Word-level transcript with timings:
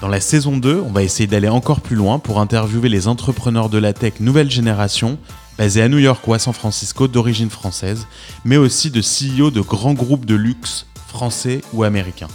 Dans 0.00 0.06
la 0.06 0.20
saison 0.20 0.56
2, 0.56 0.80
on 0.86 0.92
va 0.92 1.02
essayer 1.02 1.26
d'aller 1.26 1.48
encore 1.48 1.80
plus 1.80 1.96
loin 1.96 2.20
pour 2.20 2.38
interviewer 2.38 2.88
les 2.88 3.08
entrepreneurs 3.08 3.68
de 3.68 3.78
la 3.78 3.92
tech 3.92 4.20
nouvelle 4.20 4.48
génération, 4.48 5.18
basés 5.58 5.82
à 5.82 5.88
New 5.88 5.98
York 5.98 6.26
ou 6.28 6.34
à 6.34 6.38
San 6.38 6.54
Francisco 6.54 7.08
d'origine 7.08 7.50
française, 7.50 8.06
mais 8.44 8.56
aussi 8.56 8.92
de 8.92 9.00
CEO 9.00 9.50
de 9.50 9.60
grands 9.60 9.94
groupes 9.94 10.24
de 10.24 10.36
luxe 10.36 10.86
français 11.08 11.62
ou 11.72 11.82
américains. 11.82 12.28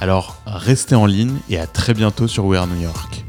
Alors, 0.00 0.38
restez 0.46 0.94
en 0.94 1.04
ligne 1.04 1.36
et 1.50 1.58
à 1.58 1.66
très 1.66 1.92
bientôt 1.92 2.28
sur 2.28 2.46
We 2.46 2.58
Are 2.58 2.66
New 2.66 2.80
York. 2.80 3.26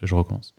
Je 0.00 0.14
recommence. 0.14 0.54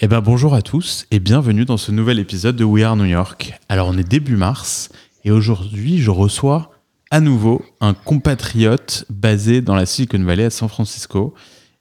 Eh 0.00 0.08
ben 0.08 0.20
bonjour 0.20 0.54
à 0.54 0.62
tous 0.62 1.06
et 1.12 1.20
bienvenue 1.20 1.66
dans 1.66 1.76
ce 1.76 1.92
nouvel 1.92 2.18
épisode 2.18 2.56
de 2.56 2.64
We 2.64 2.82
Are 2.82 2.96
New 2.96 3.04
York. 3.04 3.60
Alors 3.68 3.86
on 3.86 3.96
est 3.96 4.02
début 4.02 4.34
mars 4.34 4.88
et 5.24 5.30
aujourd'hui 5.30 5.98
je 5.98 6.10
reçois 6.10 6.72
à 7.10 7.20
nouveau 7.20 7.62
un 7.80 7.92
compatriote 7.92 9.04
basé 9.10 9.60
dans 9.60 9.74
la 9.74 9.84
Silicon 9.84 10.22
Valley 10.22 10.44
à 10.44 10.50
San 10.50 10.68
Francisco. 10.68 11.34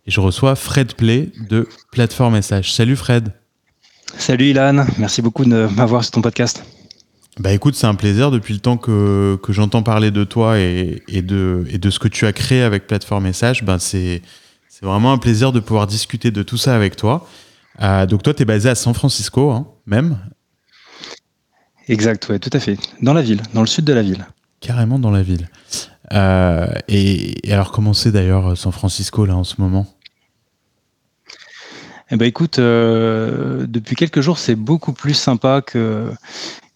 Et 0.05 0.11
je 0.11 0.19
reçois 0.19 0.55
Fred 0.55 0.95
Play 0.95 1.31
de 1.47 1.67
Plateforme 1.91 2.41
SH. 2.41 2.71
Salut 2.71 2.95
Fred. 2.95 3.31
Salut 4.17 4.45
Ilan, 4.49 4.85
merci 4.97 5.21
beaucoup 5.21 5.45
de 5.45 5.67
m'avoir 5.75 6.03
sur 6.03 6.11
ton 6.11 6.21
podcast. 6.21 6.63
Bah 7.39 7.53
écoute, 7.53 7.75
c'est 7.75 7.85
un 7.85 7.95
plaisir 7.95 8.31
depuis 8.31 8.55
le 8.55 8.59
temps 8.59 8.77
que, 8.77 9.37
que 9.43 9.53
j'entends 9.53 9.83
parler 9.83 10.09
de 10.09 10.23
toi 10.23 10.59
et, 10.59 11.03
et, 11.07 11.21
de, 11.21 11.63
et 11.69 11.77
de 11.77 11.89
ce 11.91 11.99
que 11.99 12.07
tu 12.07 12.25
as 12.25 12.33
créé 12.33 12.63
avec 12.63 12.87
Plateforme 12.87 13.31
SH. 13.31 13.63
Ben 13.63 13.77
c'est, 13.77 14.23
c'est 14.67 14.83
vraiment 14.83 15.13
un 15.13 15.19
plaisir 15.19 15.51
de 15.51 15.59
pouvoir 15.59 15.85
discuter 15.85 16.31
de 16.31 16.41
tout 16.41 16.57
ça 16.57 16.75
avec 16.75 16.95
toi. 16.95 17.27
Euh, 17.81 18.07
donc 18.07 18.23
toi, 18.23 18.33
tu 18.33 18.41
es 18.41 18.45
basé 18.45 18.67
à 18.67 18.75
San 18.75 18.95
Francisco, 18.95 19.51
hein, 19.51 19.67
même? 19.85 20.17
Exact, 21.87 22.27
ouais, 22.29 22.39
tout 22.39 22.49
à 22.51 22.59
fait. 22.59 22.77
Dans 23.01 23.13
la 23.13 23.21
ville, 23.21 23.41
dans 23.53 23.61
le 23.61 23.67
sud 23.67 23.85
de 23.85 23.93
la 23.93 24.01
ville 24.01 24.25
carrément 24.59 24.99
dans 24.99 25.11
la 25.11 25.21
ville. 25.21 25.49
Euh, 26.13 26.67
et, 26.87 27.35
alors, 27.51 27.71
comment 27.71 27.93
c'est 27.93 28.11
d'ailleurs 28.11 28.57
San 28.57 28.71
Francisco 28.71 29.25
là 29.25 29.35
en 29.35 29.43
ce 29.43 29.55
moment? 29.59 29.85
Eh 32.11 32.15
ben, 32.15 32.25
écoute, 32.25 32.57
euh, 32.57 33.67
depuis 33.67 33.95
quelques 33.95 34.21
jours, 34.21 34.39
c'est 34.39 34.55
beaucoup 34.55 34.93
plus 34.93 35.13
sympa 35.13 35.61
que 35.61 36.11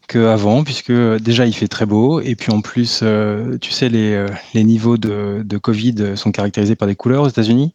qu'avant, 0.08 0.64
puisque 0.64 0.92
déjà 0.92 1.46
il 1.46 1.54
fait 1.54 1.70
très 1.70 1.86
beau, 1.86 2.20
et 2.20 2.36
puis 2.36 2.52
en 2.52 2.62
plus, 2.62 3.00
euh, 3.02 3.58
tu 3.58 3.72
sais, 3.72 3.88
les, 3.88 4.28
les 4.54 4.64
niveaux 4.64 4.98
de, 4.98 5.42
de, 5.44 5.58
Covid 5.58 6.16
sont 6.18 6.32
caractérisés 6.32 6.76
par 6.76 6.90
des 6.90 6.96
couleurs 6.96 7.24
aux 7.24 7.30
États-Unis, 7.30 7.74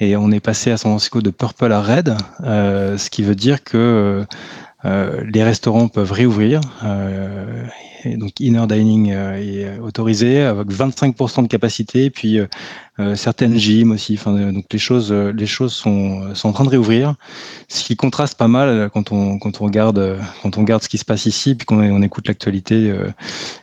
et 0.00 0.16
on 0.16 0.32
est 0.32 0.40
passé 0.40 0.70
à 0.70 0.78
San 0.78 0.90
Francisco 0.90 1.20
de 1.20 1.30
purple 1.30 1.70
à 1.70 1.82
red, 1.82 2.16
ce 2.40 3.10
qui 3.10 3.22
veut 3.22 3.34
dire 3.34 3.62
que 3.62 4.24
les 4.84 5.42
restaurants 5.42 5.88
peuvent 5.88 6.12
réouvrir 6.12 6.60
donc 8.04 8.40
inner 8.40 8.66
dining 8.66 9.10
euh, 9.10 9.36
est 9.36 9.64
euh, 9.64 9.82
autorisé 9.82 10.42
avec 10.42 10.68
25% 10.68 11.42
de 11.42 11.48
capacité, 11.48 12.10
puis 12.10 12.38
euh, 12.38 13.14
certaines 13.16 13.56
gyms 13.56 13.92
aussi. 13.92 14.14
Enfin, 14.14 14.52
donc 14.52 14.66
les 14.72 14.78
choses, 14.78 15.12
les 15.12 15.46
choses 15.46 15.72
sont, 15.72 16.34
sont 16.34 16.48
en 16.48 16.52
train 16.52 16.64
de 16.64 16.70
réouvrir, 16.70 17.14
ce 17.68 17.84
qui 17.84 17.96
contraste 17.96 18.36
pas 18.36 18.48
mal 18.48 18.90
quand 18.92 19.12
on 19.12 19.38
quand 19.38 19.60
on 19.60 19.64
regarde 19.64 20.18
quand 20.42 20.58
on 20.58 20.62
regarde 20.62 20.82
ce 20.82 20.88
qui 20.88 20.98
se 20.98 21.04
passe 21.04 21.26
ici, 21.26 21.54
puis 21.54 21.64
qu'on 21.64 21.78
on 21.78 22.02
écoute 22.02 22.26
l'actualité 22.26 22.92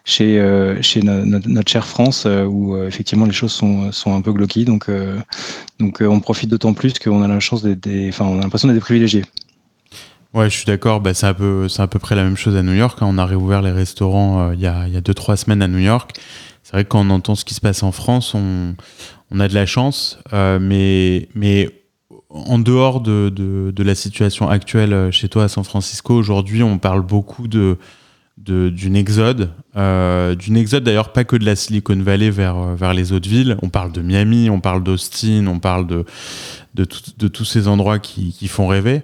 chez 0.05 0.41
chez 0.81 1.01
notre 1.01 1.69
chère 1.69 1.85
France, 1.85 2.25
où 2.25 2.77
effectivement 2.77 3.25
les 3.25 3.33
choses 3.33 3.51
sont, 3.51 3.91
sont 3.91 4.15
un 4.15 4.21
peu 4.21 4.31
glauques. 4.31 4.59
Donc 4.59 4.89
donc 5.79 6.01
on 6.01 6.19
profite 6.21 6.49
d'autant 6.49 6.73
plus 6.73 6.97
qu'on 6.97 7.21
a 7.21 7.27
la 7.27 7.41
chance 7.41 7.61
d'être, 7.61 7.89
enfin 8.07 8.25
on 8.25 8.39
a 8.39 8.43
l'impression 8.43 8.69
d'être 8.69 8.79
privilégié. 8.79 9.23
Ouais, 10.35 10.49
je 10.49 10.57
suis 10.57 10.65
d'accord. 10.65 10.99
Bah, 10.99 11.13
c'est, 11.13 11.27
à 11.27 11.33
peu, 11.33 11.67
à 11.77 11.87
peu 11.87 11.97
près 11.97 12.13
la 12.13 12.25
même 12.25 12.35
chose 12.35 12.57
à 12.57 12.61
New 12.61 12.73
York. 12.73 12.97
Hein. 13.01 13.07
On 13.09 13.17
a 13.17 13.25
réouvert 13.25 13.61
les 13.61 13.71
restaurants 13.71 14.49
euh, 14.49 14.53
il 14.53 14.59
y 14.59 14.67
a 14.67 14.85
2-3 14.89 15.37
semaines 15.37 15.61
à 15.61 15.69
New 15.69 15.79
York. 15.79 16.11
C'est 16.61 16.73
vrai 16.73 16.83
que 16.83 16.89
quand 16.89 17.07
on 17.07 17.09
entend 17.09 17.35
ce 17.35 17.45
qui 17.45 17.53
se 17.53 17.61
passe 17.61 17.83
en 17.83 17.93
France, 17.93 18.35
on, 18.35 18.75
a 19.39 19.47
de 19.47 19.53
la 19.53 19.65
chance. 19.65 20.19
Euh, 20.33 20.59
mais, 20.59 21.29
mais 21.35 21.69
en 22.29 22.59
dehors 22.59 22.99
de, 22.99 23.29
de, 23.29 23.83
la 23.83 23.95
situation 23.95 24.49
actuelle 24.49 24.91
euh, 24.91 25.09
chez 25.09 25.29
toi 25.29 25.45
à 25.45 25.47
San 25.47 25.63
Francisco, 25.63 26.13
aujourd'hui, 26.13 26.63
on 26.63 26.79
parle 26.79 27.01
beaucoup 27.01 27.47
de, 27.47 27.77
d'une 28.35 28.97
exode. 28.97 29.51
D'une 29.73 30.57
exode 30.57 30.83
d'ailleurs 30.83 31.13
pas 31.13 31.23
que 31.23 31.37
de 31.37 31.45
la 31.45 31.55
Silicon 31.55 31.95
Valley 32.01 32.29
vers, 32.29 32.75
vers 32.75 32.93
les 32.93 33.13
autres 33.13 33.29
villes. 33.29 33.55
On 33.61 33.69
parle 33.69 33.93
de 33.93 34.01
Miami, 34.01 34.49
on 34.49 34.59
parle 34.59 34.83
d'Austin, 34.83 35.47
on 35.47 35.59
parle 35.59 35.87
de, 35.87 36.03
de, 36.73 36.85
de 37.17 37.27
tous 37.29 37.45
ces 37.45 37.69
endroits 37.69 37.99
qui, 37.99 38.33
qui 38.33 38.49
font 38.49 38.67
rêver. 38.67 39.01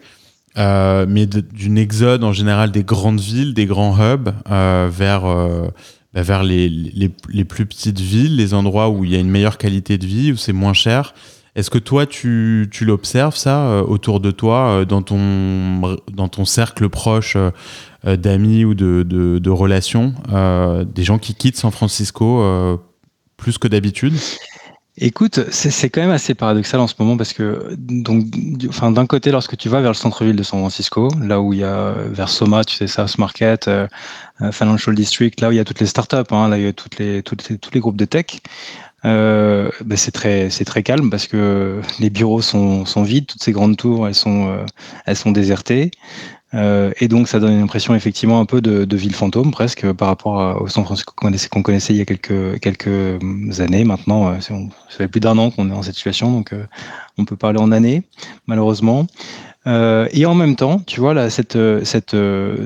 Euh, 0.58 1.06
mais 1.08 1.28
d'une 1.28 1.78
exode 1.78 2.24
en 2.24 2.34
général 2.34 2.72
des 2.72 2.84
grandes 2.84 3.22
villes, 3.22 3.54
des 3.54 3.66
grands 3.66 3.98
hubs, 3.98 4.34
euh, 4.50 4.90
vers, 4.92 5.26
euh, 5.26 5.68
bah, 6.14 6.24
vers 6.24 6.44
les, 6.44 6.68
les, 6.68 7.46
plus 7.46 7.66
petites 7.66 8.00
villes, 8.00 8.36
les 8.36 8.54
endroits 8.54 8.90
où 8.90 9.06
il 9.06 9.12
y 9.12 9.16
a 9.16 9.20
une 9.20 9.30
meilleure 9.30 9.58
qualité 9.58 9.98
de 9.98 10.06
vie, 10.06 10.34
où 10.34 10.38
c'est 10.38 10.54
moins 10.54 10.74
cher. 10.74 11.14
Est-ce 11.56 11.70
que 11.70 11.78
toi, 11.78 12.06
tu, 12.06 12.70
tu 12.72 12.86
l'observes, 12.86 13.36
ça, 13.36 13.84
autour 13.84 14.22
de 14.22 14.32
toi, 14.32 14.86
dans, 14.86 15.02
ton, 15.02 15.98
dans 16.14 16.30
ton 16.30 16.46
cercle 16.46 16.88
proche 16.88 17.36
d'amis 18.06 18.64
ou 18.64 18.74
de, 18.74 19.04
de 19.04 19.50
relations, 19.50 20.14
des 20.96 21.04
gens 21.04 21.20
qui 21.20 21.36
quittent 21.36 21.58
San 21.58 21.72
Francisco 21.72 22.80
plus 23.36 23.58
que 23.58 23.68
d'habitude? 23.68 24.14
Écoute, 25.04 25.40
c'est 25.50 25.90
quand 25.90 26.02
même 26.02 26.12
assez 26.12 26.36
paradoxal 26.36 26.80
en 26.80 26.86
ce 26.86 26.94
moment 27.00 27.18
parce 27.18 27.34
que, 27.34 27.74
donc, 27.76 28.26
enfin, 28.70 28.92
d'un 28.92 29.08
côté, 29.08 29.32
lorsque 29.32 29.58
tu 29.58 29.68
vas 29.68 29.82
vers 29.82 29.90
le 29.90 29.96
centre-ville 29.96 30.36
de 30.36 30.44
San 30.44 30.60
Francisco, 30.60 31.10
là 31.20 31.42
où 31.42 31.54
il 31.54 31.60
y 31.60 31.64
a 31.64 31.96
vers 32.06 32.30
Soma, 32.30 32.64
tu 32.64 32.76
sais, 32.76 32.86
South 32.86 33.18
Market, 33.18 33.68
euh, 33.68 33.88
euh, 34.42 34.52
Financial 34.52 34.94
District, 34.94 35.42
là 35.42 35.50
où 35.50 35.54
il 35.54 35.56
y 35.56 35.60
a 35.60 35.66
toutes 35.66 35.80
les 35.80 35.88
startups, 35.88 36.18
hein, 36.30 36.50
là 36.50 36.58
où 36.58 36.60
il 36.60 36.66
y 36.66 36.68
a 36.68 36.74
toutes 36.74 37.00
les, 37.00 37.24
toutes 37.24 37.50
les, 37.50 37.58
tous 37.58 37.72
les 37.74 37.80
groupes 37.80 37.98
de 37.98 38.06
tech, 38.06 38.28
euh, 39.04 39.72
ben 39.84 39.98
c'est 39.98 40.12
très, 40.12 40.52
c'est 40.52 40.66
très 40.66 40.84
calme 40.84 41.10
parce 41.10 41.26
que 41.26 41.82
les 42.00 42.12
bureaux 42.12 42.42
sont, 42.42 42.86
sont 42.86 43.02
vides, 43.02 43.26
toutes 43.26 43.42
ces 43.42 43.52
grandes 43.52 43.78
tours, 43.78 44.08
elles 44.08 44.14
sont, 44.14 44.50
euh, 44.50 44.66
elles 45.08 45.16
sont 45.16 45.32
désertées. 45.32 45.90
Euh, 46.54 46.92
et 47.00 47.08
donc, 47.08 47.28
ça 47.28 47.40
donne 47.40 47.54
une 47.54 47.62
impression 47.62 47.96
effectivement 47.96 48.40
un 48.40 48.46
peu 48.46 48.62
de, 48.62 48.84
de 48.84 48.98
ville 48.98 49.16
fantôme 49.16 49.52
presque 49.52 49.92
par 49.94 50.10
rapport 50.10 50.62
au 50.62 50.68
San 50.68 50.84
Francisco 50.84 51.14
qu'on 51.16 51.28
connaissait, 51.28 51.50
qu'on 51.50 51.64
connaissait 51.64 51.94
il 51.94 51.98
y 51.98 52.02
a 52.02 52.06
quelques, 52.06 52.60
quelques 52.60 53.60
années. 53.60 53.84
Maintenant, 53.84 54.28
euh, 54.28 54.40
ça 54.40 54.54
fait 54.90 55.08
plus 55.08 55.22
d'un 55.22 55.38
an 55.38 55.52
qu'on 55.52 55.68
est 55.68 55.72
dans 55.72 55.82
cette 55.82 55.96
situation, 55.96 56.32
donc 56.32 56.54
euh, 56.54 56.66
on 57.18 57.26
peut 57.26 57.38
parler 57.38 57.60
en 57.60 57.72
années, 57.72 58.04
malheureusement. 58.48 59.08
Euh, 59.68 60.08
et 60.12 60.26
en 60.26 60.34
même 60.34 60.56
temps, 60.56 60.80
tu 60.88 61.00
vois, 61.00 61.14
là, 61.14 61.30
cette, 61.30 61.58
cette, 61.84 62.16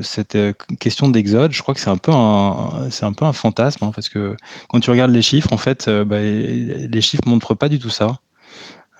cette 0.01 0.37
question 0.79 1.09
d'exode, 1.09 1.51
je 1.51 1.61
crois 1.61 1.75
que 1.75 1.81
c'est 1.81 1.89
un 1.89 1.97
peu 1.97 2.11
un, 2.13 2.89
un 3.01 3.13
peu 3.13 3.25
un 3.25 3.33
fantasme, 3.33 3.83
hein, 3.83 3.91
parce 3.93 4.09
que 4.09 4.35
quand 4.69 4.79
tu 4.79 4.89
regardes 4.89 5.11
les 5.11 5.21
chiffres, 5.21 5.51
en 5.51 5.57
fait, 5.57 5.89
bah, 5.89 6.21
les 6.21 7.01
chiffres 7.01 7.23
montrent 7.27 7.53
pas 7.53 7.69
du 7.69 7.79
tout 7.79 7.89
ça. 7.89 8.19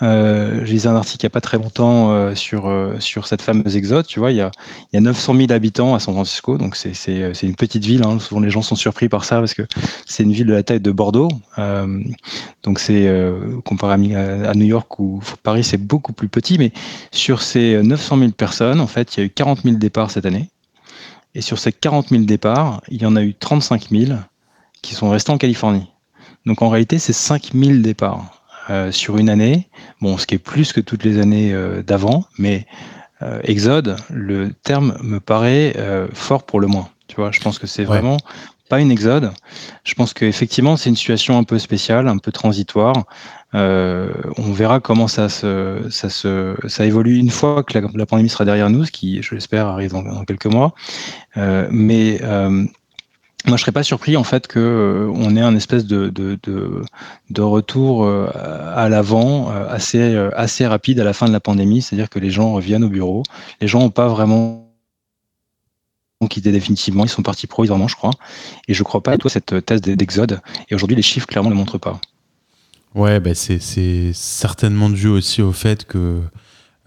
Euh, 0.02 0.66
j'ai 0.66 0.74
lisé 0.74 0.90
un 0.90 0.96
article 0.96 1.24
il 1.24 1.28
n'y 1.28 1.32
a 1.32 1.32
pas 1.32 1.42
très 1.42 1.58
longtemps 1.58 2.12
euh, 2.12 2.36
sur, 2.36 2.68
euh, 2.68 3.00
sur 3.00 3.28
cette 3.28 3.42
fameuse 3.42 3.78
exode. 3.78 4.06
Tu 4.06 4.20
vois, 4.20 4.32
il 4.32 4.38
y 4.38 4.42
a, 4.42 4.52
il 4.92 4.96
y 4.96 4.98
a 4.98 5.02
900 5.02 5.36
000 5.36 5.52
habitants 5.52 5.96
à 5.96 6.00
San 6.00 6.14
Francisco, 6.14 6.58
donc 6.58 6.76
c'est, 6.76 6.94
c'est 6.94 7.44
une 7.44 7.56
petite 7.56 7.86
ville. 7.86 8.04
Hein. 8.04 8.20
Souvent, 8.20 8.42
les 8.42 8.50
gens 8.50 8.62
sont 8.62 8.76
surpris 8.76 9.08
par 9.08 9.24
ça 9.24 9.40
parce 9.40 9.54
que 9.54 9.64
c'est 10.06 10.24
une 10.24 10.34
ville 10.34 10.48
de 10.48 10.54
la 10.54 10.64
taille 10.64 10.82
de 10.82 10.92
Bordeaux. 10.92 11.30
Euh, 11.60 12.04
donc, 12.64 12.80
c'est 12.80 13.10
comparé 13.64 14.16
à, 14.16 14.50
à, 14.50 14.54
New 14.54 14.66
York 14.66 15.00
ou 15.00 15.22
Paris, 15.44 15.64
c'est 15.64 15.78
beaucoup 15.78 16.14
plus 16.14 16.28
petit. 16.28 16.58
Mais 16.58 16.72
sur 17.12 17.42
ces 17.42 17.82
900 17.82 18.18
000 18.18 18.32
personnes, 18.32 18.82
en 18.82 18.88
fait, 18.88 19.16
il 19.16 19.20
y 19.20 19.24
a 19.24 19.26
eu 19.28 19.30
40 19.30 19.62
000 19.64 19.76
départs 19.78 20.12
cette 20.12 20.26
année. 20.26 20.50
Et 21.36 21.42
sur 21.42 21.60
ces 21.60 21.72
40 21.72 22.10
000 22.10 22.24
départs, 22.24 22.82
il 22.90 23.02
y 23.02 23.06
en 23.06 23.16
a 23.16 23.22
eu 23.22 23.34
35 23.34 23.90
000 23.92 24.14
qui 24.82 24.96
sont 24.96 25.10
restés 25.10 25.32
en 25.32 25.38
Californie. 25.38 25.88
Donc, 26.46 26.62
en 26.62 26.70
réalité, 26.70 27.00
c'est 27.00 27.14
5 27.14 27.52
000 27.54 27.80
départs. 27.80 28.35
Sur 28.92 29.18
une 29.18 29.30
année, 29.30 29.70
bon, 30.02 30.18
ce 30.18 30.26
qui 30.26 30.36
est 30.36 30.40
plus 30.40 30.74
que 30.74 30.82
toutes 30.82 31.04
les 31.04 31.20
années 31.20 31.56
d'avant, 31.86 32.26
mais 32.38 32.66
exode, 33.44 33.96
le 34.10 34.52
terme 34.52 34.98
me 35.04 35.20
paraît 35.20 35.76
fort 36.14 36.44
pour 36.44 36.60
le 36.60 36.68
moins. 36.68 36.90
Tu 37.08 37.16
vois, 37.16 37.32
je 37.32 37.40
pense 37.40 37.60
que 37.60 37.68
c'est 37.68 37.84
vraiment 37.84 38.18
pas 38.70 38.80
une 38.80 38.92
exode. 38.92 39.32
Je 39.84 39.94
pense 39.94 40.14
qu'effectivement, 40.14 40.78
c'est 40.78 40.90
une 40.90 40.96
situation 40.96 41.38
un 41.38 41.44
peu 41.44 41.60
spéciale, 41.60 42.08
un 42.08 42.18
peu 42.18 42.32
transitoire. 42.32 43.06
Euh, 43.54 44.12
on 44.38 44.52
verra 44.52 44.80
comment 44.80 45.08
ça 45.08 45.30
se, 45.30 45.88
ça 45.90 46.10
se, 46.10 46.56
ça 46.68 46.86
évolue 46.86 47.18
une 47.18 47.30
fois 47.30 47.64
que 47.64 47.78
la, 47.78 48.06
pandémie 48.06 48.30
sera 48.30 48.44
derrière 48.44 48.70
nous, 48.70 48.86
ce 48.86 48.92
qui, 48.92 49.22
je 49.22 49.36
l'espère, 49.36 49.68
arrive 49.68 49.92
dans, 49.92 50.26
quelques 50.26 50.48
mois. 50.48 50.74
Euh, 51.38 51.68
mais 51.72 52.20
euh, 52.24 52.66
moi, 53.48 53.58
je 53.58 53.62
serais 53.62 53.72
pas 53.72 53.84
surpris 53.84 54.18
en 54.18 54.24
fait 54.24 54.48
que 54.48 55.10
on 55.14 55.36
ait 55.36 55.42
un 55.42 55.56
espèce 55.56 55.86
de, 55.86 56.10
de, 56.10 56.38
de, 56.44 56.82
de 57.30 57.42
retour 57.42 58.08
à 58.08 58.90
l'avant 58.90 59.50
assez, 59.50 60.16
assez 60.34 60.66
rapide 60.66 61.00
à 61.00 61.04
la 61.04 61.14
fin 61.14 61.28
de 61.28 61.34
la 61.34 61.40
pandémie, 61.40 61.82
c'est-à-dire 61.82 62.10
que 62.10 62.20
les 62.20 62.32
gens 62.32 62.54
reviennent 62.54 62.84
au 62.84 62.90
bureau. 62.90 63.24
Les 63.62 63.68
gens 63.68 63.80
n'ont 63.80 63.90
pas 63.90 64.08
vraiment 64.08 64.66
quitté 66.30 66.52
définitivement, 66.52 67.04
ils 67.06 67.10
sont 67.10 67.24
partis 67.24 67.48
provisoirement, 67.48 67.88
je 67.88 67.96
crois. 67.96 68.14
Et 68.68 68.74
je 68.74 68.84
crois 68.84 69.04
pas 69.04 69.12
à 69.12 69.18
toi 69.18 69.30
cette 69.30 69.66
thèse 69.66 69.82
d'exode. 69.82 70.42
Et 70.70 70.76
aujourd'hui, 70.76 70.96
les 70.96 71.04
chiffres 71.04 71.28
clairement 71.28 71.50
ne 71.50 71.56
le 71.56 71.60
montrent 71.60 71.78
pas. 71.78 72.00
Ouais, 72.94 73.20
bah 73.20 73.36
c'est 73.36 73.60
certainement 74.14 74.90
dû 74.90 75.08
aussi 75.08 75.42
au 75.42 75.52
fait 75.52 75.86
que 75.86 76.22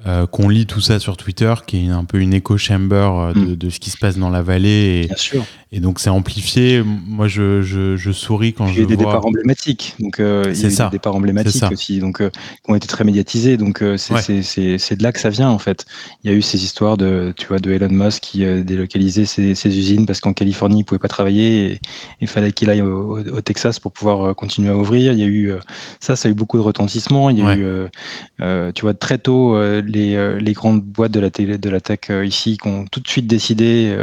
euh, 0.06 0.26
qu'on 0.26 0.48
lit 0.48 0.64
tout 0.64 0.80
ça 0.80 1.00
sur 1.00 1.16
Twitter, 1.16 1.52
qui 1.66 1.86
est 1.86 1.90
un 1.90 2.04
peu 2.04 2.20
une 2.20 2.32
écho 2.32 2.56
chamber 2.56 2.94
euh, 2.94 3.32
de, 3.34 3.54
de, 3.54 3.68
ce 3.68 3.80
qui 3.80 3.90
se 3.90 3.98
passe 3.98 4.16
dans 4.16 4.30
la 4.30 4.42
vallée. 4.42 5.02
Et, 5.02 5.06
Bien 5.08 5.16
sûr. 5.16 5.44
Et 5.70 5.80
donc 5.80 6.00
c'est 6.00 6.08
amplifié. 6.08 6.82
Moi, 6.82 7.28
je, 7.28 7.60
je, 7.60 7.96
je 7.96 8.10
souris 8.10 8.54
quand 8.54 8.66
je 8.68 8.72
vois. 8.72 8.78
Il 8.78 8.82
y 8.82 8.86
a 8.86 8.88
des 8.88 8.96
départs 8.96 9.26
emblématiques. 9.26 9.96
Donc 10.00 10.18
euh, 10.18 10.44
il 10.54 10.62
y 10.62 10.64
a 10.64 10.84
des 10.84 10.90
départs 10.92 11.14
emblématiques 11.14 11.70
aussi, 11.70 11.98
donc 11.98 12.22
euh, 12.22 12.30
qui 12.30 12.70
ont 12.70 12.74
été 12.74 12.86
très 12.86 13.04
médiatisés. 13.04 13.58
Donc 13.58 13.82
euh, 13.82 13.98
c'est 13.98 14.96
de 14.96 15.02
là 15.02 15.12
que 15.12 15.20
ça 15.20 15.28
vient 15.28 15.50
en 15.50 15.58
fait. 15.58 15.84
Il 16.24 16.30
y 16.30 16.32
a 16.32 16.36
eu 16.36 16.40
ces 16.40 16.64
histoires 16.64 16.96
de, 16.96 17.34
tu 17.36 17.46
vois, 17.48 17.58
de 17.58 17.70
Elon 17.70 17.90
Musk 17.90 18.22
qui 18.22 18.46
euh, 18.46 18.64
délocalisait 18.64 19.26
ses, 19.26 19.54
ses, 19.54 19.78
usines 19.78 20.06
parce 20.06 20.20
qu'en 20.20 20.32
Californie 20.32 20.80
il 20.80 20.84
pouvait 20.84 20.98
pas 20.98 21.08
travailler 21.08 21.72
et 21.72 21.80
il 22.22 22.28
fallait 22.28 22.52
qu'il 22.52 22.70
aille 22.70 22.82
au, 22.82 23.18
au, 23.18 23.40
Texas 23.42 23.78
pour 23.78 23.92
pouvoir 23.92 24.34
continuer 24.34 24.70
à 24.70 24.76
ouvrir. 24.76 25.12
Il 25.12 25.18
y 25.18 25.22
a 25.22 25.26
eu 25.26 25.52
ça, 26.00 26.16
ça 26.16 26.28
a 26.28 26.32
eu 26.32 26.34
beaucoup 26.34 26.56
de 26.56 26.62
retentissement. 26.62 27.28
Il 27.28 27.38
y 27.38 27.42
a 27.42 27.54
eu, 27.54 28.72
tu 28.72 28.82
vois, 28.82 28.94
très 28.94 29.18
tôt 29.18 29.60
les, 29.80 30.38
les 30.40 30.52
grandes 30.54 30.82
boîtes 30.82 31.12
de 31.12 31.20
la 31.20 31.30
télé, 31.30 31.58
de 31.58 31.70
la 31.70 31.80
tech 31.80 32.10
ici 32.24 32.56
qui 32.56 32.68
ont 32.68 32.86
tout 32.86 33.00
de 33.00 33.08
suite 33.08 33.26
décidé 33.26 33.94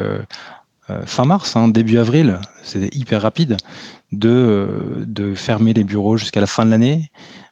fin 1.06 1.26
mars, 1.26 1.56
hein, 1.56 1.68
début 1.68 1.98
avril, 1.98 2.40
c'était 2.64 2.96
hyper 2.96 3.22
rapide, 3.22 3.58
de, 4.12 4.30
euh, 4.30 5.06
de 5.06 5.36
fermer 5.36 5.74
les 5.74 5.84
bureaux 5.84 6.18
jusqu'à 6.18 6.42
la 6.42 6.48
fin 6.48 6.66
de 6.66 6.72
l'année. 6.72 7.12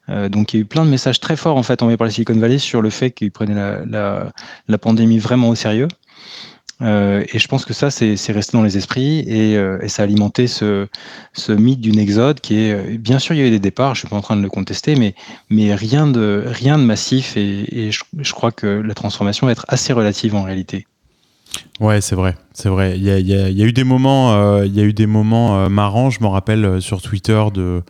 Euh, 0.10 0.30
donc 0.30 0.54
il 0.54 0.58
y 0.58 0.60
a 0.60 0.64
eu 0.64 0.66
plein 0.66 0.84
de 0.84 0.90
messages 0.90 1.20
très 1.20 1.38
forts 1.38 1.56
en 1.56 1.64
fait 1.64 1.82
envoyés 1.82 1.98
par 1.98 2.06
la 2.06 2.12
Silicon 2.12 2.38
Valley 2.38 2.58
sur 2.58 2.82
le 2.82 2.90
fait 2.90 3.12
qu'ils 3.12 3.32
prenaient 3.32 3.86
la, 3.86 4.32
la, 4.68 4.78
pandémie 4.78 5.20
vraiment 5.20 5.50
au 5.50 5.56
sérieux. 5.56 5.88
Euh, 6.82 7.24
et 7.32 7.40
je 7.40 7.48
pense 7.48 7.64
que 7.64 7.74
ça, 7.74 7.90
c'est 7.92 8.32
resté 8.32 8.58
dans 8.58 8.64
les 8.64 8.76
esprits 8.76 9.20
et, 9.20 9.54
et, 9.54 9.88
ça 9.88 10.02
a 10.02 10.06
alimenté 10.06 10.48
ce, 10.48 10.88
ce 11.32 11.54
mythe 11.54 11.80
d'une 11.80 12.00
exode 12.00 12.42
qui 12.42 12.58
est, 12.58 12.98
bien 12.98 13.20
sûr, 13.20 13.36
il 13.36 13.38
y 13.38 13.42
a 13.42 13.48
eu 13.48 13.52
des 13.52 13.60
départs, 13.60 13.96
je 13.96 14.00
suis 14.00 14.10
pas 14.10 14.18
en 14.18 14.22
train 14.22 14.36
de 14.36 14.42
le 14.42 14.50
contester, 14.50 14.96
mais, 14.96 15.16
mais 15.50 15.74
rien, 15.76 16.08
de, 16.08 16.44
rien 16.46 16.78
de 16.78 16.84
massif 16.84 17.38
et, 17.38 17.88
et 17.88 17.92
je, 17.92 18.34
crois 18.34 18.52
que 18.52 18.68
la 18.68 18.94
transformation 18.96 19.46
va 19.46 19.54
être 19.54 19.66
assez 19.70 19.94
relative 19.94 20.36
en 20.36 20.44
réalité. 20.44 20.86
Ouais, 21.80 22.02
c'est 22.02 22.16
vrai, 22.16 22.36
c'est 22.54 22.70
vrai. 22.70 22.98
Il 22.98 23.04
y 23.04 23.10
a, 23.10 23.20
y, 23.20 23.34
a, 23.34 23.50
y 23.50 23.62
a, 23.62 23.66
eu 23.66 23.74
des 23.74 23.84
moments, 23.84 24.34
euh, 24.34 24.66
il 24.66 24.76
y 24.76 24.80
a 24.80 24.84
eu 24.84 24.94
des 24.94 25.08
moments 25.08 25.58
euh, 25.58 25.70
marrants. 25.70 26.10
Je 26.10 26.22
me 26.22 26.28
rappelle 26.28 26.66
euh, 26.66 26.80
sur 26.80 27.02
Twitter 27.02 27.44
de, 27.54 27.82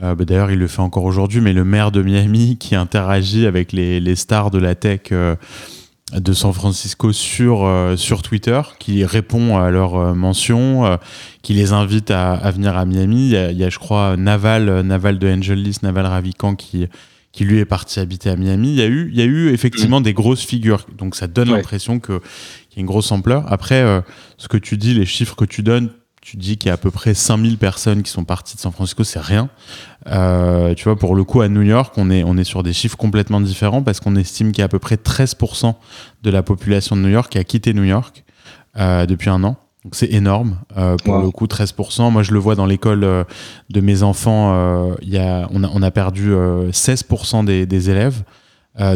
bah, 0.00 0.14
d'ailleurs, 0.16 0.50
il 0.50 0.58
le 0.58 0.66
fait 0.66 0.80
encore 0.80 1.04
aujourd'hui, 1.04 1.40
mais 1.40 1.52
le 1.52 1.64
maire 1.64 1.92
de 1.92 2.02
Miami 2.02 2.56
qui 2.60 2.74
interagit 2.74 3.46
avec 3.46 3.72
les, 3.72 4.00
les 4.00 4.16
stars 4.16 4.50
de 4.50 4.58
la 4.58 4.74
tech 4.74 5.12
de 6.12 6.32
San 6.32 6.54
Francisco 6.54 7.12
sur 7.12 7.70
sur 7.96 8.22
Twitter, 8.22 8.62
qui 8.78 9.04
répond 9.04 9.58
à 9.58 9.70
leurs 9.70 10.14
mentions, 10.14 10.98
qui 11.42 11.52
les 11.52 11.72
invite 11.72 12.10
à, 12.10 12.32
à, 12.32 12.50
venir 12.50 12.78
à 12.78 12.86
Miami. 12.86 13.26
Il 13.26 13.32
y, 13.32 13.36
a, 13.36 13.50
il 13.50 13.58
y 13.58 13.64
a, 13.64 13.68
je 13.68 13.78
crois, 13.78 14.16
Naval, 14.16 14.80
Naval 14.80 15.18
de 15.18 15.28
Angelis, 15.28 15.76
Naval 15.82 16.06
Ravikant 16.06 16.54
qui 16.54 16.86
qui 17.38 17.44
lui 17.44 17.58
est 17.58 17.64
parti 17.64 18.00
habiter 18.00 18.30
à 18.30 18.36
Miami. 18.36 18.70
Il 18.70 18.74
y 18.74 18.82
a 18.82 18.86
eu, 18.86 19.10
il 19.12 19.16
y 19.16 19.22
a 19.22 19.24
eu 19.24 19.52
effectivement 19.52 20.00
mmh. 20.00 20.04
des 20.04 20.12
grosses 20.12 20.44
figures. 20.44 20.86
Donc 20.96 21.14
ça 21.14 21.26
donne 21.28 21.50
ouais. 21.50 21.56
l'impression 21.56 22.00
que 22.00 22.20
une 22.80 22.86
grosse 22.86 23.12
ampleur. 23.12 23.44
Après, 23.52 23.82
euh, 23.82 24.00
ce 24.36 24.48
que 24.48 24.56
tu 24.56 24.76
dis, 24.76 24.94
les 24.94 25.06
chiffres 25.06 25.34
que 25.34 25.44
tu 25.44 25.62
donnes, 25.62 25.90
tu 26.20 26.36
dis 26.36 26.58
qu'il 26.58 26.68
y 26.68 26.70
a 26.70 26.74
à 26.74 26.78
peu 26.78 26.90
près 26.90 27.14
5000 27.14 27.58
personnes 27.58 28.02
qui 28.02 28.10
sont 28.10 28.24
parties 28.24 28.56
de 28.56 28.60
San 28.60 28.72
Francisco, 28.72 29.04
c'est 29.04 29.20
rien. 29.20 29.48
Euh, 30.08 30.74
tu 30.74 30.84
vois, 30.84 30.96
pour 30.96 31.14
le 31.14 31.24
coup, 31.24 31.40
à 31.40 31.48
New 31.48 31.62
York, 31.62 31.94
on 31.96 32.10
est, 32.10 32.22
on 32.24 32.36
est 32.36 32.44
sur 32.44 32.62
des 32.62 32.72
chiffres 32.72 32.96
complètement 32.96 33.40
différents 33.40 33.82
parce 33.82 34.00
qu'on 34.00 34.16
estime 34.16 34.52
qu'il 34.52 34.60
y 34.60 34.62
a 34.62 34.66
à 34.66 34.68
peu 34.68 34.78
près 34.78 34.96
13% 34.96 35.74
de 36.22 36.30
la 36.30 36.42
population 36.42 36.96
de 36.96 37.02
New 37.02 37.08
York 37.08 37.32
qui 37.32 37.38
a 37.38 37.44
quitté 37.44 37.72
New 37.72 37.84
York 37.84 38.24
euh, 38.76 39.06
depuis 39.06 39.30
un 39.30 39.42
an. 39.44 39.56
Donc 39.84 39.94
c'est 39.94 40.12
énorme. 40.12 40.58
Euh, 40.76 40.96
pour 41.02 41.14
wow. 41.14 41.22
le 41.22 41.30
coup, 41.30 41.46
13%. 41.46 42.10
Moi, 42.10 42.22
je 42.22 42.32
le 42.32 42.38
vois 42.38 42.54
dans 42.54 42.66
l'école 42.66 43.04
euh, 43.04 43.24
de 43.70 43.80
mes 43.80 44.02
enfants, 44.02 44.52
euh, 44.54 44.94
y 45.02 45.18
a, 45.18 45.48
on, 45.50 45.64
a, 45.64 45.70
on 45.72 45.82
a 45.82 45.90
perdu 45.90 46.32
16% 46.32 47.44
des, 47.44 47.64
des 47.64 47.90
élèves. 47.90 48.22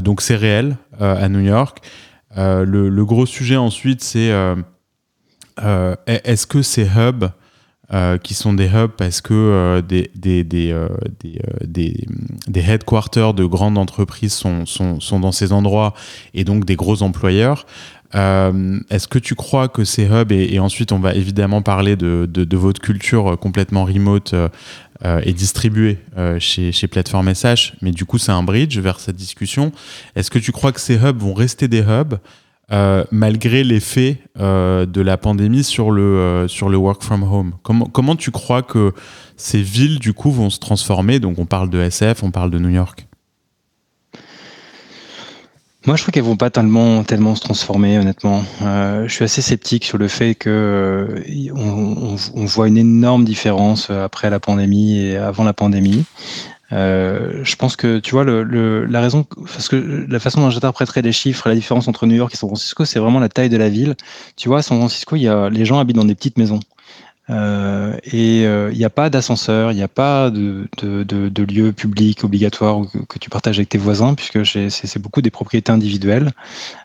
donc 0.02 0.20
c'est 0.20 0.36
réel 0.36 0.76
à 1.00 1.28
New 1.28 1.40
York. 1.40 1.78
Euh, 2.38 2.64
le, 2.64 3.04
gros 3.04 3.26
sujet 3.26 3.56
ensuite, 3.56 4.02
c'est 4.02 4.30
euh, 4.30 4.56
euh, 5.62 5.96
est-ce 6.06 6.46
que 6.46 6.62
ces 6.62 6.84
hubs 6.84 7.30
qui 8.22 8.32
sont 8.32 8.54
des 8.54 8.68
hubs 8.68 8.92
parce 8.96 9.20
que 9.20 9.82
des, 9.86 10.10
des, 10.14 10.44
des, 10.44 10.74
des, 11.20 12.06
des, 12.48 12.60
headquarters 12.62 13.34
de 13.34 13.44
grandes 13.44 13.76
entreprises 13.76 14.32
sont, 14.32 14.64
sont, 14.64 14.98
sont, 14.98 15.20
dans 15.20 15.30
ces 15.30 15.52
endroits 15.52 15.92
et 16.32 16.44
donc 16.44 16.64
des 16.64 16.74
gros 16.74 17.02
employeurs. 17.02 17.66
Est-ce 18.14 19.08
que 19.08 19.18
tu 19.18 19.34
crois 19.34 19.68
que 19.68 19.84
ces 19.84 20.06
hubs, 20.06 20.32
et, 20.32 20.58
ensuite 20.58 20.90
on 20.90 21.00
va 21.00 21.14
évidemment 21.14 21.60
parler 21.60 21.96
de, 21.96 22.24
de 22.24 22.56
votre 22.56 22.80
culture 22.80 23.38
complètement 23.38 23.84
remote 23.84 24.34
euh, 25.04 25.20
est 25.24 25.32
distribué 25.32 25.98
euh, 26.16 26.38
chez, 26.38 26.72
chez 26.72 26.86
Plateforme 26.86 27.34
SH, 27.34 27.74
mais 27.82 27.90
du 27.90 28.04
coup 28.04 28.18
c'est 28.18 28.32
un 28.32 28.42
bridge 28.42 28.78
vers 28.78 29.00
cette 29.00 29.16
discussion. 29.16 29.72
Est-ce 30.14 30.30
que 30.30 30.38
tu 30.38 30.52
crois 30.52 30.72
que 30.72 30.80
ces 30.80 30.96
hubs 30.96 31.18
vont 31.18 31.34
rester 31.34 31.68
des 31.68 31.80
hubs 31.80 32.18
euh, 32.72 33.04
malgré 33.10 33.64
l'effet 33.64 34.18
euh, 34.38 34.86
de 34.86 35.00
la 35.00 35.16
pandémie 35.16 35.64
sur 35.64 35.90
le, 35.90 36.46
sur 36.48 36.68
le 36.68 36.76
work 36.76 37.02
from 37.02 37.22
home? 37.22 37.54
Comment, 37.62 37.86
comment 37.86 38.16
tu 38.16 38.30
crois 38.30 38.62
que 38.62 38.92
ces 39.36 39.60
villes 39.60 39.98
du 39.98 40.12
coup 40.12 40.30
vont 40.30 40.50
se 40.50 40.58
transformer? 40.58 41.18
Donc 41.18 41.38
on 41.38 41.46
parle 41.46 41.68
de 41.68 41.80
SF, 41.80 42.22
on 42.22 42.30
parle 42.30 42.50
de 42.50 42.58
New 42.58 42.70
York. 42.70 43.06
Moi, 45.84 45.96
je 45.96 46.02
crois 46.02 46.12
qu'elles 46.12 46.22
vont 46.22 46.36
pas 46.36 46.50
tellement, 46.50 47.02
tellement 47.02 47.34
se 47.34 47.40
transformer, 47.40 47.98
honnêtement. 47.98 48.44
Euh, 48.62 49.08
je 49.08 49.12
suis 49.12 49.24
assez 49.24 49.42
sceptique 49.42 49.84
sur 49.84 49.98
le 49.98 50.06
fait 50.06 50.36
que 50.36 50.48
euh, 50.48 51.50
on, 51.56 52.14
on, 52.14 52.16
on, 52.34 52.44
voit 52.44 52.68
une 52.68 52.76
énorme 52.78 53.24
différence 53.24 53.90
après 53.90 54.30
la 54.30 54.38
pandémie 54.38 54.98
et 54.98 55.16
avant 55.16 55.42
la 55.42 55.52
pandémie. 55.52 56.04
Euh, 56.72 57.40
je 57.42 57.56
pense 57.56 57.76
que 57.76 57.98
tu 57.98 58.12
vois 58.12 58.24
le, 58.24 58.44
le, 58.44 58.86
la 58.86 59.00
raison, 59.00 59.24
parce 59.24 59.68
que 59.68 60.06
la 60.08 60.18
façon 60.20 60.40
dont 60.40 60.50
j'interpréterais 60.50 61.02
les 61.02 61.12
chiffres, 61.12 61.48
la 61.48 61.54
différence 61.54 61.86
entre 61.86 62.06
New 62.06 62.16
York 62.16 62.32
et 62.32 62.36
San 62.36 62.48
Francisco, 62.48 62.84
c'est 62.84 62.98
vraiment 62.98 63.20
la 63.20 63.28
taille 63.28 63.50
de 63.50 63.58
la 63.58 63.68
ville. 63.68 63.94
Tu 64.36 64.48
vois, 64.48 64.58
à 64.58 64.62
San 64.62 64.78
Francisco, 64.78 65.16
il 65.16 65.22
y 65.22 65.28
a 65.28 65.50
les 65.50 65.64
gens 65.64 65.78
habitent 65.78 65.96
dans 65.96 66.04
des 66.04 66.14
petites 66.14 66.38
maisons. 66.38 66.60
Euh, 67.30 67.96
et 68.04 68.40
il 68.40 68.46
euh, 68.46 68.72
n'y 68.72 68.84
a 68.84 68.90
pas 68.90 69.08
d'ascenseur, 69.08 69.70
il 69.70 69.76
n'y 69.76 69.82
a 69.82 69.88
pas 69.88 70.30
de, 70.30 70.66
de, 70.78 71.04
de, 71.04 71.28
de, 71.28 71.42
lieu 71.44 71.72
public 71.72 72.24
obligatoire 72.24 72.80
que, 72.92 72.98
que, 72.98 73.18
tu 73.20 73.30
partages 73.30 73.58
avec 73.58 73.68
tes 73.68 73.78
voisins, 73.78 74.14
puisque 74.14 74.44
c'est 74.44 74.98
beaucoup 74.98 75.22
des 75.22 75.30
propriétés 75.30 75.70
individuelles, 75.70 76.32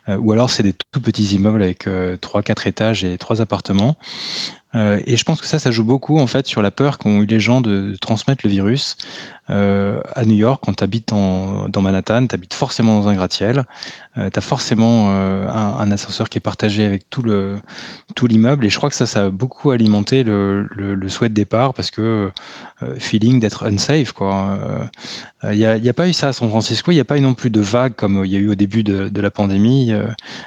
euh, 0.08 0.16
ou 0.16 0.32
alors 0.32 0.50
c'est 0.50 0.62
des 0.62 0.72
tout 0.72 1.00
petits 1.00 1.34
immeubles 1.34 1.62
avec 1.62 1.88
euh, 1.88 2.16
trois, 2.16 2.42
quatre 2.42 2.68
étages 2.68 3.02
et 3.02 3.18
trois 3.18 3.40
appartements. 3.40 3.96
Et 4.74 5.16
je 5.16 5.24
pense 5.24 5.40
que 5.40 5.46
ça, 5.46 5.58
ça 5.58 5.70
joue 5.70 5.82
beaucoup 5.82 6.18
en 6.18 6.26
fait 6.26 6.46
sur 6.46 6.60
la 6.60 6.70
peur 6.70 6.98
qu'ont 6.98 7.22
eu 7.22 7.26
les 7.26 7.40
gens 7.40 7.62
de 7.62 7.96
transmettre 8.00 8.42
le 8.44 8.50
virus. 8.50 8.96
Euh, 9.50 10.00
à 10.14 10.24
New 10.24 10.34
York, 10.34 10.62
quand 10.64 10.74
tu 10.74 10.84
habites 10.84 11.12
en, 11.12 11.68
dans 11.68 11.80
Manhattan, 11.80 12.26
tu 12.26 12.34
habites 12.34 12.54
forcément 12.54 13.00
dans 13.00 13.08
un 13.08 13.14
gratte-ciel. 13.14 13.64
Euh, 14.18 14.30
tu 14.30 14.38
as 14.38 14.42
forcément 14.42 15.10
euh, 15.10 15.48
un, 15.48 15.78
un, 15.78 15.90
ascenseur 15.90 16.28
qui 16.28 16.38
est 16.38 16.40
partagé 16.40 16.84
avec 16.84 17.08
tout 17.08 17.22
le 17.22 17.58
tout 18.14 18.26
l'immeuble. 18.26 18.64
Et 18.64 18.70
je 18.70 18.76
crois 18.76 18.90
que 18.90 18.96
ça, 18.96 19.06
ça 19.06 19.26
a 19.26 19.30
beaucoup 19.30 19.70
alimenté 19.70 20.24
le, 20.24 20.66
le, 20.70 20.94
le 20.94 21.08
souhait 21.08 21.28
de 21.28 21.34
départ 21.34 21.72
parce 21.72 21.90
que 21.90 22.30
euh, 22.82 22.94
feeling 22.98 23.38
d'être 23.40 23.66
unsafe. 23.66 24.12
Il 25.44 25.56
n'y 25.56 25.64
a, 25.64 25.76
y 25.76 25.88
a, 25.88 25.94
pas 25.94 26.08
eu 26.08 26.12
ça 26.12 26.28
à 26.28 26.32
San 26.32 26.48
Francisco. 26.48 26.90
Il 26.90 26.94
n'y 26.94 27.00
a 27.00 27.04
pas 27.04 27.16
eu 27.16 27.20
non 27.20 27.34
plus 27.34 27.50
de 27.50 27.60
vague 27.60 27.94
comme 27.94 28.24
il 28.24 28.32
y 28.32 28.36
a 28.36 28.40
eu 28.40 28.50
au 28.50 28.54
début 28.54 28.82
de, 28.82 29.08
de 29.08 29.20
la 29.20 29.30
pandémie 29.30 29.92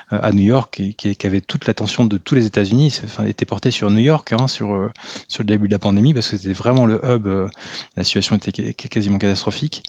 à 0.09 0.31
New 0.31 0.43
York, 0.43 0.81
qui, 0.97 1.15
qui, 1.15 1.27
avait 1.27 1.41
toute 1.41 1.65
l'attention 1.65 2.05
de 2.05 2.17
tous 2.17 2.35
les 2.35 2.45
États-Unis. 2.45 2.99
Enfin, 3.05 3.25
était 3.25 3.45
porté 3.45 3.71
sur 3.71 3.89
New 3.89 3.99
York, 3.99 4.33
hein, 4.33 4.47
sur 4.47 4.89
sur 5.27 5.43
le 5.43 5.47
début 5.47 5.67
de 5.67 5.73
la 5.73 5.79
pandémie, 5.79 6.13
parce 6.13 6.29
que 6.29 6.37
c'était 6.37 6.53
vraiment 6.53 6.85
le 6.85 6.99
hub. 7.05 7.27
la 7.95 8.03
situation 8.03 8.35
était 8.35 8.73
quasiment 8.91 9.17
catastrophique. 9.17 9.83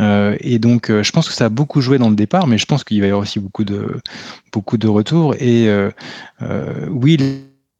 Euh, 0.00 0.36
et 0.40 0.58
donc, 0.58 0.90
euh, 0.90 1.02
je 1.02 1.12
pense 1.12 1.28
que 1.28 1.34
ça 1.34 1.46
a 1.46 1.48
beaucoup 1.48 1.80
joué 1.80 1.98
dans 1.98 2.10
le 2.10 2.16
départ, 2.16 2.46
mais 2.46 2.58
je 2.58 2.66
pense 2.66 2.84
qu'il 2.84 3.00
va 3.00 3.06
y 3.06 3.10
avoir 3.10 3.22
aussi 3.22 3.40
beaucoup 3.40 3.64
de, 3.64 4.88
retours. 4.88 5.34
Et 5.34 5.68
euh, 5.68 5.90
oui, 6.90 7.18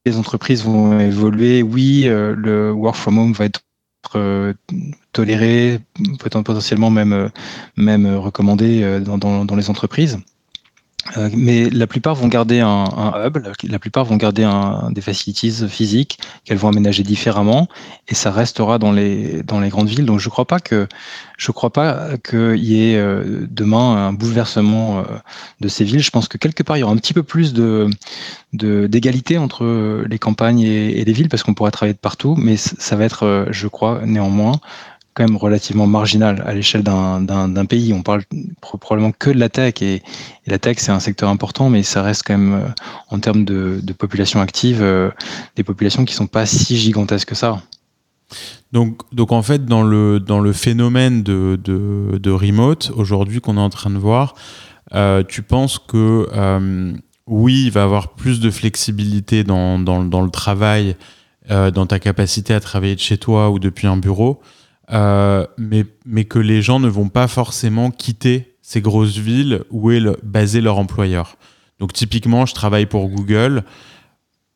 les 0.04 0.16
entreprises 0.16 0.64
vont 0.64 0.99
évoluer. 0.99 1.62
Oui, 1.62 2.04
le 2.06 2.73
work 2.73 2.96
from 2.96 3.18
home 3.18 3.32
va 3.32 3.46
être 3.46 3.62
toléré, 5.12 5.80
potentiellement 6.18 6.90
même, 6.90 7.30
recommandé 7.76 9.00
dans 9.00 9.56
les 9.56 9.70
entreprises. 9.70 10.18
Euh, 11.17 11.31
mais 11.35 11.71
la 11.71 11.87
plupart 11.87 12.15
vont 12.15 12.29
garder 12.29 12.61
un, 12.61 12.85
hub, 13.25 13.39
la 13.65 13.79
plupart 13.79 14.05
vont 14.05 14.17
garder 14.17 14.45
un, 14.45 14.91
des 14.91 15.01
facilities 15.01 15.53
physiques 15.69 16.19
qu'elles 16.45 16.59
vont 16.59 16.69
aménager 16.69 17.03
différemment, 17.03 17.69
et 18.09 18.15
ça 18.15 18.31
restera 18.31 18.79
dans 18.79 18.93
les 18.93 19.43
dans 19.43 19.61
les 19.61 19.69
grandes 19.69 19.89
villes. 19.89 20.05
Donc 20.07 20.21
je 20.21 20.29
crois 20.29 20.45
pas 20.45 20.61
que 20.61 20.89
je 21.39 21.53
crois 21.53 21.71
pas 21.71 22.17
qu'il 22.19 22.65
y 22.65 22.91
ait 22.91 22.97
euh, 22.97 23.47
demain 23.51 24.09
un 24.09 24.13
bouleversement 24.13 24.99
euh, 24.99 25.03
de 25.61 25.69
ces 25.69 25.85
villes. 25.85 26.03
Je 26.03 26.11
pense 26.11 26.29
que 26.29 26.39
quelque 26.39 26.63
part 26.63 26.77
il 26.77 26.81
y 26.81 26.83
aura 26.83 26.93
un 26.93 26.99
petit 26.99 27.15
peu 27.15 27.23
plus 27.23 27.53
de 27.53 27.89
d'égalité 28.53 29.37
entre 29.37 30.03
les 30.09 30.19
campagnes 30.19 30.61
et, 30.61 30.99
et 30.99 31.05
les 31.05 31.13
villes 31.13 31.29
parce 31.29 31.43
qu'on 31.43 31.53
pourra 31.53 31.71
travailler 31.71 31.93
de 31.93 31.99
partout, 31.99 32.37
mais 32.39 32.57
ça 32.57 32.97
va 32.97 33.05
être, 33.05 33.49
je 33.51 33.69
crois, 33.69 34.01
néanmoins 34.07 34.61
quand 35.16 35.26
même 35.26 35.38
relativement 35.38 35.87
marginal 35.87 36.42
à 36.46 36.52
l'échelle 36.52 36.82
d'un 36.82 37.64
pays. 37.64 37.94
On 37.94 38.02
parle 38.02 38.23
probablement 38.61 39.12
que 39.12 39.30
de 39.30 39.38
la 39.38 39.49
tech 39.49 39.80
et, 39.80 40.02
la 40.46 40.58
tech 40.58 40.76
c'est 40.78 40.92
un 40.92 41.00
secteur 41.00 41.30
important, 41.30 41.70
mais 41.70 41.82
ça 41.82 42.02
reste 42.02 42.23
quand 42.26 42.37
même 42.37 42.52
euh, 42.52 42.68
en 43.08 43.18
termes 43.18 43.44
de, 43.46 43.80
population 43.99 44.42
active 44.42 44.82
euh, 44.82 45.11
des 45.56 45.64
populations 45.64 46.04
qui 46.04 46.14
sont 46.14 46.26
pas 46.26 46.44
si 46.44 46.76
gigantesques 46.76 47.30
que 47.30 47.35
ça. 47.35 47.62
Donc, 48.73 49.00
donc 49.11 49.32
en 49.32 49.40
fait, 49.40 49.64
dans 49.64 49.82
le, 49.82 50.20
dans 50.20 50.38
le 50.38 50.52
phénomène 50.52 51.23
de, 51.23 51.58
de, 51.64 52.30
remote 52.30 52.92
aujourd'hui 52.94 53.40
qu'on 53.40 53.56
est 53.56 53.61
en 53.61 53.70
train 53.70 53.90
de 53.90 53.99
voir, 53.99 54.35
euh, 54.94 55.23
tu 55.26 55.40
penses 55.40 55.78
que 55.78 56.28
oui, 57.26 57.64
il 57.64 57.70
va 57.70 57.85
avoir 57.85 58.14
plus 58.14 58.38
de 58.38 58.50
flexibilité 58.50 59.44
dans, 59.44 59.78
dans, 59.78 60.04
dans 60.04 60.20
le 60.20 60.30
travail, 60.30 60.96
dans 61.49 61.87
ta 61.87 61.99
capacité 61.99 62.52
à 62.52 62.61
travailler 62.61 62.94
de 62.94 63.00
chez 63.00 63.18
toi 63.18 63.50
ou 63.50 63.58
depuis 63.58 63.87
un 63.87 63.96
bureau, 63.96 64.40
euh, 64.93 65.47
mais, 65.59 65.85
mais 66.05 66.25
que 66.25 66.38
les 66.38 66.62
gens 66.62 66.81
ne 66.81 66.88
vont 66.88 67.09
pas 67.09 67.28
forcément 67.28 67.90
quitter 67.90 68.57
ces 68.62 68.81
grosses 68.81 69.16
villes 69.16 69.62
où 69.71 69.90
est 69.90 70.02
basé 70.23 70.61
leur 70.61 70.78
employeur. 70.78 71.37
Donc 71.78 71.93
typiquement, 71.93 72.47
je 72.47 72.55
travaille 72.55 72.87
pour 72.87 73.09
Google, 73.09 73.64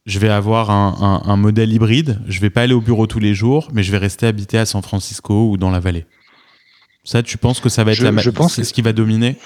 je 0.07 0.19
vais 0.19 0.29
avoir 0.29 0.71
un, 0.71 1.23
un, 1.25 1.37
modèle 1.37 1.73
hybride, 1.73 2.21
je 2.27 2.41
vais 2.41 2.51
pas 2.51 2.63
aller 2.63 2.73
au 2.73 2.81
bureau 2.81 3.07
tous 3.07 3.19
les 3.19 3.35
jours, 3.35 3.69
mais 3.73 3.83
je 3.83 3.93
vais 3.93 3.99
rester 3.99 4.27
habité 4.27 4.59
à 4.59 4.67
San 4.67 4.83
Francisco 4.83 5.51
ou 5.51 5.57
dans 5.57 5.71
la 5.71 5.81
vallée. 5.81 6.07
Ça, 7.05 7.23
tu 7.23 7.39
penses 7.39 7.61
que 7.61 7.69
ça 7.69 7.85
va 7.85 7.93
être 7.93 8.01
la 8.01 8.17
je 8.17 8.31
pense 8.31 8.55
c'est 8.55 8.65
ce 8.65 8.73
qui 8.73 8.83
va 8.83 8.93
dominer? 8.93 9.37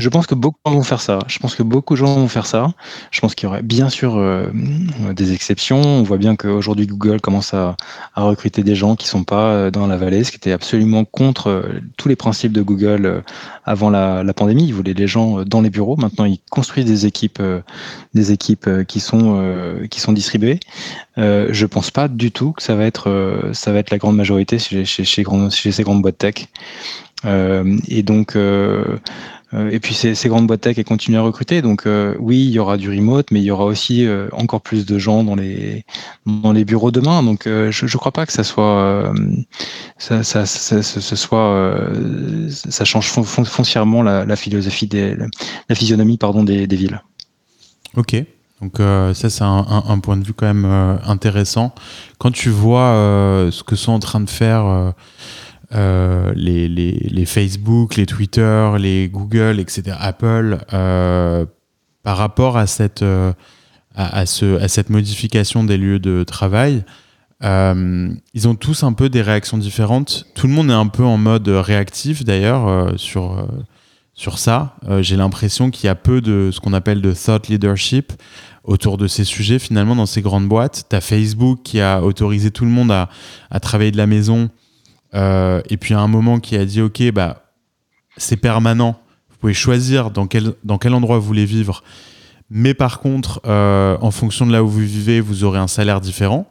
Je 0.00 0.08
pense 0.08 0.26
que 0.26 0.34
beaucoup 0.34 0.58
vont 0.64 0.82
faire 0.82 1.00
ça. 1.00 1.20
Je 1.26 1.38
pense 1.38 1.54
que 1.54 1.62
beaucoup 1.62 1.94
de 1.94 1.98
gens 1.98 2.14
vont 2.14 2.28
faire 2.28 2.46
ça. 2.46 2.72
Je 3.10 3.20
pense 3.20 3.34
qu'il 3.34 3.46
y 3.46 3.48
aurait 3.48 3.62
bien 3.62 3.88
sûr 3.88 4.16
euh, 4.16 4.50
des 5.14 5.32
exceptions. 5.32 5.80
On 5.80 6.02
voit 6.02 6.16
bien 6.16 6.36
qu'aujourd'hui 6.36 6.86
Google 6.86 7.20
commence 7.20 7.54
à, 7.54 7.76
recruter 8.16 8.62
des 8.62 8.74
gens 8.74 8.96
qui 8.96 9.06
sont 9.06 9.24
pas 9.24 9.50
euh, 9.52 9.70
dans 9.70 9.86
la 9.86 9.96
vallée, 9.96 10.24
ce 10.24 10.30
qui 10.30 10.36
était 10.36 10.52
absolument 10.52 11.04
contre 11.04 11.48
euh, 11.48 11.80
tous 11.96 12.08
les 12.08 12.16
principes 12.16 12.52
de 12.52 12.62
Google 12.62 13.22
avant 13.64 13.90
la, 13.90 14.24
pandémie. 14.34 14.66
Ils 14.66 14.74
voulaient 14.74 14.94
les 14.94 15.06
gens 15.06 15.44
dans 15.44 15.60
les 15.60 15.70
bureaux. 15.70 15.96
Maintenant, 15.96 16.24
ils 16.24 16.40
construisent 16.50 16.86
des 16.86 17.06
équipes, 17.06 17.42
des 18.14 18.32
équipes 18.32 18.68
qui 18.86 19.00
sont 19.00 19.42
qui 19.90 20.00
sont 20.00 20.12
distribuées. 20.12 20.60
je 21.16 21.66
pense 21.66 21.90
pas 21.90 22.08
du 22.08 22.32
tout 22.32 22.52
que 22.52 22.62
ça 22.62 22.74
va 22.74 22.84
être 22.84 23.50
ça 23.52 23.72
va 23.72 23.78
être 23.78 23.90
la 23.90 23.98
grande 23.98 24.16
majorité 24.16 24.58
chez, 24.58 24.84
chez, 24.84 25.04
chez, 25.04 25.24
chez 25.50 25.72
ces 25.72 25.82
grandes 25.82 26.02
boîtes 26.02 26.18
tech. 26.18 26.46
et 27.24 28.02
donc 28.02 28.36
euh, 28.36 28.98
et 29.52 29.80
puis 29.80 29.94
ces, 29.94 30.14
grandes 30.28 30.46
boîtes 30.46 30.60
tech 30.60 30.78
elles 30.78 30.84
continuent 30.84 31.18
à 31.18 31.22
recruter. 31.22 31.60
Donc 31.60 31.86
euh, 31.86 32.14
oui, 32.20 32.38
il 32.38 32.50
y 32.50 32.58
aura 32.60 32.76
du 32.76 32.88
remote, 32.88 33.30
mais 33.32 33.40
il 33.40 33.44
y 33.44 33.50
aura 33.50 33.64
aussi 33.64 34.06
euh, 34.06 34.28
encore 34.32 34.60
plus 34.60 34.86
de 34.86 34.96
gens 34.98 35.24
dans 35.24 35.34
les 35.34 35.84
dans 36.24 36.52
les 36.52 36.64
bureaux 36.64 36.92
demain. 36.92 37.22
Donc 37.22 37.42
je 37.46 37.84
ne 37.84 37.98
crois 37.98 38.12
pas 38.12 38.26
que 38.26 38.32
ça 38.32 38.44
soit 38.44 39.12
ça, 39.98 40.22
change 42.84 43.08
foncièrement 43.08 44.02
la, 44.02 44.36
philosophie 44.36 44.86
des 44.86 45.16
la 45.68 45.74
physionomie 45.74 46.16
pardon 46.16 46.44
des, 46.44 46.66
des 46.68 46.76
villes. 46.76 47.02
Ok. 47.96 48.16
Donc 48.60 48.76
ça 48.78 49.30
c'est 49.30 49.42
un, 49.42 49.98
point 50.00 50.16
de 50.16 50.24
vue 50.24 50.34
quand 50.34 50.46
même 50.46 50.98
intéressant. 51.04 51.74
Quand 52.18 52.30
tu 52.30 52.50
vois 52.50 52.92
ce 53.50 53.64
que 53.64 53.74
sont 53.74 53.92
en 53.92 53.98
train 53.98 54.20
de 54.20 54.30
faire 54.30 54.94
euh, 55.72 56.32
les, 56.34 57.24
Facebook, 57.26 57.96
les 57.96 58.06
Twitter, 58.06 58.70
les 58.78 59.08
Google, 59.08 59.60
etc., 59.60 59.96
Apple, 60.00 60.58
euh, 60.72 61.46
par 62.02 62.16
rapport 62.16 62.56
à 62.56 62.66
cette, 62.66 63.02
euh, 63.02 63.32
à, 63.94 64.26
ce, 64.26 64.60
à, 64.60 64.66
cette 64.66 64.90
modification 64.90 65.62
des 65.62 65.76
lieux 65.76 66.00
de 66.00 66.24
travail, 66.24 66.84
ils 67.42 68.48
ont 68.48 68.54
tous 68.54 68.82
un 68.82 68.92
peu 68.92 69.08
des 69.08 69.22
réactions 69.22 69.58
différentes. 69.58 70.26
Tout 70.34 70.46
le 70.46 70.52
monde 70.52 70.70
est 70.70 70.74
un 70.74 70.88
peu 70.88 71.04
en 71.04 71.16
mode 71.16 71.48
réactif 71.48 72.22
d'ailleurs 72.22 72.92
sur, 72.98 73.48
sur 74.12 74.38
ça. 74.38 74.76
J'ai 75.00 75.16
l'impression 75.16 75.70
qu'il 75.70 75.86
y 75.86 75.88
a 75.88 75.94
peu 75.94 76.20
de 76.20 76.50
ce 76.52 76.60
qu'on 76.60 76.74
appelle 76.74 77.00
de 77.00 77.14
thought 77.14 77.48
leadership 77.48 78.12
autour 78.62 78.98
de 78.98 79.06
ces 79.06 79.24
sujets 79.24 79.58
finalement 79.58 79.96
dans 79.96 80.04
ces 80.04 80.20
grandes 80.20 80.48
boîtes. 80.48 80.84
Tu 80.90 80.94
as 80.94 81.00
Facebook 81.00 81.60
qui 81.64 81.80
a 81.80 82.02
autorisé 82.02 82.50
tout 82.50 82.66
le 82.66 82.70
monde 82.70 82.92
à, 82.92 83.08
à 83.50 83.58
travailler 83.58 83.90
de 83.90 83.96
la 83.96 84.06
maison 84.06 84.50
euh, 85.14 85.60
et 85.68 85.76
puis 85.76 85.94
à 85.94 86.00
un 86.00 86.08
moment 86.08 86.38
qui 86.38 86.56
a 86.56 86.64
dit 86.64 86.80
ok 86.80 87.10
bah 87.12 87.44
c'est 88.16 88.36
permanent, 88.36 89.00
vous 89.30 89.36
pouvez 89.38 89.54
choisir 89.54 90.10
dans 90.10 90.26
quel 90.26 90.54
dans 90.64 90.78
quel 90.78 90.94
endroit 90.94 91.18
vous 91.18 91.26
voulez 91.26 91.44
vivre, 91.44 91.82
mais 92.50 92.74
par 92.74 93.00
contre 93.00 93.40
euh, 93.46 93.96
en 94.00 94.10
fonction 94.10 94.46
de 94.46 94.52
là 94.52 94.62
où 94.62 94.68
vous 94.68 94.80
vivez 94.80 95.20
vous 95.20 95.44
aurez 95.44 95.58
un 95.58 95.68
salaire 95.68 96.00
différent. 96.00 96.46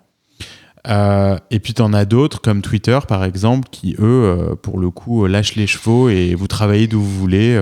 Euh, 0.88 1.38
et 1.52 1.60
puis 1.60 1.74
tu 1.74 1.82
en 1.82 1.92
as 1.92 2.06
d'autres 2.06 2.42
comme 2.42 2.62
Twitter 2.62 2.98
par 3.06 3.26
exemple 3.26 3.68
qui 3.70 3.98
eux 4.00 4.56
pour 4.62 4.80
le 4.80 4.90
coup 4.90 5.26
lâchent 5.26 5.56
les 5.56 5.68
chevaux 5.68 6.08
et 6.08 6.36
vous 6.36 6.48
travaillez 6.48 6.88
d'où 6.88 7.02
vous 7.02 7.20
voulez, 7.20 7.62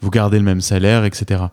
vous 0.00 0.10
gardez 0.10 0.38
le 0.38 0.44
même 0.44 0.60
salaire 0.60 1.04
etc. 1.04 1.46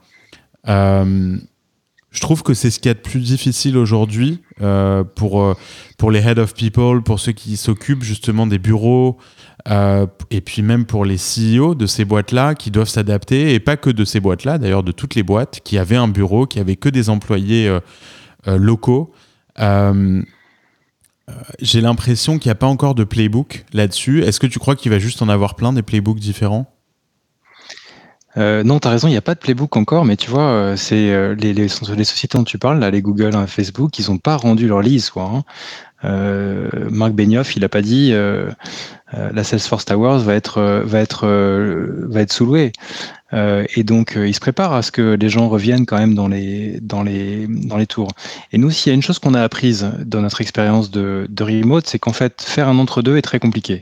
Je 2.13 2.21
trouve 2.21 2.43
que 2.43 2.53
c'est 2.53 2.69
ce 2.69 2.79
qui 2.79 2.87
est 2.89 2.93
de 2.93 2.99
plus 2.99 3.19
difficile 3.21 3.75
aujourd'hui 3.75 4.43
euh, 4.61 5.03
pour, 5.03 5.41
euh, 5.41 5.55
pour 5.97 6.11
les 6.11 6.19
head 6.19 6.37
of 6.37 6.53
people, 6.53 7.01
pour 7.01 7.19
ceux 7.19 7.31
qui 7.31 7.57
s'occupent 7.57 8.03
justement 8.03 8.45
des 8.45 8.59
bureaux, 8.59 9.17
euh, 9.67 10.05
et 10.29 10.39
puis 10.39 10.61
même 10.61 10.85
pour 10.85 11.05
les 11.05 11.17
CEO 11.17 11.73
de 11.73 11.87
ces 11.87 12.05
boîtes-là 12.05 12.53
qui 12.53 12.69
doivent 12.69 12.87
s'adapter, 12.87 13.55
et 13.55 13.59
pas 13.59 13.77
que 13.77 13.89
de 13.89 14.05
ces 14.05 14.19
boîtes-là, 14.19 14.59
d'ailleurs 14.59 14.83
de 14.83 14.91
toutes 14.91 15.15
les 15.15 15.23
boîtes 15.23 15.61
qui 15.63 15.79
avaient 15.79 15.95
un 15.95 16.07
bureau, 16.07 16.45
qui 16.45 16.59
avaient 16.59 16.75
que 16.75 16.89
des 16.89 17.09
employés 17.09 17.75
locaux. 18.45 19.11
J'ai 21.61 21.81
l'impression 21.81 22.37
qu'il 22.37 22.49
n'y 22.49 22.53
a 22.53 22.55
pas 22.55 22.67
encore 22.67 22.93
de 22.93 23.05
playbook 23.05 23.65
là-dessus. 23.73 24.21
Est-ce 24.21 24.39
que 24.39 24.47
tu 24.47 24.59
crois 24.59 24.75
qu'il 24.75 24.91
va 24.91 24.99
juste 24.99 25.23
en 25.23 25.29
avoir 25.29 25.55
plein 25.55 25.73
des 25.73 25.81
playbooks 25.81 26.19
différents? 26.19 26.72
Euh, 28.37 28.63
non, 28.63 28.79
tu 28.79 28.87
as 28.87 28.91
raison, 28.91 29.07
il 29.07 29.11
n'y 29.11 29.17
a 29.17 29.21
pas 29.21 29.35
de 29.35 29.39
playbook 29.39 29.75
encore, 29.77 30.05
mais 30.05 30.15
tu 30.17 30.29
vois, 30.29 30.43
euh, 30.43 30.75
c'est 30.75 31.11
euh, 31.11 31.35
les, 31.35 31.53
les, 31.53 31.67
sociétés 31.67 32.37
dont 32.37 32.43
tu 32.43 32.57
parles, 32.57 32.79
là, 32.79 32.89
les 32.89 33.01
Google, 33.01 33.35
hein, 33.35 33.45
Facebook, 33.47 33.97
ils 33.99 34.09
n'ont 34.09 34.17
pas 34.17 34.37
rendu 34.37 34.67
leur 34.67 34.81
lease. 34.81 35.11
Quoi, 35.11 35.23
hein. 35.23 35.43
euh, 36.03 36.67
Marc 36.89 37.13
Benioff, 37.13 37.55
il 37.55 37.61
n'a 37.61 37.69
pas 37.69 37.81
dit 37.81 38.09
euh, 38.13 38.49
la 39.11 39.43
Salesforce 39.43 39.85
Towers 39.85 40.23
va 40.23 40.33
être, 40.33 40.81
va 40.85 40.99
être, 40.99 41.27
va 42.07 42.21
être 42.21 42.33
sous-louée. 42.33 42.71
et 43.31 43.83
donc, 43.83 44.17
il 44.17 44.33
se 44.33 44.39
prépare 44.39 44.73
à 44.73 44.81
ce 44.81 44.91
que 44.91 45.13
les 45.13 45.29
gens 45.29 45.47
reviennent 45.49 45.85
quand 45.85 45.99
même 45.99 46.15
dans 46.15 46.27
les, 46.27 46.79
dans 46.81 47.03
les, 47.03 47.45
dans 47.47 47.77
les 47.77 47.85
tours. 47.85 48.09
Et 48.51 48.57
nous, 48.57 48.71
s'il 48.71 48.89
y 48.89 48.93
a 48.93 48.95
une 48.95 49.03
chose 49.03 49.19
qu'on 49.19 49.35
a 49.35 49.43
apprise 49.43 49.91
dans 50.03 50.21
notre 50.21 50.41
expérience 50.41 50.89
de, 50.89 51.27
de 51.29 51.43
remote, 51.43 51.85
c'est 51.85 51.99
qu'en 51.99 52.13
fait, 52.13 52.41
faire 52.41 52.67
un 52.67 52.79
entre-deux 52.79 53.17
est 53.17 53.21
très 53.21 53.39
compliqué. 53.39 53.81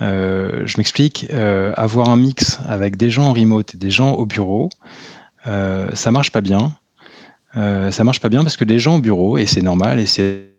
Euh, 0.00 0.62
je 0.64 0.78
m'explique, 0.78 1.26
euh, 1.32 1.72
avoir 1.76 2.08
un 2.08 2.16
mix 2.16 2.60
avec 2.68 2.96
des 2.96 3.10
gens 3.10 3.24
en 3.24 3.32
remote 3.32 3.74
et 3.74 3.78
des 3.78 3.90
gens 3.90 4.12
au 4.12 4.26
bureau, 4.26 4.70
euh, 5.46 5.90
ça 5.94 6.10
marche 6.10 6.30
pas 6.30 6.40
bien. 6.40 6.72
Euh, 7.56 7.90
ça 7.90 8.04
marche 8.04 8.20
pas 8.20 8.28
bien 8.28 8.42
parce 8.42 8.56
que 8.56 8.64
les 8.64 8.78
gens 8.78 8.96
au 8.96 9.00
bureau, 9.00 9.38
et 9.38 9.46
c'est 9.46 9.62
normal, 9.62 9.98
et 9.98 10.06
c'est 10.06 10.57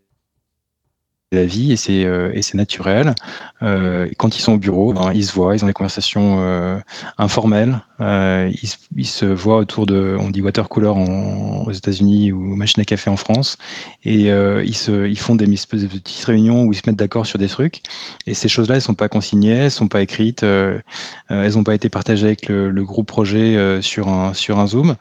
la 1.32 1.46
vie 1.46 1.72
et 1.72 1.76
c'est 1.76 2.06
euh, 2.06 2.34
naturel. 2.56 3.14
Euh, 3.62 4.10
quand 4.18 4.36
ils 4.36 4.42
sont 4.42 4.54
au 4.54 4.58
bureau, 4.58 4.94
ben, 4.94 5.12
ils 5.14 5.24
se 5.24 5.34
voient, 5.34 5.56
ils 5.56 5.64
ont 5.64 5.68
des 5.68 5.74
conversations 5.74 6.38
euh, 6.40 6.80
informelles. 7.20 7.82
Euh, 8.02 8.50
ils, 8.64 8.70
ils, 8.96 9.06
se 9.06 9.26
voient 9.26 9.58
autour 9.58 9.86
de, 9.86 10.18
on 10.20 10.32
dit 10.32 10.42
water 10.42 10.68
cooler 10.70 10.88
en, 10.88 11.66
aux 11.68 11.72
États-Unis 11.72 12.32
ou 12.32 12.56
machine 12.56 12.82
à 12.82 12.86
café 12.86 13.12
en 13.12 13.18
France, 13.18 13.58
et 14.04 14.32
euh, 14.32 14.64
ils 14.66 14.76
se, 14.76 15.08
ils 15.08 15.20
font 15.20 15.36
des, 15.36 15.46
petites 15.46 16.26
réunions 16.26 16.64
où 16.64 16.74
ils 16.74 16.78
se 16.78 16.82
mettent 16.88 16.96
d'accord 16.96 17.28
sur 17.28 17.38
des 17.38 17.48
trucs. 17.48 17.84
Et 18.26 18.34
ces 18.34 18.48
choses-là, 18.48 18.76
elles 18.76 18.82
sont 18.82 18.96
pas 18.96 19.10
consignées, 19.10 19.52
elles 19.52 19.72
sont 19.72 19.88
pas 19.88 20.02
écrites, 20.02 20.44
elles 20.44 21.58
ont 21.58 21.64
pas 21.64 21.76
été 21.76 21.90
partagées 21.90 22.26
avec 22.26 22.48
le, 22.48 22.72
le 22.72 22.84
groupe 22.84 23.08
projet 23.08 23.82
sur 23.82 24.08
un 24.08 24.34
sur 24.34 24.58
un 24.58 24.66
Zoom. 24.66 24.96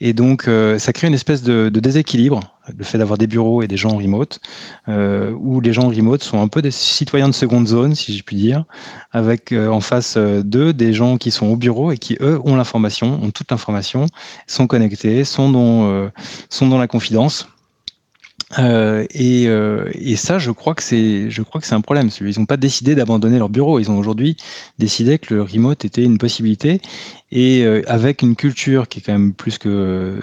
Et 0.00 0.12
donc, 0.12 0.48
ça 0.78 0.92
crée 0.92 1.06
une 1.06 1.14
espèce 1.14 1.42
de, 1.42 1.68
de 1.68 1.80
déséquilibre 1.80 2.57
le 2.76 2.84
fait 2.84 2.98
d'avoir 2.98 3.18
des 3.18 3.26
bureaux 3.26 3.62
et 3.62 3.68
des 3.68 3.76
gens 3.76 3.90
en 3.90 3.96
remote, 3.96 4.40
euh, 4.88 5.32
où 5.38 5.60
les 5.60 5.72
gens 5.72 5.84
en 5.84 5.88
remote 5.88 6.22
sont 6.22 6.40
un 6.40 6.48
peu 6.48 6.62
des 6.62 6.70
citoyens 6.70 7.28
de 7.28 7.34
seconde 7.34 7.66
zone, 7.66 7.94
si 7.94 8.16
je 8.16 8.22
puis 8.22 8.36
dire, 8.36 8.64
avec 9.12 9.52
euh, 9.52 9.68
en 9.68 9.80
face 9.80 10.16
euh, 10.16 10.42
d'eux 10.42 10.72
des 10.72 10.92
gens 10.92 11.16
qui 11.16 11.30
sont 11.30 11.46
au 11.46 11.56
bureau 11.56 11.92
et 11.92 11.98
qui, 11.98 12.16
eux, 12.20 12.40
ont 12.44 12.56
l'information, 12.56 13.20
ont 13.22 13.30
toute 13.30 13.50
l'information, 13.50 14.06
sont 14.46 14.66
connectés, 14.66 15.24
sont 15.24 15.50
dans, 15.50 16.10
sont 16.50 16.68
dans 16.68 16.78
la 16.78 16.86
confidence. 16.86 17.48
Et, 18.58 19.44
et, 19.44 20.16
ça, 20.16 20.38
je 20.38 20.50
crois 20.50 20.74
que 20.74 20.82
c'est, 20.82 21.30
je 21.30 21.42
crois 21.42 21.60
que 21.60 21.66
c'est 21.66 21.74
un 21.74 21.80
problème. 21.80 22.08
Ils 22.20 22.38
n'ont 22.38 22.46
pas 22.46 22.56
décidé 22.56 22.94
d'abandonner 22.94 23.38
leur 23.38 23.50
bureau. 23.50 23.78
Ils 23.78 23.90
ont 23.90 23.98
aujourd'hui 23.98 24.36
décidé 24.78 25.18
que 25.18 25.34
le 25.34 25.42
remote 25.42 25.84
était 25.84 26.02
une 26.02 26.18
possibilité 26.18 26.80
et 27.30 27.62
euh, 27.62 27.82
avec 27.86 28.22
une 28.22 28.36
culture 28.36 28.88
qui 28.88 29.00
est 29.00 29.02
quand 29.02 29.12
même 29.12 29.34
plus 29.34 29.58
que 29.58 30.18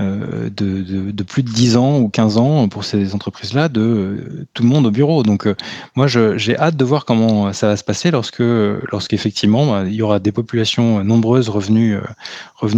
euh, 0.00 0.50
de, 0.50 1.10
de, 1.10 1.22
plus 1.22 1.42
de 1.42 1.50
10 1.50 1.76
ans 1.76 1.98
ou 1.98 2.08
15 2.08 2.36
ans 2.36 2.68
pour 2.68 2.84
ces 2.84 3.14
entreprises-là, 3.14 3.68
de 3.68 3.80
euh, 3.80 4.46
tout 4.52 4.62
le 4.62 4.68
monde 4.68 4.86
au 4.86 4.90
bureau. 4.90 5.22
Donc 5.22 5.48
moi, 5.94 6.06
j'ai 6.06 6.58
hâte 6.58 6.76
de 6.76 6.84
voir 6.84 7.04
comment 7.06 7.52
ça 7.52 7.68
va 7.68 7.76
se 7.76 7.84
passer 7.84 8.10
lorsque, 8.10 8.42
lorsqu'effectivement, 8.92 9.66
bah, 9.66 9.84
il 9.86 9.94
y 9.94 10.02
aura 10.02 10.18
des 10.18 10.32
populations 10.32 11.02
nombreuses 11.02 11.48
revenues, 11.48 11.96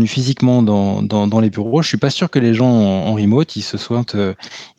physiquement 0.06 0.62
dans, 0.62 1.02
dans, 1.02 1.26
dans 1.26 1.40
les 1.40 1.50
bureaux. 1.50 1.82
Je 1.82 1.88
suis 1.88 1.98
pas 1.98 2.10
sûr 2.10 2.30
que 2.30 2.38
les 2.38 2.54
gens 2.54 2.70
en, 2.70 3.08
en 3.08 3.14
remote, 3.14 3.56
ils 3.56 3.62
se 3.62 3.76
sentent, 3.76 4.16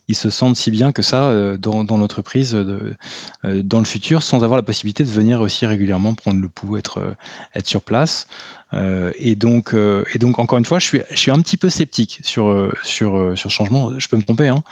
ils 0.09 0.15
se 0.15 0.31
sentent 0.31 0.57
si 0.57 0.71
bien 0.71 0.91
que 0.91 1.03
ça 1.03 1.25
euh, 1.25 1.55
dans, 1.55 1.83
dans 1.83 1.97
l'entreprise 1.97 2.55
euh, 2.55 2.95
dans 3.43 3.77
le 3.77 3.85
futur 3.85 4.23
sans 4.23 4.43
avoir 4.43 4.57
la 4.57 4.63
possibilité 4.63 5.03
de 5.03 5.09
venir 5.09 5.39
aussi 5.39 5.65
régulièrement 5.67 6.15
prendre 6.15 6.41
le 6.41 6.49
pouls, 6.49 6.77
être, 6.77 6.97
euh, 6.97 7.13
être 7.55 7.67
sur 7.67 7.83
place. 7.83 8.27
et, 8.73 9.35
donc, 9.35 9.73
et 9.73 10.19
donc, 10.19 10.37
encore 10.37 10.59
une 10.59 10.65
fois, 10.65 10.77
je 10.77 10.85
suis, 10.85 11.01
je 11.09 11.15
suis 11.15 11.31
un 11.31 11.41
petit 11.41 11.57
peu 11.57 11.69
sceptique 11.69 12.19
sur, 12.21 12.71
sur, 12.83 13.35
sur 13.35 13.49
changement. 13.49 13.97
Je 13.97 14.07
peux 14.07 14.17
me 14.17 14.21
tromper, 14.21 14.49
hein. 14.49 14.63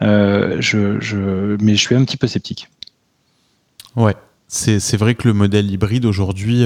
je, 0.00 0.98
je, 1.00 1.56
mais 1.60 1.74
je 1.74 1.80
suis 1.80 1.94
un 1.94 2.02
petit 2.04 2.16
peu 2.16 2.26
sceptique. 2.26 2.70
Ouais, 3.94 4.14
c'est 4.48 4.96
vrai 4.96 5.14
que 5.14 5.28
le 5.28 5.34
modèle 5.34 5.70
hybride 5.70 6.06
aujourd'hui, 6.06 6.64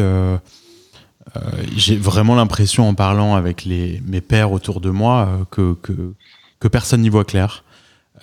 j'ai 1.77 1.97
vraiment 1.97 2.37
l'impression 2.37 2.89
en 2.89 2.95
parlant 2.95 3.35
avec 3.35 3.65
les, 3.65 4.01
mes 4.07 4.21
pairs 4.21 4.53
autour 4.53 4.81
de 4.81 4.91
moi 4.91 5.45
que, 5.51 5.75
que, 5.83 6.15
que 6.61 6.69
personne 6.69 7.01
n'y 7.01 7.09
voit 7.09 7.25
clair. 7.25 7.65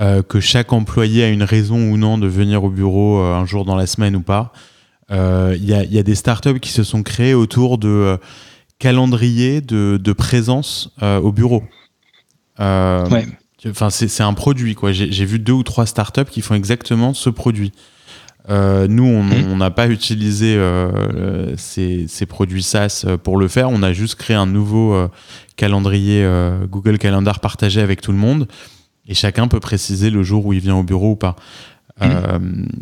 Euh, 0.01 0.23
que 0.23 0.39
chaque 0.39 0.73
employé 0.73 1.23
a 1.23 1.29
une 1.29 1.43
raison 1.43 1.77
ou 1.91 1.97
non 1.97 2.17
de 2.17 2.25
venir 2.25 2.63
au 2.63 2.69
bureau 2.69 3.19
euh, 3.19 3.35
un 3.35 3.45
jour 3.45 3.63
dans 3.63 3.75
la 3.75 3.85
semaine 3.85 4.15
ou 4.15 4.21
pas. 4.21 4.51
Euh, 5.11 5.55
il 5.55 5.65
y, 5.65 5.73
a, 5.73 5.83
y, 5.83 5.99
a, 5.99 6.03
des 6.03 6.15
startups 6.15 6.59
qui 6.59 6.71
se 6.71 6.83
sont 6.83 7.03
créées 7.03 7.35
autour 7.35 7.77
de 7.77 8.17
calendriers 8.79 9.61
de, 9.61 9.99
de, 10.01 10.13
présence 10.13 10.89
au 11.01 11.31
bureau. 11.31 11.63
ouais. 12.59 13.27
Enfin, 13.67 13.89
c'est 13.89 14.23
un 14.23 14.33
produit 14.33 14.75
quoi. 14.75 14.91
J'ai 14.91 15.25
vu 15.25 15.39
deux 15.39 15.53
ou 15.53 15.63
trois 15.63 15.85
startups 15.85 16.25
qui 16.25 16.41
font 16.41 16.55
exactement 16.55 17.13
ce 17.13 17.29
produit. 17.29 17.71
Nous, 18.49 19.03
on 19.05 19.55
n'a 19.55 19.71
pas 19.71 19.87
utilisé 19.87 20.59
ces, 21.57 22.07
ces, 22.07 22.25
produits 22.25 22.63
SaaS 22.63 23.05
pour 23.23 23.37
le 23.37 23.47
faire. 23.47 23.69
On 23.69 23.83
a 23.83 23.93
juste 23.93 24.15
créé 24.15 24.35
un 24.35 24.47
nouveau 24.47 25.07
calendrier 25.55 26.27
Google 26.69 26.97
Calendar 26.97 27.39
partagé 27.39 27.79
avec 27.79 28.01
tout 28.01 28.11
le 28.11 28.17
monde 28.17 28.47
et 29.07 29.13
chacun 29.13 29.47
peut 29.47 29.59
préciser 29.59 30.09
le 30.09 30.23
jour 30.23 30.45
où 30.45 30.53
il 30.53 30.59
vient 30.59 30.75
au 30.75 30.83
bureau 30.83 31.11
ou 31.11 31.15
pas. 31.15 31.35
Mmh. 32.01 32.05
Euh, 32.05 32.39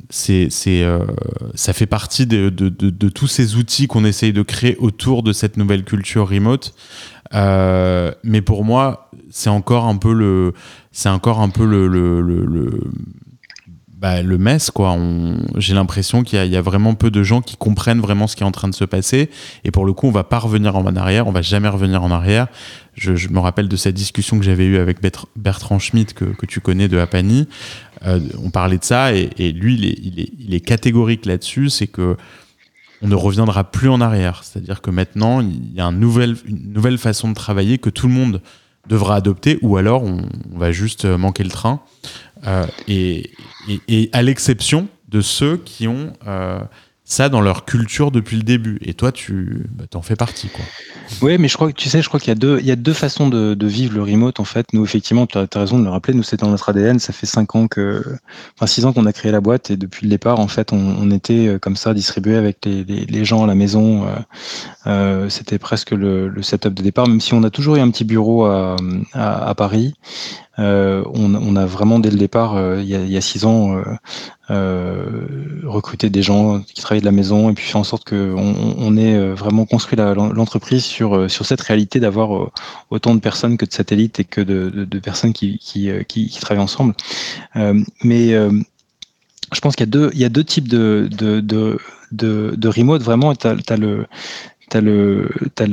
c'est, 0.09 0.49
euh, 0.67 1.05
ça 1.53 1.73
fait 1.73 1.85
partie 1.85 2.25
de, 2.25 2.49
de, 2.49 2.69
de, 2.69 2.89
de 2.89 3.09
tous 3.09 3.27
ces 3.27 3.55
outils 3.55 3.87
qu'on 3.87 4.05
essaye 4.05 4.31
de 4.31 4.41
créer 4.41 4.77
autour 4.77 5.21
de 5.21 5.33
cette 5.33 5.57
nouvelle 5.57 5.83
culture 5.83 6.29
remote. 6.29 6.73
Euh, 7.33 8.11
mais 8.23 8.41
pour 8.41 8.63
moi, 8.63 9.09
c'est 9.29 9.49
encore 9.49 9.85
un 9.85 9.97
peu 9.97 10.13
le, 10.13 10.53
c'est 10.91 11.09
encore 11.09 11.39
un 11.39 11.49
peu 11.49 11.65
le, 11.65 11.87
le, 11.87 12.21
le, 12.21 12.83
bah, 13.97 14.21
le 14.21 14.37
mess, 14.37 14.71
quoi. 14.71 14.97
J'ai 15.57 15.73
l'impression 15.73 16.23
qu'il 16.23 16.43
y, 16.43 16.49
y, 16.49 16.57
a 16.57 16.61
vraiment 16.61 16.95
peu 16.95 17.11
de 17.11 17.23
gens 17.23 17.41
qui 17.41 17.55
comprennent 17.55 18.01
vraiment 18.01 18.27
ce 18.27 18.35
qui 18.35 18.43
est 18.43 18.45
en 18.45 18.51
train 18.51 18.67
de 18.67 18.75
se 18.75 18.85
passer. 18.85 19.29
Et 19.63 19.71
pour 19.71 19.85
le 19.85 19.93
coup, 19.93 20.07
on 20.07 20.11
va 20.11 20.23
pas 20.23 20.39
revenir 20.39 20.75
en 20.75 20.85
arrière, 20.95 21.27
on 21.27 21.31
va 21.31 21.41
jamais 21.41 21.69
revenir 21.69 22.03
en 22.03 22.11
arrière. 22.11 22.47
Je, 22.95 23.29
me 23.29 23.39
rappelle 23.39 23.67
de 23.67 23.75
cette 23.75 23.95
discussion 23.95 24.37
que 24.37 24.43
j'avais 24.43 24.65
eue 24.65 24.77
avec 24.77 24.97
Bertrand 25.35 25.79
Schmitt, 25.79 26.13
que, 26.13 26.45
tu 26.45 26.59
connais 26.59 26.87
de 26.87 26.97
Apani. 26.97 27.47
Euh, 28.05 28.19
on 28.43 28.49
parlait 28.49 28.77
de 28.77 28.83
ça 28.83 29.13
et, 29.13 29.51
lui, 29.51 29.75
il 29.75 30.53
est, 30.53 30.59
catégorique 30.59 31.25
là-dessus. 31.25 31.69
C'est 31.69 31.87
que 31.87 32.17
on 33.01 33.07
ne 33.07 33.15
reviendra 33.15 33.63
plus 33.63 33.89
en 33.89 33.99
arrière. 33.99 34.43
C'est-à-dire 34.43 34.81
que 34.81 34.91
maintenant, 34.91 35.41
il 35.41 35.73
y 35.73 35.81
a 35.81 35.85
une 35.85 35.99
nouvelle 35.99 36.97
façon 36.97 37.29
de 37.29 37.33
travailler 37.33 37.79
que 37.79 37.89
tout 37.89 38.07
le 38.07 38.13
monde 38.13 38.41
devra 38.87 39.15
adopter, 39.15 39.57
ou 39.61 39.77
alors 39.77 40.03
on, 40.03 40.21
va 40.53 40.71
juste 40.71 41.05
manquer 41.05 41.43
le 41.43 41.49
train. 41.49 41.81
Euh, 42.47 42.65
et, 42.87 43.31
et, 43.87 44.09
à 44.13 44.21
l'exception 44.21 44.87
de 45.09 45.21
ceux 45.21 45.57
qui 45.57 45.87
ont 45.87 46.13
euh, 46.27 46.59
ça 47.03 47.29
dans 47.29 47.41
leur 47.41 47.65
culture 47.65 48.11
depuis 48.11 48.37
le 48.37 48.43
début. 48.43 48.77
Et 48.81 48.93
toi, 48.93 49.11
tu 49.11 49.65
bah, 49.71 49.85
en 49.93 50.01
fais 50.01 50.15
partie. 50.15 50.47
Quoi. 50.47 50.63
Oui, 51.21 51.37
mais 51.37 51.47
je 51.47 51.55
crois 51.55 51.67
que 51.71 51.77
tu 51.77 51.89
sais, 51.89 52.01
je 52.01 52.07
crois 52.07 52.19
qu'il 52.19 52.29
y 52.29 52.71
a 52.71 52.75
deux, 52.75 52.93
façons 52.93 53.27
de, 53.27 53.67
vivre 53.67 53.95
le 53.95 54.03
remote. 54.03 54.39
En 54.39 54.45
fait, 54.45 54.71
nous, 54.73 54.83
effectivement, 54.83 55.27
tu 55.27 55.37
as, 55.37 55.47
raison 55.53 55.79
de 55.79 55.83
le 55.83 55.89
rappeler. 55.89 56.13
Nous, 56.13 56.23
c'est 56.23 56.39
dans 56.39 56.49
notre 56.49 56.69
ADN. 56.69 56.99
Ça 56.99 57.11
fait 57.11 57.25
cinq 57.25 57.55
ans 57.55 57.67
que, 57.67 58.03
enfin 58.55 58.67
six 58.67 58.85
ans 58.85 58.93
qu'on 58.93 59.05
a 59.05 59.13
créé 59.13 59.31
la 59.31 59.41
boîte 59.41 59.71
et 59.71 59.77
depuis 59.77 60.05
le 60.05 60.09
départ, 60.09 60.39
en 60.39 60.47
fait, 60.47 60.71
on, 60.71 61.11
était 61.11 61.47
euh, 61.47 61.59
comme 61.59 61.75
ça 61.75 61.93
distribué 61.93 62.37
avec 62.37 62.65
les, 62.65 63.25
gens 63.25 63.43
à 63.43 63.47
la 63.47 63.55
maison. 63.55 64.07
Euh, 64.07 64.15
euh, 64.87 65.29
C'était 65.29 65.59
presque 65.59 65.91
le, 65.91 66.33
setup 66.41 66.73
de 66.73 66.81
départ, 66.81 67.07
même 67.07 67.21
si 67.21 67.33
on 67.33 67.43
a 67.43 67.49
toujours 67.49 67.75
eu 67.75 67.79
un 67.79 67.89
petit 67.89 68.05
bureau 68.05 68.45
à 68.45 69.55
Paris. 69.57 69.93
Euh, 70.61 71.03
on, 71.13 71.55
a 71.55 71.65
vraiment 71.65 71.99
dès 71.99 72.11
le 72.11 72.17
départ, 72.17 72.55
euh, 72.55 72.81
il, 72.81 72.87
y 72.87 73.17
a, 73.17 73.21
six 73.21 73.45
ans, 73.45 73.81
euh, 74.51 75.25
recruté 75.63 76.09
des 76.09 76.21
gens 76.21 76.61
qui 76.61 76.81
travaillent 76.81 77.01
de 77.01 77.05
la 77.05 77.11
maison 77.11 77.49
et 77.49 77.53
puis 77.53 77.65
fait 77.65 77.77
en 77.77 77.83
sorte 77.83 78.07
qu'on 78.07 78.55
on 78.77 78.97
ait 78.97 79.31
vraiment 79.31 79.65
construit 79.65 79.97
l'entreprise 79.97 80.83
sur, 80.83 81.29
cette 81.29 81.61
réalité 81.61 81.99
d'avoir 81.99 82.51
autant 82.89 83.15
de 83.15 83.19
personnes 83.19 83.57
que 83.57 83.65
de 83.65 83.73
satellites 83.73 84.19
et 84.19 84.23
que 84.23 84.41
de, 84.41 84.99
personnes 84.99 85.33
qui, 85.33 85.59
travaillent 86.39 86.63
ensemble. 86.63 86.93
mais 88.03 88.29
je 88.33 89.59
pense 89.61 89.75
qu'il 89.75 89.87
y 90.13 90.25
a 90.25 90.29
deux, 90.29 90.43
types 90.43 90.67
de, 90.67 91.09
de, 91.11 92.67
remote. 92.67 93.01
Vraiment, 93.01 93.33
tu 93.35 93.47
le, 93.77 94.05
as 94.77 95.67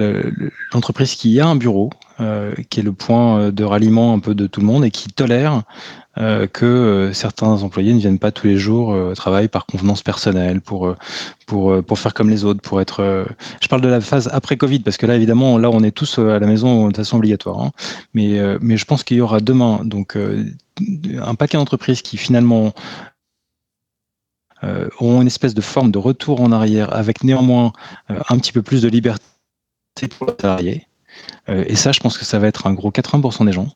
l'entreprise 0.73 1.15
qui 1.15 1.41
a 1.41 1.47
un 1.47 1.57
bureau, 1.57 1.91
euh, 2.21 2.53
qui 2.71 2.81
est 2.81 2.83
le 2.83 2.93
point 2.93 3.39
euh, 3.39 3.51
de 3.53 3.65
ralliement 3.65 4.13
un 4.13 4.19
peu 4.19 4.35
de 4.35 4.47
tout 4.47 4.61
le 4.61 4.67
monde 4.67 4.85
et 4.85 4.91
qui 4.91 5.09
tolère 5.09 5.63
euh, 6.19 6.49
que 6.49 6.67
euh, 6.67 7.13
certains 7.13 7.63
employés 7.63 7.95
ne 7.95 8.01
viennent 8.01 8.19
pas 8.19 8.33
tous 8.33 8.49
les 8.49 8.57
jours 8.57 8.93
euh, 8.93 9.13
au 9.13 9.49
par 9.49 9.67
convenance 9.67 10.03
personnelle, 10.03 10.61
pour, 10.61 10.97
pour, 11.47 11.81
pour 11.85 11.99
faire 11.99 12.13
comme 12.13 12.29
les 12.29 12.45
autres, 12.45 12.61
pour 12.61 12.81
être... 12.81 13.27
je 13.61 13.69
parle 13.69 13.83
de 13.83 13.89
la 13.89 14.01
phase 14.01 14.29
après 14.33 14.57
Covid, 14.57 14.81
parce 14.81 14.97
que 14.97 15.07
là, 15.07 15.15
évidemment, 15.15 15.59
là, 15.59 15.71
on 15.71 15.83
est 15.85 15.93
tous 15.93 16.19
à 16.19 16.41
la 16.41 16.47
maison 16.47 16.89
de 16.89 16.97
façon 16.97 17.19
obligatoire. 17.19 17.61
Hein. 17.61 17.71
Mais, 18.15 18.41
mais 18.61 18.77
je 18.77 18.85
pense 18.85 19.05
qu'il 19.05 19.19
y 19.19 19.21
aura 19.21 19.39
demain 19.39 19.83
donc, 19.85 20.17
un 20.17 21.35
paquet 21.37 21.57
d'entreprises 21.57 22.03
qui 22.03 22.17
finalement 22.17 22.73
ont 25.01 25.21
une 25.21 25.27
espèce 25.27 25.55
de 25.55 25.61
forme 25.61 25.91
de 25.91 25.99
retour 25.99 26.41
en 26.41 26.53
arrière 26.53 26.95
avec 26.95 27.25
néanmoins 27.25 27.73
euh, 28.11 28.21
un 28.29 28.39
petit 28.39 28.53
peu 28.53 28.63
plus 28.63 28.83
de 28.83 28.89
liberté 28.89 29.23
pour 30.17 30.27
les 30.27 30.35
salariés. 30.41 30.87
Euh, 31.49 31.65
et 31.67 31.77
ça, 31.77 31.93
je 31.93 32.01
pense 32.01 32.19
que 32.19 32.25
ça 32.25 32.39
va 32.39 32.47
être 32.47 32.67
un 32.67 32.75
gros 32.75 32.91
80% 32.91 33.47
des 33.47 33.53
gens. 33.53 33.69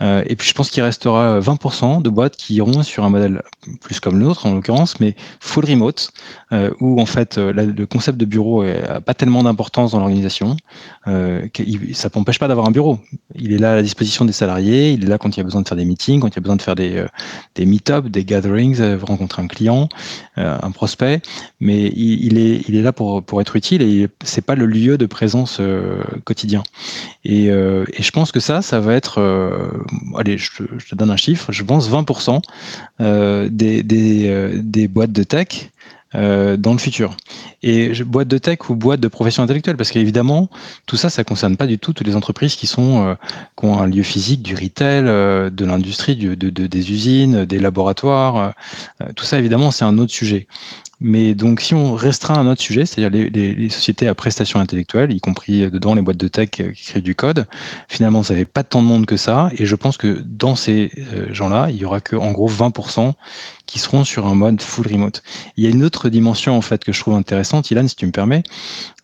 Euh, 0.00 0.24
et 0.26 0.36
puis 0.36 0.48
je 0.48 0.54
pense 0.54 0.70
qu'il 0.70 0.82
restera 0.82 1.38
20% 1.40 2.02
de 2.02 2.10
boîtes 2.10 2.36
qui 2.36 2.54
iront 2.54 2.82
sur 2.82 3.04
un 3.04 3.10
modèle 3.10 3.42
plus 3.80 4.00
comme 4.00 4.18
le 4.18 4.24
nôtre 4.24 4.46
en 4.46 4.54
l'occurrence, 4.54 4.98
mais 5.00 5.14
full 5.40 5.64
remote, 5.64 6.10
euh, 6.52 6.70
où 6.80 7.00
en 7.00 7.06
fait 7.06 7.38
euh, 7.38 7.52
le 7.52 7.86
concept 7.86 8.18
de 8.18 8.24
bureau 8.24 8.64
n'a 8.64 9.00
pas 9.00 9.14
tellement 9.14 9.42
d'importance 9.42 9.92
dans 9.92 9.98
l'organisation. 9.98 10.56
Euh, 11.06 11.46
ça 11.92 12.08
n'empêche 12.14 12.38
pas 12.38 12.48
d'avoir 12.48 12.66
un 12.66 12.70
bureau. 12.70 12.98
Il 13.34 13.52
est 13.52 13.58
là 13.58 13.72
à 13.72 13.76
la 13.76 13.82
disposition 13.82 14.24
des 14.24 14.32
salariés, 14.32 14.90
il 14.90 15.04
est 15.04 15.08
là 15.08 15.18
quand 15.18 15.36
il 15.36 15.38
y 15.38 15.40
a 15.40 15.44
besoin 15.44 15.62
de 15.62 15.68
faire 15.68 15.76
des 15.76 15.84
meetings, 15.84 16.20
quand 16.20 16.28
il 16.28 16.36
y 16.36 16.38
a 16.38 16.42
besoin 16.42 16.56
de 16.56 16.62
faire 16.62 16.74
des, 16.74 16.96
euh, 16.96 17.06
des 17.54 17.66
meet-ups, 17.66 18.10
des 18.10 18.24
gatherings, 18.24 18.80
rencontrer 19.02 19.42
un 19.42 19.46
client, 19.46 19.88
un 20.36 20.70
prospect, 20.70 21.20
mais 21.60 21.88
il, 21.94 22.38
est, 22.38 22.82
là 22.82 22.92
pour, 22.92 23.22
pour 23.22 23.40
être 23.40 23.56
utile 23.56 23.82
et 23.82 24.08
c'est 24.24 24.42
pas 24.42 24.54
le 24.54 24.66
lieu 24.66 24.98
de 24.98 25.06
présence 25.06 25.60
quotidien. 26.24 26.61
Et, 27.24 27.46
et, 27.46 28.02
je 28.02 28.10
pense 28.10 28.32
que 28.32 28.40
ça, 28.40 28.62
ça 28.62 28.80
va 28.80 28.94
être 28.94 29.20
allez, 30.16 30.38
je, 30.38 30.50
te 30.88 30.94
donne 30.94 31.10
un 31.10 31.16
chiffre, 31.16 31.52
je 31.52 31.62
pense 31.62 31.90
20% 31.90 32.40
euh, 33.00 33.48
des, 33.50 34.28
euh, 34.28 34.88
boîtes 34.88 35.12
de 35.12 35.22
tech 35.22 35.70
euh, 36.14 36.58
dans 36.58 36.72
le 36.72 36.78
futur. 36.78 37.16
Et 37.62 37.94
je, 37.94 38.04
boîte 38.04 38.28
de 38.28 38.36
tech 38.36 38.68
ou 38.68 38.74
boîte 38.74 39.00
de 39.00 39.08
profession 39.08 39.42
intellectuelle, 39.42 39.78
parce 39.78 39.90
qu'évidemment, 39.90 40.50
tout 40.84 40.96
ça, 40.96 41.08
ça 41.08 41.24
concerne 41.24 41.56
pas 41.56 41.66
du 41.66 41.78
tout 41.78 41.94
toutes 41.94 42.06
les 42.06 42.16
entreprises 42.16 42.54
qui 42.54 42.66
sont 42.66 43.06
euh, 43.06 43.14
qui 43.58 43.64
ont 43.64 43.80
un 43.80 43.86
lieu 43.86 44.02
physique, 44.02 44.42
du 44.42 44.54
retail, 44.54 45.04
euh, 45.06 45.48
de 45.48 45.64
l'industrie, 45.64 46.16
de, 46.16 46.34
des 46.34 46.92
usines, 46.92 47.46
des 47.46 47.58
laboratoires. 47.58 48.52
tout 49.16 49.24
ça, 49.24 49.38
évidemment, 49.38 49.70
c'est 49.70 49.84
un 49.84 49.96
autre 49.96 50.12
sujet. 50.12 50.46
Mais 51.02 51.34
donc, 51.34 51.60
si 51.60 51.74
on 51.74 51.94
restreint 51.94 52.36
un 52.36 52.46
autre 52.46 52.62
sujet, 52.62 52.86
c'est-à-dire 52.86 53.30
les, 53.32 53.68
sociétés 53.68 54.06
à 54.06 54.14
prestations 54.14 54.60
intellectuelles, 54.60 55.12
y 55.12 55.20
compris 55.20 55.70
dedans 55.70 55.94
les 55.94 56.02
boîtes 56.02 56.16
de 56.16 56.28
tech 56.28 56.50
qui 56.50 56.72
créent 56.72 57.00
du 57.00 57.14
code, 57.14 57.46
finalement, 57.88 58.22
ça 58.22 58.34
n'avait 58.34 58.44
pas 58.44 58.62
tant 58.62 58.82
de 58.82 58.86
monde 58.86 59.06
que 59.06 59.16
ça. 59.16 59.50
Et 59.58 59.66
je 59.66 59.74
pense 59.74 59.96
que 59.96 60.22
dans 60.24 60.54
ces 60.54 60.90
euh, 61.14 61.32
gens-là, 61.32 61.68
il 61.70 61.76
y 61.76 61.84
aura 61.84 62.00
que 62.00 62.16
en 62.16 62.30
gros 62.30 62.48
20% 62.48 63.12
qui 63.66 63.78
seront 63.78 64.04
sur 64.04 64.26
un 64.26 64.34
mode 64.34 64.60
full 64.60 64.86
remote. 64.86 65.22
Il 65.56 65.64
y 65.64 65.66
a 65.66 65.70
une 65.70 65.84
autre 65.84 66.08
dimension 66.08 66.56
en 66.56 66.60
fait 66.60 66.84
que 66.84 66.92
je 66.92 67.00
trouve 67.00 67.14
intéressante, 67.14 67.70
Ilan, 67.70 67.88
si 67.88 67.96
tu 67.96 68.06
me 68.06 68.12
permets, 68.12 68.42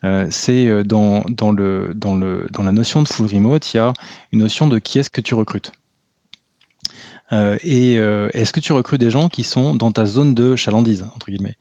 euh, 0.05 0.27
c'est 0.31 0.67
euh, 0.67 0.85
dans, 0.85 1.25
dans, 1.29 1.53
le, 1.53 1.93
dans, 1.95 2.15
le, 2.15 2.47
dans 2.53 2.63
la 2.63 2.73
notion 2.73 3.03
de 3.03 3.09
full 3.09 3.27
remote, 3.27 3.73
il 3.73 3.79
y 3.79 3.81
a 3.81 3.93
une 4.33 4.41
notion 4.41 4.69
de 4.69 4.79
qui 4.79 4.99
est-ce 4.99 5.11
que 5.11 5.21
tu 5.21 5.35
recrutes. 5.35 5.73
Et 7.33 7.95
est-ce 7.95 8.53
que 8.53 8.61
tu 8.61 8.73
recrutes 8.73 9.01
des 9.01 9.11
gens 9.11 9.29
qui 9.29 9.45
sont 9.45 9.75
dans 9.75 9.93
ta 9.93 10.07
zone 10.07 10.35
de 10.35 10.57
chalandise, 10.57 11.05
entre 11.15 11.31
guillemets? 11.31 11.57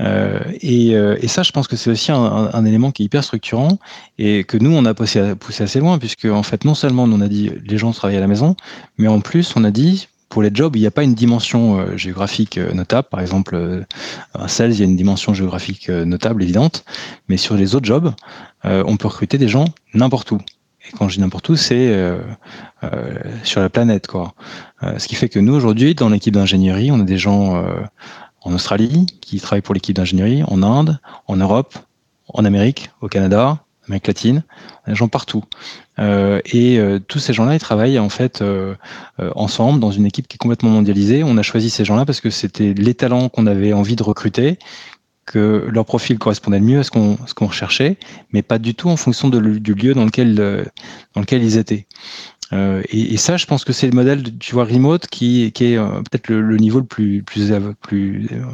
Euh, 0.00 0.40
et, 0.60 0.94
euh, 0.94 1.16
et, 1.20 1.28
ça, 1.28 1.42
je 1.42 1.52
pense 1.52 1.68
que 1.68 1.76
c'est 1.76 1.90
aussi 1.90 2.12
un, 2.12 2.18
un, 2.52 2.64
élément 2.64 2.90
qui 2.90 3.02
est 3.02 3.06
hyper 3.06 3.24
structurant 3.24 3.78
et 4.18 4.44
que 4.44 4.58
nous, 4.58 4.74
on 4.74 4.84
a 4.84 4.94
poussé, 4.94 5.34
poussé 5.34 5.64
assez 5.64 5.80
loin, 5.80 5.98
puisque 5.98 6.26
en 6.26 6.42
fait, 6.42 6.64
non 6.64 6.74
seulement 6.74 7.04
on 7.04 7.20
a 7.20 7.28
dit 7.28 7.50
les 7.64 7.78
gens 7.78 7.92
travaillent 7.92 8.18
à 8.18 8.20
la 8.20 8.26
maison, 8.26 8.56
mais 8.98 9.08
en 9.08 9.20
plus, 9.20 9.54
on 9.56 9.64
a 9.64 9.70
dit 9.70 10.08
pour 10.28 10.42
les 10.42 10.50
jobs, 10.52 10.74
il 10.76 10.80
n'y 10.80 10.86
a 10.86 10.90
pas 10.90 11.04
une 11.04 11.14
dimension 11.14 11.78
euh, 11.78 11.96
géographique 11.96 12.58
notable. 12.58 13.08
Par 13.10 13.20
exemple, 13.20 13.86
un 14.34 14.48
sales, 14.48 14.72
il 14.72 14.80
y 14.80 14.82
a 14.82 14.86
une 14.86 14.96
dimension 14.96 15.32
géographique 15.32 15.88
notable, 15.88 16.42
évidente, 16.42 16.84
mais 17.28 17.36
sur 17.36 17.56
les 17.56 17.74
autres 17.74 17.86
jobs, 17.86 18.12
on 18.64 18.96
peut 18.96 19.06
recruter 19.06 19.38
des 19.38 19.48
gens 19.48 19.66
n'importe 19.94 20.32
où. 20.32 20.40
Et 20.88 20.96
quand 20.96 21.08
je 21.08 21.16
dis 21.16 21.20
n'importe 21.20 21.48
où, 21.48 21.56
c'est 21.56 21.88
euh, 21.88 22.20
sur 23.42 23.60
la 23.60 23.68
planète. 23.68 24.06
Quoi. 24.06 24.34
ce 24.98 25.08
qui 25.08 25.14
fait 25.14 25.28
que 25.28 25.38
nous, 25.38 25.54
aujourd'hui, 25.54 25.94
dans 25.94 26.08
l'équipe 26.08 26.34
d'ingénierie, 26.34 26.90
on 26.90 27.00
a 27.00 27.04
des 27.04 27.18
gens 27.18 27.62
en 28.42 28.54
Australie, 28.54 29.06
qui 29.20 29.40
travaillent 29.40 29.62
pour 29.62 29.74
l'équipe 29.74 29.96
d'ingénierie, 29.96 30.44
en 30.44 30.62
Inde, 30.62 31.00
en 31.26 31.36
Europe, 31.36 31.76
en 32.28 32.44
Amérique, 32.44 32.90
au 33.00 33.08
Canada, 33.08 33.58
Amérique 33.88 34.06
latine, 34.06 34.44
des 34.86 34.94
gens 34.94 35.08
partout. 35.08 35.44
Euh, 35.98 36.40
et 36.44 36.78
euh, 36.78 36.98
tous 36.98 37.18
ces 37.18 37.32
gens-là, 37.32 37.54
ils 37.54 37.60
travaillent 37.60 37.98
en 37.98 38.08
fait 38.08 38.42
euh, 38.42 38.74
ensemble 39.34 39.80
dans 39.80 39.90
une 39.90 40.06
équipe 40.06 40.28
qui 40.28 40.36
est 40.36 40.38
complètement 40.38 40.70
mondialisée. 40.70 41.22
On 41.24 41.36
a 41.36 41.42
choisi 41.42 41.70
ces 41.70 41.84
gens-là 41.84 42.04
parce 42.04 42.20
que 42.20 42.30
c'était 42.30 42.74
les 42.74 42.94
talents 42.94 43.28
qu'on 43.28 43.46
avait 43.46 43.72
envie 43.72 43.96
de 43.96 44.02
recruter, 44.02 44.58
que 45.26 45.68
leur 45.70 45.84
profil 45.84 46.18
correspondait 46.18 46.60
le 46.60 46.64
mieux 46.64 46.78
à 46.78 46.82
ce 46.84 46.90
qu'on 46.90 47.46
recherchait, 47.46 47.98
mais 48.32 48.42
pas 48.42 48.58
du 48.58 48.74
tout 48.74 48.88
en 48.88 48.96
fonction 48.96 49.28
du 49.28 49.74
lieu 49.74 49.92
dans 49.92 50.04
lequel 50.04 50.36
dans 51.14 51.20
lequel 51.20 51.42
ils 51.42 51.58
étaient. 51.58 51.86
Euh, 52.52 52.82
et, 52.90 53.14
et, 53.14 53.16
ça, 53.16 53.36
je 53.36 53.46
pense 53.46 53.64
que 53.64 53.72
c'est 53.72 53.86
le 53.86 53.92
modèle, 53.92 54.22
tu 54.38 54.54
vois, 54.54 54.64
remote 54.64 55.06
qui, 55.08 55.50
qui 55.52 55.72
est 55.72 55.78
euh, 55.78 55.88
peut-être 56.02 56.28
le, 56.28 56.40
le, 56.40 56.56
niveau 56.58 56.78
le 56.78 56.86
plus, 56.86 57.22
plus, 57.22 57.52
plus 57.82 58.28
euh, 58.32 58.44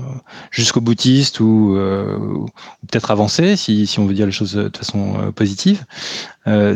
jusqu'au 0.50 0.81
boutiste 0.81 1.40
ou, 1.40 1.76
euh, 1.76 2.16
ou 2.18 2.46
peut-être 2.90 3.11
avancé, 3.11 3.57
si, 3.57 3.87
si 3.87 3.98
on 3.98 4.07
veut 4.07 4.14
dire 4.14 4.24
les 4.24 4.33
choses 4.33 4.55
de 4.55 4.76
façon 4.76 5.33
positive. 5.37 5.85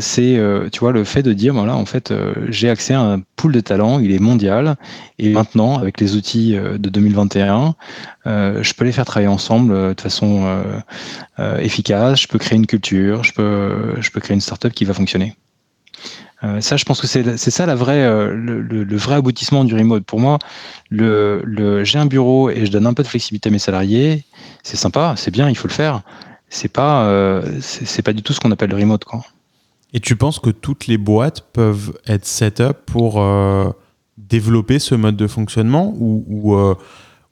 c'est, 0.00 0.40
tu 0.72 0.80
vois, 0.80 0.92
le 0.92 1.04
fait 1.04 1.22
de 1.22 1.32
dire, 1.32 1.54
voilà, 1.54 1.74
en 1.74 1.86
fait, 1.86 2.12
j'ai 2.48 2.68
accès 2.68 2.94
à 2.94 3.00
un 3.00 3.20
pool 3.36 3.52
de 3.52 3.60
talents, 3.60 3.98
il 3.98 4.12
est 4.12 4.18
mondial, 4.18 4.76
et 5.18 5.32
maintenant, 5.32 5.78
avec 5.78 6.00
les 6.00 6.16
outils 6.16 6.52
de 6.54 6.88
2021, 6.88 7.74
je 8.26 8.72
peux 8.74 8.84
les 8.84 8.92
faire 8.92 9.06
travailler 9.06 9.28
ensemble 9.28 9.94
de 9.94 10.00
façon 10.00 10.44
efficace. 11.58 12.20
Je 12.20 12.28
peux 12.28 12.38
créer 12.38 12.56
une 12.56 12.66
culture, 12.66 13.24
je 13.24 13.32
peux, 13.32 14.00
je 14.00 14.10
peux 14.10 14.20
créer 14.20 14.34
une 14.34 14.40
startup 14.40 14.72
qui 14.72 14.84
va 14.84 14.94
fonctionner. 14.94 15.34
Euh, 16.44 16.60
ça, 16.60 16.76
je 16.76 16.84
pense 16.84 17.00
que 17.00 17.06
c'est 17.06 17.50
ça 17.50 17.66
la 17.66 17.74
vraie, 17.74 18.04
euh, 18.04 18.34
le, 18.34 18.96
vrai 18.96 19.16
aboutissement 19.16 19.64
du 19.64 19.74
remote. 19.74 20.04
Pour 20.04 20.20
moi, 20.20 20.38
le, 20.90 21.42
le 21.44 21.82
j'ai 21.84 21.98
un 21.98 22.06
bureau 22.06 22.50
et 22.50 22.66
je 22.66 22.70
donne 22.70 22.86
un 22.86 22.94
peu 22.94 23.02
de 23.02 23.08
flexibilité 23.08 23.48
à 23.48 23.52
mes 23.52 23.58
salariés. 23.58 24.24
C'est 24.62 24.76
sympa, 24.76 25.14
c'est 25.16 25.30
bien, 25.30 25.48
il 25.48 25.56
faut 25.56 25.68
le 25.68 25.72
faire. 25.72 26.02
C'est 26.48 26.68
pas, 26.68 27.06
euh, 27.06 27.42
c'est 27.60 28.02
pas 28.02 28.12
du 28.12 28.22
tout 28.22 28.32
ce 28.32 28.40
qu'on 28.40 28.52
appelle 28.52 28.70
le 28.70 28.76
remote. 28.76 29.04
Et 29.92 30.00
tu 30.00 30.14
penses 30.16 30.38
que 30.38 30.50
toutes 30.50 30.86
les 30.86 30.98
boîtes 30.98 31.40
peuvent 31.52 31.98
être 32.06 32.26
set 32.26 32.60
up 32.60 32.80
pour 32.86 33.24
développer 34.18 34.78
ce 34.78 34.94
mode 34.94 35.16
de 35.16 35.26
fonctionnement 35.26 35.94
ou, 35.96 36.54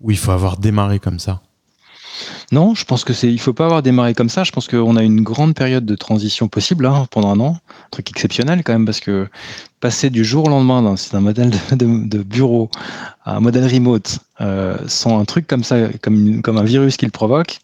ou 0.01 0.11
il 0.11 0.19
faut 0.19 0.33
avoir 0.33 0.59
démarré 0.59 0.99
comme 0.99 1.19
ça? 1.19 1.43
Non, 2.53 2.75
je 2.75 2.85
pense 2.85 3.05
que 3.05 3.13
c'est, 3.13 3.33
il 3.33 3.41
faut 3.41 3.53
pas 3.53 3.65
avoir 3.65 3.83
démarré 3.83 4.15
comme 4.15 4.29
ça. 4.29 4.45
Je 4.45 4.53
pense 4.53 4.69
qu'on 4.69 4.97
a 4.97 5.03
une 5.03 5.23
grande 5.23 5.55
période 5.55 5.85
de 5.85 5.95
transition 5.95 6.49
possible 6.49 6.87
hein, 6.87 7.07
pendant 7.11 7.31
un 7.31 7.41
an, 7.41 7.57
un 7.69 7.89
truc 7.91 8.11
exceptionnel 8.11 8.63
quand 8.65 8.73
même 8.73 8.87
parce 8.87 9.01
que 9.01 9.29
passer 9.81 10.11
du 10.11 10.25
jour 10.25 10.47
au 10.47 10.49
lendemain 10.49 10.95
d'un 11.13 11.21
modèle 11.21 11.51
de, 11.73 12.23
bureau 12.23 12.71
à 13.25 13.37
un 13.37 13.41
modèle 13.41 13.67
remote 13.67 14.19
euh, 14.41 14.77
sans 14.87 15.19
un 15.19 15.25
truc 15.25 15.47
comme 15.47 15.65
ça, 15.65 15.89
comme, 16.01 16.43
comme 16.43 16.59
un 16.59 16.65
virus 16.65 16.97
qui 16.97 17.05
le 17.05 17.11
provoque, 17.11 17.61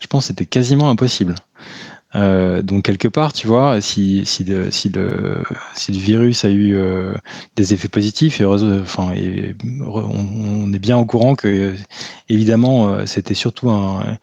je 0.00 0.06
pense 0.06 0.24
que 0.24 0.28
c'était 0.28 0.46
quasiment 0.46 0.90
impossible. 0.90 1.34
Euh, 2.16 2.60
donc 2.62 2.84
quelque 2.84 3.06
part, 3.08 3.32
tu 3.32 3.46
vois, 3.46 3.80
si, 3.80 4.26
si, 4.26 4.44
si, 4.70 4.88
le, 4.88 5.42
si 5.74 5.92
le 5.92 5.98
virus 5.98 6.44
a 6.44 6.50
eu 6.50 6.74
euh, 6.74 7.14
des 7.54 7.72
effets 7.72 7.88
positifs, 7.88 8.40
et, 8.40 8.44
enfin, 8.44 9.12
on, 9.86 10.72
est 10.72 10.78
bien 10.78 10.98
au 10.98 11.04
courant 11.04 11.34
que 11.36 11.74
évidemment 12.28 12.88
euh, 12.88 13.06
c'était 13.06 13.34
surtout 13.34 13.70
un, 13.70 14.18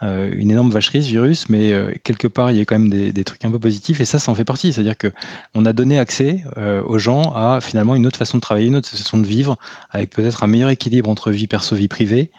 une 0.00 0.50
énorme 0.50 0.70
vacherie 0.70 1.02
ce 1.02 1.08
virus, 1.08 1.48
mais 1.48 1.72
quelque 2.04 2.28
part 2.28 2.50
il 2.50 2.58
y 2.58 2.60
a 2.60 2.64
quand 2.64 2.78
même 2.78 2.90
des, 2.90 3.12
des, 3.12 3.24
trucs 3.24 3.44
un 3.44 3.50
peu 3.50 3.58
positifs 3.58 4.00
et 4.00 4.04
ça, 4.04 4.18
ça 4.18 4.30
en 4.30 4.34
fait 4.34 4.44
partie. 4.44 4.72
C'est-à-dire 4.72 4.96
que 4.96 5.12
on 5.54 5.64
a 5.66 5.72
donné 5.72 5.98
accès 5.98 6.44
aux 6.86 6.98
gens 6.98 7.32
à 7.34 7.60
finalement 7.60 7.94
une 7.94 8.06
autre 8.06 8.18
façon 8.18 8.38
de 8.38 8.42
travailler, 8.42 8.68
une 8.68 8.76
autre 8.76 8.88
façon 8.88 9.18
de 9.18 9.26
vivre, 9.26 9.56
avec 9.90 10.10
peut-être 10.10 10.44
un 10.44 10.46
meilleur 10.46 10.70
équilibre 10.70 11.10
entre 11.10 11.30
vie 11.30 11.46
perso 11.46 11.74
vie 11.74 11.88
privée. 11.88 12.30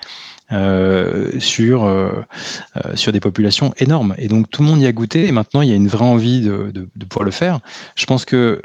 Euh, 0.52 1.40
sur, 1.40 1.86
euh, 1.86 2.12
euh, 2.76 2.96
sur 2.96 3.12
des 3.14 3.22
populations 3.22 3.74
énormes. 3.78 4.14
Et 4.18 4.28
donc 4.28 4.50
tout 4.50 4.62
le 4.62 4.68
monde 4.68 4.82
y 4.82 4.86
a 4.86 4.92
goûté 4.92 5.26
et 5.26 5.32
maintenant 5.32 5.62
il 5.62 5.70
y 5.70 5.72
a 5.72 5.76
une 5.76 5.88
vraie 5.88 6.06
envie 6.06 6.42
de, 6.42 6.70
de, 6.72 7.06
pouvoir 7.06 7.24
le 7.24 7.32
faire. 7.32 7.60
Je 7.96 8.06
pense 8.06 8.26
que, 8.26 8.62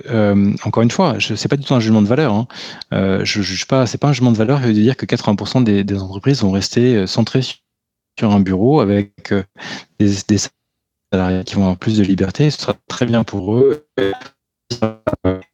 encore 0.65 0.83
une 0.83 0.91
fois, 0.91 1.17
ce 1.21 1.33
n'est 1.33 1.49
pas 1.49 1.57
du 1.57 1.65
tout 1.65 1.75
un 1.75 1.81
jugement 1.81 2.03
de 2.03 2.09
valeur. 2.09 2.35
Hein. 2.35 2.47
je 2.91 3.43
juge 3.43 3.67
pas, 3.67 3.87
c'est 3.87 3.97
pas 3.97 4.09
un 4.09 4.13
jugement 4.13 4.33
de 4.33 4.37
valeur 4.37 4.61
de 4.61 4.73
dire 4.73 4.97
que 4.97 5.07
80% 5.07 5.63
des, 5.63 5.99
entreprises 5.99 6.43
vont 6.43 6.51
rester 6.51 7.07
centrées 7.07 7.43
sur 8.19 8.33
un 8.33 8.41
bureau 8.41 8.81
avec 8.81 9.33
des, 10.01 10.09
salariés 11.13 11.45
qui 11.45 11.55
vont 11.55 11.63
avoir 11.63 11.77
plus 11.77 11.97
de 11.97 12.03
liberté. 12.03 12.51
Ce 12.51 12.61
sera 12.61 12.75
très 12.89 13.07
bien 13.07 13.25
pour 13.25 13.55
eux 13.55 13.87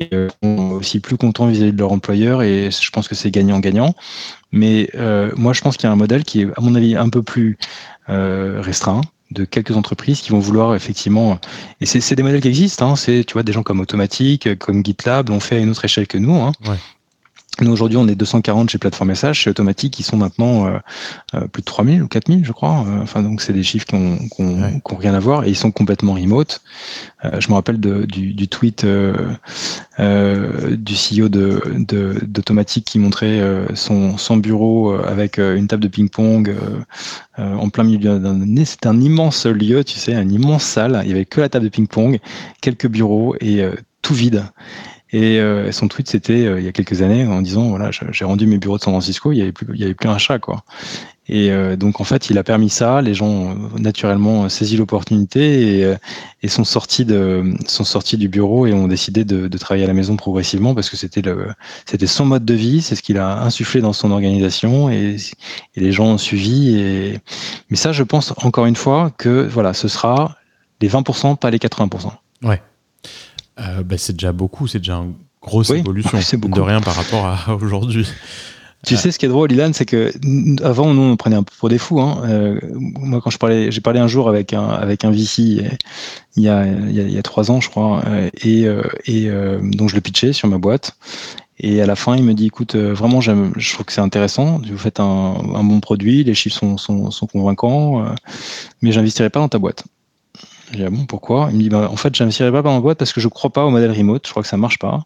euh, 0.02 0.28
sont 0.42 0.70
aussi 0.72 1.00
plus 1.00 1.16
contents 1.16 1.46
vis-à-vis 1.46 1.72
de 1.72 1.78
leur 1.78 1.92
employeur 1.92 2.42
et 2.42 2.70
je 2.70 2.90
pense 2.90 3.08
que 3.08 3.14
c'est 3.14 3.30
gagnant-gagnant. 3.30 3.94
Mais 4.54 4.88
euh, 4.94 5.32
moi, 5.36 5.52
je 5.52 5.60
pense 5.60 5.76
qu'il 5.76 5.88
y 5.88 5.90
a 5.90 5.92
un 5.92 5.96
modèle 5.96 6.22
qui 6.22 6.42
est, 6.42 6.48
à 6.56 6.60
mon 6.60 6.76
avis, 6.76 6.94
un 6.94 7.08
peu 7.08 7.22
plus 7.24 7.58
euh, 8.08 8.60
restreint 8.60 9.00
de 9.32 9.44
quelques 9.44 9.76
entreprises 9.76 10.20
qui 10.20 10.30
vont 10.30 10.38
vouloir 10.38 10.76
effectivement, 10.76 11.40
et 11.80 11.86
c'est 11.86 12.14
des 12.14 12.22
modèles 12.22 12.40
qui 12.40 12.46
existent, 12.46 12.92
hein, 12.92 12.94
c'est 12.94 13.24
tu 13.24 13.32
vois 13.32 13.42
des 13.42 13.52
gens 13.52 13.64
comme 13.64 13.80
Automatique, 13.80 14.56
comme 14.58 14.84
GitLab 14.84 15.28
l'ont 15.30 15.40
fait 15.40 15.56
à 15.56 15.58
une 15.58 15.70
autre 15.70 15.84
échelle 15.84 16.06
que 16.06 16.18
nous. 16.18 16.36
Hein. 16.36 16.52
Nous, 17.60 17.70
aujourd'hui, 17.70 17.98
on 17.98 18.08
est 18.08 18.16
240 18.16 18.70
chez 18.70 18.78
Plateforme 18.78 19.14
SH, 19.14 19.32
chez 19.32 19.50
Automatique, 19.50 19.94
qui 19.94 20.02
sont 20.02 20.16
maintenant 20.16 20.66
euh, 20.66 20.78
euh, 21.34 21.46
plus 21.46 21.62
de 21.62 21.66
3000 21.66 22.02
ou 22.02 22.08
4000, 22.08 22.44
je 22.44 22.52
crois. 22.52 22.84
Euh, 22.86 23.02
enfin, 23.02 23.22
donc, 23.22 23.42
c'est 23.42 23.52
des 23.52 23.62
chiffres 23.62 23.86
qui 23.86 23.96
n'ont 23.96 24.80
qu 24.80 24.94
rien 24.96 25.14
à 25.14 25.20
voir 25.20 25.44
et 25.44 25.50
ils 25.50 25.56
sont 25.56 25.70
complètement 25.70 26.14
remote. 26.14 26.62
je 27.38 27.48
me 27.48 27.54
rappelle 27.54 27.78
de, 27.78 28.06
du, 28.06 28.34
du, 28.34 28.48
tweet 28.48 28.84
du 28.84 29.98
CEO 29.98 31.28
d'Automatique 31.28 32.86
de, 32.86 32.90
qui 32.90 32.98
montrait 32.98 33.40
son, 33.74 34.18
son, 34.18 34.36
bureau 34.36 34.92
avec 34.92 35.38
une 35.38 35.68
table 35.68 35.82
de 35.82 35.88
ping-pong 35.88 36.54
en 37.38 37.68
plein 37.70 37.84
milieu 37.84 38.18
d'un. 38.18 38.64
C'était 38.64 38.88
un 38.88 39.00
immense 39.00 39.46
lieu, 39.46 39.84
tu 39.84 39.98
sais, 39.98 40.14
un 40.14 40.28
immense 40.28 40.64
salle. 40.64 41.00
Il 41.04 41.08
n'y 41.08 41.14
avait 41.14 41.24
que 41.24 41.40
la 41.40 41.48
table 41.48 41.66
de 41.66 41.70
ping-pong, 41.70 42.18
quelques 42.60 42.88
bureaux 42.88 43.36
et 43.40 43.64
tout 44.02 44.14
vide. 44.14 44.44
Et 45.14 45.38
euh, 45.38 45.70
son 45.70 45.86
tweet, 45.86 46.08
c'était 46.08 46.44
euh, 46.44 46.58
il 46.58 46.64
y 46.64 46.68
a 46.68 46.72
quelques 46.72 47.00
années 47.00 47.24
en 47.24 47.40
disant 47.40 47.68
voilà, 47.68 47.90
j'ai 47.92 48.24
rendu 48.24 48.48
mes 48.48 48.58
bureaux 48.58 48.78
de 48.78 48.82
San 48.82 48.92
Francisco, 48.92 49.30
il 49.30 49.36
n'y 49.36 49.42
avait, 49.42 49.52
plus, 49.52 49.80
avait 49.80 49.94
plus 49.94 50.08
un 50.08 50.18
chat. 50.18 50.40
Quoi. 50.40 50.64
Et 51.28 51.52
euh, 51.52 51.76
donc, 51.76 52.00
en 52.00 52.04
fait, 52.04 52.30
il 52.30 52.38
a 52.38 52.42
permis 52.42 52.68
ça. 52.68 53.00
Les 53.00 53.14
gens 53.14 53.28
ont 53.28 53.56
naturellement 53.78 54.48
saisi 54.48 54.76
l'opportunité 54.76 55.96
et, 56.42 56.48
sont, 56.48 56.64
sortis 56.64 57.04
de, 57.04 57.54
sont 57.68 57.84
sortis 57.84 58.16
du 58.16 58.26
bureau 58.26 58.66
et 58.66 58.72
ont 58.72 58.88
décidé 58.88 59.24
de, 59.24 59.46
travailler 59.56 59.84
à 59.84 59.86
la 59.86 59.94
maison 59.94 60.16
progressivement 60.16 60.74
parce 60.74 60.90
que 60.90 60.96
c'était 60.96 61.22
c'était 61.86 62.08
son 62.08 62.24
mode 62.24 62.44
de 62.44 62.54
vie, 62.54 62.82
c'est 62.82 62.96
ce 62.96 63.02
qu'il 63.02 63.18
a 63.18 63.40
insufflé 63.44 63.80
dans 63.80 63.92
son 63.92 64.10
organisation 64.10 64.90
et, 64.90 65.14
et, 65.76 65.80
les 65.80 65.92
gens 65.92 66.06
ont 66.06 66.18
suivi. 66.18 66.76
Et... 66.76 67.20
Mais 67.70 67.76
ça, 67.76 67.92
je 67.92 68.02
pense 68.02 68.34
encore 68.38 68.66
une 68.66 68.74
fois 68.74 69.12
que 69.16 69.46
voilà, 69.46 69.74
ce 69.74 69.86
sera 69.86 70.36
les 70.80 70.88
20%, 70.88 71.36
pas 71.36 71.52
les 71.52 71.58
80%. 71.58 72.10
Ouais. 72.42 72.60
Euh, 73.60 73.82
bah, 73.82 73.96
c'est 73.98 74.14
déjà 74.14 74.32
beaucoup, 74.32 74.66
c'est 74.66 74.78
déjà 74.78 74.96
une 74.96 75.14
grosse 75.40 75.70
évolution 75.70 76.18
de 76.18 76.60
rien 76.60 76.80
par 76.80 76.94
rapport 76.94 77.26
à 77.26 77.54
aujourd'hui. 77.62 78.06
Tu 78.84 78.96
sais, 78.98 79.10
ce 79.10 79.18
qui 79.18 79.24
est 79.24 79.30
drôle, 79.30 79.50
Ilan, 79.50 79.70
c'est 79.72 79.86
que 79.86 80.12
avant, 80.62 80.92
nous, 80.92 81.02
on 81.02 81.16
prenait 81.16 81.36
un 81.36 81.42
peu 81.42 81.52
pour 81.58 81.70
des 81.70 81.78
fous. 81.78 82.02
Hein. 82.02 82.22
Euh, 82.24 82.60
moi, 82.74 83.22
quand 83.22 83.30
je 83.30 83.38
parlais, 83.38 83.70
j'ai 83.70 83.80
parlé 83.80 83.98
un 83.98 84.08
jour 84.08 84.28
avec 84.28 84.52
un 84.52 84.68
avec 84.68 85.06
un 85.06 85.10
VC 85.10 85.38
il 86.36 86.42
y 86.42 86.48
a 86.48 86.66
il 86.66 87.10
y 87.10 87.18
a, 87.18 87.22
trois 87.22 87.50
ans, 87.50 87.62
je 87.62 87.70
crois, 87.70 88.02
euh, 88.06 88.28
et 88.42 88.66
et 89.06 89.30
donc 89.62 89.88
je 89.88 89.94
le 89.94 90.00
pitchais 90.00 90.32
sur 90.32 90.48
ma 90.48 90.58
boîte. 90.58 90.96
Et 91.60 91.80
à 91.80 91.86
la 91.86 91.94
fin, 91.94 92.16
il 92.16 92.24
me 92.24 92.34
dit, 92.34 92.46
écoute, 92.46 92.74
vraiment, 92.74 93.20
je 93.20 93.72
trouve 93.72 93.86
que 93.86 93.92
c'est 93.92 94.00
intéressant. 94.00 94.60
Vous 94.68 94.76
faites 94.76 94.98
un, 94.98 95.04
un, 95.54 95.62
bon 95.62 95.78
produit, 95.78 96.24
les 96.24 96.34
chiffres 96.34 96.56
sont 96.58 96.76
sont, 96.76 97.10
sont 97.10 97.26
convaincants, 97.26 98.04
mais 98.82 98.92
j'investirai 98.92 99.30
pas 99.30 99.38
dans 99.38 99.48
ta 99.48 99.58
boîte. 99.58 99.84
J'ai 100.74 100.80
dit, 100.80 100.86
ah 100.86 100.90
bon, 100.90 101.04
pourquoi? 101.06 101.48
Il 101.52 101.56
me 101.58 101.62
dit, 101.62 101.68
bah, 101.68 101.88
en 101.90 101.96
fait, 101.96 102.12
j'investirai 102.14 102.50
pas 102.50 102.62
dans 102.62 102.74
la 102.74 102.80
boîte 102.80 102.98
parce 102.98 103.12
que 103.12 103.20
je 103.20 103.28
crois 103.28 103.50
pas 103.50 103.64
au 103.64 103.70
modèle 103.70 103.92
remote. 103.92 104.26
Je 104.26 104.30
crois 104.32 104.42
que 104.42 104.48
ça 104.48 104.56
marche 104.56 104.80
pas. 104.80 105.02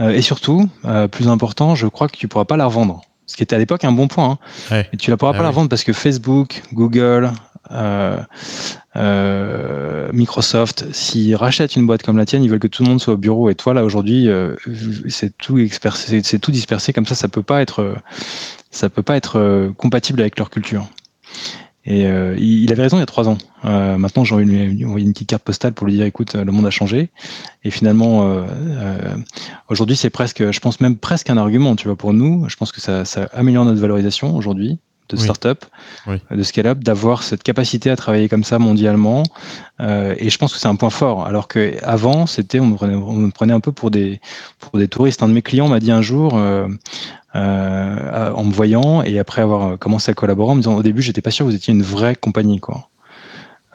Euh, 0.00 0.10
et 0.10 0.22
surtout, 0.22 0.68
euh, 0.84 1.08
plus 1.08 1.26
important, 1.26 1.74
je 1.74 1.88
crois 1.88 2.06
que 2.08 2.16
tu 2.16 2.28
pourras 2.28 2.44
pas 2.44 2.56
la 2.56 2.66
revendre. 2.66 3.00
Ce 3.26 3.36
qui 3.36 3.42
était 3.42 3.56
à 3.56 3.58
l'époque 3.58 3.82
un 3.84 3.90
bon 3.90 4.06
point. 4.06 4.38
Hein. 4.70 4.84
Et 4.92 4.96
tu 4.96 5.10
la 5.10 5.16
pourras 5.16 5.32
ah 5.34 5.38
pas 5.38 5.42
la 5.42 5.50
vendre 5.50 5.68
parce 5.68 5.82
que 5.82 5.92
Facebook, 5.92 6.62
Google, 6.72 7.32
Microsoft, 10.12 10.86
s'ils 10.92 11.34
rachètent 11.34 11.74
une 11.74 11.84
boîte 11.88 12.04
comme 12.04 12.16
la 12.16 12.26
tienne, 12.26 12.44
ils 12.44 12.50
veulent 12.50 12.60
que 12.60 12.68
tout 12.68 12.84
le 12.84 12.88
monde 12.88 13.00
soit 13.00 13.14
au 13.14 13.16
bureau. 13.16 13.50
Et 13.50 13.56
toi, 13.56 13.74
là, 13.74 13.84
aujourd'hui, 13.84 14.28
c'est 15.08 15.36
tout, 15.36 15.58
c'est 15.98 16.38
tout 16.38 16.52
dispersé 16.52 16.92
comme 16.92 17.06
ça. 17.06 17.16
Ça 17.16 17.26
peut 17.26 17.42
pas 17.42 17.60
être, 17.60 17.96
ça 18.70 18.88
peut 18.88 19.02
pas 19.02 19.16
être 19.16 19.72
compatible 19.76 20.20
avec 20.20 20.38
leur 20.38 20.50
culture. 20.50 20.86
Et 21.86 22.06
euh, 22.06 22.36
il 22.38 22.70
avait 22.72 22.82
raison 22.82 22.96
il 22.96 23.00
y 23.00 23.02
a 23.04 23.06
trois 23.06 23.28
ans. 23.28 23.38
Euh, 23.64 23.96
maintenant, 23.96 24.24
j'ai 24.24 24.34
envie 24.34 24.44
de 24.44 24.50
lui 24.50 24.84
envoyer 24.84 25.06
une 25.06 25.12
petite 25.12 25.28
carte 25.28 25.44
postale 25.44 25.72
pour 25.72 25.86
lui 25.86 25.94
dire, 25.94 26.04
écoute, 26.04 26.34
le 26.34 26.50
monde 26.50 26.66
a 26.66 26.70
changé. 26.70 27.10
Et 27.62 27.70
finalement, 27.70 28.28
euh, 28.28 29.14
aujourd'hui, 29.68 29.96
c'est 29.96 30.10
presque, 30.10 30.50
je 30.50 30.60
pense 30.60 30.80
même 30.80 30.96
presque 30.96 31.30
un 31.30 31.36
argument, 31.36 31.76
tu 31.76 31.86
vois, 31.86 31.96
pour 31.96 32.12
nous. 32.12 32.48
Je 32.48 32.56
pense 32.56 32.72
que 32.72 32.80
ça 32.80 33.04
améliore 33.32 33.64
notre 33.64 33.80
valorisation 33.80 34.34
aujourd'hui 34.36 34.78
de 35.08 35.16
start-up, 35.16 35.64
de 36.06 36.42
scale-up, 36.42 36.78
d'avoir 36.78 37.22
cette 37.22 37.42
capacité 37.42 37.90
à 37.90 37.96
travailler 37.96 38.28
comme 38.28 38.44
ça 38.44 38.58
mondialement. 38.58 39.22
et 39.80 40.30
je 40.30 40.38
pense 40.38 40.52
que 40.52 40.58
c'est 40.58 40.68
un 40.68 40.76
point 40.76 40.90
fort. 40.90 41.26
Alors 41.26 41.48
qu'avant, 41.48 42.26
c'était, 42.26 42.60
on, 42.60 42.66
me 42.66 43.30
prenait 43.30 43.52
un 43.52 43.60
peu 43.60 43.72
pour 43.72 43.90
des, 43.90 44.20
pour 44.58 44.78
des 44.78 44.88
touristes. 44.88 45.22
Un 45.22 45.28
de 45.28 45.34
mes 45.34 45.42
clients 45.42 45.68
m'a 45.68 45.80
dit 45.80 45.92
un 45.92 46.02
jour, 46.02 46.38
euh, 47.36 48.32
en 48.32 48.44
me 48.44 48.52
voyant 48.52 49.02
et 49.02 49.18
après 49.18 49.42
avoir 49.42 49.78
commencé 49.78 50.10
à 50.10 50.14
collaborer 50.14 50.52
en 50.52 50.54
me 50.54 50.60
disant 50.60 50.76
au 50.76 50.82
début 50.82 51.02
j'étais 51.02 51.20
pas 51.20 51.30
sûr 51.30 51.44
que 51.44 51.50
vous 51.50 51.56
étiez 51.56 51.74
une 51.74 51.82
vraie 51.82 52.14
compagnie 52.14 52.60
quoi. 52.60 52.88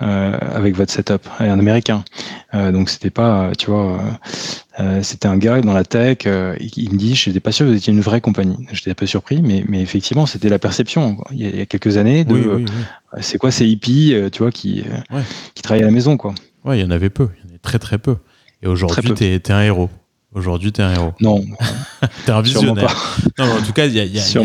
Euh, 0.02 0.36
avec 0.56 0.76
votre 0.76 0.92
setup 0.92 1.28
et 1.40 1.44
un 1.44 1.60
américain 1.60 2.04
euh, 2.56 2.72
donc 2.72 2.90
c'était 2.90 3.12
pas 3.12 3.52
tu 3.56 3.70
vois 3.70 4.00
c'était 5.02 5.28
un 5.28 5.38
gars 5.38 5.62
dans 5.62 5.74
la 5.74 5.84
tech 5.84 6.20
il 6.26 6.92
me 6.92 6.98
dit 6.98 7.16
j'étais 7.16 7.40
pas 7.40 7.52
sûr 7.52 7.66
que 7.66 7.72
vous 7.72 7.78
étiez 7.78 7.94
une 7.94 8.02
vraie 8.02 8.22
compagnie. 8.22 8.58
J'étais 8.72 8.92
un 8.92 8.96
peu 8.96 9.06
surpris 9.06 9.42
mais, 9.42 9.64
mais 9.68 9.82
effectivement 9.82 10.26
c'était 10.26 10.50
la 10.50 10.60
perception 10.60 11.18
Il, 11.32 11.58
y 11.58 11.62
a, 11.62 11.66
quelques 11.66 11.98
années 11.98 12.24
de 12.24 12.64
c'est 13.20 13.38
quoi 13.38 13.52
ces 13.52 13.68
hippies 13.68 14.16
tu 14.32 14.44
vois 14.44 14.52
qui 14.52 14.84
qui 15.56 15.62
travaillent 15.62 15.84
à 15.84 15.88
la 15.88 15.92
maison 15.92 16.18
quoi. 16.18 16.34
Ouais 16.64 16.80
il 16.80 16.82
y 16.82 16.86
en 16.86 16.92
avait 16.92 17.10
peu. 17.10 17.30
Il 17.38 17.44
y 17.44 17.48
en 17.48 17.50
avait 17.50 17.60
très 17.60 17.80
très 17.80 17.98
peu. 17.98 18.16
Et 18.62 18.68
aujourd'hui 18.68 19.14
tu 19.14 19.24
es 19.24 19.52
un 19.52 19.62
héros. 19.62 19.90
Aujourd'hui, 20.34 20.72
t'es 20.72 20.82
un 20.82 20.94
héros. 20.94 21.14
Non. 21.20 21.44
t'es 22.26 22.32
un 22.32 22.42
visionnaire. 22.42 23.20
Non, 23.38 23.52
en 23.52 23.62
tout 23.62 23.74
cas, 23.74 23.86
il 23.86 23.94
y 23.94 24.00
a, 24.00 24.06
y, 24.06 24.18
a, 24.18 24.42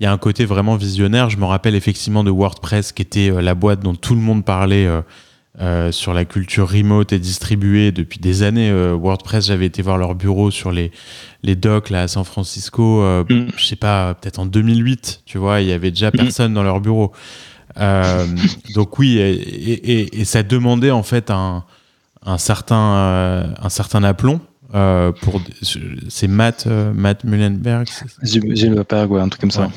y 0.00 0.06
a, 0.06 0.12
un 0.12 0.18
côté 0.18 0.44
vraiment 0.44 0.74
visionnaire. 0.74 1.30
Je 1.30 1.36
me 1.36 1.44
rappelle 1.44 1.76
effectivement 1.76 2.24
de 2.24 2.32
WordPress, 2.32 2.90
qui 2.90 3.02
était 3.02 3.30
euh, 3.30 3.40
la 3.40 3.54
boîte 3.54 3.80
dont 3.80 3.94
tout 3.94 4.16
le 4.16 4.20
monde 4.20 4.44
parlait 4.44 4.88
euh, 5.60 5.70
euh, 5.70 5.92
sur 5.92 6.14
la 6.14 6.24
culture 6.24 6.68
remote 6.70 7.12
et 7.12 7.18
distribuée 7.18 7.92
depuis 7.92 8.18
des 8.18 8.42
années. 8.42 8.72
WordPress, 8.72 9.46
j'avais 9.46 9.66
été 9.66 9.82
voir 9.82 9.98
leur 9.98 10.14
bureau 10.14 10.50
sur 10.50 10.72
les, 10.72 10.90
les 11.42 11.56
docks 11.56 11.90
là, 11.90 12.02
à 12.02 12.08
San 12.08 12.24
Francisco, 12.24 13.02
mm. 13.28 13.48
je 13.56 13.64
sais 13.64 13.76
pas, 13.76 14.14
peut-être 14.14 14.38
en 14.38 14.46
2008, 14.46 15.22
tu 15.26 15.38
vois, 15.38 15.60
il 15.60 15.68
y 15.68 15.72
avait 15.72 15.90
déjà 15.90 16.08
mm. 16.08 16.12
personne 16.12 16.54
dans 16.54 16.62
leur 16.62 16.80
bureau. 16.80 17.12
donc 18.74 18.98
oui, 18.98 19.18
et, 19.18 19.32
et, 19.32 20.20
et, 20.20 20.24
ça 20.24 20.42
demandait 20.42 20.90
en 20.90 21.02
fait 21.02 21.30
un, 21.30 21.64
un 22.24 22.38
certain, 22.38 23.54
un 23.62 23.68
certain 23.68 24.02
aplomb. 24.02 24.40
Euh, 24.72 25.10
pour 25.10 25.42
c'est 26.08 26.28
Matt 26.28 26.64
euh, 26.68 26.92
Matt 26.94 27.24
Mullenberg 27.24 27.88
Mullenberg 28.22 29.10
ouais 29.10 29.20
un 29.20 29.28
truc 29.28 29.40
comme 29.40 29.50
ça. 29.50 29.68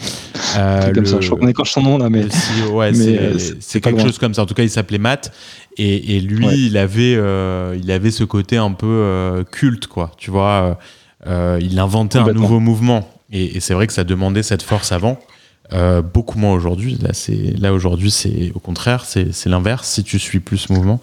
Euh, 0.56 0.78
un 0.78 0.82
truc 0.82 0.96
comme 0.96 1.06
ça. 1.08 1.20
Je 1.20 1.26
crois 1.26 1.40
qu'on 1.40 1.48
écorche 1.48 1.72
son 1.72 1.82
nom 1.82 1.98
là 1.98 2.12
mais, 2.12 2.26
ouais, 2.72 2.92
c'est 3.60 3.82
quelque 3.82 4.02
chose 4.02 4.20
comme 4.20 4.36
ça. 4.36 4.44
En 4.44 4.46
tout 4.46 4.54
cas 4.54 4.62
il 4.62 4.70
s'appelait 4.70 5.00
Matt. 5.00 5.34
Et, 5.78 6.18
et 6.18 6.22
lui 6.22 6.68
il 6.68 6.78
avait 6.78 7.14
il 7.14 7.92
avait 7.92 8.12
ce 8.12 8.24
côté 8.24 8.58
un 8.58 8.72
peu 8.72 9.44
culte 9.52 9.88
quoi. 9.88 10.12
Tu 10.18 10.30
vois 10.30 10.78
il 11.26 11.80
inventait 11.80 12.20
un 12.20 12.32
nouveau 12.32 12.60
mouvement. 12.60 13.10
Et, 13.32 13.58
et 13.58 13.60
c'est 13.62 13.74
vrai 13.74 13.88
que 13.88 13.94
ça 13.94 14.04
demandait 14.04 14.44
cette 14.44 14.62
force 14.62 14.92
avant 14.92 15.18
euh, 15.72 16.02
beaucoup 16.02 16.38
moins 16.38 16.54
aujourd'hui. 16.54 16.98
Là, 17.02 17.12
là 17.58 17.74
aujourd'hui, 17.74 18.12
c'est 18.12 18.52
au 18.54 18.60
contraire, 18.60 19.06
c'est 19.06 19.46
l'inverse. 19.46 19.88
Si 19.88 20.04
tu 20.04 20.20
suis 20.20 20.40
plus 20.40 20.70
mouvement, 20.70 21.00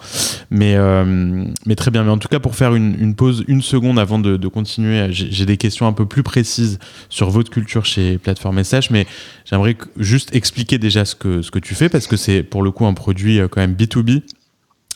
mais 0.51 0.75
euh, 0.77 1.45
mais 1.67 1.75
très 1.77 1.91
bien. 1.91 2.05
Mais 2.05 2.11
en 2.11 2.19
tout 2.19 2.29
cas, 2.29 2.41
pour 2.41 2.55
faire 2.55 2.75
une, 2.75 2.95
une 3.01 3.15
pause, 3.15 3.43
une 3.49 3.63
seconde 3.63 3.99
avant 3.99 4.19
de, 4.19 4.37
de 4.37 4.49
continuer, 4.49 5.07
j'ai 5.11 5.47
des 5.47 5.57
questions 5.57 5.87
un 5.87 5.93
peu 5.93 6.05
plus 6.05 6.23
précises 6.23 6.79
sur 7.09 7.31
votre 7.31 7.51
culture 7.51 7.87
chez 7.87 8.19
Plateforme 8.19 8.57
Message, 8.57 8.91
mais 8.91 9.07
j'aimerais 9.47 9.77
juste 9.97 10.35
expliquer 10.37 10.79
déjà 10.79 11.05
ce 11.05 11.15
que 11.15 11.41
ce 11.41 11.51
que 11.51 11.59
tu 11.59 11.75
fais 11.75 11.89
parce 11.89 12.07
que 12.07 12.17
c'est 12.17 12.43
pour 12.43 12.63
le 12.63 12.71
coup 12.71 12.85
un 12.85 12.95
produit 12.95 13.41
euh, 13.41 13.49
quand 13.49 13.61
même 13.61 13.75
B 13.75 13.85
2 13.85 14.03
B. 14.03 14.11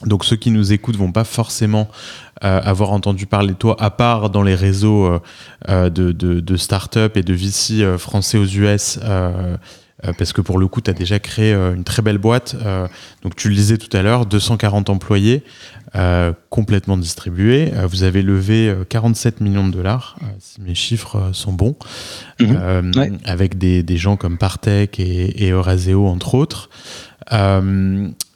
Donc 0.07 0.25
ceux 0.25 0.37
qui 0.37 0.51
nous 0.51 0.73
écoutent 0.73 0.97
vont 0.97 1.13
pas 1.13 1.25
forcément 1.25 1.89
euh, 2.43 2.61
avoir 2.63 2.93
entendu 2.93 3.27
parler 3.27 3.55
de 3.55 3.59
toi, 3.59 3.77
à 3.79 3.91
part 3.91 4.29
dans 4.29 4.43
les 4.43 4.55
réseaux 4.55 5.07
euh, 5.07 5.21
euh, 5.69 5.89
de, 5.89 6.13
de, 6.13 6.41
de 6.41 6.57
start-up 6.57 7.17
et 7.17 7.23
de 7.23 7.33
VC 7.33 7.97
français 7.99 8.39
aux 8.39 8.45
US, 8.45 8.99
parce 10.19 10.35
que 10.35 10.43
pour 10.43 10.59
le 10.59 10.67
coup, 10.69 10.83
tu 10.83 10.91
as 10.91 10.95
déjà 10.95 11.19
créé 11.19 11.55
une 11.55 11.85
très 11.85 12.03
belle 12.03 12.19
boîte. 12.19 12.57
donc 13.23 13.37
tu 13.37 13.49
le 13.49 13.55
disais 13.55 13.79
tout 13.79 13.95
à 13.97 14.03
l'heure, 14.03 14.27
240 14.27 14.91
employés, 14.91 15.43
complètement 16.51 16.99
distribués. 16.99 17.73
vous 17.89 18.03
avez 18.03 18.21
levé 18.21 18.75
47 18.91 19.41
millions 19.41 19.67
de 19.67 19.73
dollars, 19.73 20.19
si 20.41 20.61
mes 20.61 20.75
chiffres 20.75 21.31
sont 21.33 21.55
bons, 21.55 21.77
mhm. 22.39 23.19
avec 23.25 23.57
des, 23.57 23.83
des, 23.83 23.97
gens 23.97 24.17
comme 24.17 24.37
Partech 24.37 25.01
et, 25.01 25.47
et 25.47 25.51
Euraseo, 25.51 26.07
entre 26.07 26.35
autres. 26.35 26.69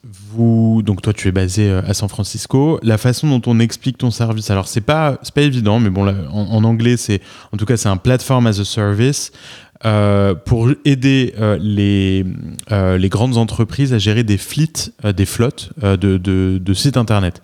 Donc 0.04 1.02
toi, 1.02 1.12
tu 1.12 1.28
es 1.28 1.32
basé 1.32 1.68
euh, 1.68 1.82
à 1.86 1.94
San 1.94 2.08
Francisco. 2.08 2.78
La 2.82 2.98
façon 2.98 3.38
dont 3.38 3.50
on 3.50 3.58
explique 3.58 3.98
ton 3.98 4.10
service, 4.10 4.50
alors 4.50 4.68
c'est 4.68 4.80
pas 4.80 5.18
pas 5.34 5.42
évident, 5.42 5.80
mais 5.80 5.90
bon, 5.90 6.06
en, 6.08 6.64
anglais, 6.64 6.96
c'est 6.96 7.20
en 7.52 7.56
tout 7.56 7.66
cas 7.66 7.76
c'est 7.76 7.88
un 7.88 7.96
platform 7.96 8.46
as 8.46 8.60
a 8.60 8.64
service 8.64 9.32
euh, 9.84 10.34
pour 10.34 10.70
aider 10.84 11.34
euh, 11.38 11.58
les 11.60 12.24
les 12.70 13.08
grandes 13.08 13.36
entreprises 13.36 13.92
à 13.92 13.98
gérer 13.98 14.24
des 14.24 14.38
fleets, 14.38 14.92
des 15.04 15.26
flottes 15.26 15.70
de, 15.82 16.16
de, 16.16 16.74
sites 16.74 16.96
internet. 16.96 17.40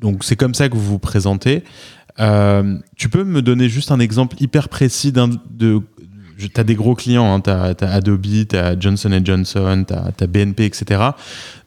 donc 0.00 0.24
c'est 0.24 0.36
comme 0.36 0.54
ça 0.54 0.68
que 0.68 0.74
vous 0.74 0.84
vous 0.84 0.98
présentez. 0.98 1.62
tu 2.96 3.08
peux 3.08 3.24
me 3.24 3.42
donner 3.42 3.68
juste 3.68 3.90
un 3.90 4.00
exemple 4.00 4.36
hyper 4.40 4.68
précis 4.68 5.12
de 5.12 5.80
tu 6.36 6.60
as 6.60 6.64
des 6.64 6.74
gros 6.74 6.94
clients, 6.94 7.34
hein, 7.34 7.40
tu 7.40 7.50
as, 7.50 7.92
Adobe, 7.92 8.26
tu 8.48 8.56
as 8.56 8.78
Johnson 8.78 9.20
Johnson, 9.24 9.84
tu 9.86 9.94
as, 9.94 10.26
BNP, 10.26 10.64
etc. 10.64 11.00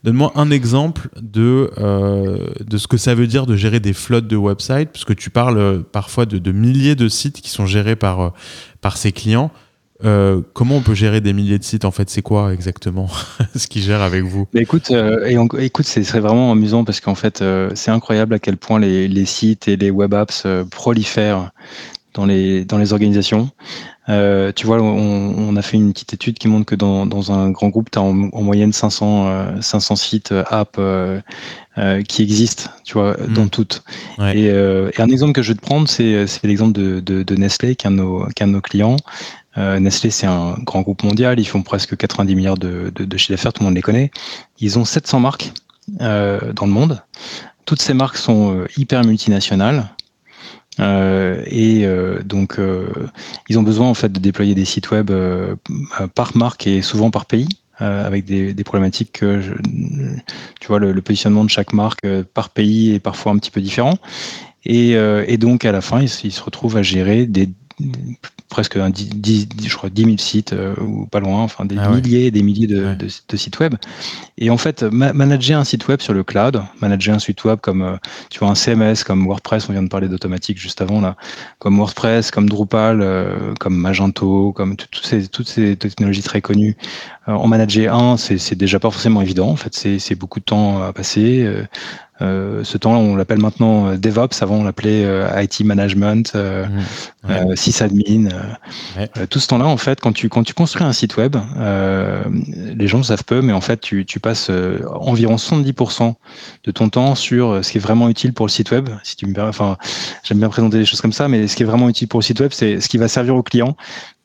Donne-moi 0.03 0.31
un 0.35 0.51
exemple 0.51 1.09
de, 1.19 1.71
euh, 1.77 2.47
de 2.65 2.77
ce 2.77 2.87
que 2.87 2.97
ça 2.97 3.15
veut 3.15 3.27
dire 3.27 3.45
de 3.45 3.55
gérer 3.55 3.79
des 3.79 3.93
flottes 3.93 4.27
de 4.27 4.37
websites, 4.37 4.89
puisque 4.91 5.15
tu 5.15 5.29
parles 5.29 5.57
euh, 5.57 5.79
parfois 5.79 6.25
de, 6.25 6.51
milliers 6.51 6.95
de 6.95 7.09
sites 7.09 7.41
qui 7.41 7.49
sont 7.49 7.65
gérés 7.65 7.95
par, 7.95 8.21
euh, 8.21 8.29
par 8.81 8.97
ces 8.97 9.11
clients. 9.11 9.51
comment 10.01 10.77
on 10.77 10.81
peut 10.81 10.93
gérer 10.93 11.19
des 11.19 11.33
milliers 11.33 11.59
de 11.59 11.63
sites 11.63 11.83
En 11.83 11.91
fait, 11.91 12.09
c'est 12.09 12.21
quoi 12.21 12.53
exactement? 12.53 13.09
Ce 13.55 13.67
qu'ils 13.67 13.81
gèrent 13.81 14.01
avec 14.01 14.23
vous? 14.23 14.47
Mais 14.53 14.61
Écoute, 14.61 14.91
et 14.91 15.71
ce 15.83 16.03
serait 16.03 16.21
vraiment 16.21 16.51
amusant 16.51 16.85
parce 16.85 17.01
qu'en 17.01 17.15
fait, 17.15 17.43
c'est 17.73 17.91
incroyable 17.91 18.35
à 18.35 18.39
quel 18.39 18.55
point 18.55 18.79
les, 18.79 19.07
les, 19.07 19.25
sites 19.25 19.67
et 19.67 19.75
les 19.75 19.89
web 19.89 20.13
apps 20.13 20.47
prolifèrent 20.71 21.51
dans 22.13 22.25
les, 22.25 22.65
dans 22.65 22.77
les 22.77 22.93
organisations. 22.93 23.49
Euh, 24.09 24.51
tu 24.55 24.65
vois, 24.65 24.81
on, 24.81 25.55
a 25.55 25.61
fait 25.61 25.77
une 25.77 25.93
petite 25.93 26.13
étude 26.13 26.39
qui 26.39 26.47
montre 26.47 26.65
que 26.65 26.75
dans, 26.75 27.05
dans 27.05 27.31
un 27.31 27.51
grand 27.51 27.69
groupe, 27.69 27.91
tu 27.91 27.99
as 27.99 28.01
en, 28.01 28.13
moyenne 28.13 28.73
500, 28.73 29.61
500 29.61 29.93
euh, 29.93 29.97
sites 29.97 30.31
euh, 30.31 30.43
app 30.49 30.79
qui 32.07 32.23
existent, 32.23 32.71
tu 32.83 32.93
vois, 32.93 33.13
mm. 33.13 33.33
dans 33.33 33.47
toutes. 33.47 33.83
Et, 34.33 34.49
un 34.51 35.09
exemple 35.09 35.33
que 35.33 35.43
je 35.43 35.49
vais 35.53 35.57
te 35.57 35.61
prendre, 35.61 35.87
c'est 35.87 36.27
l'exemple 36.43 36.73
de, 36.73 36.99
de, 36.99 37.35
Nestlé, 37.35 37.75
qui 37.75 37.85
est 37.85 37.89
un 37.89 37.91
de 37.91 37.97
nos, 37.97 38.25
de 38.25 38.45
nos 38.45 38.61
clients. 38.61 38.97
Nestlé, 39.55 40.09
c'est 40.09 40.27
un 40.27 40.55
grand 40.63 40.81
groupe 40.81 41.03
mondial, 41.03 41.39
ils 41.39 41.47
font 41.47 41.61
presque 41.61 41.95
90 41.95 42.35
milliards 42.35 42.57
de, 42.57 42.91
de, 42.95 43.05
de 43.05 43.17
chiffre 43.17 43.33
d'affaires, 43.33 43.53
tout 43.53 43.61
le 43.61 43.65
monde 43.65 43.75
les 43.75 43.81
connaît. 43.81 44.09
Ils 44.59 44.79
ont 44.79 44.85
700 44.85 45.19
marques 45.19 45.51
dans 45.99 46.65
le 46.65 46.71
monde. 46.71 47.01
Toutes 47.65 47.81
ces 47.81 47.93
marques 47.93 48.17
sont 48.17 48.65
hyper 48.77 49.03
multinationales. 49.03 49.89
Euh, 50.79 51.43
et 51.47 51.85
euh, 51.85 52.21
donc, 52.23 52.59
euh, 52.59 52.87
ils 53.49 53.59
ont 53.59 53.63
besoin 53.63 53.87
en 53.87 53.93
fait 53.93 54.11
de 54.11 54.19
déployer 54.19 54.55
des 54.55 54.65
sites 54.65 54.91
web 54.91 55.11
par 56.15 56.37
marque 56.37 56.67
et 56.67 56.81
souvent 56.81 57.11
par 57.11 57.25
pays. 57.25 57.49
avec 57.79 58.25
des, 58.25 58.63
problématiques 58.63 59.13
que 59.13 59.41
tu 60.59 60.67
vois 60.67 60.79
le, 60.79 61.01
positionnement 61.01 61.45
de 61.45 61.49
chaque 61.49 61.73
marque 61.73 62.05
par 62.33 62.49
pays 62.49 62.93
est 62.93 62.99
parfois 62.99 63.31
un 63.31 63.37
petit 63.37 63.51
peu 63.51 63.61
différent 63.61 63.97
et, 64.65 65.37
donc 65.37 65.63
à 65.63 65.71
la 65.71 65.81
fin 65.81 66.01
ils, 66.01 66.11
ils, 66.25 66.31
se 66.33 66.43
retrouvent 66.43 66.75
à 66.77 66.83
gérer 66.83 67.25
des 67.25 67.49
presque 68.49 68.77
un 68.77 68.89
10, 68.89 69.47
je 69.63 69.75
crois 69.75 69.89
10 69.89 70.03
000 70.03 70.17
sites 70.17 70.53
euh, 70.53 70.75
ou 70.81 71.05
pas 71.05 71.19
loin, 71.19 71.41
enfin 71.43 71.65
des 71.65 71.77
ah 71.77 71.89
milliers 71.89 72.25
et 72.25 72.31
des 72.31 72.41
milliers 72.41 72.67
de, 72.67 72.95
de, 72.95 73.37
sites 73.37 73.59
web. 73.59 73.75
Et 74.37 74.49
en 74.49 74.57
fait, 74.57 74.83
manager 74.83 75.59
un 75.59 75.63
site 75.63 75.87
web 75.87 76.01
sur 76.01 76.13
le 76.13 76.23
cloud, 76.23 76.61
manager 76.81 77.15
un 77.15 77.19
site 77.19 77.43
web 77.43 77.59
comme 77.61 77.83
euh, 77.83 77.97
tu 78.29 78.39
vois 78.39 78.49
un 78.49 78.55
CMS, 78.55 79.03
comme 79.05 79.25
WordPress, 79.25 79.69
on 79.69 79.73
vient 79.73 79.83
de 79.83 79.87
parler 79.87 80.07
d'automatique 80.07 80.57
juste 80.57 80.81
avant 80.81 80.99
là, 80.99 81.15
comme 81.59 81.77
WordPress, 81.77 82.31
comme 82.31 82.49
Drupal, 82.49 83.01
euh, 83.01 83.53
comme 83.59 83.77
Magento, 83.77 84.51
comme 84.53 84.75
toutes 84.75 85.05
ces, 85.05 85.27
toutes 85.27 85.47
ces 85.47 85.75
technologies 85.75 86.23
très 86.23 86.41
connues. 86.41 86.75
en 87.27 87.47
manager 87.47 87.93
un, 87.95 88.17
c'est 88.17 88.55
déjà 88.55 88.79
pas 88.79 88.89
forcément 88.89 89.21
évident. 89.21 89.49
En 89.49 89.55
fait, 89.55 89.73
c'est 89.73 90.15
beaucoup 90.15 90.39
de 90.39 90.45
temps 90.45 90.81
à 90.81 90.91
passer. 90.91 91.47
Ce 92.19 92.77
temps-là, 92.77 92.99
on 92.99 93.15
l'appelle 93.15 93.39
maintenant 93.39 93.95
DevOps. 93.95 94.41
Avant, 94.41 94.57
on 94.57 94.63
l'appelait 94.63 95.05
IT 95.41 95.61
Management, 95.61 96.35
mmh. 96.35 97.55
sysadmin. 97.55 98.29
tout 99.29 99.39
ce 99.39 99.47
temps-là, 99.47 99.65
en 99.65 99.77
fait, 99.77 99.99
quand 99.99 100.11
tu, 100.11 100.29
quand 100.29 100.43
tu 100.43 100.53
construis 100.53 100.85
un 100.85 100.93
site 100.93 101.17
web, 101.17 101.35
les 102.47 102.87
gens 102.87 102.97
le 102.97 103.03
savent 103.03 103.23
peu, 103.25 103.41
mais 103.41 103.53
en 103.53 103.61
fait, 103.61 103.79
tu, 103.79 104.05
tu 104.05 104.19
passes 104.19 104.51
environ 104.99 105.35
70% 105.35 106.13
de 106.63 106.71
ton 106.71 106.89
temps 106.89 107.15
sur 107.15 107.63
ce 107.63 107.71
qui 107.71 107.77
est 107.77 107.81
vraiment 107.81 108.09
utile 108.09 108.33
pour 108.33 108.45
le 108.45 108.51
site 108.51 108.71
web. 108.71 108.89
Si 109.03 109.15
tu 109.15 109.25
me 109.25 109.33
enfin, 109.41 109.77
j'aime 110.23 110.39
bien 110.39 110.49
présenter 110.49 110.77
les 110.77 110.85
choses 110.85 111.01
comme 111.01 111.13
ça, 111.13 111.27
mais 111.27 111.47
ce 111.47 111.55
qui 111.55 111.63
est 111.63 111.65
vraiment 111.65 111.89
utile 111.89 112.07
pour 112.07 112.19
le 112.19 112.25
site 112.25 112.39
web, 112.39 112.51
c'est 112.53 112.79
ce 112.81 112.89
qui 112.89 112.97
va 112.97 113.07
servir 113.07 113.35
au 113.35 113.43
client. 113.43 113.75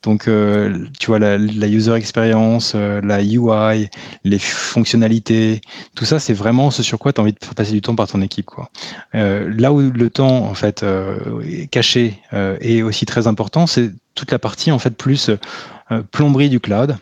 Donc, 0.05 0.27
euh, 0.27 0.85
tu 0.99 1.07
vois, 1.07 1.17
la, 1.17 1.37
user 1.37 1.95
experience, 1.95 2.73
euh, 2.75 3.01
la 3.01 3.23
UI, 3.23 3.89
les 4.23 4.37
fonctionnalités, 4.37 5.61
tout 5.95 6.05
ça, 6.05 6.19
c'est 6.19 6.33
vraiment 6.33 6.69
ce 6.69 6.83
sur 6.83 6.99
quoi 6.99 7.11
tu 7.11 7.19
as 7.19 7.23
envie 7.23 7.33
de 7.33 7.39
passer 7.55 7.71
du 7.71 7.81
temps 7.81 7.95
par 7.95 8.07
ton 8.07 8.21
équipe. 8.21 8.51
Euh, 9.15 9.51
là 9.57 9.73
où 9.73 9.81
le 9.81 10.09
temps, 10.11 10.45
en 10.45 10.53
fait, 10.53 10.85
caché 11.71 12.21
est 12.31 12.83
aussi 12.83 13.07
très 13.07 13.25
important, 13.25 13.65
c'est 13.65 13.91
toute 14.13 14.31
la 14.31 14.37
partie, 14.37 14.71
en 14.71 14.77
fait, 14.77 14.91
plus 14.91 15.31
plomberie 16.11 16.49
du 16.49 16.59
cloud. 16.59 16.97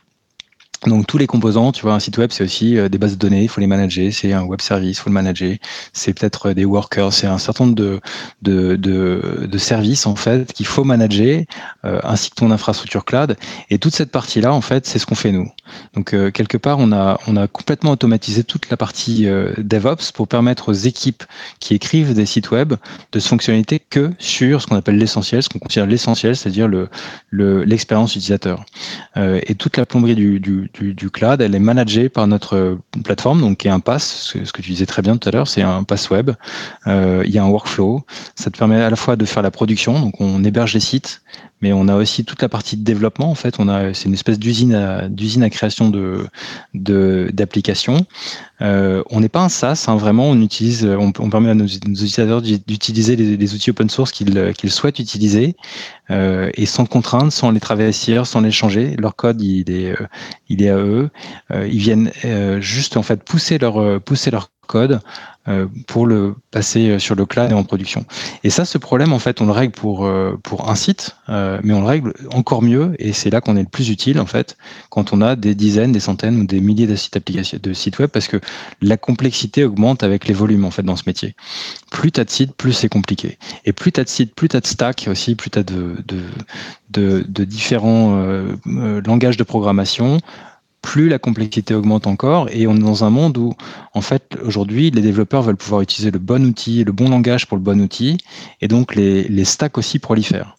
Donc 0.88 1.08
tous 1.08 1.18
les 1.18 1.28
composants, 1.28 1.72
tu 1.72 1.84
vois, 1.84 1.94
un 1.94 2.00
site 2.00 2.18
web, 2.18 2.32
c'est 2.32 2.44
aussi 2.44 2.78
euh, 2.78 2.90
des 2.90 2.98
bases 2.98 3.14
de 3.14 3.18
données, 3.18 3.44
il 3.44 3.48
faut 3.48 3.62
les 3.62 3.68
manager, 3.68 4.12
c'est 4.12 4.34
un 4.34 4.44
web 4.44 4.60
service, 4.60 4.98
il 4.98 5.02
faut 5.02 5.10
le 5.10 5.14
manager, 5.14 5.56
c'est 5.94 6.14
peut-être 6.14 6.50
euh, 6.50 6.54
des 6.54 6.66
workers, 6.66 7.14
c'est 7.14 7.28
un 7.28 7.38
certain 7.38 7.66
nombre 7.66 8.02
de, 8.42 9.58
services 9.58 10.06
en 10.06 10.16
fait 10.16 10.52
qu'il 10.52 10.66
faut 10.66 10.84
manager, 10.84 11.44
euh, 11.86 12.00
ainsi 12.04 12.30
que 12.30 12.36
ton 12.36 12.52
infrastructure 12.52 13.06
cloud. 13.06 13.38
Et 13.70 13.80
toute 13.80 13.96
cette 13.96 14.12
partie-là, 14.12 14.54
en 14.54 14.62
fait, 14.62 14.86
c'est 14.86 15.00
ce 15.00 15.06
qu'on 15.06 15.16
fait 15.16 15.32
nous. 15.32 15.50
Donc 15.94 16.16
quelque 16.32 16.58
part, 16.58 16.80
on 16.80 16.92
a, 16.92 17.18
complètement 17.48 17.92
automatisé 17.92 18.44
toute 18.44 18.70
la 18.70 18.78
partie 18.78 19.28
DevOps 19.58 20.12
pour 20.14 20.28
permettre 20.28 20.70
aux 20.70 20.74
équipes 20.74 21.24
qui 21.60 21.74
écrivent 21.76 22.14
des 22.14 22.26
sites 22.26 22.52
web 22.52 22.74
de 23.12 23.20
se 23.20 23.28
fonctionnalité 23.28 23.80
que 23.80 24.12
sur 24.20 24.62
ce 24.62 24.68
qu'on 24.68 24.76
appelle 24.76 24.98
l'essentiel, 24.98 25.44
ce 25.44 25.50
qu'on 25.50 25.60
considère 25.60 25.88
l'essentiel, 25.88 26.36
c'est-à-dire 26.36 26.68
le, 26.68 26.90
l'expérience 27.64 28.12
utilisateur. 28.12 28.66
et 29.16 29.56
toute 29.56 29.78
la 29.78 29.86
plomberie 29.86 30.16
du, 30.16 31.10
cloud, 31.12 31.42
elle 31.42 31.56
est 31.56 31.60
managée 31.60 32.10
par 32.10 32.28
notre 32.28 32.78
plateforme, 33.04 33.42
donc 33.42 33.58
qui 33.58 33.68
est 33.68 33.72
un 33.72 33.80
pass, 33.80 34.34
ce 34.34 34.52
que 34.52 34.62
tu 34.62 34.72
disais 34.72 34.86
très 34.86 35.02
bien 35.02 35.18
tout 35.18 35.30
à 35.30 35.32
l'heure, 35.32 35.48
c'est 35.48 35.62
un 35.62 35.84
pass 35.84 36.10
web. 36.10 36.32
Euh, 36.88 37.24
il 37.26 37.32
y 37.32 37.38
a 37.38 37.44
un 37.44 37.48
workflow. 37.48 38.04
Ça 38.36 38.50
te 38.50 38.58
permet 38.58 38.82
à 38.82 38.90
la 38.90 38.96
fois 38.96 39.16
de 39.16 39.26
faire 39.26 39.44
la 39.44 39.52
production, 39.52 40.00
donc 40.00 40.20
on 40.20 40.44
héberge 40.44 40.74
les 40.74 40.80
sites, 40.80 41.22
mais 41.64 41.72
on 41.72 41.88
a 41.88 41.96
aussi 41.96 42.26
toute 42.26 42.42
la 42.42 42.50
partie 42.50 42.76
de 42.76 42.84
développement. 42.84 43.32
En 43.32 43.36
fait, 43.36 43.56
on 43.58 43.70
a 43.70 43.94
c'est 43.94 44.10
une 44.10 44.14
espèce 44.14 44.38
d'usine 44.38 44.76
à, 44.76 45.08
d'usine 45.08 45.44
à 45.44 45.50
création 45.50 45.90
de, 45.90 46.28
d'applications. 47.32 48.06
Euh, 48.62 49.02
on 49.10 49.22
n'est 49.22 49.30
pas 49.30 49.40
un 49.40 49.48
SaaS, 49.48 49.86
hein, 49.88 49.96
vraiment. 49.96 50.30
On 50.30 50.42
utilise, 50.42 50.86
on, 50.86 51.12
permet 51.30 51.52
à 51.52 51.54
nos, 51.56 51.66
utilisateurs 51.66 52.42
d'utiliser 52.42 53.16
les, 53.16 53.54
outils 53.54 53.70
open 53.70 53.90
source 53.90 54.12
qu'ils, 54.12 54.54
qu'ils 54.58 54.72
souhaitent 54.72 55.00
utiliser 55.00 55.56
euh, 56.12 56.52
et 56.56 56.66
sans 56.66 56.86
contrainte, 56.86 57.32
sans 57.32 57.52
les 57.52 57.62
travestir, 57.62 58.28
sans 58.28 58.42
les 58.42 58.52
changer. 58.52 58.98
Leur 58.98 59.16
code, 59.16 59.42
il 59.42 59.72
est, 59.72 59.92
euh, 59.92 60.08
il 60.50 60.64
est 60.64 60.70
à 60.70 60.78
eux. 60.78 61.10
ils 61.50 61.80
viennent 61.80 62.12
juste 62.60 62.98
en 62.98 63.04
fait 63.04 63.24
pousser 63.24 63.58
leur 63.58 64.02
pousser 64.02 64.32
leur 64.32 64.50
code 64.68 64.94
euh, 64.94 65.00
pour 65.88 66.06
le 66.06 66.36
passer 66.52 66.90
euh, 66.90 67.00
sur 67.00 67.16
le 67.16 67.26
cloud 67.26 67.52
et 67.52 67.54
en 67.54 67.64
production. 67.64 68.06
Et 68.46 68.50
ça, 68.50 68.64
ce 68.64 68.78
problème, 68.78 69.12
en 69.12 69.20
fait, 69.20 69.42
on 69.42 69.46
le 69.46 69.52
règle 69.52 69.74
pour, 69.74 70.06
euh, 70.06 70.40
pour 70.42 70.70
un 70.70 70.76
site, 70.76 71.18
mais 71.28 71.74
on 71.74 71.82
le 71.82 71.86
règle 71.86 72.14
encore 72.32 72.62
mieux, 72.62 72.96
et 73.00 73.12
c'est 73.12 73.30
là 73.30 73.42
qu'on 73.42 73.58
est 73.58 73.64
le 73.64 73.68
plus 73.68 73.90
utile, 73.90 74.20
en 74.20 74.26
fait, 74.26 74.56
quand 74.90 75.12
on 75.12 75.22
a 75.22 75.36
des 75.36 75.56
dizaines, 75.56 75.92
des 75.92 76.00
centaines 76.00 76.40
ou 76.40 76.46
des 76.46 76.62
milliers 76.62 76.88
de 76.88 76.96
sites, 76.96 77.18
applications, 77.18 77.60
de 77.62 77.74
sites 77.74 78.00
web, 78.00 78.10
parce 78.10 78.28
que 78.28 78.40
la 78.82 78.96
complexité 78.98 79.66
augmente 79.66 80.04
avec 80.04 80.28
les 80.28 80.34
volumes, 80.34 80.64
en 80.64 80.72
fait, 80.72 80.84
dans 80.84 80.96
ce 80.96 81.04
métier. 81.08 81.36
Plus 81.92 82.12
tu 82.12 82.22
as 82.22 82.26
de 82.26 82.30
sites, 82.30 82.54
plus 82.54 82.74
c'est 82.74 82.90
compliqué. 82.90 83.38
Et 83.66 83.74
plus 83.74 83.92
tu 83.92 84.00
as 84.00 84.04
de 84.04 84.10
sites, 84.10 84.36
plus 84.36 84.48
tu 84.48 84.56
as 84.56 84.62
de 84.62 84.68
stacks 84.68 85.08
aussi, 85.10 85.36
plus 85.36 85.50
tu 85.50 85.60
as 85.60 85.64
de, 85.64 85.98
de, 86.08 86.22
de, 86.92 87.26
de 87.28 87.44
différents 87.44 88.18
langages 88.66 89.38
de 89.38 89.44
programmation, 89.44 90.20
plus 90.84 91.10
la 91.10 91.18
complexité 91.18 91.74
augmente 91.74 92.06
encore 92.06 92.50
et 92.52 92.68
on 92.68 92.76
est 92.76 92.80
dans 92.80 93.04
un 93.04 93.10
monde 93.10 93.38
où 93.38 93.56
en 93.96 94.02
fait 94.02 94.38
aujourd'hui 94.44 94.92
les 94.92 95.02
développeurs 95.02 95.42
veulent 95.42 95.58
pouvoir 95.58 95.82
utiliser 95.82 96.12
le 96.12 96.20
bon 96.20 96.46
outil, 96.46 96.84
le 96.84 96.92
bon 96.92 97.10
langage 97.10 97.48
pour 97.48 97.58
le 97.58 97.64
bon 97.64 97.82
outil 97.82 98.18
et 98.62 98.68
donc 98.68 98.94
les, 98.94 99.24
les 99.24 99.46
stacks 99.46 99.78
aussi 99.80 99.98
prolifèrent. 99.98 100.58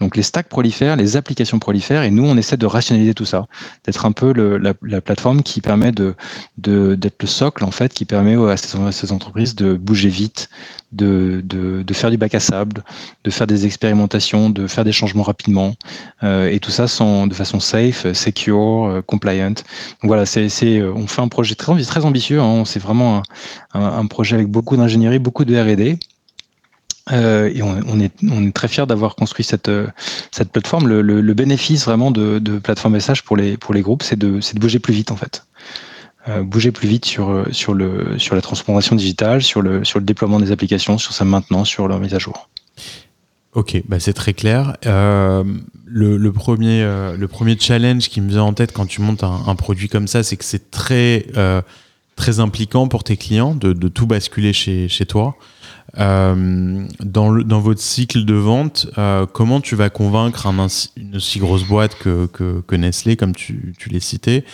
Donc 0.00 0.16
les 0.16 0.22
stacks 0.22 0.48
prolifèrent, 0.48 0.96
les 0.96 1.16
applications 1.16 1.58
prolifèrent, 1.58 2.02
et 2.02 2.10
nous 2.10 2.24
on 2.24 2.36
essaie 2.36 2.56
de 2.56 2.66
rationaliser 2.66 3.14
tout 3.14 3.24
ça, 3.24 3.46
d'être 3.84 4.04
un 4.04 4.12
peu 4.12 4.32
la, 4.32 4.74
la, 4.82 5.00
plateforme 5.00 5.42
qui 5.42 5.60
permet 5.60 5.92
de 5.92 6.14
d'être 6.58 7.22
le 7.22 7.26
socle 7.26 7.64
en 7.64 7.70
fait, 7.70 7.94
qui 7.94 8.04
permet 8.04 8.36
à 8.50 8.56
ces, 8.56 9.12
entreprises 9.12 9.54
de 9.54 9.74
bouger 9.74 10.08
vite, 10.08 10.48
de, 10.92 11.42
de, 11.44 11.94
faire 11.94 12.10
du 12.10 12.16
bac 12.16 12.34
à 12.34 12.40
sable, 12.40 12.82
de 13.24 13.30
faire 13.30 13.46
des 13.46 13.66
expérimentations, 13.66 14.50
de 14.50 14.66
faire 14.66 14.84
des 14.84 14.92
changements 14.92 15.22
rapidement, 15.22 15.74
euh, 16.22 16.50
et 16.50 16.60
tout 16.60 16.70
ça 16.70 16.86
de 16.86 17.34
façon 17.34 17.60
safe, 17.60 18.12
secure, 18.12 18.86
euh, 18.86 19.02
compliant. 19.02 19.50
Donc 19.50 20.04
voilà, 20.04 20.26
c'est 20.26 20.48
euh, 20.62 20.92
on 20.94 21.06
fait 21.06 21.22
un 21.22 21.28
projet 21.28 21.54
très, 21.54 21.80
très 21.82 22.04
ambitieux, 22.04 22.40
hein, 22.40 22.64
c'est 22.64 22.80
vraiment 22.80 23.22
un 23.74 24.06
projet 24.06 24.34
avec 24.34 24.48
beaucoup 24.48 24.76
d'ingénierie, 24.76 25.18
beaucoup 25.18 25.44
de 25.44 25.54
R&D. 25.56 25.98
Euh, 27.12 27.50
et 27.54 27.62
on, 27.62 28.00
est, 28.00 28.52
très 28.52 28.66
fiers 28.66 28.86
d'avoir 28.86 29.14
construit 29.14 29.44
cette, 29.44 29.68
euh, 29.68 29.86
plateforme. 30.52 30.88
Le, 30.88 31.34
bénéfice 31.34 31.84
vraiment 31.84 32.10
de, 32.10 32.58
plateforme 32.58 32.94
message 32.94 33.22
pour 33.22 33.36
les, 33.36 33.56
groupes, 33.82 34.02
c'est 34.02 34.18
de, 34.18 34.40
bouger 34.56 34.78
plus 34.78 34.94
vite 34.94 35.10
en 35.10 35.16
fait. 35.16 35.46
Euh, 36.28 36.42
bouger 36.42 36.72
plus 36.72 36.88
vite 36.88 37.04
sur, 37.04 37.74
la 37.74 38.40
transformation 38.40 38.96
digitale, 38.96 39.42
sur 39.42 39.62
le, 39.62 39.82
déploiement 40.00 40.40
des 40.40 40.50
applications, 40.50 40.98
sur 40.98 41.12
sa 41.12 41.24
maintenance, 41.24 41.68
sur 41.68 41.86
leur 41.86 42.00
mise 42.00 42.14
à 42.14 42.18
jour. 42.18 42.48
Ok, 43.52 43.80
bah 43.88 44.00
c'est 44.00 44.12
très 44.12 44.34
clair. 44.34 44.76
Le, 44.84 46.30
premier, 46.30 46.82
le 47.16 47.26
premier 47.28 47.56
challenge 47.58 48.08
qui 48.08 48.20
me 48.20 48.28
vient 48.28 48.42
en 48.42 48.52
tête 48.52 48.72
quand 48.72 48.86
tu 48.86 49.00
montes 49.00 49.22
un, 49.22 49.54
produit 49.54 49.88
comme 49.88 50.08
ça, 50.08 50.24
c'est 50.24 50.36
que 50.36 50.44
c'est 50.44 50.72
très, 50.72 51.26
impliquant 52.38 52.88
pour 52.88 53.04
tes 53.04 53.16
clients 53.16 53.54
de, 53.54 53.88
tout 53.88 54.08
basculer 54.08 54.52
chez 54.52 55.06
toi. 55.06 55.36
Euh, 55.98 56.86
dans, 57.00 57.30
le, 57.30 57.42
dans 57.42 57.60
votre 57.60 57.80
cycle 57.80 58.24
de 58.24 58.34
vente, 58.34 58.86
euh, 58.98 59.24
comment 59.24 59.60
tu 59.60 59.76
vas 59.76 59.88
convaincre 59.88 60.46
un, 60.46 60.66
une 60.96 61.16
aussi 61.16 61.38
grosse 61.38 61.64
boîte 61.64 61.96
que, 61.98 62.26
que, 62.26 62.60
que 62.66 62.76
Nestlé, 62.76 63.16
comme 63.16 63.34
tu, 63.34 63.74
tu 63.78 63.88
l'as 63.88 64.00
cité, 64.00 64.44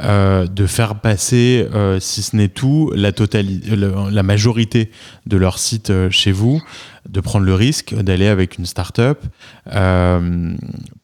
euh, 0.00 0.46
de 0.46 0.66
faire 0.66 1.00
passer, 1.00 1.68
euh, 1.74 2.00
si 2.00 2.22
ce 2.22 2.34
n'est 2.36 2.48
tout, 2.48 2.92
la, 2.94 3.12
totalité, 3.12 3.76
la 3.76 4.22
majorité 4.22 4.90
de 5.26 5.36
leur 5.36 5.58
site 5.58 5.90
euh, 5.90 6.10
chez 6.10 6.32
vous, 6.32 6.62
de 7.08 7.20
prendre 7.20 7.44
le 7.44 7.54
risque 7.54 7.94
d'aller 7.94 8.26
avec 8.26 8.56
une 8.58 8.66
start-up 8.66 9.22
euh, 9.72 10.54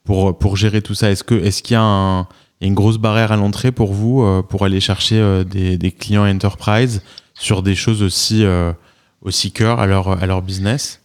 pour, 0.05 0.39
pour 0.39 0.57
gérer 0.57 0.81
tout 0.81 0.95
ça? 0.95 1.11
Est-ce 1.11 1.23
qu'il 1.23 1.45
est 1.45 1.71
y 1.71 1.75
a 1.75 1.83
un, 1.83 2.29
une 2.63 2.75
grosse 2.75 2.99
barrière 2.99 3.31
à 3.31 3.37
l'entrée 3.37 3.73
pour 3.73 3.93
vous 3.93 4.43
pour 4.49 4.65
aller 4.65 4.81
chercher 4.81 5.45
des, 5.45 5.77
des, 5.77 5.91
clients 5.91 6.27
enterprise 6.27 7.03
sur 7.35 7.63
des 7.63 7.75
choses 7.75 8.03
aussi 8.03 8.45
aussi 9.23 9.53
cœur 9.53 9.81
à 9.81 9.87
leur, 9.87 10.23
à 10.23 10.27
leur 10.27 10.43
business 10.43 11.03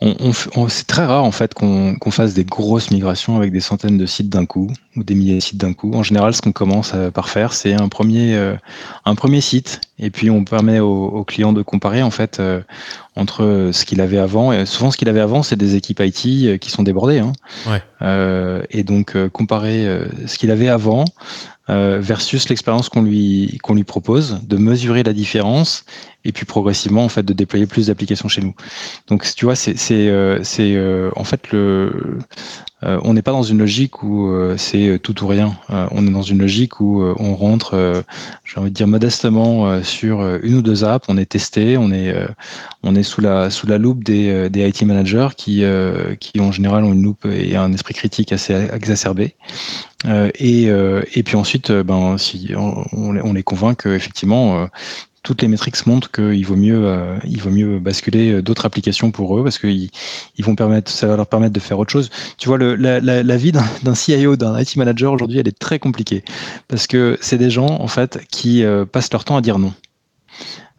on, 0.00 0.32
on, 0.56 0.68
c'est 0.68 0.86
très 0.86 1.04
rare 1.04 1.24
en 1.24 1.30
fait 1.30 1.54
qu'on 1.54 2.10
fasse 2.10 2.34
des 2.34 2.44
grosses 2.44 2.90
migrations 2.90 3.36
avec 3.36 3.52
des 3.52 3.60
centaines 3.60 3.98
de 3.98 4.06
sites 4.06 4.28
d'un 4.28 4.46
coup 4.46 4.70
ou 4.96 5.04
des 5.04 5.14
milliers 5.14 5.36
de 5.36 5.40
sites 5.40 5.58
d'un 5.58 5.72
coup. 5.72 5.92
En 5.94 6.02
général, 6.02 6.34
ce 6.34 6.42
qu'on 6.42 6.52
commence 6.52 6.92
par 7.14 7.28
faire, 7.28 7.52
c'est 7.52 7.74
un 7.74 7.88
premier 7.88 8.34
euh, 8.34 8.54
un 9.04 9.14
premier 9.14 9.40
site 9.40 9.80
et 9.98 10.10
puis 10.10 10.30
on 10.30 10.44
permet 10.44 10.80
aux, 10.80 11.06
aux 11.06 11.24
clients 11.24 11.52
de 11.52 11.62
comparer 11.62 12.02
en 12.02 12.10
fait 12.10 12.40
euh, 12.40 12.60
entre 13.16 13.70
ce 13.72 13.84
qu'il 13.84 14.00
avait 14.00 14.18
avant. 14.18 14.52
Et 14.52 14.66
souvent, 14.66 14.90
ce 14.90 14.96
qu'il 14.96 15.08
avait 15.08 15.20
avant, 15.20 15.42
c'est 15.42 15.56
des 15.56 15.76
équipes 15.76 16.00
IT 16.00 16.26
euh, 16.26 16.56
qui 16.58 16.70
sont 16.70 16.82
débordées. 16.82 17.20
Hein. 17.20 17.32
Ouais. 17.66 17.82
et 18.70 18.84
donc 18.84 19.16
comparer 19.28 19.86
ce 20.26 20.38
qu'il 20.38 20.50
avait 20.50 20.68
avant 20.68 21.04
euh, 21.72 21.98
versus 22.00 22.48
l'expérience 22.50 22.88
qu'on 22.90 23.02
lui 23.02 23.58
qu'on 23.62 23.74
lui 23.74 23.84
propose, 23.84 24.40
de 24.42 24.56
mesurer 24.58 25.02
la 25.02 25.14
différence 25.14 25.84
et 26.24 26.32
puis 26.32 26.44
progressivement 26.44 27.04
en 27.04 27.08
fait 27.08 27.22
de 27.22 27.32
déployer 27.32 27.66
plus 27.66 27.86
d'applications 27.86 28.28
chez 28.28 28.42
nous. 28.42 28.54
Donc 29.08 29.26
tu 29.34 29.46
vois, 29.46 29.56
c'est 29.56 29.74
euh, 29.90 30.42
euh, 30.60 31.10
en 31.16 31.24
fait 31.24 31.50
le 31.50 32.18
on 32.82 33.14
n'est 33.14 33.22
pas 33.22 33.32
dans 33.32 33.42
une 33.42 33.58
logique 33.58 34.02
où 34.02 34.32
c'est 34.56 34.98
tout 35.02 35.22
ou 35.22 35.26
rien. 35.26 35.56
on 35.68 36.06
est 36.06 36.10
dans 36.10 36.22
une 36.22 36.38
logique 36.38 36.80
où 36.80 37.02
on 37.02 37.34
rentre, 37.34 38.04
j'ai 38.44 38.60
envie 38.60 38.70
de 38.70 38.74
dire 38.74 38.88
modestement 38.88 39.82
sur 39.82 40.22
une 40.42 40.56
ou 40.56 40.62
deux 40.62 40.84
apps. 40.84 41.06
On 41.08 41.16
est 41.16 41.26
testé, 41.26 41.76
on 41.76 41.92
est 41.92 42.14
on 42.82 42.94
est 42.94 43.02
sous 43.02 43.20
la 43.20 43.50
sous 43.50 43.66
la 43.66 43.78
loupe 43.78 44.04
des, 44.04 44.50
des 44.50 44.68
IT 44.68 44.82
managers 44.82 45.28
qui 45.36 45.64
qui 46.20 46.40
en 46.40 46.52
général 46.52 46.84
ont 46.84 46.92
une 46.92 47.02
loupe 47.02 47.26
et 47.26 47.56
un 47.56 47.72
esprit 47.72 47.94
critique 47.94 48.32
assez 48.32 48.54
exacerbé. 48.72 49.36
Euh, 50.06 50.30
et, 50.34 50.68
euh, 50.68 51.02
et 51.14 51.22
puis 51.22 51.36
ensuite, 51.36 51.70
euh, 51.70 51.82
ben, 51.82 52.18
si 52.18 52.52
on, 52.56 52.84
on 52.92 53.32
les 53.32 53.42
convainc 53.42 53.82
qu'effectivement, 53.82 54.68
toutes 55.22 55.42
les 55.42 55.48
métriques 55.48 55.86
montrent 55.86 56.10
qu'il 56.10 56.44
vaut 56.46 56.56
mieux, 56.56 56.96
il 57.24 57.40
vaut 57.40 57.50
mieux 57.50 57.78
basculer 57.78 58.42
d'autres 58.42 58.66
applications 58.66 59.10
pour 59.10 59.38
eux 59.38 59.44
parce 59.44 59.58
qu'ils 59.58 59.90
ils 60.36 60.44
vont 60.44 60.54
permettre, 60.56 60.90
ça 60.90 61.06
va 61.06 61.16
leur 61.16 61.26
permettre 61.26 61.52
de 61.52 61.60
faire 61.60 61.78
autre 61.78 61.92
chose. 61.92 62.10
Tu 62.38 62.48
vois, 62.48 62.58
le, 62.58 62.74
la, 62.74 63.00
la, 63.00 63.36
vie 63.36 63.52
d'un 63.52 63.94
CIO, 63.94 64.36
d'un 64.36 64.58
IT 64.58 64.76
manager 64.76 65.12
aujourd'hui, 65.12 65.38
elle 65.38 65.48
est 65.48 65.58
très 65.58 65.78
compliquée 65.78 66.24
parce 66.68 66.86
que 66.86 67.18
c'est 67.20 67.38
des 67.38 67.50
gens 67.50 67.66
en 67.80 67.88
fait 67.88 68.20
qui 68.30 68.64
passent 68.90 69.12
leur 69.12 69.24
temps 69.24 69.36
à 69.36 69.40
dire 69.40 69.58
non. 69.58 69.72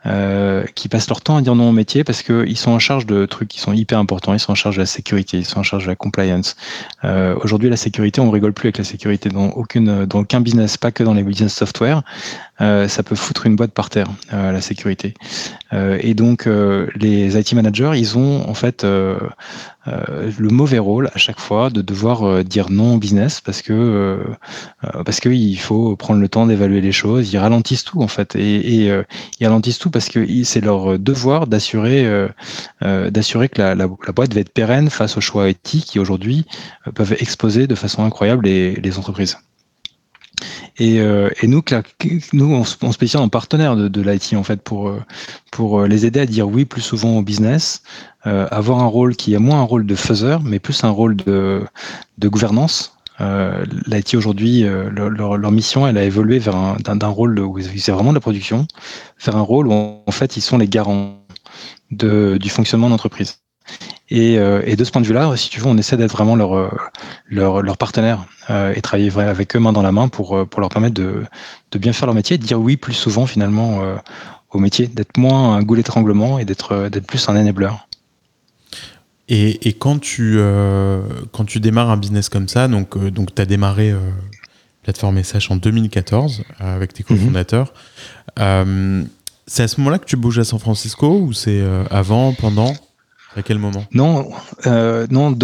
euh, 0.05 0.65
qui 0.75 0.89
passent 0.89 1.07
leur 1.07 1.21
temps 1.21 1.37
à 1.37 1.41
dire 1.41 1.55
non 1.55 1.69
au 1.69 1.71
métier 1.71 2.03
parce 2.03 2.23
qu'ils 2.23 2.57
sont 2.57 2.71
en 2.71 2.79
charge 2.79 3.05
de 3.05 3.25
trucs 3.25 3.47
qui 3.47 3.59
sont 3.59 3.71
hyper 3.73 3.97
importants. 3.99 4.33
Ils 4.33 4.39
sont 4.39 4.51
en 4.51 4.55
charge 4.55 4.75
de 4.75 4.81
la 4.81 4.85
sécurité, 4.85 5.37
ils 5.37 5.45
sont 5.45 5.59
en 5.59 5.63
charge 5.63 5.83
de 5.83 5.89
la 5.89 5.95
compliance. 5.95 6.55
Euh, 7.03 7.35
Aujourd'hui, 7.41 7.69
la 7.69 7.77
sécurité, 7.77 8.19
on 8.19 8.29
rigole 8.29 8.53
plus 8.53 8.67
avec 8.67 8.77
la 8.79 8.83
sécurité 8.83 9.29
dans, 9.29 9.49
aucune, 9.51 10.05
dans 10.05 10.19
aucun 10.19 10.41
business, 10.41 10.77
pas 10.77 10.91
que 10.91 11.03
dans 11.03 11.13
les 11.13 11.23
business 11.23 11.53
software. 11.53 12.03
Euh, 12.63 12.87
ça 12.87 13.03
peut 13.03 13.15
foutre 13.15 13.45
une 13.45 13.55
boîte 13.55 13.71
par 13.71 13.89
terre, 13.89 14.07
euh, 14.31 14.51
la 14.51 14.61
sécurité. 14.61 15.13
Euh, 15.73 15.97
et 16.01 16.13
donc, 16.13 16.47
les 16.95 17.37
IT 17.37 17.53
managers, 17.53 17.91
ils 17.95 18.17
ont 18.17 18.47
en 18.47 18.53
fait 18.53 18.83
le 18.83 20.49
mauvais 20.49 20.79
rôle 20.79 21.09
à 21.13 21.17
chaque 21.17 21.39
fois 21.39 21.69
de 21.69 21.81
devoir 21.81 22.43
dire 22.43 22.69
non 22.69 22.95
au 22.95 22.97
business 22.97 23.41
parce 23.41 23.61
que 23.61 24.23
parce 25.05 25.19
qu'il 25.19 25.59
faut 25.59 25.95
prendre 25.95 26.21
le 26.21 26.29
temps 26.29 26.45
d'évaluer 26.45 26.81
les 26.81 26.91
choses. 26.91 27.33
Ils 27.33 27.37
ralentissent 27.37 27.83
tout 27.83 28.01
en 28.01 28.07
fait 28.07 28.35
et, 28.35 28.87
ils 29.39 29.45
ralentissent 29.45 29.79
tout 29.79 29.89
parce 29.89 30.09
que 30.09 30.25
c'est 30.43 30.61
leur 30.61 30.99
devoir 30.99 31.47
d'assurer 31.47 32.03
que 32.81 33.61
la, 33.61 33.87
boîte 33.87 34.33
va 34.33 34.39
être 34.39 34.53
pérenne 34.53 34.89
face 34.89 35.17
aux 35.17 35.21
choix 35.21 35.49
éthiques 35.49 35.85
qui 35.85 35.99
aujourd'hui 35.99 36.45
peuvent 36.95 37.15
exposer 37.19 37.67
de 37.67 37.75
façon 37.75 38.03
incroyable 38.03 38.45
les 38.45 38.97
entreprises. 38.97 39.37
Et, 40.77 40.99
euh, 40.99 41.29
et 41.41 41.47
nous, 41.47 41.61
nous, 42.33 42.45
on, 42.53 42.63
se 42.63 42.77
positionne 42.77 43.21
en 43.21 43.29
partenaire 43.29 43.75
de, 43.75 43.87
de 43.87 44.01
l'IT 44.01 44.33
en 44.33 44.43
fait 44.43 44.61
pour 44.61 44.91
pour 45.51 45.83
les 45.83 46.05
aider 46.05 46.19
à 46.19 46.25
dire 46.25 46.47
oui 46.47 46.65
plus 46.65 46.81
souvent 46.81 47.17
au 47.17 47.21
business, 47.21 47.83
euh, 48.25 48.47
avoir 48.51 48.79
un 48.79 48.87
rôle 48.87 49.15
qui 49.15 49.33
est 49.33 49.39
moins 49.39 49.59
un 49.59 49.63
rôle 49.63 49.85
de 49.85 49.95
faiseur, 49.95 50.41
mais 50.41 50.59
plus 50.59 50.83
un 50.83 50.89
rôle 50.89 51.15
de 51.15 51.63
de 52.17 52.27
gouvernance. 52.27 52.97
Euh, 53.21 53.65
L'IT 53.85 54.15
aujourd'hui, 54.15 54.63
euh, 54.63 54.89
leur, 54.89 55.37
leur, 55.37 55.51
mission, 55.51 55.85
elle 55.85 55.97
a 55.97 56.03
évolué 56.03 56.39
vers 56.39 56.55
un 56.55 56.77
d'un 56.77 57.07
rôle 57.07 57.39
où 57.39 57.59
c'est 57.61 57.91
vraiment 57.91 58.09
de 58.09 58.15
la 58.15 58.21
production, 58.21 58.65
vers 59.23 59.35
un 59.35 59.41
rôle 59.41 59.67
où 59.67 59.73
en 59.73 60.11
fait 60.11 60.37
ils 60.37 60.41
sont 60.41 60.57
les 60.57 60.67
garants 60.67 61.19
de, 61.91 62.37
du 62.41 62.49
fonctionnement 62.49 62.89
d'entreprise. 62.89 63.39
Et, 64.09 64.37
euh, 64.37 64.61
et, 64.65 64.75
de 64.75 64.83
ce 64.83 64.91
point 64.91 65.01
de 65.01 65.07
vue-là, 65.07 65.35
si 65.37 65.49
tu 65.49 65.59
veux, 65.61 65.67
on 65.67 65.77
essaie 65.77 65.95
d'être 65.95 66.11
vraiment 66.11 66.35
leur, 66.35 66.55
euh, 66.55 66.69
leur, 67.27 67.61
leur 67.61 67.77
partenaire 67.77 68.25
euh, 68.49 68.73
et 68.75 68.81
travailler 68.81 69.09
avec 69.17 69.55
eux 69.55 69.59
main 69.59 69.71
dans 69.71 69.81
la 69.81 69.93
main 69.93 70.09
pour, 70.09 70.37
euh, 70.37 70.45
pour 70.45 70.59
leur 70.59 70.69
permettre 70.69 70.95
de, 70.95 71.23
de 71.71 71.79
bien 71.79 71.93
faire 71.93 72.07
leur 72.07 72.15
métier, 72.15 72.37
de 72.37 72.45
dire 72.45 72.59
oui 72.59 72.75
plus 72.75 72.93
souvent 72.93 73.25
finalement 73.25 73.81
euh, 73.81 73.95
au 74.51 74.59
métier, 74.59 74.87
d'être 74.87 75.17
moins 75.17 75.55
un 75.55 75.63
goût 75.63 75.77
d'étranglement 75.77 76.37
et 76.37 76.45
d'être 76.45 76.89
plus 77.07 77.29
un 77.29 77.37
enabler. 77.37 77.71
Et, 79.29 79.69
et 79.69 79.73
quand, 79.73 79.99
tu, 79.99 80.37
quand 81.31 81.45
tu 81.45 81.59
démarres 81.59 81.89
un 81.89 81.97
business 81.97 82.29
comme 82.29 82.47
ça, 82.47 82.67
donc, 82.67 82.97
donc 83.07 83.33
tu 83.33 83.41
as 83.41 83.45
démarré 83.45 83.95
Plateforme 84.83 85.23
SH 85.23 85.49
en 85.49 85.55
2014 85.55 86.43
avec 86.59 86.93
tes 86.93 87.01
cofondateurs, 87.03 87.73
mm 88.37 88.41
-hmm. 88.43 89.07
c'est 89.47 89.63
à 89.63 89.67
ce 89.67 89.79
moment-là 89.79 89.97
que 89.97 90.05
tu 90.05 90.17
bouges 90.17 90.37
à 90.37 90.43
San 90.43 90.59
Francisco 90.59 91.07
ou 91.19 91.33
c'est 91.33 91.63
avant, 91.89 92.33
pendant? 92.33 92.75
À 93.35 93.41
quel 93.41 93.57
moment? 93.57 93.83
Non, 93.93 94.29
euh, 94.67 95.07
non 95.09 95.35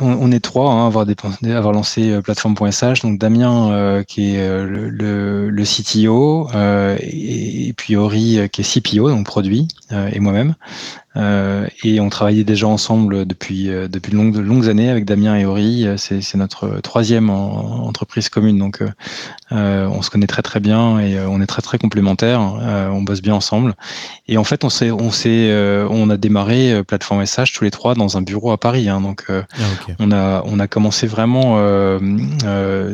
on, 0.00 0.32
est 0.32 0.40
trois 0.40 0.72
hein, 0.72 0.84
à 0.84 0.86
avoir, 0.86 1.06
avoir 1.44 1.72
lancé 1.72 2.10
euh, 2.10 2.20
plateforme.sh. 2.20 3.02
Donc 3.02 3.18
Damien 3.18 3.72
euh, 3.72 4.02
qui 4.02 4.34
est 4.34 4.46
euh, 4.46 4.64
le, 4.90 5.64
CTO 5.64 6.48
et, 7.00 7.68
et, 7.68 7.72
puis 7.72 7.96
Ori 7.96 8.48
qui 8.52 8.60
est 8.60 8.80
CPO, 8.80 9.10
donc 9.10 9.26
produit, 9.26 9.68
et 10.12 10.20
moi-même. 10.20 10.54
Euh, 11.18 11.66
et 11.82 12.00
on 12.00 12.08
travaillait 12.08 12.44
déjà 12.44 12.68
ensemble 12.68 13.26
depuis 13.26 13.70
euh, 13.70 13.88
depuis 13.88 14.12
de 14.12 14.16
longues, 14.16 14.34
de 14.34 14.40
longues 14.40 14.68
années 14.68 14.88
avec 14.88 15.04
Damien 15.04 15.36
et 15.36 15.44
Ori. 15.44 15.86
C'est 15.96 16.36
notre 16.36 16.80
troisième 16.80 17.30
en, 17.30 17.86
entreprise 17.86 18.28
commune, 18.28 18.58
donc 18.58 18.82
euh, 19.52 19.86
on 19.86 20.02
se 20.02 20.10
connaît 20.10 20.26
très 20.26 20.42
très 20.42 20.60
bien 20.60 21.00
et 21.00 21.18
on 21.20 21.40
est 21.40 21.46
très 21.46 21.62
très 21.62 21.78
complémentaires. 21.78 22.40
on 22.40 23.02
bosse 23.02 23.22
bien 23.22 23.34
ensemble. 23.34 23.74
Et 24.28 24.38
en 24.38 24.44
fait, 24.44 24.64
on 24.64 24.70
s'est 24.70 24.90
on 24.90 25.10
s'est 25.10 25.52
on 25.90 26.10
a 26.10 26.16
démarré 26.16 26.82
plateforme 26.84 27.24
SH 27.26 27.52
tous 27.54 27.64
les 27.64 27.70
trois 27.70 27.94
dans 27.94 28.16
un 28.16 28.22
bureau 28.22 28.52
à 28.52 28.58
Paris. 28.58 28.88
Hein, 28.88 29.00
donc 29.00 29.24
ah, 29.28 29.42
okay. 29.82 29.94
on 29.98 30.12
a 30.12 30.42
on 30.44 30.60
a 30.60 30.66
commencé 30.68 31.06
vraiment 31.06 31.56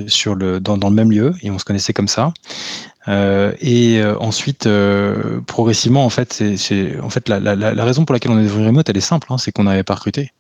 sur 0.07 0.35
le 0.35 0.61
dans, 0.61 0.79
dans 0.79 0.89
le 0.89 0.95
même 0.95 1.11
lieu 1.11 1.35
et 1.43 1.51
on 1.51 1.59
se 1.59 1.64
connaissait 1.64 1.93
comme 1.93 2.09
ça. 2.09 2.33
Euh, 3.09 3.53
et 3.61 4.01
euh, 4.01 4.17
ensuite, 4.19 4.67
euh, 4.67 5.41
progressivement, 5.47 6.05
en 6.05 6.11
fait, 6.11 6.33
c'est 6.57 7.01
en 7.01 7.11
fait 7.11 7.29
la, 7.29 7.85
raison 7.85 8.05
pour 8.05 8.15
laquelle 8.15 8.33
on 8.33 8.39
est 8.39 8.45
devenu 8.45 8.67
remote, 8.67 8.89
elle 8.89 8.97
est 8.97 9.03
simple, 9.03 9.27
hein, 9.31 9.39
c'est 9.39 9.53
qu'on 9.53 9.65
n'avait 9.65 9.83
pas 9.83 9.95
recruté. 9.95 10.33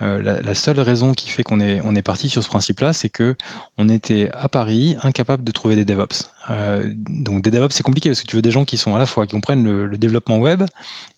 La, 0.00 0.20
la, 0.20 0.54
seule 0.54 0.78
raison 0.78 1.14
qui 1.14 1.30
fait 1.30 1.42
qu'on 1.42 1.58
est, 1.58 1.80
on 1.82 1.94
est 1.94 2.02
parti 2.02 2.28
sur 2.28 2.42
ce 2.42 2.48
principe-là, 2.48 2.92
c'est 2.92 3.08
que 3.08 3.34
on 3.78 3.88
était 3.88 4.28
à 4.34 4.50
Paris 4.50 4.94
incapable 5.02 5.42
de 5.42 5.50
trouver 5.52 5.74
des 5.74 5.86
DevOps. 5.86 6.30
Euh, 6.50 6.92
donc 6.94 7.42
des 7.42 7.50
DevOps, 7.50 7.72
c'est 7.72 7.82
compliqué 7.82 8.10
parce 8.10 8.22
que 8.22 8.26
tu 8.26 8.36
veux 8.36 8.42
des 8.42 8.50
gens 8.50 8.64
qui 8.64 8.76
sont 8.76 8.94
à 8.94 8.98
la 8.98 9.06
fois 9.06 9.26
qui 9.26 9.32
comprennent 9.32 9.64
le, 9.64 9.86
le 9.86 9.98
développement 9.98 10.38
web 10.38 10.62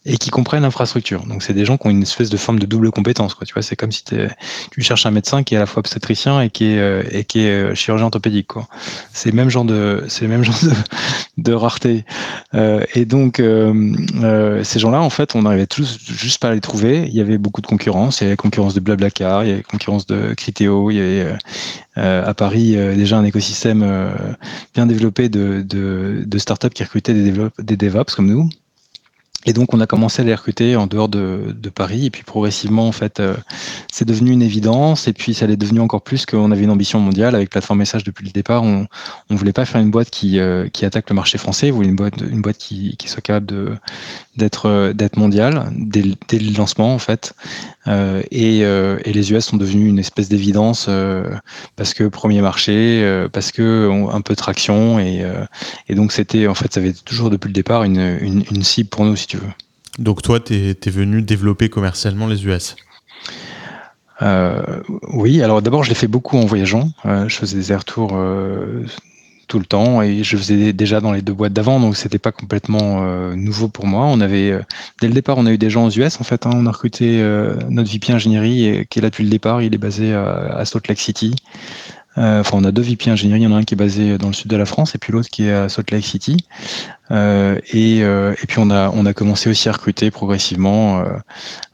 et 0.09 0.17
qui 0.17 0.31
comprennent 0.31 0.63
l'infrastructure. 0.63 1.25
Donc 1.27 1.43
c'est 1.43 1.53
des 1.53 1.67
gens 1.67 1.77
qui 1.77 1.87
ont 1.87 1.91
une 1.91 2.03
espèce 2.03 2.31
de 2.31 2.37
forme 2.37 2.59
de 2.59 2.67
double 2.67 2.91
compétence. 2.91 3.35
Quoi. 3.35 3.47
Tu 3.47 3.53
vois, 3.53 3.63
c'est 3.63 3.77
comme 3.77 3.93
si 3.93 4.05
tu 4.05 4.83
cherches 4.83 5.05
un 5.05 5.11
médecin 5.11 5.43
qui 5.43 5.55
est 5.55 5.59
à 5.59 5.61
la 5.61 5.67
fois 5.67 5.81
obstétricien 5.81 6.41
et 6.41 6.49
qui 6.49 6.73
est, 6.73 6.79
euh, 6.79 7.03
et 7.11 7.25
qui 7.25 7.41
est 7.41 7.51
euh, 7.51 7.75
chirurgien 7.75 8.07
orthopédique. 8.07 8.49
C'est 9.13 9.31
le 9.31 9.37
même 9.37 9.51
genre 9.51 9.67
de, 9.67 10.05
c'est 10.09 10.23
le 10.23 10.29
même 10.29 10.45
genre 10.45 10.59
de, 10.63 10.73
de 11.37 11.53
rareté. 11.53 12.05
Euh, 12.55 12.85
et 12.95 13.05
donc 13.05 13.39
euh, 13.39 14.65
ces 14.65 14.79
gens-là, 14.79 15.03
en 15.03 15.11
fait, 15.11 15.35
on 15.35 15.43
n'arrivait 15.43 15.67
tous 15.67 15.99
juste 16.07 16.41
pas 16.41 16.49
à 16.49 16.55
les 16.55 16.61
trouver. 16.61 17.05
Il 17.07 17.15
y 17.15 17.21
avait 17.21 17.39
beaucoup 17.39 17.61
de 17.61 17.67
concurrence. 17.67 18.23
Il 18.23 18.25
y 18.25 18.27
avait 18.29 18.37
concurrence 18.37 18.75
de 18.75 18.81
Blablacar, 18.81 19.45
il 19.45 19.51
y 19.51 19.53
avait 19.53 19.63
concurrence 19.63 20.07
de 20.07 20.33
Criteo, 20.35 20.91
il 20.91 20.97
y 20.97 21.01
avait 21.01 21.37
à 21.99 22.35
Paris 22.35 22.77
euh, 22.77 22.95
déjà 22.95 23.19
un 23.19 23.25
écosystème 23.25 23.83
euh, 23.83 24.11
bien 24.75 24.87
développé 24.87 25.29
de, 25.29 25.63
de, 25.63 26.25
de 26.27 26.39
startups 26.39 26.71
qui 26.71 26.83
recrutaient 26.85 27.15
des, 27.15 27.33
des 27.59 27.77
DevOps 27.77 28.15
comme 28.15 28.27
nous. 28.27 28.49
Et 29.47 29.53
donc, 29.53 29.73
on 29.73 29.81
a 29.81 29.87
commencé 29.87 30.21
à 30.21 30.25
les 30.25 30.35
recruter 30.35 30.75
en 30.75 30.89
dehors 30.89 31.09
de, 31.09 31.55
de 31.57 31.69
Paris. 31.71 32.07
Et 32.07 32.11
puis, 32.11 32.25
progressivement, 32.25 32.89
en 32.89 32.93
fait, 32.93 33.21
euh, 33.21 33.37
c'est 33.91 34.05
devenu 34.05 34.33
une 34.33 34.43
évidence. 34.43 35.07
Et 35.07 35.13
puis, 35.13 35.33
ça 35.33 35.47
l'est 35.47 35.57
devenu 35.57 35.81
encore 35.81 36.03
plus 36.03 36.27
qu'on 36.27 36.51
avait 36.51 36.65
une 36.65 36.71
ambition 36.71 36.99
mondiale. 36.99 37.37
Avec 37.37 37.49
Plateforme 37.49 37.79
Message, 37.79 38.03
depuis 38.03 38.27
le 38.27 38.33
départ, 38.33 38.65
on 38.65 38.89
ne 39.31 39.37
voulait 39.37 39.53
pas 39.53 39.65
faire 39.65 39.81
une 39.81 39.93
boîte 39.93 40.11
qui, 40.11 40.41
euh, 40.41 40.69
attaque 40.83 41.09
le 41.09 41.15
marché 41.15 41.39
français. 41.39 41.71
On 41.71 41.77
voulait 41.77 41.89
une 41.89 41.95
boîte, 42.43 42.59
qui, 42.59 42.97
soit 43.07 43.23
capable 43.23 43.79
d'être 44.39 44.93
d'être 44.93 45.17
mondiale 45.17 45.71
dès, 45.77 46.03
dès, 46.29 46.39
le 46.39 46.57
lancement, 46.57 46.95
en 46.95 46.99
fait. 46.99 47.35
Euh, 47.87 48.23
et, 48.31 48.65
euh, 48.65 48.99
et, 49.05 49.13
les 49.13 49.33
US 49.33 49.47
sont 49.47 49.57
devenus 49.57 49.89
une 49.89 49.99
espèce 49.99 50.29
d'évidence 50.29 50.87
euh, 50.89 51.25
parce 51.77 51.95
que 51.95 52.05
premier 52.05 52.41
marché, 52.41 53.27
parce 53.33 53.53
que 53.53 53.89
on, 53.91 54.11
un 54.11 54.21
peu 54.21 54.35
de 54.35 54.39
traction. 54.39 54.99
Et, 54.99 55.25
et 55.89 55.95
donc, 55.95 56.13
c'était, 56.13 56.47
en 56.47 56.55
fait, 56.55 56.73
ça 56.73 56.81
avait 56.81 56.93
toujours 56.93 57.31
depuis 57.31 57.49
le 57.49 57.55
départ 57.55 57.85
une, 57.85 58.19
une, 58.21 58.45
une 58.51 58.63
cible 58.63 58.89
pour 58.89 59.05
nous, 59.05 59.17
si 59.17 59.27
tu 59.27 59.37
veux. 59.37 59.53
Donc 59.99 60.23
toi, 60.23 60.41
tu 60.41 60.55
es, 60.55 60.71
es, 60.71 60.91
venu 60.91 61.23
développer 61.23 61.69
commercialement 61.69 62.27
les 62.27 62.45
US 62.47 62.77
euh, 64.23 64.81
Oui, 65.13 65.43
alors 65.43 65.61
d'abord, 65.61 65.83
je 65.83 65.89
l'ai 65.89 65.97
fait 65.97 66.07
beaucoup 66.07 66.37
en 66.37 66.47
voyageant. 66.47 66.91
Euh, 67.05 67.29
je 67.29 67.37
faisais 67.37 67.61
des 67.61 67.77
retours 67.77 68.13
euh, 68.15 68.85
tout 69.49 69.59
le 69.59 69.65
temps 69.65 70.03
et 70.03 70.23
je 70.23 70.37
faisais 70.37 70.73
déjà 70.73 71.01
dans 71.01 71.13
les 71.13 71.23
deux 71.23 71.33
boîtes 71.33 71.53
d'avant, 71.53 71.81
donc 71.81 71.97
c'était 71.97 72.19
pas 72.19 72.33
complètement 72.33 73.03
euh, 73.03 73.35
nouveau 73.35 73.69
pour 73.69 73.87
moi. 73.87 74.05
On 74.07 74.21
avait 74.21 74.59
dès 75.01 75.09
le 75.09 75.15
départ, 75.15 75.39
on 75.39 75.47
a 75.47 75.53
eu 75.53 75.59
des 75.59 75.71
gens 75.71 75.87
aux 75.87 75.91
US 75.91 76.21
en 76.21 76.25
fait. 76.25 76.47
Hein, 76.47 76.51
on 76.55 76.67
a 76.67 76.71
recruté 76.71 77.23
notre 77.69 77.91
VP 77.91 78.13
ingénierie 78.13 78.87
qui 78.91 78.99
est 78.99 79.03
là 79.03 79.11
depuis 79.11 79.25
le 79.25 79.31
départ. 79.31 79.63
Il 79.63 79.75
est 79.75 79.79
basé 79.79 80.15
à, 80.15 80.57
à 80.57 80.65
Salt 80.65 80.89
Lake 80.89 81.01
City. 81.01 81.35
Euh, 82.19 82.41
enfin, 82.41 82.59
on 82.61 82.65
a 82.65 82.73
deux 82.73 82.83
VP 82.83 83.11
ingénierie. 83.11 83.41
Il 83.41 83.45
y 83.45 83.47
en 83.47 83.53
a 83.53 83.57
un 83.57 83.63
qui 83.63 83.75
est 83.75 83.77
basé 83.77 84.19
dans 84.19 84.29
le 84.29 84.33
sud 84.33 84.51
de 84.51 84.57
la 84.57 84.67
France 84.67 84.95
et 84.95 84.99
puis 84.99 85.13
l'autre 85.13 85.29
qui 85.29 85.45
est 85.45 85.53
à 85.53 85.69
Salt 85.69 85.93
Lake 85.93 86.05
City. 86.05 86.45
Euh, 87.11 87.59
et, 87.73 88.03
euh, 88.03 88.35
et, 88.43 88.47
puis 88.47 88.59
on 88.59 88.71
a 88.71 88.91
on 88.91 89.07
a 89.07 89.15
commencé 89.15 89.49
aussi 89.49 89.69
à 89.69 89.73
recruter 89.73 90.11
progressivement 90.11 91.03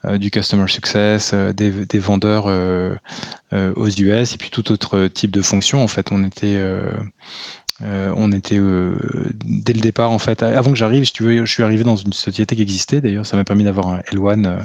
du 0.05 0.31
customer 0.31 0.69
success, 0.69 1.35
des, 1.35 1.71
des, 1.71 1.99
vendeurs 1.99 2.47
aux 3.53 3.89
US 3.89 4.35
et 4.35 4.37
puis 4.39 4.51
tout 4.51 4.71
autre 4.73 5.09
type 5.09 5.31
de 5.31 5.43
fonction. 5.43 5.83
En 5.83 5.89
fait, 5.89 6.13
on 6.13 6.25
était 6.25 6.59
euh, 7.83 8.13
on 8.17 8.31
était 8.31 8.57
euh, 8.57 8.95
dès 9.45 9.73
le 9.73 9.81
départ 9.81 10.13
en 10.13 10.21
fait. 10.21 10.45
Avant 10.45 10.71
que 10.71 10.77
j'arrive, 10.77 11.11
tu 11.11 11.25
veux, 11.25 11.45
je 11.45 11.51
suis 11.51 11.65
arrivé 11.65 11.83
dans 11.83 11.97
une 11.97 12.13
société 12.13 12.55
qui 12.55 12.63
existait. 12.63 13.01
D'ailleurs, 13.01 13.27
ça 13.27 13.37
m'a 13.37 13.43
permis 13.43 13.65
d'avoir 13.65 13.89
un 13.89 13.99
L1, 14.13 14.47
euh, 14.47 14.59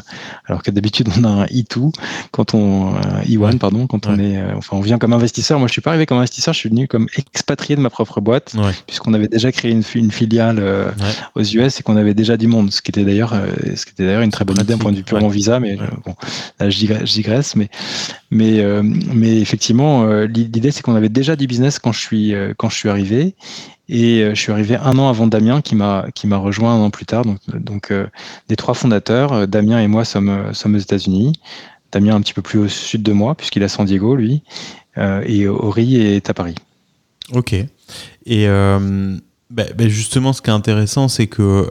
alors 0.46 0.62
que 0.62 0.70
d'habitude 0.70 1.10
on 1.18 1.24
a 1.24 1.28
un 1.28 1.46
E2 1.46 1.92
quand 2.30 2.54
on 2.54 2.94
E1 3.28 3.58
pardon 3.58 3.88
quand 3.88 4.06
ouais. 4.06 4.14
on 4.16 4.20
est, 4.20 4.54
enfin 4.54 4.78
on 4.78 4.82
vient 4.82 5.00
comme 5.00 5.14
investisseur. 5.14 5.58
Moi, 5.58 5.68
je 5.68 5.72
suis 5.72 5.82
pas 5.82 5.90
arrivé 5.90 6.06
comme 6.06 6.20
investisseur, 6.20 6.54
je 6.54 6.60
suis 6.60 6.70
venu 6.70 6.88
comme 6.88 7.08
expatrié 7.18 7.76
de 7.76 7.82
ma 7.82 7.90
propre 7.90 8.22
boîte, 8.22 8.54
ouais. 8.56 8.74
puisqu'on 8.86 9.16
avait 9.16 9.28
déjà 9.28 9.52
créé 9.52 9.72
une, 9.72 9.84
une 9.96 10.12
filiale 10.12 10.59
ouais. 10.60 10.92
aux 11.36 11.44
US 11.44 11.80
et 11.80 11.84
qu'on 11.84 11.98
avait 11.98 12.14
déjà 12.14 12.38
du 12.38 12.48
monde, 12.48 12.72
ce 12.72 12.82
qui 12.82 12.92
était 12.92 13.04
d'ailleurs, 13.04 13.34
ce 13.76 13.86
qui 13.86 13.92
était 13.92 14.06
d'ailleurs 14.06 14.22
une 14.22 14.32
très 14.32 14.46
bonne 14.46 14.58
idée 14.58 14.74
d'un 14.74 14.78
point 14.78 14.92
de 14.92 14.98
vue 14.98 15.04
purement 15.04 15.30
visa. 15.30 15.60
Mais 15.60 15.78
bon, 16.06 16.16
là 16.60 16.70
je 16.70 17.06
digresse, 17.06 17.56
mais 17.56 17.70
mais 18.32 18.64
mais 18.84 19.40
effectivement, 19.40 20.06
l'idée 20.24 20.72
c'est 20.72 20.82
qu'on 20.82 20.96
avait 20.96 21.10
déjà 21.10 21.36
du 21.36 21.48
business 21.48 21.80
quand 21.80 21.92
je 21.92 22.00
suis 22.00 22.34
quand 22.58 22.70
je 22.70 22.76
suis 22.76 22.90
arrivé. 22.90 23.36
Et 23.90 24.22
euh, 24.22 24.36
je 24.36 24.40
suis 24.40 24.52
arrivé 24.52 24.76
un 24.76 24.98
an 25.00 25.10
avant 25.10 25.26
Damien 25.26 25.62
qui 25.62 25.76
m'a 25.76 26.06
qui 26.14 26.28
m'a 26.28 26.38
rejoint 26.38 26.76
un 26.76 26.80
an 26.80 26.90
plus 26.92 27.08
tard. 27.08 27.26
Donc, 27.26 27.40
donc 27.54 27.92
euh, 27.92 28.08
des 28.48 28.56
trois 28.56 28.76
fondateurs, 28.76 29.34
euh, 29.34 29.46
Damien 29.48 29.82
et 29.82 29.88
moi 29.88 30.06
sommes 30.06 30.54
sommes 30.54 30.76
aux 30.76 30.80
États-Unis. 30.80 31.34
Damien 31.92 32.16
un 32.16 32.22
petit 32.22 32.36
peu 32.36 32.44
plus 32.44 32.60
au 32.60 32.68
sud 32.68 33.02
de 33.02 33.12
moi 33.12 33.34
puisqu'il 33.34 33.64
est 33.64 33.66
à 33.66 33.70
San 33.70 33.86
Diego 33.86 34.16
lui, 34.16 34.44
et 34.96 35.48
Ori 35.48 35.96
est 35.96 36.30
à 36.30 36.36
Paris. 36.36 36.54
Ok. 37.34 37.54
Et 37.54 38.48
bah, 39.50 39.64
bah, 39.78 39.88
justement, 39.88 40.34
ce 40.34 40.42
qui 40.42 40.50
est 40.50 40.54
intéressant, 40.54 41.08
c'est 41.08 41.28
que 41.28 41.70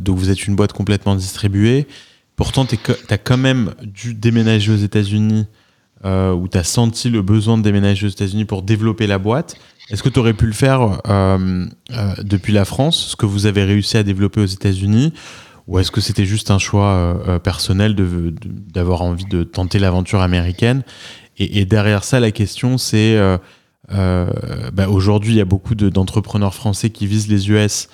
donc 0.00 0.18
vous 0.18 0.30
êtes 0.30 0.46
une 0.46 0.56
boîte 0.56 0.72
complètement 0.72 1.14
distribuée. 1.14 1.86
Pourtant, 2.36 2.64
tu 2.64 2.78
as 3.10 3.18
quand 3.18 3.36
même 3.36 3.74
dû 3.82 4.14
déménager 4.14 4.72
aux 4.72 4.76
États-Unis 4.76 5.46
euh, 6.04 6.32
où 6.32 6.46
tu 6.46 6.56
as 6.56 6.62
senti 6.62 7.10
le 7.10 7.22
besoin 7.22 7.58
de 7.58 7.62
déménager 7.64 8.06
aux 8.06 8.10
États-Unis 8.10 8.44
pour 8.44 8.62
développer 8.62 9.08
la 9.08 9.18
boîte. 9.18 9.56
Est-ce 9.90 10.04
que 10.04 10.08
tu 10.08 10.20
aurais 10.20 10.34
pu 10.34 10.46
le 10.46 10.52
faire 10.52 11.00
euh, 11.08 11.66
euh, 11.90 12.14
depuis 12.22 12.52
la 12.52 12.64
France, 12.64 13.08
ce 13.10 13.16
que 13.16 13.26
vous 13.26 13.46
avez 13.46 13.64
réussi 13.64 13.96
à 13.96 14.04
développer 14.04 14.40
aux 14.40 14.46
États-Unis? 14.46 15.12
Ou 15.66 15.80
est-ce 15.80 15.90
que 15.90 16.00
c'était 16.00 16.24
juste 16.24 16.52
un 16.52 16.58
choix 16.58 17.40
personnel 17.42 17.94
d'avoir 17.94 19.02
envie 19.02 19.26
de 19.26 19.42
tenter 19.42 19.78
l'aventure 19.78 20.22
américaine? 20.22 20.82
Et, 21.36 21.66
derrière 21.66 22.04
ça, 22.04 22.20
la 22.20 22.30
question, 22.30 22.78
c'est 22.78 23.18
bah, 23.90 24.88
aujourd'hui, 24.88 25.34
il 25.34 25.36
y 25.36 25.40
a 25.40 25.46
beaucoup 25.46 25.74
d'entrepreneurs 25.74 26.54
français 26.54 26.90
qui 26.90 27.06
visent 27.06 27.28
les 27.28 27.50
US 27.50 27.88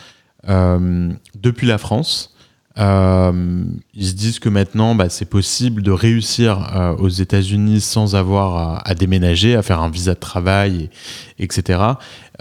depuis 0.47 1.67
la 1.67 1.79
France. 1.79 2.35
Euh, 2.77 3.65
ils 3.95 4.07
se 4.07 4.15
disent 4.15 4.39
que 4.41 4.49
maintenant, 4.49 4.95
bah, 4.95 5.09
c'est 5.09 5.29
possible 5.29 5.83
de 5.83 5.93
réussir 5.93 6.75
euh, 6.75 6.97
aux 6.97 7.09
États-Unis 7.09 7.81
sans 7.81 8.17
avoir 8.17 8.83
à, 8.85 8.95
déménager, 8.95 9.55
à 9.55 9.63
faire 9.63 9.81
un 9.81 9.91
visa 9.91 10.15
de 10.15 10.19
travail, 10.19 10.91
etc. 11.39 11.81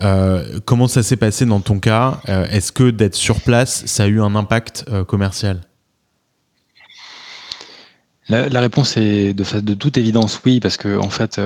Euh, 0.01 0.59
comment 0.65 0.87
ça 0.87 1.03
s'est 1.03 1.17
passé 1.17 1.45
dans 1.45 1.59
ton 1.59 1.79
cas? 1.79 2.19
Est-ce 2.27 2.71
que 2.71 2.89
d'être 2.89 3.15
sur 3.15 3.41
place, 3.41 3.85
ça 3.85 4.03
a 4.03 4.07
eu 4.07 4.21
un 4.21 4.35
impact 4.35 4.85
commercial? 5.05 5.61
La, 8.29 8.61
réponse 8.61 8.97
est 8.97 9.33
de, 9.33 9.59
de 9.59 9.73
toute 9.73 9.97
évidence 9.97 10.41
oui, 10.45 10.59
parce 10.59 10.77
que 10.77 10.97
en 10.97 11.09
fait, 11.09 11.39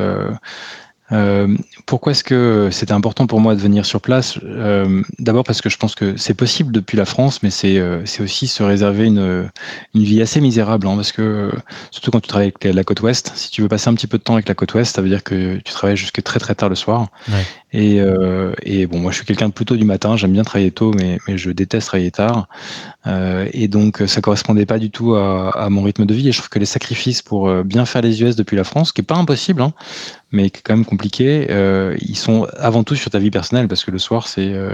euh, 1.12 1.55
pourquoi 1.86 2.12
est-ce 2.12 2.24
que 2.24 2.70
c'était 2.72 2.93
important 2.93 3.28
pour 3.28 3.39
moi 3.39 3.55
de 3.55 3.62
venir 3.62 3.86
sur 3.86 4.01
place? 4.01 4.39
Euh, 4.43 5.01
D'abord 5.20 5.43
parce 5.43 5.62
que 5.62 5.70
je 5.70 5.78
pense 5.78 5.95
que 5.95 6.18
c'est 6.18 6.34
possible 6.34 6.72
depuis 6.72 6.97
la 6.97 7.05
France, 7.05 7.43
mais 7.43 7.49
c'est 7.49 7.78
euh, 7.78 8.03
aussi 8.20 8.47
se 8.47 8.64
réserver 8.64 9.05
une, 9.05 9.49
une 9.95 10.03
vie 10.03 10.22
assez 10.22 10.41
misérable, 10.41 10.88
hein, 10.88 10.95
parce 10.95 11.12
que 11.12 11.51
surtout 11.91 12.12
quand 12.12 12.20
tu 12.20 12.28
travailles 12.28 12.51
avec 12.62 12.76
la 12.76 12.84
côte 12.84 13.01
ouest, 13.01 13.32
si 13.36 13.51
tu 13.51 13.62
veux 13.62 13.70
passer 13.70 13.89
un 13.89 13.93
petit 13.93 14.08
peu 14.08 14.18
de 14.18 14.24
temps 14.24 14.34
avec 14.34 14.47
la 14.47 14.55
côte 14.55 14.74
ouest, 14.74 14.95
ça 14.95 15.01
veut 15.01 15.10
dire 15.10 15.24
que 15.24 15.58
tu 15.58 15.72
travailles 15.72 15.97
jusque 15.97 16.22
très 16.24 16.39
très 16.39 16.55
tard 16.55 16.70
le 16.70 16.76
soir. 16.76 17.08
Et, 17.74 17.99
et, 18.63 18.88
bon, 18.88 18.99
moi 18.99 19.11
je 19.11 19.18
suis 19.18 19.26
quelqu'un 19.26 19.49
de 19.49 19.53
plutôt 19.53 19.76
du 19.76 19.84
matin, 19.84 20.15
j'aime 20.15 20.32
bien 20.32 20.43
travailler 20.43 20.72
tôt, 20.72 20.93
mais, 20.93 21.20
mais 21.28 21.38
je 21.38 21.51
déteste 21.51 21.88
travailler 21.88 22.11
tard. 22.11 22.47
et 23.05 23.68
donc 23.68 24.01
ça 24.07 24.22
correspondait 24.22 24.65
pas 24.65 24.80
du 24.80 24.89
tout 24.89 25.15
à, 25.15 25.49
à, 25.49 25.70
mon 25.70 25.84
rythme 25.84 26.05
de 26.05 26.13
vie. 26.13 26.30
Et 26.30 26.32
je 26.32 26.38
trouve 26.38 26.49
que 26.49 26.59
les 26.59 26.65
sacrifices 26.65 27.22
pour 27.22 27.51
bien 27.63 27.86
faire 27.86 28.01
les 28.01 28.22
US 28.22 28.36
depuis 28.36 28.55
la 28.55 28.63
France, 28.63 28.91
qui 28.91 29.01
est 29.01 29.03
pas 29.03 29.15
impossible, 29.15 29.61
hein, 29.61 29.74
mais 30.32 30.49
qui 30.49 30.59
est 30.59 30.61
quand 30.61 30.76
même 30.76 30.86
compliqué. 30.86 31.47
Euh, 31.49 31.95
ils 32.01 32.18
sont 32.18 32.47
avant 32.57 32.84
tout 32.84 32.95
sur 32.95 33.09
ta 33.09 33.20
vie 33.20 33.32
personnelle 33.32 33.68
parce 33.68 33.84
que 33.84 33.91
le 33.91 33.99
soir, 33.99 34.28
c'est 34.28 34.53
euh, 34.53 34.74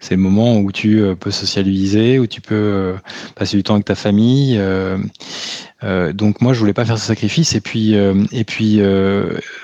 c'est 0.00 0.14
le 0.14 0.20
moment 0.20 0.58
où 0.58 0.72
tu 0.72 1.00
euh, 1.00 1.14
peux 1.14 1.30
socialiser, 1.30 2.18
où 2.18 2.26
tu 2.26 2.40
peux 2.40 2.54
euh, 2.54 2.94
passer 3.34 3.56
du 3.56 3.62
temps 3.62 3.74
avec 3.74 3.86
ta 3.86 3.94
famille. 3.94 4.60
Euh, 5.84 6.12
donc 6.12 6.40
moi, 6.40 6.52
je 6.52 6.58
voulais 6.58 6.72
pas 6.72 6.84
faire 6.84 6.98
ce 6.98 7.06
sacrifice. 7.06 7.54
Et 7.54 7.60
puis, 7.60 7.94
et 7.94 8.44
puis 8.44 8.80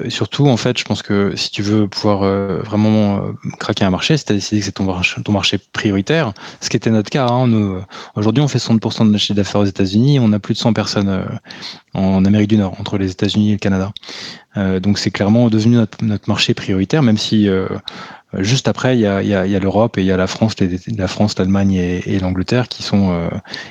surtout, 0.08 0.48
en 0.48 0.56
fait, 0.56 0.78
je 0.78 0.84
pense 0.84 1.02
que 1.02 1.34
si 1.36 1.50
tu 1.50 1.62
veux 1.62 1.88
pouvoir 1.88 2.20
vraiment 2.62 3.22
craquer 3.58 3.84
un 3.84 3.90
marché, 3.90 4.16
c'est 4.16 4.30
à 4.30 4.34
décider 4.34 4.60
que 4.60 4.66
c'est 4.66 4.72
ton 4.72 4.84
marché, 4.84 5.22
ton 5.22 5.32
marché 5.32 5.58
prioritaire, 5.72 6.32
ce 6.60 6.70
qui 6.70 6.76
était 6.76 6.90
notre 6.90 7.10
cas. 7.10 7.26
Hein, 7.26 7.46
nous, 7.46 7.80
aujourd'hui, 8.14 8.42
on 8.42 8.48
fait 8.48 8.58
60% 8.58 9.00
de 9.00 9.04
notre 9.04 9.18
chiffre 9.18 9.34
d'affaires 9.34 9.60
aux 9.60 9.66
États-Unis. 9.66 10.18
On 10.20 10.32
a 10.32 10.38
plus 10.38 10.54
de 10.54 10.58
100 10.58 10.72
personnes 10.72 11.24
en 11.94 12.24
Amérique 12.24 12.48
du 12.48 12.56
Nord, 12.56 12.74
entre 12.80 12.98
les 12.98 13.10
États-Unis 13.10 13.50
et 13.50 13.52
le 13.52 13.58
Canada. 13.58 13.92
donc 14.80 14.98
c'est 14.98 15.10
clairement 15.10 15.48
devenu 15.48 15.76
notre, 15.76 16.04
notre, 16.04 16.28
marché 16.28 16.54
prioritaire, 16.54 17.02
même 17.02 17.18
si 17.18 17.48
euh, 17.48 17.68
juste 18.34 18.68
après, 18.68 18.96
il 18.96 19.00
y 19.00 19.06
a, 19.06 19.22
y 19.22 19.34
a 19.34 19.58
l'Europe 19.58 19.96
et 19.96 20.02
il 20.02 20.06
y 20.06 20.12
a 20.12 20.16
la 20.16 20.26
France, 20.26 20.54
la 20.96 21.08
France, 21.08 21.38
l'Allemagne 21.38 21.74
et, 21.74 22.18
l'Angleterre 22.18 22.68
qui 22.68 22.82
sont 22.82 23.10
euh, 23.10 23.28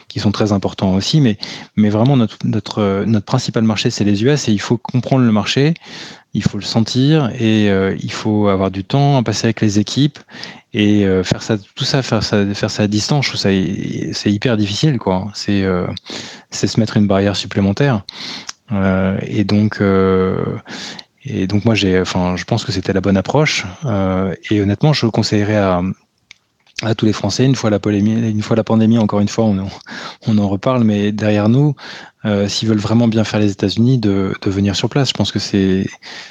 qui 0.07 0.19
sont 0.19 0.31
très 0.31 0.51
importants 0.51 0.95
aussi. 0.95 1.21
Mais 1.21 1.37
mais 1.75 1.89
vraiment 1.89 2.17
notre 2.17 2.37
notre 2.43 3.03
notre 3.05 3.25
principal 3.25 3.63
marché 3.63 3.89
c'est 3.89 4.03
les 4.03 4.23
US 4.23 4.47
et 4.47 4.51
il 4.51 4.61
faut 4.61 4.77
comprendre 4.77 5.23
le 5.23 5.31
marché, 5.31 5.75
il 6.33 6.43
faut 6.43 6.57
le 6.57 6.63
sentir 6.63 7.29
et 7.39 7.69
euh, 7.69 7.95
il 8.01 8.11
faut 8.11 8.47
avoir 8.47 8.71
du 8.71 8.83
temps 8.83 9.17
à 9.17 9.23
passer 9.23 9.45
avec 9.45 9.61
les 9.61 9.79
équipes 9.79 10.19
et 10.73 11.05
faire 11.23 11.41
ça 11.41 11.57
tout 11.57 11.85
ça 11.85 12.01
faire 12.03 12.23
ça 12.23 12.45
faire 12.53 12.71
ça 12.71 12.83
à 12.83 12.87
distance. 12.87 13.25
Je 13.25 13.29
trouve 13.31 13.41
ça 13.41 13.49
c'est 14.13 14.31
hyper 14.31 14.57
difficile 14.57 14.97
quoi. 14.97 15.27
C'est 15.33 15.65
c'est 16.49 16.67
se 16.67 16.79
mettre 16.79 16.97
une 16.97 17.07
barrière 17.07 17.35
supplémentaire. 17.35 18.03
et 19.21 19.43
donc 19.43 19.81
et 21.30 21.47
donc 21.47 21.65
moi, 21.65 21.75
j'ai, 21.75 21.99
enfin, 21.99 22.36
je 22.36 22.45
pense 22.45 22.63
que 22.63 22.71
c'était 22.71 22.93
la 22.93 23.01
bonne 23.01 23.17
approche. 23.17 23.65
Euh, 23.86 24.34
et 24.49 24.61
honnêtement, 24.61 24.93
je 24.93 25.05
conseillerais 25.07 25.57
à, 25.57 25.82
tous 26.95 27.05
les 27.05 27.13
Français, 27.13 27.43
une 27.43 27.55
fois 27.55 27.69
la 27.69 27.80
polémie, 27.80 28.30
une 28.30 28.41
fois 28.41 28.55
la 28.55 28.63
pandémie, 28.63 28.97
encore 28.97 29.19
une 29.19 29.28
fois, 29.28 29.45
on, 29.45 30.38
en, 30.38 30.47
reparle, 30.47 30.84
mais 30.84 31.11
derrière 31.11 31.49
nous, 31.49 31.75
euh, 32.23 32.47
s'ils 32.47 32.69
veulent 32.69 32.78
vraiment 32.78 33.07
bien 33.07 33.23
faire 33.23 33.39
les 33.39 33.51
États-Unis, 33.51 33.97
de, 33.97 34.34
venir 34.45 34.75
sur 34.75 34.88
place. 34.88 35.09
Je 35.09 35.13
pense 35.13 35.32
que 35.32 35.39
c'est, 35.39 35.88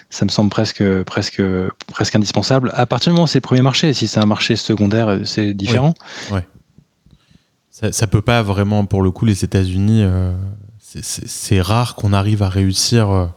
ça 0.08 0.24
me 0.24 0.30
semble 0.30 0.48
presque, 0.48 0.84
presque, 1.02 1.42
presque 1.92 2.16
indispensable. 2.16 2.70
À 2.74 2.86
partir 2.86 3.10
du 3.10 3.14
moment 3.14 3.24
où 3.24 3.26
c'est 3.26 3.38
le 3.38 3.42
premier 3.42 3.62
marché, 3.62 3.92
si 3.92 4.06
c'est 4.08 4.20
un 4.20 4.26
marché 4.26 4.56
secondaire, 4.56 5.20
c'est 5.24 5.52
différent. 5.52 5.94
Oui. 6.30 6.40
Ça, 7.70 7.92
ça 7.92 8.06
peut 8.06 8.22
pas 8.22 8.42
vraiment, 8.42 8.86
pour 8.86 9.02
le 9.02 9.10
coup, 9.10 9.26
les 9.26 9.44
États-Unis, 9.44 10.04
euh, 10.04 10.32
c'est 10.78 11.60
rare 11.60 11.96
qu'on 11.96 12.14
arrive 12.14 12.42
à 12.42 12.48
réussir. 12.48 13.30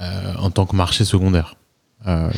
En 0.00 0.50
tant 0.50 0.66
que 0.66 0.76
marché 0.76 1.04
secondaire. 1.04 1.56
Euh, 2.06 2.30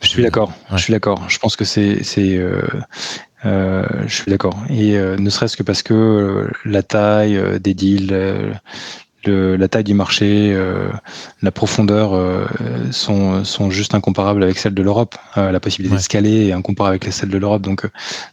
je 0.00 0.08
suis 0.08 0.22
d'accord. 0.22 0.52
Je 0.72 0.78
suis 0.78 0.92
d'accord. 0.92 1.28
Je 1.28 1.38
pense 1.38 1.56
que 1.56 1.64
c'est 1.64 2.02
c'est 2.04 2.36
euh, 2.36 2.62
je 3.44 4.14
suis 4.14 4.30
d'accord. 4.30 4.56
Et 4.68 4.96
ne 4.96 5.30
serait-ce 5.30 5.56
que 5.56 5.62
parce 5.62 5.82
que 5.82 6.50
la 6.64 6.82
taille 6.82 7.40
des 7.60 7.74
deals, 7.74 8.58
la 9.32 9.68
taille 9.68 9.84
du 9.84 9.94
marché, 9.94 10.52
euh, 10.54 10.88
la 11.42 11.50
profondeur 11.50 12.14
euh, 12.14 12.46
sont, 12.90 13.44
sont 13.44 13.70
juste 13.70 13.94
incomparables 13.94 14.42
avec 14.42 14.58
celle 14.58 14.74
de 14.74 14.82
l'Europe. 14.82 15.14
Euh, 15.36 15.50
la 15.50 15.60
possibilité 15.60 15.96
d'escaler 15.96 16.48
est 16.48 16.52
incomparable 16.52 16.96
avec 17.00 17.12
celle 17.12 17.30
de 17.30 17.38
l'Europe. 17.38 17.62
Donc, 17.62 17.88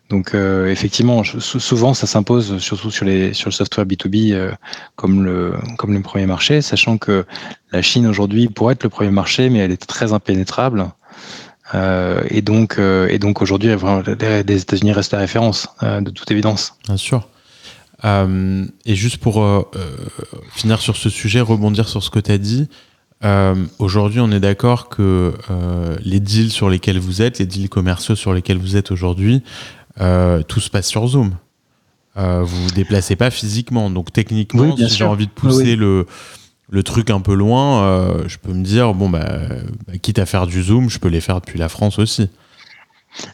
donc 0.10 0.36
effectivement, 0.36 1.24
souvent 1.24 1.94
ça 1.94 2.08
s'impose 2.08 2.58
surtout 2.60 2.92
sur, 2.92 3.06
les, 3.06 3.34
sur 3.34 3.50
le 3.50 3.54
software 3.54 3.86
B2B 3.86 4.54
comme, 4.96 5.24
le, 5.24 5.54
comme 5.78 5.94
le 5.94 6.02
premier 6.02 6.26
marché, 6.26 6.62
sachant 6.62 6.98
que 6.98 7.26
la 7.72 7.82
Chine 7.82 8.06
aujourd'hui 8.06 8.48
pourrait 8.48 8.74
être 8.74 8.84
le 8.84 8.90
premier 8.90 9.12
marché, 9.12 9.50
mais 9.50 9.60
elle 9.60 9.72
est 9.72 9.86
très 9.86 10.14
impénétrable. 10.14 10.86
et 11.74 12.42
donc, 12.44 12.78
et 12.80 13.18
donc 13.18 13.42
aujourd'hui, 13.42 13.70
les 13.70 14.62
États-Unis 14.62 14.92
restent 14.92 15.14
la 15.14 15.20
référence, 15.20 15.68
de 15.82 16.12
toute 16.12 16.30
évidence. 16.30 16.78
Bien 16.86 16.98
sûr. 16.98 17.28
Euh, 18.06 18.66
et 18.86 18.96
juste 18.96 19.18
pour 19.18 19.42
euh, 19.42 19.64
euh, 19.76 19.96
finir 20.52 20.82
sur 20.82 20.98
ce 20.98 21.10
sujet, 21.10 21.40
rebondir 21.40 21.88
sur 21.88 22.04
ce 22.04 22.10
que 22.10 22.20
tu 22.20 22.32
as 22.32 22.38
dit, 22.38 22.68
aujourd'hui 23.80 24.20
on 24.20 24.30
est 24.32 24.42
d'accord 24.42 24.90
que 24.90 25.34
les 26.04 26.20
deals 26.20 26.52
sur 26.52 26.70
lesquels 26.70 27.00
vous 27.00 27.22
êtes, 27.22 27.40
les 27.40 27.46
deals 27.46 27.70
commerciaux 27.70 28.16
sur 28.16 28.34
lesquels 28.34 28.58
vous 28.58 28.76
êtes 28.76 28.92
aujourd'hui, 28.92 29.44
tout 29.98 30.60
se 30.60 30.70
passe 30.70 30.88
sur 30.88 31.08
Zoom. 31.08 31.32
vous 32.18 32.46
vous 32.46 32.72
déplacez 32.72 33.16
pas 33.16 33.32
physiquement. 33.32 33.90
Donc 33.90 34.12
techniquement, 34.12 34.76
si 34.76 34.90
j'ai 34.90 35.06
envie 35.06 35.28
de 35.28 35.32
pousser 35.32 35.78
le, 35.78 36.06
le 36.70 36.84
truc 36.84 37.10
un 37.12 37.22
peu 37.22 37.34
loin, 37.34 38.28
je 38.28 38.36
peux 38.38 38.52
me 38.52 38.62
dire, 38.62 38.94
bon, 38.94 39.10
bah, 39.10 39.40
bah, 39.88 39.98
quitte 40.02 40.20
à 40.20 40.26
faire 40.26 40.46
du 40.46 40.62
Zoom, 40.62 40.90
je 40.90 41.00
peux 41.00 41.08
les 41.08 41.22
faire 41.22 41.40
depuis 41.40 41.58
la 41.58 41.70
France 41.70 42.00
aussi. 42.00 42.28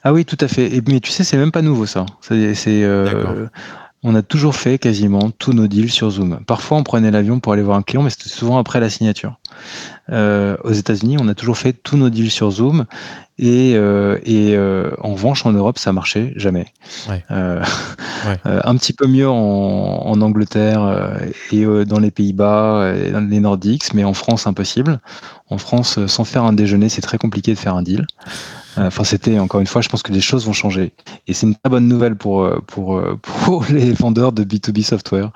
Ah 0.03 0.13
oui, 0.13 0.23
tout 0.23 0.37
à 0.39 0.47
fait. 0.47 0.71
Et, 0.71 0.83
mais 0.87 0.99
tu 0.99 1.09
sais, 1.09 1.23
c'est 1.23 1.37
même 1.37 1.51
pas 1.51 1.63
nouveau 1.63 1.87
ça. 1.87 2.05
C'est, 2.21 2.83
on 4.03 4.15
a 4.15 4.21
toujours 4.21 4.55
fait 4.55 4.77
quasiment 4.77 5.29
tous 5.31 5.51
nos 5.51 5.67
deals 5.67 5.91
sur 5.91 6.09
Zoom. 6.09 6.39
Parfois, 6.47 6.77
on 6.77 6.83
prenait 6.83 7.11
l'avion 7.11 7.39
pour 7.39 7.51
aller 7.53 7.61
voir 7.61 7.77
un 7.77 7.81
client, 7.81 8.01
mais 8.01 8.09
c'était 8.09 8.29
souvent 8.29 8.57
après 8.57 8.79
la 8.79 8.89
signature. 8.89 9.39
Euh, 10.11 10.55
aux 10.63 10.71
États-Unis, 10.71 11.17
on 11.19 11.27
a 11.27 11.35
toujours 11.35 11.57
fait 11.57 11.73
tous 11.73 11.97
nos 11.97 12.09
deals 12.09 12.31
sur 12.31 12.49
Zoom. 12.49 12.85
Et, 13.37 13.73
euh, 13.75 14.17
euh, 14.27 14.91
en 15.01 15.13
revanche, 15.13 15.45
en 15.45 15.51
Europe, 15.51 15.77
ça 15.77 15.91
marchait 15.91 16.33
jamais. 16.37 16.67
un 18.45 18.75
petit 18.77 18.93
peu 18.93 19.07
mieux 19.07 19.29
en, 19.29 20.21
Angleterre 20.21 21.19
et 21.51 21.65
dans 21.85 21.99
les 21.99 22.11
Pays-Bas, 22.11 22.93
et 22.95 23.11
dans 23.11 23.21
les 23.21 23.39
Nordiques, 23.39 23.93
mais 23.93 24.03
en 24.05 24.13
France, 24.13 24.47
impossible. 24.47 24.99
En 25.49 25.57
France, 25.57 26.05
sans 26.07 26.23
faire 26.23 26.43
un 26.43 26.53
déjeuner, 26.53 26.89
c'est 26.89 27.01
très 27.01 27.17
compliqué 27.17 27.53
de 27.53 27.59
faire 27.59 27.75
un 27.75 27.83
deal. 27.83 28.05
Euh, 28.77 28.87
enfin, 28.87 29.03
c'était 29.03 29.39
encore 29.39 29.59
une 29.59 29.67
fois, 29.67 29.81
je 29.81 29.89
pense 29.89 30.03
que 30.03 30.11
les 30.11 30.21
choses 30.21 30.45
vont 30.45 30.53
changer. 30.53 30.93
Et 31.27 31.33
c'est 31.33 31.47
une 31.47 31.55
très 31.55 31.69
bonne 31.69 31.87
nouvelle 31.87 32.15
pour, 32.15 32.43
euh, 32.43 32.59
pour, 32.67 32.97
euh, 32.97 33.17
pour 33.45 33.65
les 33.69 33.91
vendeurs 33.93 34.31
de 34.31 34.43
B2B 34.43 34.83
software. 34.83 35.31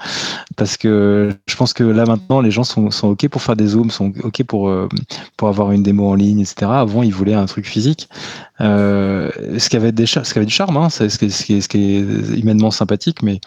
Parce 0.55 0.77
que 0.77 1.35
je 1.47 1.55
pense 1.55 1.73
que 1.73 1.83
là 1.83 2.05
maintenant, 2.05 2.41
les 2.41 2.51
gens 2.51 2.63
sont, 2.63 2.91
sont 2.91 3.09
OK 3.09 3.27
pour 3.29 3.41
faire 3.41 3.55
des 3.55 3.67
zooms, 3.67 3.89
sont 3.89 4.13
OK 4.23 4.43
pour, 4.43 4.71
pour 5.37 5.47
avoir 5.47 5.71
une 5.71 5.83
démo 5.83 6.07
en 6.07 6.15
ligne, 6.15 6.41
etc. 6.41 6.71
Avant, 6.71 7.01
ils 7.01 7.13
voulaient 7.13 7.33
un 7.33 7.45
truc 7.45 7.65
physique. 7.65 8.07
Euh, 8.61 9.31
ce 9.57 9.67
qui 9.67 9.75
avait 9.75 9.91
des 9.91 10.05
ce 10.05 10.21
qui 10.21 10.37
avait 10.37 10.45
du 10.45 10.53
charme, 10.53 10.77
hein, 10.77 10.89
ce, 10.89 11.05
qui 11.05 11.25
est, 11.25 11.29
ce, 11.29 11.43
qui 11.43 11.55
est, 11.55 11.61
ce 11.61 11.67
qui 11.67 11.95
est 11.95 12.37
humainement 12.37 12.69
sympathique, 12.69 13.23
mais 13.23 13.41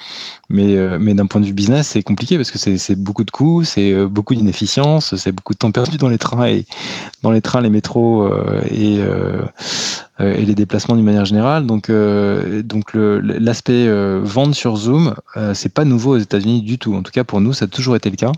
mais 0.49 0.77
mais 0.99 1.15
d'un 1.15 1.27
point 1.27 1.41
de 1.41 1.47
vue 1.47 1.53
business, 1.53 1.89
c'est 1.89 2.03
compliqué 2.03 2.37
parce 2.37 2.51
que 2.51 2.59
c'est 2.59 2.97
beaucoup 2.97 3.23
de 3.23 3.31
coûts, 3.31 3.63
c'est 3.63 3.95
beaucoup 4.07 4.35
d'inefficience, 4.35 5.15
c'est 5.15 5.31
beaucoup 5.31 5.53
de 5.55 5.59
temps 5.59 5.71
perdu 5.71 5.97
dans 5.97 6.09
les 6.09 6.19
trains 6.19 6.47
et 6.47 6.67
dans 7.23 7.31
les 7.31 7.41
trains, 7.41 7.61
les 7.61 7.71
métros 7.71 8.29
et 8.69 8.99
et 10.19 10.47
les 10.47 10.55
déplacements 10.55 10.97
d'une 10.97 11.05
manière 11.05 11.27
générale. 11.27 11.67
Donc, 11.67 11.91
donc 11.91 12.91
l'aspect 12.95 13.87
vente 14.23 14.55
sur 14.55 14.77
Zoom, 14.77 15.15
c'est 15.53 15.73
pas 15.73 15.85
nouveau 15.85 16.17
aux 16.17 16.19
États-Unis 16.19 16.63
du 16.63 16.79
tout. 16.79 16.95
En 16.95 17.03
tout 17.03 17.13
cas, 17.13 17.25
pour 17.25 17.41
nous, 17.41 17.53
ça 17.53 17.67
a 17.67 17.69
toujours 17.69 17.97
été 17.97 18.11
le 18.11 18.17
cas. 18.17 18.33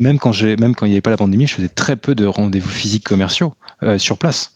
même 0.00 0.18
quand 0.18 0.32
j'ai, 0.32 0.56
même 0.56 0.74
quand 0.74 0.86
il 0.86 0.90
n'y 0.90 0.94
avait 0.94 1.02
pas 1.02 1.10
la 1.10 1.18
pandémie, 1.18 1.46
je 1.46 1.54
faisais 1.54 1.68
très 1.68 1.96
peu 1.96 2.14
de 2.14 2.24
rendez-vous 2.24 2.70
physiques 2.70 3.04
commerciaux 3.04 3.54
sur 3.98 4.16
place. 4.16 4.54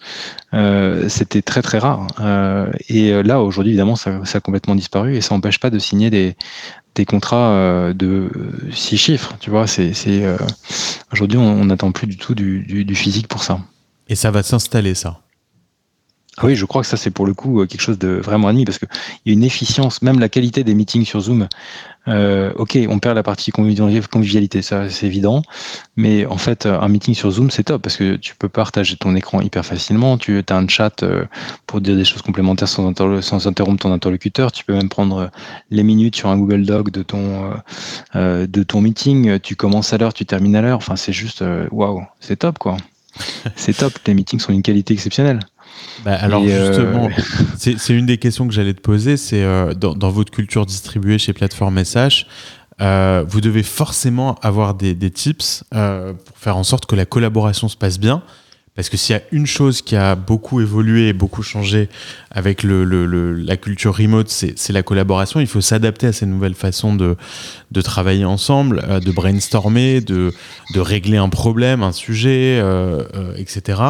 C'était 1.09 1.43
très 1.43 1.61
très 1.61 1.79
rare. 1.79 2.07
et 2.89 3.23
là, 3.23 3.43
aujourd'hui, 3.43 3.73
évidemment, 3.73 3.97
ça, 3.97 4.25
ça, 4.25 4.39
a 4.39 4.41
complètement 4.41 4.75
disparu 4.75 5.17
et 5.17 5.21
ça 5.21 5.35
n'empêche 5.35 5.61
pas 5.61 5.71
de 5.71 5.79
signer 5.79 6.09
des, 6.09 6.37
des 6.99 7.07
contrats 7.07 7.53
euh, 7.53 7.95
de 7.95 8.31
six 8.73 8.99
chiffres. 8.99 9.35
Tu 9.41 9.51
vois, 9.51 9.67
c'est 9.67 9.93
euh, 10.07 10.37
aujourd'hui 11.13 11.39
on 11.39 11.65
n'attend 11.65 11.93
plus 11.93 12.07
du 12.07 12.17
tout 12.17 12.35
du, 12.35 12.85
du, 12.85 12.95
physique 12.95 13.29
pour 13.29 13.43
ça. 13.43 13.61
Et 14.09 14.17
ça 14.17 14.31
va 14.31 14.43
s'installer 14.43 14.95
ça. 14.95 15.21
Ah 16.41 16.47
oui, 16.47 16.57
je 16.57 16.65
crois 16.65 16.83
que 16.83 16.89
ça 16.89 16.97
c'est 16.97 17.11
pour 17.11 17.27
le 17.27 17.35
coup 17.35 17.61
euh, 17.61 17.67
quelque 17.67 17.81
chose 17.81 17.99
de 17.99 18.09
vraiment 18.09 18.49
admis 18.49 18.65
parce 18.65 18.79
qu'il 18.79 18.89
y 19.27 19.31
a 19.31 19.33
une 19.33 19.45
efficience, 19.45 20.03
même 20.03 20.21
la 20.21 20.29
qualité 20.29 20.65
des 20.65 20.75
meetings 20.75 21.05
sur 21.05 21.21
Zoom 21.21 21.49
euh, 22.09 22.53
ok, 22.57 22.79
on 22.89 22.99
perd 22.99 23.17
la 23.17 23.23
partie 23.23 23.51
convivialité, 23.51 24.63
ça 24.63 24.89
c'est 24.89 25.07
évident, 25.07 25.43
mais 25.97 26.25
en 26.25 26.39
fait, 26.39 26.65
un 26.65 26.89
meeting 26.89 27.15
sur 27.15 27.31
Zoom 27.31 27.51
c'est 27.51 27.65
top 27.65 27.83
parce 27.83 27.97
que 27.97 28.17
tu 28.17 28.35
peux 28.35 28.49
partager 28.49 28.97
ton 28.97 29.15
écran 29.15 29.43
hyper 29.43 29.67
facilement, 29.67 30.17
tu 30.17 30.43
as 30.49 30.57
un 30.57 30.67
chat 30.69 31.03
euh, 31.03 31.27
pour 31.67 31.81
dire 31.81 31.97
des 31.97 32.05
choses 32.05 32.23
complémentaires 32.23 32.69
sans, 32.69 32.87
interrompre 33.47 33.83
ton 33.83 33.93
interlocuteur, 33.93 34.53
tu 34.53 34.65
peux 34.65 34.73
même 34.73 34.89
prendre 34.89 35.31
les 35.71 35.83
minutes 35.83 36.17
sur 36.17 36.31
un 36.31 36.39
Google 36.39 36.65
Doc 36.65 36.91
de 36.91 37.03
ton, 37.03 37.53
euh, 38.17 38.47
de 38.47 38.63
ton 38.63 38.81
meeting, 38.81 39.39
tu 39.41 39.55
commences 39.55 39.93
à 39.93 39.99
l'heure, 39.99 40.15
tu 40.15 40.25
termines 40.25 40.57
à 40.57 40.63
l'heure, 40.63 40.79
enfin 40.79 40.97
c'est 40.97 41.13
juste 41.13 41.45
waouh, 41.71 42.05
c'est 42.21 42.37
top 42.37 42.59
quoi. 42.59 42.79
c'est 43.57 43.77
top, 43.77 43.93
les 44.07 44.15
meetings 44.15 44.41
sont 44.41 44.53
d'une 44.53 44.63
qualité 44.63 44.95
exceptionnelle. 44.95 45.41
Bah, 46.05 46.15
alors 46.15 46.43
justement, 46.43 47.11
c'est 47.57 47.95
une 47.95 48.07
des 48.07 48.19
questions 48.19 48.47
que 48.47 48.55
j'allais 48.55 48.75
te 48.75 48.81
poser, 48.81 49.17
c'est 49.17 49.43
euh, 49.43 49.75
dans, 49.75 50.11
votre 50.11 50.31
culture 50.31 50.67
distribuée 50.67 51.19
chez 51.19 51.33
Plateforme 51.33 51.83
SH, 51.85 52.27
euh, 52.81 53.25
vous 53.27 53.41
devez 53.41 53.63
forcément 53.63 54.37
avoir 54.37 54.75
des, 54.75 54.95
tips 55.11 55.65
euh, 55.75 56.13
pour 56.13 56.39
faire 56.39 56.57
en 56.57 56.65
sorte 56.65 56.87
que 56.87 56.95
la 56.95 57.05
collaboration 57.05 57.69
se 57.69 57.77
passe 57.77 57.99
bien. 57.99 58.23
Parce 58.77 58.91
que 58.91 58.97
s'il 58.97 59.17
y 59.17 59.19
a 59.19 59.23
une 59.33 59.47
chose 59.47 59.83
qui 59.83 59.97
a 59.97 60.15
beaucoup 60.15 60.61
évolué 60.61 61.09
et 61.09 61.13
beaucoup 61.13 61.43
changé 61.43 61.89
avec 62.31 62.63
le, 62.63 62.85
la 63.33 63.57
culture 63.57 63.97
remote, 63.97 64.29
c'est 64.29 64.73
la 64.73 64.85
collaboration. 64.85 65.41
Il 65.41 65.49
faut 65.49 65.61
s'adapter 65.61 66.07
à 66.07 66.13
ces 66.13 66.27
nouvelles 66.27 66.55
façons 66.55 66.95
de, 66.95 67.17
de 67.73 67.81
travailler 67.81 68.25
ensemble, 68.25 69.01
de 69.01 69.11
brainstormer, 69.11 70.01
de, 70.01 70.33
de 70.75 70.81
régler 70.81 71.17
un 71.17 71.29
problème, 71.29 71.83
un 71.83 71.91
sujet, 71.91 72.63
etc. 73.37 73.83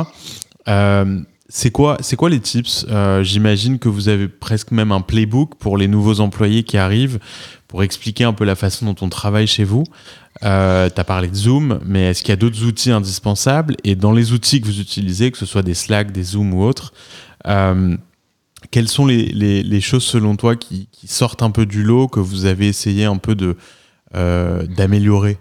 C'est 1.50 1.70
quoi, 1.70 1.96
c'est 2.00 2.16
quoi 2.16 2.28
les 2.28 2.40
tips 2.40 2.84
euh, 2.90 3.22
J'imagine 3.22 3.78
que 3.78 3.88
vous 3.88 4.10
avez 4.10 4.28
presque 4.28 4.70
même 4.70 4.92
un 4.92 5.00
playbook 5.00 5.54
pour 5.54 5.78
les 5.78 5.88
nouveaux 5.88 6.20
employés 6.20 6.62
qui 6.62 6.76
arrivent 6.76 7.18
pour 7.68 7.82
expliquer 7.82 8.24
un 8.24 8.34
peu 8.34 8.44
la 8.44 8.54
façon 8.54 8.84
dont 8.84 8.96
on 9.00 9.08
travaille 9.08 9.46
chez 9.46 9.64
vous. 9.64 9.84
Euh, 10.42 10.88
tu 10.94 11.00
as 11.00 11.04
parlé 11.04 11.28
de 11.28 11.34
Zoom, 11.34 11.80
mais 11.84 12.10
est-ce 12.10 12.22
qu'il 12.22 12.30
y 12.30 12.32
a 12.32 12.36
d'autres 12.36 12.64
outils 12.64 12.90
indispensables? 12.90 13.76
Et 13.84 13.94
dans 13.94 14.12
les 14.12 14.32
outils 14.32 14.60
que 14.60 14.66
vous 14.66 14.80
utilisez, 14.80 15.30
que 15.30 15.38
ce 15.38 15.46
soit 15.46 15.62
des 15.62 15.74
Slack, 15.74 16.12
des 16.12 16.22
Zoom 16.22 16.54
ou 16.54 16.62
autres, 16.62 16.92
euh, 17.46 17.96
quelles 18.70 18.88
sont 18.88 19.06
les, 19.06 19.80
choses 19.80 20.04
selon 20.04 20.36
toi 20.36 20.56
qui, 20.56 20.88
qui, 20.92 21.08
sortent 21.08 21.42
un 21.42 21.50
peu 21.50 21.66
du 21.66 21.82
lot, 21.82 22.08
que 22.08 22.20
vous 22.20 22.44
avez 22.44 22.68
essayé 22.68 23.04
un 23.04 23.16
peu 23.16 23.34
de, 23.34 23.56
euh, 24.14 24.66
d'améliorer? 24.66 25.38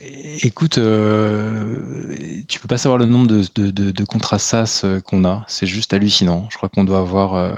Écoute, 0.00 0.76
euh, 0.76 2.14
tu 2.48 2.60
peux 2.60 2.68
pas 2.68 2.76
savoir 2.76 2.98
le 2.98 3.06
nombre 3.06 3.28
de, 3.28 3.44
de, 3.54 3.70
de, 3.70 3.90
de 3.90 4.04
contrats 4.04 4.38
SaaS 4.38 4.82
euh, 4.84 5.00
qu'on 5.00 5.24
a. 5.24 5.42
C'est 5.48 5.66
juste 5.66 5.94
hallucinant. 5.94 6.48
Je 6.50 6.58
crois 6.58 6.68
qu'on 6.68 6.84
doit 6.84 6.98
avoir. 6.98 7.34
Euh, 7.34 7.54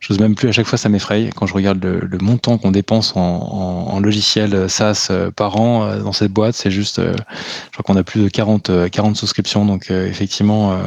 j'ose 0.00 0.18
même 0.18 0.34
plus. 0.34 0.48
À 0.48 0.52
chaque 0.52 0.66
fois, 0.66 0.78
ça 0.78 0.88
m'effraie 0.88 1.28
quand 1.36 1.46
je 1.46 1.52
regarde 1.52 1.84
le, 1.84 2.00
le 2.00 2.18
montant 2.18 2.56
qu'on 2.56 2.70
dépense 2.70 3.14
en, 3.14 3.20
en, 3.20 3.94
en, 3.94 4.00
logiciel 4.00 4.70
SaaS 4.70 5.08
euh, 5.10 5.30
par 5.30 5.60
an 5.60 5.84
euh, 5.84 6.00
dans 6.00 6.12
cette 6.12 6.32
boîte. 6.32 6.54
C'est 6.54 6.70
juste. 6.70 6.98
je 6.98 7.72
crois 7.72 7.84
qu'on 7.84 7.96
a 7.96 8.02
plus 8.02 8.22
de 8.22 8.28
40, 8.28 8.88
40 8.90 9.14
souscriptions. 9.14 9.66
Donc, 9.66 9.90
effectivement, 9.90 10.78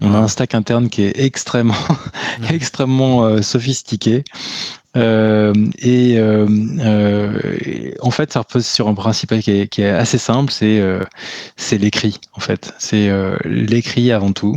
on 0.00 0.14
a 0.14 0.18
un 0.18 0.28
stack 0.28 0.54
interne 0.54 0.88
qui 0.88 1.02
est 1.02 1.20
extrêmement, 1.20 1.74
extrêmement 2.50 3.42
sophistiqué. 3.42 4.24
Euh, 4.96 5.52
et 5.78 6.18
euh, 6.18 6.46
euh, 6.80 7.90
en 8.00 8.10
fait, 8.10 8.32
ça 8.32 8.40
repose 8.40 8.66
sur 8.66 8.88
un 8.88 8.94
principe 8.94 9.38
qui 9.40 9.50
est, 9.50 9.84
assez 9.84 10.18
simple, 10.18 10.52
c'est 10.52 10.82
c'est 11.56 11.78
l'écrit. 11.78 12.18
En 12.32 12.40
fait, 12.40 12.72
c'est 12.78 13.10
l'écrit 13.44 14.12
avant 14.12 14.32
tout. 14.32 14.56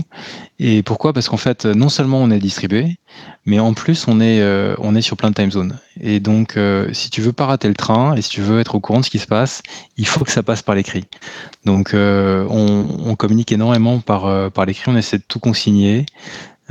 Et 0.59 0.83
pourquoi? 0.83 1.13
Parce 1.13 1.29
qu'en 1.29 1.37
fait, 1.37 1.65
non 1.65 1.89
seulement 1.89 2.21
on 2.21 2.31
est 2.31 2.39
distribué, 2.39 2.97
mais 3.45 3.59
en 3.59 3.73
plus 3.73 4.07
on 4.07 4.19
est 4.21 4.41
on 4.79 4.95
est 4.95 5.01
sur 5.01 5.17
plein 5.17 5.29
de 5.29 5.35
time 5.35 5.51
zones. 5.51 5.77
Et 6.01 6.19
donc, 6.19 6.57
si 6.93 7.09
tu 7.09 7.21
veux 7.21 7.33
pas 7.33 7.45
rater 7.45 7.67
le 7.67 7.73
train 7.73 8.15
et 8.15 8.21
si 8.21 8.29
tu 8.29 8.41
veux 8.41 8.59
être 8.59 8.75
au 8.75 8.79
courant 8.79 8.99
de 8.99 9.05
ce 9.05 9.09
qui 9.09 9.19
se 9.19 9.27
passe, 9.27 9.61
il 9.97 10.07
faut 10.07 10.23
que 10.23 10.31
ça 10.31 10.43
passe 10.43 10.61
par 10.61 10.75
l'écrit. 10.75 11.05
Donc, 11.65 11.91
on, 11.93 12.87
on, 13.05 13.15
communique 13.15 13.51
énormément 13.51 13.99
par 13.99 14.51
par 14.51 14.65
l'écrit. 14.65 14.91
On 14.91 14.97
essaie 14.97 15.17
de 15.17 15.25
tout 15.27 15.39
consigner. 15.39 16.05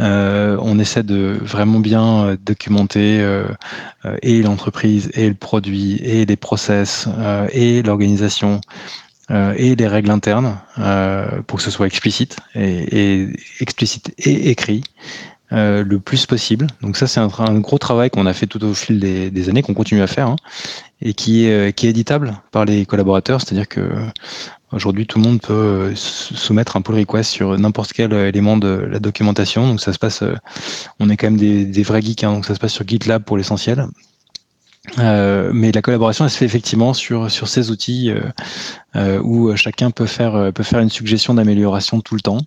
Euh, 0.01 0.57
on 0.61 0.79
essaie 0.79 1.03
de 1.03 1.39
vraiment 1.41 1.81
bien 1.81 2.25
euh, 2.25 2.37
documenter 2.41 3.19
euh, 3.21 3.49
et 4.23 4.43
l'entreprise, 4.43 5.11
et 5.15 5.29
le 5.29 5.35
produit, 5.35 5.97
et 6.03 6.25
les 6.25 6.37
process, 6.37 7.09
et 7.53 7.83
l'organisation, 7.83 8.61
et 9.31 9.77
les 9.77 9.87
règles 9.87 10.11
internes 10.11 10.57
pour 11.47 11.59
que 11.59 11.63
ce 11.63 11.71
soit 11.71 11.87
explicite 11.87 12.39
et, 12.55 13.29
explicite 13.61 14.15
et 14.17 14.51
écrit. 14.51 14.83
le 15.51 15.97
plus 15.97 16.25
possible. 16.25 16.67
Donc 16.81 16.97
ça, 16.97 17.07
c'est 17.07 17.21
un, 17.21 17.59
gros 17.59 17.79
travail 17.79 18.09
qu'on 18.09 18.25
a 18.25 18.33
fait 18.33 18.47
tout 18.47 18.65
au 18.65 18.73
fil 18.73 19.01
des, 19.01 19.49
années, 19.51 19.63
qu'on 19.63 19.75
continue 19.75 20.01
à 20.01 20.07
faire, 20.07 20.29
hein, 20.29 20.37
et 21.03 21.13
qui 21.13 21.45
est, 21.45 21.75
qui 21.75 21.87
est 21.87 21.91
éditable 21.91 22.39
par 22.53 22.65
les 22.65 22.87
collaborateurs. 22.87 23.43
C'est-à-dire 23.43 23.69
que 23.69 23.91
Aujourd'hui, 24.71 25.07
tout 25.07 25.19
le 25.19 25.25
monde 25.25 25.41
peut 25.41 25.53
euh, 25.55 25.93
soumettre 25.95 26.77
un 26.77 26.83
pull 26.83 26.97
request 26.97 27.31
sur 27.31 27.59
n'importe 27.59 27.95
quel 27.95 28.13
euh, 28.13 28.29
élément 28.29 28.59
de 28.59 28.69
la 28.69 28.99
documentation. 28.99 29.67
Donc 29.67 29.81
ça 29.81 29.95
se 29.95 29.99
passe, 29.99 30.23
euh, 30.23 30.35
on 31.01 31.09
est 31.09 31.17
quand 31.17 31.31
même 31.31 31.39
des, 31.39 31.83
vrais 31.83 32.03
geeks, 32.03 32.25
hein, 32.25 32.33
donc 32.33 32.45
ça 32.45 32.55
se 32.55 32.61
passe 32.61 32.75
sur 32.75 32.87
GitLab 32.87 33.23
pour 33.23 33.39
l'essentiel. 33.39 33.87
mais 34.99 35.73
la 35.73 35.83
collaboration, 35.83 36.27
elle 36.27 36.31
se 36.31 36.37
fait 36.37 36.45
effectivement 36.45 36.93
sur 36.93 37.31
sur 37.31 37.49
ces 37.49 37.71
outils 37.71 38.11
où 39.23 39.55
chacun 39.55 39.91
peut 39.91 40.07
faire 40.07 40.51
peut 40.53 40.63
faire 40.63 40.81
une 40.81 40.89
suggestion 40.89 41.35
d'amélioration 41.35 42.01
tout 42.01 42.15
le 42.15 42.23
temps. 42.23 42.41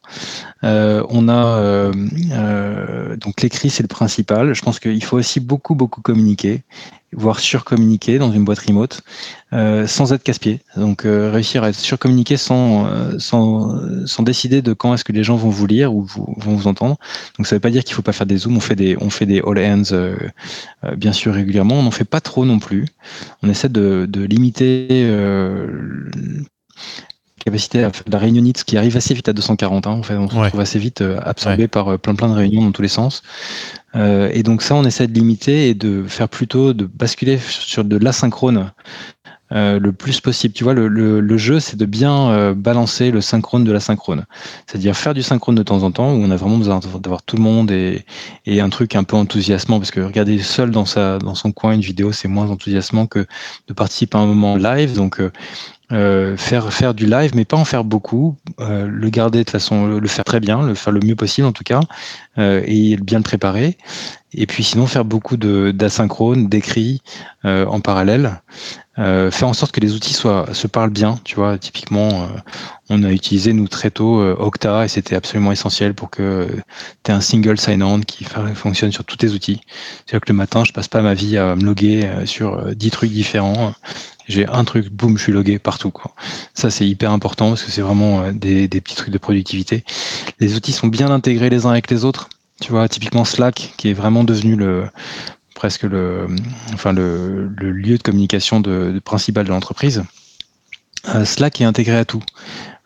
on 0.64 1.30
a 1.30 1.92
donc 3.16 3.42
l'écrit, 3.42 3.70
c'est 3.70 3.84
le 3.84 3.88
principal. 3.88 4.54
Je 4.54 4.62
pense 4.64 4.80
qu'il 4.80 5.04
faut 5.04 5.18
aussi 5.18 5.40
beaucoup 5.40 5.76
beaucoup 5.76 6.02
communiquer 6.02 6.64
voire 7.14 7.40
surcommuniquer 7.40 8.20
dans 8.20 8.32
une 8.32 8.46
boîte 8.46 8.60
remote 8.60 9.02
euh, 9.54 9.86
sans 9.86 10.14
être 10.14 10.24
casse-pied. 10.24 10.62
Donc 10.78 11.06
euh, 11.06 11.30
réussir 11.32 11.64
à 11.64 11.70
être 11.70 11.76
surcommuniqué 11.76 12.38
sans, 12.38 12.86
euh, 12.86 13.20
sans, 13.20 14.06
sans 14.06 14.24
décider 14.24 14.62
de 14.62 14.74
quand 14.74 14.94
est-ce 14.94 15.04
que 15.04 15.12
les 15.12 15.24
gens 15.24 15.36
vont 15.36 15.50
vous 15.50 15.68
lire 15.68 15.94
ou 15.94 16.04
vont 16.04 16.56
vous 16.56 16.68
entendre. 16.68 16.98
Donc 17.38 17.48
ça 17.48 17.56
ne 17.56 17.58
veut 17.58 17.62
pas 17.62 17.70
dire 17.70 17.84
qu'il 17.84 17.92
ne 17.94 17.96
faut 17.96 18.02
pas 18.02 18.14
faire 18.14 18.28
des 18.28 18.38
zooms, 18.38 18.56
on 18.56 18.62
fait 18.62 18.76
des, 18.76 18.96
on 19.02 19.10
fait 19.10 19.26
des 19.26 19.42
all 19.46 19.60
hands 19.60 20.16
bien 20.96 21.12
sûr 21.12 21.34
régulièrement, 21.34 21.76
on 21.80 21.84
n'en 21.84 21.92
fait 21.92 22.06
pas 22.06 22.22
trop 22.22 22.46
non 22.46 22.60
plus. 22.60 22.86
On 23.44 23.50
essaie 23.50 23.70
de, 23.70 24.08
de 24.10 24.24
limiter 24.24 25.10
capacité 27.44 27.84
à 27.84 27.92
faire 27.92 28.04
de 28.06 28.12
la 28.12 28.20
réunionnite, 28.20 28.64
qui 28.64 28.78
arrive 28.78 28.96
assez 28.96 29.16
vite 29.16 29.28
à 29.28 29.34
240. 29.34 29.88
Hein, 29.88 29.92
en 29.92 30.04
fait, 30.04 30.16
on 30.16 30.30
se 30.30 30.36
retrouve 30.36 30.60
assez 30.60 30.78
vite 30.78 31.04
absorbé 31.24 31.68
par 31.68 31.98
plein 31.98 32.16
plein 32.16 32.30
de 32.30 32.36
réunions 32.36 32.62
dans 32.62 32.72
tous 32.72 32.84
les 32.84 32.88
sens. 32.88 33.24
Euh, 33.96 34.30
et 34.34 34.44
donc 34.44 34.62
ça, 34.62 34.76
on 34.76 34.84
essaie 34.84 35.08
de 35.08 35.14
limiter 35.14 35.70
et 35.70 35.74
de 35.74 36.04
faire 36.08 36.30
plutôt 36.30 36.74
de 36.74 36.86
basculer 36.86 37.38
sur 37.38 37.84
de 37.84 37.98
l'asynchrone 37.98 38.72
euh, 39.52 39.80
le 39.80 39.92
plus 39.92 40.22
possible. 40.22 40.54
Tu 40.54 40.64
vois, 40.64 40.74
le, 40.74 40.88
le, 40.88 41.20
le 41.20 41.38
jeu, 41.38 41.60
c'est 41.60 41.76
de 41.76 41.86
bien 41.86 42.30
euh, 42.30 42.54
balancer 42.54 43.12
le 43.12 43.20
synchrone 43.20 43.66
de 43.66 43.72
l'asynchrone. 43.74 44.26
C'est-à-dire 44.66 44.96
faire 44.96 45.14
du 45.14 45.24
synchrone 45.24 45.56
de 45.56 45.64
temps 45.64 45.84
en 45.84 45.92
temps, 45.92 46.14
où 46.14 46.24
on 46.24 46.32
a 46.32 46.38
vraiment 46.38 46.58
besoin 46.58 46.80
d'avoir 46.80 47.22
tout 47.24 47.36
le 47.36 47.42
monde 47.42 47.70
et, 47.70 48.06
et, 48.46 48.62
un 48.62 48.70
truc 48.70 48.96
un 48.96 49.04
peu 49.04 49.18
enthousiasmant, 49.18 49.80
parce 49.80 49.92
que 49.92 50.00
regarder 50.00 50.40
seul 50.40 50.72
dans, 50.72 50.86
sa, 50.86 51.20
dans 51.20 51.36
son 51.36 51.52
coin 51.52 51.74
une 51.74 51.82
vidéo, 51.82 52.14
c'est 52.14 52.30
moins 52.30 52.50
enthousiasmant 52.50 53.08
que 53.08 53.26
de 53.68 53.74
participer 53.74 54.18
à 54.18 54.22
un 54.22 54.26
moment 54.26 54.56
live. 54.56 54.94
Euh, 55.92 56.38
faire 56.38 56.72
faire 56.72 56.94
du 56.94 57.06
live, 57.06 57.32
mais 57.36 57.44
pas 57.44 57.58
en 57.58 57.66
faire 57.66 57.84
beaucoup, 57.84 58.38
euh, 58.62 58.88
le 58.88 59.10
garder 59.10 59.44
de 59.44 59.50
façon, 59.50 59.88
le, 59.88 60.08
faire 60.08 60.24
très 60.24 60.40
bien, 60.40 60.62
le 60.62 60.74
faire 60.74 60.94
le 60.94 61.02
mieux 61.02 61.18
possible 61.18 61.46
en 61.48 61.52
tout 61.52 61.66
cas, 61.66 61.82
euh, 62.38 62.62
et 62.66 62.96
bien 62.96 63.18
le 63.18 63.24
préparer. 63.24 63.78
Et 64.34 64.46
puis 64.46 64.64
sinon 64.64 64.88
faire 64.88 65.04
beaucoup 65.04 65.36
d'asynchrone, 65.36 66.48
d'écrit 66.48 67.02
en 67.44 67.82
parallèle, 67.82 68.42
faire 68.96 69.48
en 69.48 69.52
sorte 69.52 69.74
que 69.74 69.82
les 69.82 69.94
outils 69.94 70.14
soient 70.14 70.54
se 70.54 70.68
parlent 70.68 70.90
bien. 70.92 71.20
Tu 71.26 71.36
vois, 71.36 71.58
typiquement, 71.58 72.30
on 72.90 73.04
a 73.04 73.12
utilisé 73.12 73.52
nous 73.52 73.68
très 73.68 73.92
tôt 73.92 74.22
Octa 74.22 74.86
et 74.86 74.88
c'était 74.88 75.18
absolument 75.18 75.52
essentiel 75.52 75.94
pour 75.94 76.10
que 76.10 76.48
tu 77.04 77.12
aies 77.12 77.14
un 77.14 77.20
single 77.20 77.60
sign-on 77.60 78.00
qui 78.00 78.26
fonctionne 78.54 78.94
sur 78.94 79.04
tous 79.04 79.18
tes 79.18 79.32
outils. 79.32 79.60
C'est-à-dire 80.06 80.22
que 80.22 80.32
le 80.32 80.38
matin, 80.38 80.64
je 80.64 80.72
passe 80.72 80.88
pas 80.88 81.02
ma 81.02 81.14
vie 81.14 81.38
à 81.38 81.58
me 81.58 81.66
loguer 81.66 82.10
sur 82.24 82.74
dix 82.74 82.92
trucs 82.92 83.12
différents 83.12 83.74
j'ai 84.32 84.48
un 84.48 84.64
truc, 84.64 84.90
boum, 84.90 85.18
je 85.18 85.24
suis 85.24 85.32
logué 85.32 85.60
partout. 85.60 85.94
Ça, 86.54 86.70
c'est 86.70 86.88
hyper 86.88 87.12
important 87.12 87.50
parce 87.50 87.64
que 87.64 87.72
c'est 87.72 87.82
vraiment 87.82 88.32
des, 88.32 88.68
des 88.68 88.82
petits 88.82 88.96
trucs 88.96 89.14
de 89.14 89.18
productivité. 89.18 89.84
Les 90.40 90.56
outils 90.56 90.72
sont 90.74 90.88
bien 90.88 91.12
intégrés 91.12 91.50
les 91.50 91.66
uns 91.66 91.72
avec 91.72 91.92
les 91.92 92.06
autres. 92.06 92.30
Tu 92.62 92.72
vois, 92.72 92.88
typiquement 92.88 93.26
Slack, 93.26 93.74
qui 93.78 93.90
est 93.90 93.94
vraiment 93.94 94.24
devenu 94.24 94.56
le 94.56 94.86
presque 95.62 95.84
le, 95.84 96.26
enfin 96.74 96.92
le, 96.92 97.48
lieu 97.48 97.98
de 97.98 98.02
communication 98.04 98.64
principal 99.04 99.46
de 99.46 99.52
l'entreprise. 99.52 100.04
Euh, 101.10 101.26
Slack 101.26 101.62
est 101.62 101.66
intégré 101.66 101.98
à 101.98 102.06
tout. 102.06 102.24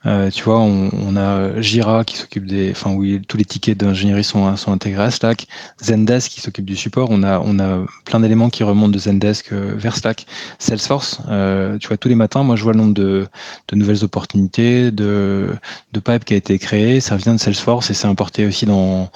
Euh, 0.05 0.29
tu 0.29 0.43
vois, 0.43 0.59
on, 0.59 1.15
a 1.15 1.59
Jira 1.61 2.03
qui 2.03 2.17
s'occupe 2.17 2.45
des, 2.45 2.71
enfin 2.71 2.91
oui, 2.91 3.21
tous 3.27 3.37
les 3.37 3.45
tickets 3.45 3.77
d'ingénierie 3.77 4.23
sont, 4.23 4.55
sont 4.55 4.71
intégrés 4.71 5.03
à 5.03 5.11
Slack. 5.11 5.47
Zendesk 5.81 6.31
qui 6.31 6.41
s'occupe 6.41 6.65
du 6.65 6.75
support. 6.75 7.09
On 7.11 7.23
a, 7.23 7.39
on 7.39 7.59
a 7.59 7.85
plein 8.05 8.19
d'éléments 8.19 8.49
qui 8.49 8.63
remontent 8.63 8.91
de 8.91 8.99
Zendesk 8.99 9.51
euh, 9.51 9.73
vers 9.75 9.95
Slack. 9.95 10.25
Salesforce, 10.59 11.19
euh, 11.29 11.77
tu 11.77 11.87
vois, 11.87 11.97
tous 11.97 12.09
les 12.09 12.15
matins, 12.15 12.43
moi 12.43 12.55
je 12.55 12.63
vois 12.63 12.73
le 12.73 12.79
nombre 12.79 12.93
de, 12.93 13.27
de 13.67 13.75
nouvelles 13.75 14.03
opportunités, 14.03 14.91
de, 14.91 15.49
de 15.93 15.99
pipe 15.99 16.25
qui 16.25 16.33
a 16.33 16.37
été 16.37 16.59
créé. 16.59 16.99
Ça 16.99 17.15
vient 17.15 17.33
de 17.33 17.39
Salesforce 17.39 17.89
et 17.89 17.93
c'est 17.93 18.07
importé 18.07 18.45
aussi 18.45 18.65
dans 18.65 19.09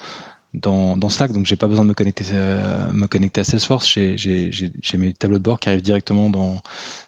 dans, 0.52 0.96
dans 0.96 1.08
Slack, 1.08 1.32
donc 1.32 1.46
j'ai 1.46 1.56
pas 1.56 1.68
besoin 1.68 1.84
de 1.84 1.90
me 1.90 1.94
connecter, 1.94 2.24
euh, 2.32 2.90
à 3.36 3.44
Salesforce. 3.44 3.86
J'ai 3.86 4.98
mes 4.98 5.12
tableaux 5.12 5.38
de 5.38 5.42
bord 5.42 5.60
qui 5.60 5.68
arrivent 5.68 5.82
directement 5.82 6.28
dans, 6.28 6.60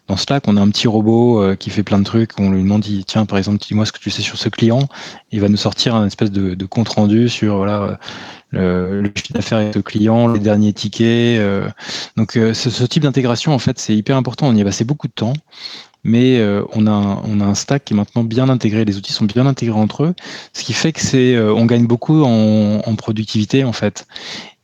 dans 0.07 0.16
Slack. 0.16 0.47
On 0.47 0.57
a 0.57 0.61
un 0.61 0.68
petit 0.70 0.86
robot 0.86 1.43
euh, 1.43 1.57
qui 1.57 1.70
fait 1.70 1.82
plein 1.82 1.99
de 1.99 2.05
trucs. 2.05 2.38
On 2.38 2.51
lui 2.51 2.62
demande, 2.62 2.84
tiens, 3.07 3.26
par 3.26 3.38
exemple, 3.38 3.59
dis-moi 3.59 3.84
ce 3.84 3.93
que 3.93 3.99
tu 3.99 4.11
sais 4.11 4.22
sur 4.22 4.38
ce 4.38 4.49
client. 4.49 4.88
Il 5.32 5.40
va 5.40 5.49
nous 5.49 5.57
sortir 5.57 5.97
un 5.97 6.07
espèce 6.07 6.30
de, 6.30 6.66
compte 6.66 6.90
rendu 6.90 7.28
sur 7.28 7.57
voilà 7.57 7.99
le, 8.51 9.03
le 9.03 9.12
chiffre 9.14 9.32
d'affaires 9.32 9.59
avec 9.59 9.74
le 9.74 9.82
client, 9.82 10.28
les 10.28 10.38
derniers 10.38 10.72
tickets. 10.72 11.40
Euh. 11.40 11.68
donc 12.16 12.32
ce, 12.32 12.53
ce, 12.53 12.84
type 12.84 13.03
d'intégration, 13.03 13.53
en 13.53 13.59
fait, 13.59 13.78
c'est 13.80 13.97
hyper 13.97 14.16
important. 14.16 14.47
On 14.47 14.55
y 14.55 14.62
a 14.62 14.64
passé 14.64 14.84
beaucoup 14.84 15.09
de 15.09 15.12
temps 15.12 15.32
mais 16.05 16.38
euh, 16.38 16.64
on, 16.72 16.86
a 16.86 16.90
un, 16.90 17.22
on 17.24 17.40
a 17.40 17.44
un 17.44 17.55
stack 17.55 17.84
qui 17.84 17.94
est 17.94 17.96
maintenant 17.96 18.24
bien 18.24 18.48
intégré, 18.48 18.84
les 18.84 18.96
outils 18.96 19.12
sont 19.12 19.24
bien 19.24 19.46
intégrés 19.46 19.78
entre 19.78 20.05
eux, 20.05 20.14
ce 20.53 20.64
qui 20.64 20.72
fait 20.72 20.92
que 20.92 21.00
c'est 21.00 21.34
euh, 21.34 21.55
on 21.55 21.64
gagne 21.64 21.86
beaucoup 21.86 22.22
en, 22.24 22.80
en, 22.84 22.94
productivité 22.96 23.64
en 23.64 23.72
fait. 23.72 24.07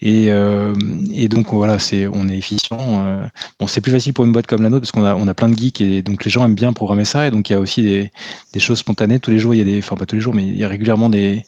Et, 0.01 0.30
euh, 0.30 0.74
et 1.12 1.28
donc 1.28 1.53
voilà, 1.53 1.78
c'est 1.78 2.07
on 2.07 2.28
est 2.28 2.36
efficient. 2.39 2.78
Euh. 2.80 3.26
bon, 3.59 3.66
c'est 3.66 3.80
plus 3.80 3.91
facile 3.91 4.12
pour 4.12 4.24
une 4.24 4.32
boîte 4.32 4.47
comme 4.47 4.62
la 4.62 4.70
nôtre 4.70 4.82
parce 4.82 4.93
qu'on 4.93 5.05
a 5.05 5.14
on 5.14 5.26
a 5.26 5.34
plein 5.34 5.49
de 5.49 5.57
geeks 5.57 5.80
et 5.80 6.03
donc 6.03 6.24
les 6.24 6.30
gens 6.30 6.45
aiment 6.45 6.55
bien 6.55 6.72
programmer 6.72 7.05
ça 7.05 7.26
et 7.26 7.30
donc 7.32 7.51
il 7.51 7.53
y 7.53 7.57
a 7.57 7.61
aussi 7.61 7.82
des, 7.82 8.12
des 8.53 8.61
choses 8.61 8.78
spontanées. 8.78 9.18
Tous 9.18 9.30
les 9.30 9.39
jours, 9.39 9.55
il 9.55 9.59
y 9.59 9.61
a 9.61 9.64
des, 9.64 9.78
enfin 9.78 9.97
pas 9.97 10.07
tous 10.07 10.14
les 10.16 10.20
jours, 10.20 10.34
mais 10.34 10.45
il 10.45 10.57
y 10.57 10.64
a 10.64 10.68
régulièrement 10.68 11.09
des 11.09 11.45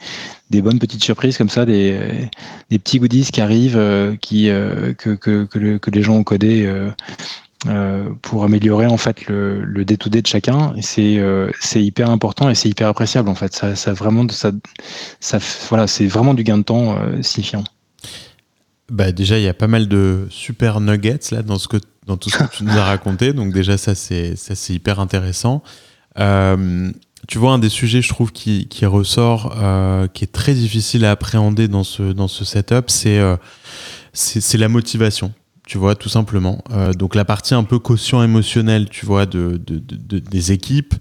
des 0.51 0.63
bonnes 0.63 0.81
petites 0.81 1.03
surprises 1.03 1.39
comme 1.39 1.49
ça, 1.49 1.65
des, 1.65 1.97
des 2.71 2.79
petits 2.81 2.99
goodies 2.99 3.31
qui 3.33 3.41
arrivent, 3.41 3.81
qui 4.21 4.47
que, 4.47 5.15
que, 5.15 5.45
que, 5.45 5.59
le, 5.59 5.79
que, 5.79 5.91
les 5.91 6.03
gens 6.03 6.15
ont 6.15 6.25
codé 6.25 6.65
euh, 6.67 6.91
pour 8.23 8.45
améliorer 8.45 8.87
en 8.87 8.97
fait 8.97 9.27
le, 9.27 9.63
le 9.63 9.85
day-to-day 9.85 10.23
de 10.23 10.27
chacun. 10.27 10.75
C'est 10.81 11.19
euh, 11.19 11.51
c'est 11.61 11.83
hyper 11.83 12.11
important 12.11 12.49
et 12.49 12.55
c'est 12.55 12.69
hyper 12.69 12.89
appréciable 12.89 13.29
en 13.29 13.35
fait. 13.35 13.55
Ça, 13.55 13.77
ça 13.77 13.93
vraiment 13.93 14.27
ça, 14.29 14.53
ça 15.21 15.39
voilà 15.69 15.87
c'est 15.87 16.07
vraiment 16.07 16.35
du 16.35 16.43
gain 16.43 16.59
de 16.59 16.63
temps 16.63 16.97
euh, 16.97 17.21
signifiant. 17.23 17.65
Bah 18.91 19.13
déjà 19.13 19.39
il 19.39 19.45
y 19.45 19.49
a 19.49 19.55
pas 19.55 19.69
mal 19.69 19.89
de 19.89 20.27
super 20.31 20.81
nuggets 20.81 21.31
là 21.33 21.43
dans 21.43 21.59
ce 21.59 21.69
que 21.69 21.77
dans 22.07 22.17
tout 22.17 22.31
ce 22.31 22.39
que 22.39 22.57
tu 22.57 22.65
nous 22.65 22.77
as 22.77 22.85
raconté. 22.85 23.33
Donc 23.33 23.53
déjà 23.53 23.77
ça 23.77 23.95
c'est 23.95 24.35
hyper 24.71 24.99
intéressant. 24.99 25.63
Euh, 26.19 26.91
tu 27.29 27.39
vois 27.39 27.53
un 27.53 27.59
des 27.59 27.69
sujets 27.69 28.03
je 28.03 28.09
trouve 28.09 28.33
qui, 28.33 28.67
qui 28.69 28.87
ressort 28.87 29.55
euh, 29.63 30.09
qui 30.09 30.25
est 30.25 30.33
très 30.33 30.55
difficile 30.55 31.05
à 31.05 31.13
appréhender 31.13 31.69
dans 31.69 31.85
ce 31.85 32.03
dans 32.13 32.27
ce 32.27 32.45
setup 32.45 32.91
c'est 32.91 33.19
euh, 33.19 33.37
la 34.55 34.69
motivation 34.69 35.33
tu 35.71 35.79
vois, 35.79 35.95
tout 35.95 36.09
simplement. 36.09 36.65
Euh, 36.73 36.93
donc 36.93 37.15
la 37.15 37.25
partie 37.25 37.55
un 37.55 37.63
peu 37.63 37.79
quotient 37.79 38.25
émotionnel, 38.25 38.89
tu 38.89 39.07
vois, 39.07 39.25
de, 39.25 39.57
de, 39.65 39.79
de 39.79 40.19
des 40.19 40.51
équipes, 40.51 40.95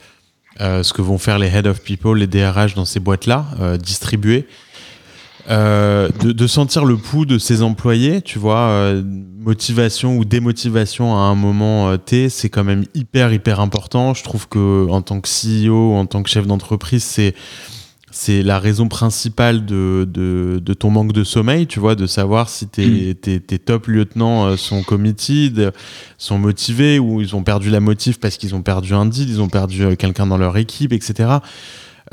euh, 0.62 0.84
ce 0.84 0.94
que 0.94 1.02
vont 1.02 1.18
faire 1.18 1.40
les 1.40 1.48
head 1.48 1.66
of 1.66 1.82
people, 1.82 2.20
les 2.20 2.28
DRH 2.28 2.76
dans 2.76 2.86
ces 2.86 3.00
boîtes-là, 3.00 3.48
euh, 3.60 3.78
distribuées. 3.78 4.46
De, 5.50 6.46
sentir 6.46 6.86
le 6.86 6.98
pouls 6.98 7.26
de 7.26 7.40
ses 7.40 7.64
employés, 7.64 8.22
tu 8.22 8.38
vois, 8.38 8.94
motivation 9.40 10.16
ou 10.16 10.24
démotivation 10.24 11.16
à 11.16 11.22
un 11.22 11.34
moment 11.34 11.98
T, 11.98 12.30
c'est 12.30 12.50
quand 12.50 12.64
même 12.64 12.86
hyper 12.94 13.34
hyper 13.34 13.60
important. 13.60 14.14
Je 14.14 14.24
trouve 14.24 14.48
que 14.48 14.88
en 14.88 15.02
tant 15.02 15.20
que 15.20 15.28
CEO, 15.28 15.96
en 15.96 16.06
tant 16.06 16.22
que 16.22 16.30
chef 16.30 16.46
d'entreprise, 16.46 17.04
c'est 17.04 17.34
c'est 18.12 18.42
la 18.44 18.60
raison 18.60 18.88
principale 18.88 19.66
de, 19.66 20.08
de, 20.12 20.60
de, 20.64 20.74
ton 20.74 20.90
manque 20.90 21.14
de 21.14 21.24
sommeil, 21.24 21.68
tu 21.68 21.80
vois, 21.80 21.96
de 21.96 22.08
savoir 22.08 22.50
si 22.50 22.68
tes, 22.68 23.12
mm. 23.12 23.16
tes, 23.16 23.40
tes 23.40 23.60
top 23.60 23.88
lieutenants 23.88 24.46
euh, 24.48 24.58
sont 24.58 24.84
committed, 24.84 25.72
sont 26.18 26.40
motivés 26.40 27.00
ou 27.00 27.22
ils 27.22 27.36
ont 27.36 27.44
perdu 27.44 27.70
la 27.70 27.80
motive 27.80 28.20
parce 28.20 28.38
qu'ils 28.38 28.56
ont 28.56 28.62
perdu 28.62 28.94
un 28.94 29.06
deal, 29.06 29.30
ils 29.30 29.42
ont 29.42 29.50
perdu 29.50 29.84
euh, 29.84 29.96
quelqu'un 29.96 30.28
dans 30.28 30.38
leur 30.38 30.58
équipe, 30.58 30.94
etc. 30.94 31.40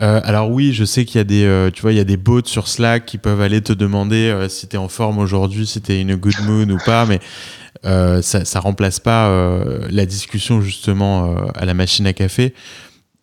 Euh, 0.02 0.20
alors 0.24 0.50
oui, 0.50 0.72
je 0.72 0.84
sais 0.84 1.04
qu'il 1.04 1.16
y 1.16 1.20
a 1.20 1.24
des, 1.24 1.44
euh, 1.44 1.70
tu 1.70 1.82
vois, 1.82 1.92
il 1.92 1.96
y 1.96 2.00
a 2.00 2.04
des 2.04 2.18
bots 2.18 2.44
sur 2.44 2.68
Slack 2.68 3.06
qui 3.06 3.18
peuvent 3.18 3.40
aller 3.40 3.62
te 3.62 3.72
demander 3.72 4.28
euh, 4.28 4.48
si 4.48 4.66
t'es 4.66 4.76
en 4.76 4.88
forme 4.88 5.18
aujourd'hui, 5.18 5.66
si 5.66 5.80
t'es 5.80 6.02
in 6.02 6.08
a 6.10 6.16
good 6.16 6.34
mood 6.44 6.70
ou 6.70 6.78
pas, 6.84 7.06
mais 7.06 7.20
ça, 7.82 8.44
ça 8.44 8.58
remplace 8.58 8.98
pas 8.98 9.30
la 9.90 10.06
discussion 10.06 10.60
justement 10.60 11.36
à 11.54 11.64
la 11.66 11.72
machine 11.72 12.04
à 12.08 12.12
café. 12.12 12.52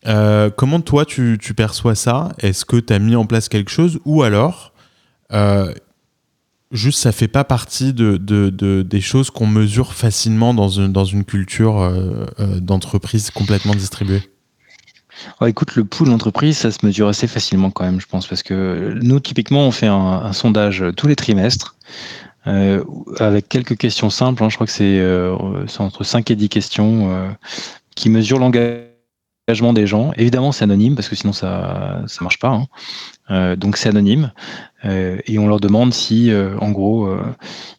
Euh, 0.06 0.50
comment 0.50 0.80
toi 0.80 1.04
tu, 1.04 1.38
perçois 1.56 1.94
ça? 1.94 2.32
Est-ce 2.38 2.64
que 2.64 2.76
tu 2.76 2.92
as 2.92 2.98
mis 2.98 3.16
en 3.16 3.26
place 3.26 3.48
quelque 3.48 3.70
chose? 3.70 3.98
Ou 4.04 4.22
alors 4.22 4.72
euh, 5.32 5.72
juste 6.70 7.00
ça 7.00 7.12
fait 7.12 7.28
pas 7.28 7.44
partie 7.44 7.92
de, 7.92 8.16
de, 8.18 8.50
de 8.50 8.82
des 8.82 9.00
choses 9.00 9.30
qu'on 9.30 9.46
mesure 9.46 9.94
facilement 9.94 10.52
dans 10.52 10.68
une, 10.68 11.24
culture 11.24 11.80
euh, 11.80 12.26
d'entreprise 12.60 13.30
complètement 13.30 13.74
distribuée? 13.74 14.22
Écoute, 15.46 15.76
le 15.76 15.84
pouls 15.84 16.06
d'entreprise, 16.06 16.58
ça 16.58 16.70
se 16.70 16.84
mesure 16.84 17.08
assez 17.08 17.28
facilement 17.28 17.70
quand 17.70 17.84
même, 17.84 18.00
je 18.00 18.06
pense, 18.06 18.26
parce 18.26 18.42
que 18.42 18.98
nous, 19.00 19.20
typiquement, 19.20 19.60
on 19.60 19.70
fait 19.70 19.86
un, 19.86 20.32
sondage 20.32 20.84
tous 20.96 21.06
les 21.06 21.16
trimestres. 21.16 21.76
Avec 22.44 23.48
quelques 23.48 23.78
questions 23.78 24.10
simples, 24.10 24.42
hein, 24.42 24.50
je 24.50 24.56
crois 24.56 24.66
que 24.66 24.72
c'est 24.72 25.80
entre 25.80 26.04
5 26.04 26.30
et 26.30 26.36
10 26.36 26.48
questions 26.48 27.36
qui 27.94 28.10
mesurent 28.10 28.40
l'engagement 28.40 28.93
des 29.46 29.86
gens. 29.86 30.12
Évidemment, 30.16 30.52
c'est 30.52 30.64
anonyme 30.64 30.94
parce 30.94 31.08
que 31.08 31.16
sinon 31.16 31.32
ça 31.34 32.02
ça 32.06 32.24
marche 32.24 32.38
pas. 32.38 32.48
Hein. 32.48 32.66
Euh, 33.30 33.56
donc 33.56 33.76
c'est 33.76 33.88
anonyme 33.90 34.32
euh, 34.84 35.18
et 35.26 35.38
on 35.38 35.46
leur 35.46 35.60
demande 35.60 35.92
si, 35.92 36.30
euh, 36.30 36.56
en 36.60 36.70
gros, 36.70 37.06
euh, 37.06 37.22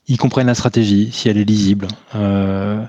ils 0.07 0.17
comprennent 0.17 0.47
la 0.47 0.55
stratégie, 0.55 1.09
si 1.11 1.27
elle 1.27 1.37
est 1.37 1.43
lisible, 1.43 1.87
euh, 2.15 2.83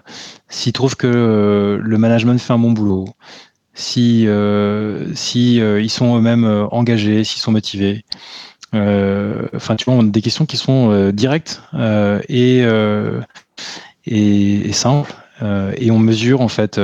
s'ils 0.48 0.72
trouvent 0.72 0.96
que 0.96 1.80
le 1.82 1.98
management 1.98 2.38
fait 2.38 2.52
un 2.52 2.58
bon 2.58 2.72
boulot, 2.72 3.08
si 3.74 4.26
si 5.14 5.56
ils 5.56 5.90
sont 5.90 6.18
eux-mêmes 6.18 6.68
engagés, 6.70 7.24
s'ils 7.24 7.40
sont 7.40 7.52
motivés. 7.52 8.04
Enfin, 8.74 9.76
tu 9.76 9.86
vois, 9.86 9.94
on 9.94 10.00
a 10.00 10.10
des 10.10 10.22
questions 10.22 10.44
qui 10.44 10.58
sont 10.58 11.10
directes 11.12 11.62
et, 12.28 12.60
et, 14.06 14.68
et 14.68 14.72
simples. 14.72 15.14
et 15.76 15.90
on 15.90 15.98
mesure 15.98 16.40
en 16.40 16.48
fait 16.48 16.80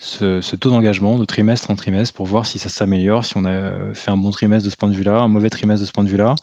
ce, 0.00 0.56
taux 0.56 0.70
d'engagement 0.70 1.18
de 1.18 1.24
trimestre 1.24 1.70
en 1.70 1.76
trimestre 1.76 2.14
pour 2.14 2.26
voir 2.26 2.46
si 2.46 2.58
ça 2.58 2.68
s'améliore, 2.68 3.24
si 3.24 3.36
on 3.36 3.44
a 3.44 3.94
fait 3.94 4.10
un 4.10 4.16
bon 4.16 4.30
trimestre 4.30 4.64
de 4.64 4.70
ce 4.70 4.76
point 4.76 4.88
de 4.88 4.94
vue-là, 4.94 5.20
un 5.20 5.28
mauvais 5.28 5.50
trimestre 5.50 5.82
de 5.82 5.86
ce 5.86 5.92
point 5.92 6.04
de 6.04 6.08
vue-là. 6.08 6.34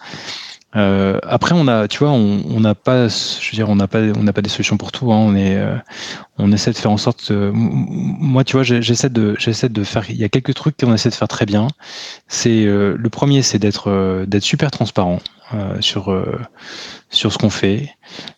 Euh, 0.76 1.20
après, 1.24 1.56
on 1.56 1.68
a, 1.68 1.88
tu 1.88 2.00
vois, 2.00 2.12
on 2.12 2.60
n'a 2.60 2.76
pas, 2.76 3.08
je 3.08 3.52
veux 3.52 3.56
dire, 3.56 3.70
on 3.70 3.76
n'a 3.76 3.88
pas, 3.88 4.00
on 4.00 4.24
n'a 4.24 4.34
pas 4.34 4.42
des 4.42 4.50
solutions 4.50 4.78
pour 4.78 4.92
tout. 4.92 5.12
Hein, 5.12 5.18
on 5.18 5.36
est, 5.36 5.56
euh, 5.56 5.76
on 6.38 6.52
essaie 6.52 6.72
de 6.72 6.78
faire 6.78 6.92
en 6.92 6.98
sorte. 6.98 7.32
Euh, 7.32 7.52
moi, 7.54 8.44
tu 8.44 8.54
vois, 8.54 8.64
j'essaie 8.64 9.10
de, 9.10 9.36
j'essaie 9.40 9.70
de 9.70 9.84
faire. 9.84 10.10
Il 10.10 10.18
y 10.18 10.24
a 10.24 10.30
quelques 10.30 10.54
trucs 10.54 10.78
qu'on 10.78 10.94
essaie 10.94 11.10
de 11.10 11.16
faire 11.16 11.28
très 11.28 11.46
bien. 11.46 11.68
C'est 12.28 12.66
euh, 12.66 12.96
le 12.98 13.10
premier, 13.10 13.42
c'est 13.42 13.60
d'être, 13.60 13.90
euh, 13.90 14.26
d'être 14.26 14.44
super 14.44 14.72
transparent 14.72 15.20
sur 15.80 16.14
sur 17.10 17.32
ce 17.32 17.38
qu'on 17.38 17.50
fait. 17.50 17.90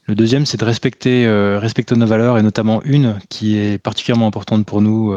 Le 0.05 0.13
deuxième, 0.13 0.45
c'est 0.45 0.59
de 0.59 0.65
respecter, 0.65 1.27
respecter 1.57 1.95
nos 1.95 2.05
valeurs 2.05 2.37
et 2.37 2.43
notamment 2.43 2.83
une 2.83 3.17
qui 3.29 3.57
est 3.57 3.79
particulièrement 3.79 4.27
importante 4.27 4.63
pour 4.63 4.79
nous. 4.79 5.15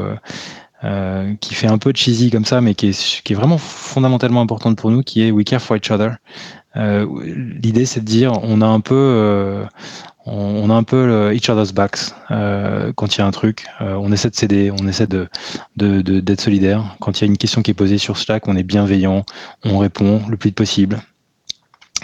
Euh, 0.84 1.34
qui 1.40 1.54
fait 1.54 1.68
un 1.68 1.78
peu 1.78 1.92
cheesy 1.94 2.30
comme 2.30 2.44
ça, 2.44 2.60
mais 2.60 2.74
qui 2.74 2.88
est, 2.88 3.22
qui 3.22 3.34
est 3.34 3.36
vraiment 3.36 3.58
fondamentalement 3.58 4.40
importante 4.40 4.76
pour 4.76 4.90
nous, 4.90 5.02
qui 5.02 5.22
est 5.22 5.30
We 5.30 5.44
care 5.44 5.62
for 5.62 5.76
each 5.76 5.92
other. 5.92 6.16
Euh, 6.76 7.06
L'idée, 7.62 7.86
c'est 7.86 8.00
de 8.00 8.04
dire, 8.04 8.32
on 8.42 8.60
a 8.60 8.66
un 8.66 8.80
peu, 8.80 8.96
euh, 8.96 9.64
on, 10.26 10.70
a 10.70 10.74
un 10.74 10.82
peu 10.82 11.06
le 11.06 11.34
each 11.34 11.48
other's 11.48 11.72
backs 11.72 12.12
euh, 12.32 12.92
quand 12.96 13.14
il 13.14 13.20
y 13.20 13.22
a 13.22 13.26
un 13.26 13.30
truc. 13.30 13.66
Euh, 13.80 13.94
on 13.94 14.10
essaie 14.10 14.30
de 14.30 14.34
s'aider, 14.34 14.72
on 14.72 14.88
essaie 14.88 15.06
de 15.06 15.28
d'être 15.76 16.24
de, 16.24 16.40
solidaire. 16.40 16.96
Quand 17.00 17.20
il 17.20 17.24
y 17.24 17.24
a 17.24 17.30
une 17.30 17.38
question 17.38 17.62
qui 17.62 17.70
est 17.70 17.74
posée 17.74 17.98
sur 17.98 18.18
Slack, 18.18 18.48
on 18.48 18.56
est 18.56 18.64
bienveillant, 18.64 19.24
on 19.64 19.78
répond 19.78 20.22
le 20.28 20.36
plus 20.36 20.48
vite 20.48 20.56
possible. 20.56 21.00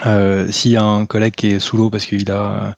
Euh, 0.06 0.50
S'il 0.52 0.70
y 0.70 0.76
a 0.76 0.84
un 0.84 1.06
collègue 1.06 1.34
qui 1.34 1.48
est 1.48 1.58
sous 1.58 1.76
l'eau 1.76 1.90
parce 1.90 2.06
qu'il 2.06 2.30
a, 2.30 2.76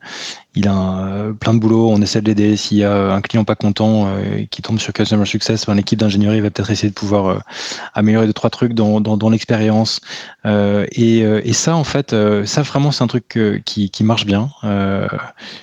il 0.54 0.68
a 0.68 1.32
plein 1.38 1.54
de 1.54 1.58
boulot, 1.58 1.90
on 1.90 2.00
essaie 2.02 2.20
de 2.20 2.26
l'aider. 2.26 2.56
S'il 2.56 2.78
y 2.78 2.84
a 2.84 3.12
un 3.12 3.20
client 3.20 3.44
pas 3.44 3.54
content 3.54 4.08
qui 4.50 4.62
tombe 4.62 4.78
sur 4.78 4.92
Customer 4.92 5.24
Success, 5.24 5.66
ben, 5.66 5.74
l'équipe 5.74 5.98
d'ingénierie 5.98 6.40
va 6.40 6.50
peut-être 6.50 6.70
essayer 6.70 6.88
de 6.88 6.94
pouvoir 6.94 7.42
améliorer 7.94 8.26
deux 8.26 8.32
trois 8.32 8.50
trucs 8.50 8.74
dans, 8.74 9.00
dans, 9.00 9.30
l'expérience. 9.30 10.00
Et, 10.44 11.18
et, 11.20 11.52
ça, 11.52 11.76
en 11.76 11.84
fait, 11.84 12.14
ça 12.44 12.62
vraiment 12.62 12.90
c'est 12.90 13.04
un 13.04 13.06
truc 13.06 13.38
qui, 13.64 13.90
qui 13.90 14.04
marche 14.04 14.26
bien 14.26 14.50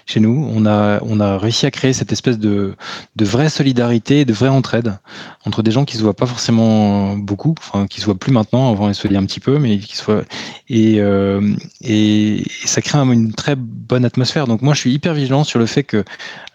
chez 0.05 0.19
nous. 0.19 0.49
On 0.53 0.65
a, 0.65 0.99
on 1.03 1.19
a 1.19 1.37
réussi 1.37 1.65
à 1.65 1.71
créer 1.71 1.93
cette 1.93 2.11
espèce 2.11 2.39
de, 2.39 2.75
de 3.15 3.25
vraie 3.25 3.49
solidarité, 3.49 4.25
de 4.25 4.33
vraie 4.33 4.49
entraide 4.49 4.97
entre 5.45 5.63
des 5.63 5.71
gens 5.71 5.85
qui 5.85 5.97
se 5.97 6.03
voient 6.03 6.13
pas 6.13 6.25
forcément 6.25 7.15
beaucoup, 7.15 7.55
enfin 7.57 7.87
qui 7.87 8.01
se 8.01 8.05
voient 8.05 8.17
plus 8.17 8.31
maintenant, 8.31 8.71
avant 8.71 8.89
ils 8.89 8.95
se 8.95 9.01
voyaient 9.03 9.17
un 9.17 9.25
petit 9.25 9.39
peu, 9.39 9.59
mais 9.59 9.79
qui 9.79 9.95
se 9.95 10.03
voient 10.03 10.23
et, 10.69 10.99
euh, 10.99 11.55
et, 11.81 12.43
ça 12.65 12.81
crée 12.81 12.97
une 12.97 13.33
très 13.33 13.55
bonne 13.55 14.05
atmosphère. 14.05 14.47
Donc 14.47 14.61
moi 14.61 14.73
je 14.77 14.81
suis 14.81 14.93
hyper 14.93 15.13
vigilant 15.13 15.43
sur 15.43 15.59
le 15.59 15.65
fait 15.65 15.83
que 15.83 16.03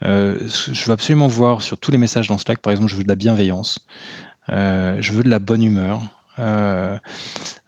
euh, 0.05 0.39
je 0.49 0.85
veux 0.85 0.93
absolument 0.93 1.27
voir 1.27 1.61
sur 1.61 1.77
tous 1.77 1.91
les 1.91 1.99
messages 1.99 2.29
dans 2.29 2.39
Slack, 2.39 2.59
par 2.59 2.71
exemple, 2.71 2.89
je 2.89 2.97
veux 2.97 3.03
de 3.03 3.09
la 3.09 3.17
bienveillance, 3.17 3.81
euh, 4.49 4.97
je 5.01 5.13
veux 5.13 5.25
de 5.25 5.29
la 5.29 5.41
bonne 5.41 5.63
humeur. 5.63 6.22
Euh, 6.39 6.99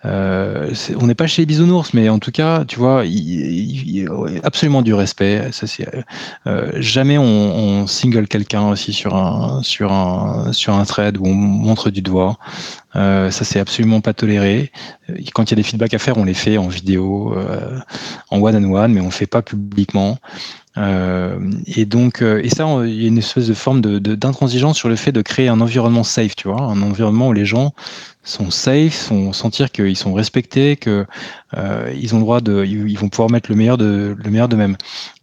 euh, 0.07 0.73
on 0.99 1.07
n'est 1.07 1.15
pas 1.15 1.27
chez 1.27 1.45
bisounours, 1.45 1.93
mais 1.95 2.09
en 2.09 2.19
tout 2.19 2.31
cas, 2.31 2.65
tu 2.65 2.79
vois, 2.79 3.05
il, 3.05 4.09
absolument 4.43 4.83
du 4.83 4.95
respect. 4.95 5.51
Euh, 6.47 6.73
jamais 6.77 7.19
on, 7.19 7.87
single 7.87 8.27
quelqu'un 8.27 8.69
aussi 8.69 8.93
sur 8.93 9.15
un 9.15 9.63
sur 9.63 9.93
un 9.93 10.53
sur 10.53 10.75
un 10.75 10.85
thread 10.85 11.19
où 11.19 11.27
on 11.27 11.35
montre 11.35 11.91
du 11.91 12.03
doigt. 12.03 12.39
Ça, 12.95 13.31
c'est 13.31 13.59
absolument 13.59 14.01
pas 14.01 14.15
toléré. 14.15 14.71
Quand 15.35 15.51
il 15.51 15.51
y 15.51 15.55
a 15.55 15.57
des 15.57 15.63
feedbacks 15.63 15.95
à 15.95 15.99
faire, 15.99 16.17
on 16.17 16.25
les 16.25 16.35
fait 16.35 16.59
en 16.59 16.69
vidéo, 16.69 17.37
en 18.31 18.41
one 18.41 18.65
on 18.65 18.75
one, 18.75 18.93
mais 18.93 19.01
on 19.01 19.11
fait 19.11 19.27
pas 19.27 19.43
publiquement. 19.43 20.19
Et 20.77 21.87
donc, 21.87 22.23
et 22.23 22.49
ça, 22.51 22.67
il 22.85 23.03
y 23.03 23.05
a 23.05 23.09
une 23.09 23.19
espèce 23.19 23.49
de 23.49 23.55
forme 23.55 23.81
de, 23.81 23.99
d'intransigeance 23.99 24.77
sur 24.77 24.89
le 24.89 24.97
fait 24.97 25.13
de 25.13 25.23
créer 25.23 25.49
un 25.49 25.61
environnement 25.61 26.05
safe, 26.05 26.37
tu 26.37 26.47
vois, 26.47 26.63
un 26.63 26.83
environnement 26.83 27.29
où 27.29 27.33
les 27.33 27.47
gens 27.47 27.73
sont 28.25 28.51
safe, 28.51 28.95
sont 28.95 29.33
sentir 29.33 29.71
qu'ils 29.71 29.97
sont 29.97 30.15
respectés, 30.15 30.77
que 30.77 31.07
euh, 31.57 31.93
ils 32.01 32.15
ont 32.15 32.21
droit 32.21 32.41
de, 32.41 32.65
ils 32.65 32.99
vont 32.99 33.09
pouvoir 33.09 33.31
mettre 33.31 33.51
le 33.51 33.57
meilleur 33.57 33.77
de 33.77 34.17
le 34.17 34.31
meilleur 34.31 34.49
d'eux-mêmes. 34.49 34.77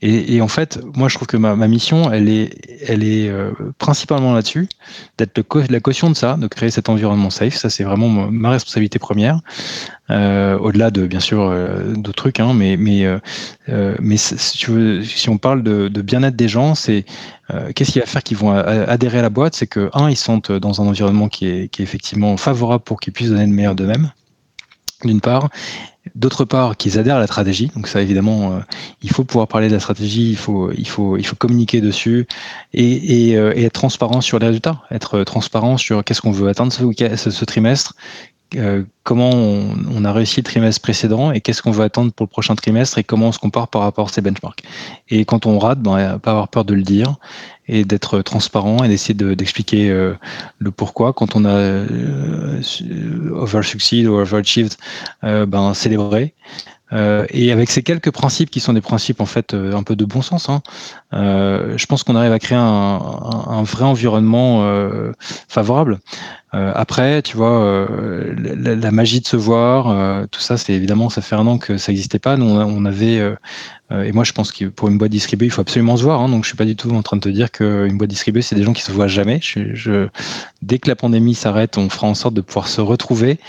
Et, 0.03 0.41
en 0.41 0.47
fait, 0.47 0.79
moi, 0.95 1.09
je 1.09 1.15
trouve 1.15 1.27
que 1.27 1.38
ma, 1.38 1.55
mission, 1.67 2.11
elle 2.11 2.27
est, 2.27 2.57
elle 2.88 3.03
est 3.03 3.29
euh, 3.29 3.51
principalement 3.77 4.34
là-dessus, 4.34 4.67
d'être 5.19 5.39
la 5.69 5.79
caution 5.79 6.09
de 6.09 6.15
ça, 6.15 6.38
de 6.38 6.47
créer 6.47 6.71
cet 6.71 6.89
environnement 6.89 7.29
safe. 7.29 7.55
Ça, 7.55 7.69
c'est 7.69 7.84
vraiment 7.84 8.09
ma 8.09 8.49
responsabilité 8.49 8.97
première. 8.97 9.39
Euh, 10.09 10.57
au-delà 10.57 10.89
de 10.89 11.05
bien 11.05 11.19
sûr 11.19 11.41
euh, 11.41 11.93
d'autres 11.93 12.17
trucs, 12.17 12.39
hein, 12.39 12.53
mais 12.53 12.77
mais 12.77 13.05
mais 13.99 14.17
si 14.17 15.29
on 15.29 15.38
parle 15.38 15.61
de, 15.61 16.01
bien-être 16.01 16.36
des 16.36 16.47
gens, 16.47 16.73
c'est 16.73 17.05
qu'est-ce 17.75 17.91
qui 17.91 17.99
va 17.99 18.07
faire 18.07 18.23
qu'ils 18.23 18.38
vont 18.38 18.51
adhérer 18.51 19.19
à 19.19 19.21
la 19.21 19.29
boîte, 19.29 19.55
c'est 19.55 19.67
que 19.67 19.91
un, 19.93 20.09
ils 20.09 20.17
sont 20.17 20.41
dans 20.61 20.82
un 20.82 20.88
environnement 20.88 21.29
qui 21.29 21.45
est, 21.47 21.67
qui 21.69 21.84
est 21.84 21.86
effectivement 21.86 22.38
favorable 22.38 22.84
pour 22.84 22.99
qu'ils 22.99 23.13
puissent 23.13 23.29
donner 23.29 23.45
le 23.45 23.53
meilleur 23.53 23.75
d'eux-mêmes 23.75 24.11
d'une 25.05 25.21
part, 25.21 25.49
D'autre 26.16 26.45
part, 26.45 26.78
qu'ils 26.78 26.97
adhèrent 26.97 27.18
à 27.18 27.20
la 27.20 27.28
stratégie. 27.28 27.72
Donc 27.76 27.88
ça, 27.88 28.02
évidemment, 28.02 28.54
euh, 28.54 28.60
il 29.04 29.12
faut 29.12 29.24
pouvoir 29.24 29.47
parler 29.47 29.68
de 29.68 29.74
la 29.74 29.80
stratégie, 29.80 30.32
il 30.32 30.36
faut, 30.36 30.72
il 30.72 30.88
faut, 30.88 31.16
il 31.16 31.26
faut 31.26 31.36
communiquer 31.36 31.80
dessus 31.80 32.26
et, 32.74 33.38
euh, 33.38 33.54
être 33.56 33.74
transparent 33.74 34.20
sur 34.20 34.39
les 34.39 34.47
résultats, 34.47 34.82
être 34.89 35.24
transparent 35.24 35.78
sur 35.78 36.04
qu'est-ce 36.04 36.22
qu'on 36.22 36.32
veut 36.32 36.49
atteindre 36.49 36.74
ce, 36.74 36.84
ce, 37.18 37.30
ce 37.30 37.45
trimestre, 37.45 37.93
euh, 38.56 38.84
comment 39.04 39.30
on, 39.30 40.06
a 40.06 40.12
réussi 40.12 40.41
le 40.41 40.43
trimestre 40.43 40.82
précédent 40.82 41.32
et 41.32 41.41
qu'est-ce 41.41 41.62
qu'on 41.62 41.72
veut 41.72 41.84
attendre 41.84 42.12
pour 42.12 42.26
le 42.26 42.30
prochain 42.30 42.56
trimestre 42.56 42.97
et 42.97 43.04
comment 43.04 43.28
on 43.28 43.32
se 43.32 43.39
compare 43.39 43.68
par 43.68 43.82
rapport 43.82 44.10
à 44.10 44.12
ces 44.12 44.22
benchmarks. 44.22 44.64
Et 45.10 45.26
quand 45.26 45.45
on 45.45 45.58
rate, 45.58 45.80
ben, 45.80 46.20
pas 46.20 46.32
avoir 46.32 46.47
peur 46.49 46.66
de 46.66 46.74
le 46.74 46.84
dire 46.84 47.16
et 47.68 47.86
d'être 47.86 48.22
transparent 48.22 48.84
et 48.84 48.89
d'essayer 48.89 49.14
d'expliquer 49.14 49.89
euh, 49.89 50.14
le 50.60 50.72
pourquoi. 50.72 51.14
Quand 51.14 51.36
on 51.36 51.45
a 51.45 51.54
euh, 51.54 52.62
over 53.34 53.64
succeed 53.64 54.08
ou 54.08 54.16
over 54.16 54.38
achieved, 54.38 54.76
euh, 55.24 55.45
ben 55.45 55.74
célébrer. 55.74 56.34
Et 57.30 57.54
avec 57.54 57.70
ces 57.70 57.84
quelques 57.84 58.12
principes 58.12 58.49
qui 58.49 58.60
sont 58.60 58.74
des 58.74 58.82
principes 58.82 59.22
en 59.22 59.26
fait 59.26 59.54
un 59.54 59.82
peu 59.82 59.95
de 59.95 60.04
bon 60.04 60.22
sens, 60.22 60.49
hein, 60.49 60.62
je 61.14 61.86
pense 61.86 62.04
qu'on 62.04 62.18
arrive 62.18 62.34
à 62.34 62.39
créer 62.39 62.58
un 62.58 63.64
vrai 63.64 63.86
environnement 63.86 64.70
favorable. 65.47 66.02
Après, 66.54 67.22
tu 67.22 67.38
vois, 67.38 67.88
la, 68.38 68.76
la, 68.76 68.91
magie 68.91 69.22
de 69.22 69.28
se 69.28 69.38
voir, 69.38 70.28
tout 70.28 70.41
ça, 70.41 70.58
c'est 70.58 70.74
évidemment, 70.74 71.10
ça 71.10 71.22
fait 71.22 71.36
un 71.36 71.47
an 71.47 71.58
que 71.58 71.78
ça 71.78 71.91
n'existait 71.91 72.20
pas. 72.20 72.36
Nous, 72.36 72.45
on 72.45 72.86
avait 72.86 73.22
euh, 73.91 74.04
et 74.04 74.12
moi, 74.12 74.24
je 74.24 74.32
pense 74.32 74.52
que 74.52 74.66
pour 74.66 74.88
une 74.88 74.97
boîte 74.97 75.12
distribuée, 75.12 75.47
il 75.47 75.52
faut 75.52 75.62
absolument 75.62 75.97
se 75.97 76.04
voir. 76.04 76.22
Hein, 76.22 76.30
donc, 76.30 76.43
je 76.43 76.49
suis 76.49 76.58
pas 76.58 76.66
du 76.66 76.76
tout 76.76 76.91
en 76.91 77.02
train 77.02 77.18
de 77.18 77.22
te 77.22 77.30
dire 77.30 77.52
qu'une 77.52 77.97
boîte 77.97 78.10
distribuée, 78.10 78.41
c'est 78.41 78.56
des 78.56 78.64
gens 78.64 78.74
qui 78.74 78.82
se 78.82 78.91
voient 78.91 79.08
jamais. 79.08 79.39
Dès 80.62 80.80
que 80.80 80.88
la 80.88 80.95
pandémie 80.95 81.36
s'arrête, 81.36 81.78
on 81.78 81.89
fera 81.89 82.08
en 82.08 82.14
sorte 82.14 82.34
de 82.34 82.41
pouvoir 82.41 82.68
se 82.68 82.82
retrouver 82.82 83.39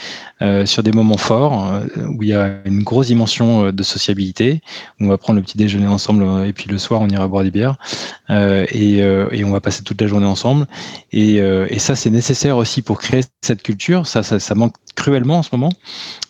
euh, 0.43 0.67
sur 0.67 0.83
des 0.83 0.91
moments 0.91 1.19
forts 1.19 1.73
euh, 1.73 1.87
où 2.09 2.23
il 2.23 2.31
y 2.31 2.35
a 2.35 2.57
une 2.65 2.83
grosse 2.83 3.07
dimension 3.07 3.67
euh, 3.67 3.73
de 3.73 3.83
sociabilité. 3.85 4.61
On 4.99 5.07
va 5.07 5.17
prendre 5.17 5.39
le 5.39 5.45
petit 5.45 5.57
déjeuner 5.57 5.87
ensemble 5.87 6.25
et 6.45 6.53
puis 6.53 6.69
le 6.69 6.79
soir, 6.79 7.01
on 7.01 7.09
ira 7.09 7.29
boire 7.29 7.45
des 7.45 7.53
bières 7.53 7.77
et, 8.29 9.45
on 9.45 9.51
va 9.51 9.61
passer 9.61 9.83
toute 9.83 10.01
la 10.01 10.07
journée 10.07 10.27
ensemble. 10.27 10.67
Et 11.13 11.79
ça, 11.79 11.95
c'est 11.95 12.11
nécessaire 12.11 12.57
aussi 12.57 12.83
pour 12.83 12.92
créer 12.99 13.23
cette 13.43 13.63
culture. 13.63 14.07
Ça, 14.07 14.23
ça, 14.23 14.39
ça 14.39 14.55
manque 14.55 14.75
cruellement 14.95 15.39
en 15.39 15.43
ce 15.43 15.51
moment. 15.53 15.73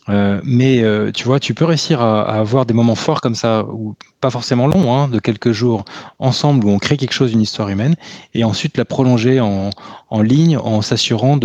Euh, 0.08 0.40
mais 0.44 0.82
euh, 0.82 1.12
tu 1.12 1.24
vois, 1.24 1.38
tu 1.38 1.54
peux 1.54 1.64
réussir 1.64 2.00
à, 2.00 2.22
avoir 2.22 2.66
des 2.66 2.74
moments 2.74 2.94
forts 2.94 3.20
comme 3.20 3.34
ça, 3.34 3.64
ou 3.64 3.94
pas 4.20 4.30
forcément 4.30 4.66
longs, 4.66 4.94
hein, 4.94 5.08
de 5.08 5.18
quelques 5.20 5.52
jours 5.52 5.84
ensemble, 6.18 6.66
où 6.66 6.70
on 6.70 6.78
crée 6.78 6.96
quelque 6.96 7.12
chose, 7.12 7.32
une 7.32 7.40
histoire 7.40 7.68
humaine, 7.68 7.94
et 8.34 8.44
ensuite 8.44 8.76
la 8.76 8.84
prolonger 8.84 9.40
en, 9.40 9.70
en 10.10 10.22
ligne 10.22 10.56
en 10.56 10.82
s'assurant 10.82 11.38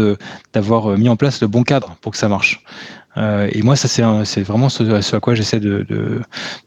d'avoir 0.54 0.92
euh, 0.92 0.98
mis 0.98 1.10
en 1.10 1.16
place 1.16 1.42
le 1.42 1.48
bon 1.48 1.64
cadre 1.64 1.96
pour 2.02 2.12
que 2.12 2.18
ça 2.18 2.30
marche. 2.30 2.64
Et 3.52 3.64
moi, 3.64 3.76
ça 3.76 3.88
c'est 3.88 4.44
vraiment 4.44 4.70
ce, 4.70 5.02
ce, 5.02 5.16
à 5.16 5.20
quoi 5.20 5.34
j'essaie 5.34 5.60
de, 5.60 5.84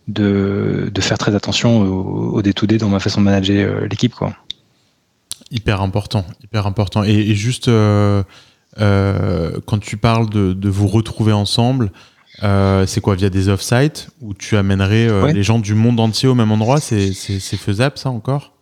de, 0.08 0.90
de, 0.92 1.00
faire 1.00 1.16
très 1.16 1.36
attention 1.36 1.82
au, 1.82 2.32
au 2.32 2.42
day-to-day 2.42 2.76
dans 2.76 2.88
ma 2.88 2.98
façon 2.98 3.20
de 3.20 3.26
manager 3.26 3.82
l'équipe. 3.88 4.12
quoi. 4.16 4.32
Hyper 5.50 5.80
important, 5.80 6.24
hyper 6.42 6.66
important. 6.66 7.04
Et, 7.04 7.10
et 7.10 7.34
juste 7.34 7.68
euh, 8.78 9.58
quand 9.66 9.78
tu 9.78 9.96
parles 9.96 10.30
de, 10.30 10.52
de, 10.52 10.68
vous 10.68 10.86
retrouver 10.86 11.32
ensemble, 11.32 11.90
euh, 12.42 12.86
c'est 12.86 13.00
quoi 13.00 13.16
via 13.16 13.30
des 13.30 13.48
off-sites 13.48 14.10
où 14.20 14.34
tu 14.34 14.56
amènerais 14.56 15.08
euh, 15.08 15.24
ouais. 15.24 15.32
les 15.32 15.42
gens 15.42 15.58
du 15.58 15.74
monde 15.74 15.98
entier 16.00 16.28
au 16.28 16.34
même 16.34 16.52
endroit? 16.52 16.80
C'est 16.80 17.12
faisable 17.12 17.98
ça 17.98 18.10
encore? 18.10 18.52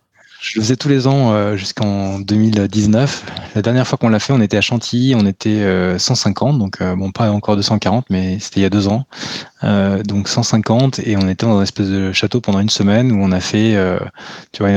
Je 0.40 0.52
le 0.56 0.62
faisais 0.62 0.76
tous 0.76 0.88
les 0.88 1.08
ans 1.08 1.32
euh, 1.32 1.56
jusqu'en 1.56 2.20
2019. 2.20 3.24
La 3.56 3.62
dernière 3.62 3.88
fois 3.88 3.98
qu'on 3.98 4.08
l'a 4.08 4.20
fait, 4.20 4.32
on 4.32 4.40
était 4.40 4.56
à 4.56 4.60
Chantilly, 4.60 5.16
on 5.16 5.26
était 5.26 5.50
euh, 5.50 5.98
150, 5.98 6.58
donc 6.58 6.80
euh, 6.80 6.94
bon 6.94 7.10
pas 7.10 7.32
encore 7.32 7.56
240, 7.56 8.06
mais 8.08 8.38
c'était 8.38 8.60
il 8.60 8.62
y 8.62 8.66
a 8.66 8.70
deux 8.70 8.86
ans. 8.86 9.04
Euh, 9.64 10.02
donc 10.02 10.28
150 10.28 11.00
et 11.00 11.16
on 11.16 11.28
était 11.28 11.46
dans 11.46 11.58
un 11.58 11.62
espèce 11.62 11.88
de 11.88 12.12
château 12.12 12.40
pendant 12.40 12.60
une 12.60 12.68
semaine 12.68 13.10
où 13.12 13.22
on 13.22 13.32
a 13.32 13.40
fait, 13.40 13.74
euh, 13.74 13.98
tu 14.52 14.62
vois, 14.62 14.70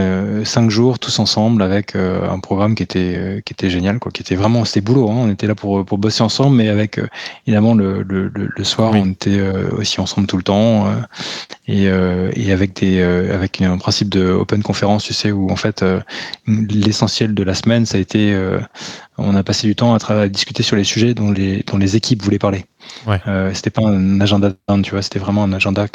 cinq 0.46 0.70
jours 0.70 0.98
tous 0.98 1.20
ensemble 1.20 1.62
avec 1.62 1.96
un 1.96 2.40
programme 2.40 2.76
qui 2.76 2.84
était 2.84 3.42
qui 3.46 3.54
était 3.54 3.70
génial, 3.70 4.00
quoi, 4.00 4.12
qui 4.12 4.22
était 4.22 4.36
vraiment 4.36 4.66
c'était 4.66 4.82
boulot. 4.82 5.10
Hein, 5.10 5.16
on 5.18 5.30
était 5.30 5.48
là 5.48 5.56
pour 5.56 5.86
pour 5.86 5.98
bosser 5.98 6.24
ensemble, 6.24 6.56
mais 6.56 6.70
avec 6.70 7.00
évidemment 7.46 7.76
le, 7.76 8.04
le, 8.04 8.32
le 8.34 8.64
soir 8.64 8.92
oui. 8.94 9.02
on 9.04 9.12
était 9.12 9.42
aussi 9.72 10.00
ensemble 10.00 10.28
tout 10.28 10.38
le 10.38 10.44
temps 10.44 10.88
et, 11.68 11.86
et 11.86 12.52
avec 12.52 12.74
des 12.80 13.02
avec 13.02 13.62
un 13.62 13.78
principe 13.78 14.10
de 14.10 14.30
open 14.32 14.64
conférence, 14.64 15.04
tu 15.04 15.14
sais, 15.14 15.32
où 15.32 15.50
en 15.50 15.56
fait, 15.56 15.84
euh, 15.84 16.00
l'essentiel 16.48 17.34
de 17.34 17.44
la 17.44 17.54
semaine, 17.54 17.86
ça 17.86 17.98
a 17.98 18.02
été, 18.02 18.34
euh, 18.34 18.60
on 19.18 19.36
a 19.36 19.44
passé 19.44 19.68
du 19.68 19.76
temps 19.76 19.96
à, 19.96 20.14
à, 20.14 20.28
discuter 20.28 20.64
sur 20.64 20.76
les 20.76 20.84
sujets 20.84 21.14
dont 21.14 21.32
les, 21.32 21.64
dont 21.68 21.78
les 21.78 21.96
équipes 21.96 22.22
voulaient 22.22 22.40
parler. 22.40 22.66
Ouais. 23.08 23.20
Euh, 23.28 23.54
c'était 23.54 23.70
pas 23.70 23.84
un 23.84 24.22
agenda 24.22 24.52
down, 24.68 24.82
tu 24.82 24.92
vois, 24.92 25.02
c'était 25.02 25.20
vraiment 25.20 25.44
un 25.44 25.54
agenda 25.54 25.86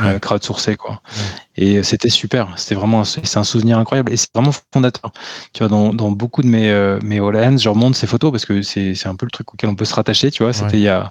euh, 0.00 0.18
crowdsourcé, 0.18 0.76
quoi. 0.76 1.00
Ouais. 1.16 1.24
Et 1.56 1.82
c'était 1.82 2.08
super. 2.08 2.52
C'était 2.56 2.74
vraiment, 2.74 3.04
c'est 3.04 3.36
un 3.36 3.44
souvenir 3.44 3.78
incroyable 3.78 4.12
et 4.12 4.16
c'est 4.16 4.28
vraiment 4.34 4.52
fondateur. 4.72 5.12
Tu 5.52 5.60
vois, 5.60 5.68
dans, 5.68 5.94
dans 5.94 6.10
beaucoup 6.10 6.42
de 6.42 6.48
mes, 6.48 6.70
euh, 6.70 6.98
mes 7.02 7.20
All 7.20 7.58
je 7.58 7.68
remonte 7.68 7.94
ces 7.94 8.06
photos 8.06 8.30
parce 8.30 8.44
que 8.44 8.62
c'est 8.62 9.06
un 9.06 9.14
peu 9.14 9.26
le 9.26 9.30
truc 9.30 9.52
auquel 9.54 9.70
on 9.70 9.74
peut 9.76 9.84
se 9.84 9.94
rattacher, 9.94 10.30
tu 10.30 10.42
vois. 10.42 10.52
C'était 10.52 10.78
il 10.78 10.82
y 10.82 10.88
a, 10.88 11.10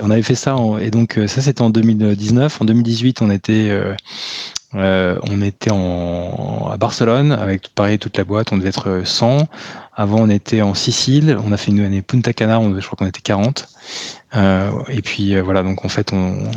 on 0.00 0.10
avait 0.10 0.22
fait 0.22 0.34
ça 0.34 0.56
en, 0.56 0.78
et 0.78 0.90
donc 0.90 1.18
ça 1.26 1.42
c'était 1.42 1.62
en 1.62 1.70
2019. 1.70 2.60
En 2.60 2.64
2018, 2.64 3.22
on 3.22 3.30
était, 3.30 3.70
euh, 4.74 4.94
euh, 4.94 5.18
on 5.30 5.42
était 5.42 5.70
en, 5.70 6.68
à 6.70 6.76
Barcelone 6.76 7.32
avec 7.32 7.68
pareil 7.68 7.98
toute 7.98 8.16
la 8.16 8.24
boîte, 8.24 8.52
on 8.52 8.58
devait 8.58 8.68
être 8.68 9.02
100. 9.04 9.48
Avant, 9.96 10.20
on 10.20 10.28
était 10.28 10.62
en 10.62 10.74
Sicile, 10.74 11.38
on 11.44 11.52
a 11.52 11.56
fait 11.56 11.70
une 11.70 11.80
année 11.80 12.02
Punta 12.02 12.32
Cana, 12.32 12.58
on, 12.58 12.78
je 12.80 12.84
crois 12.84 12.96
qu'on 12.96 13.06
était 13.06 13.20
40. 13.20 13.68
Euh, 14.36 14.70
et 14.88 15.02
puis 15.02 15.36
euh, 15.36 15.42
voilà, 15.42 15.62
donc 15.62 15.84
en 15.84 15.88
fait, 15.88 16.12
on, 16.12 16.50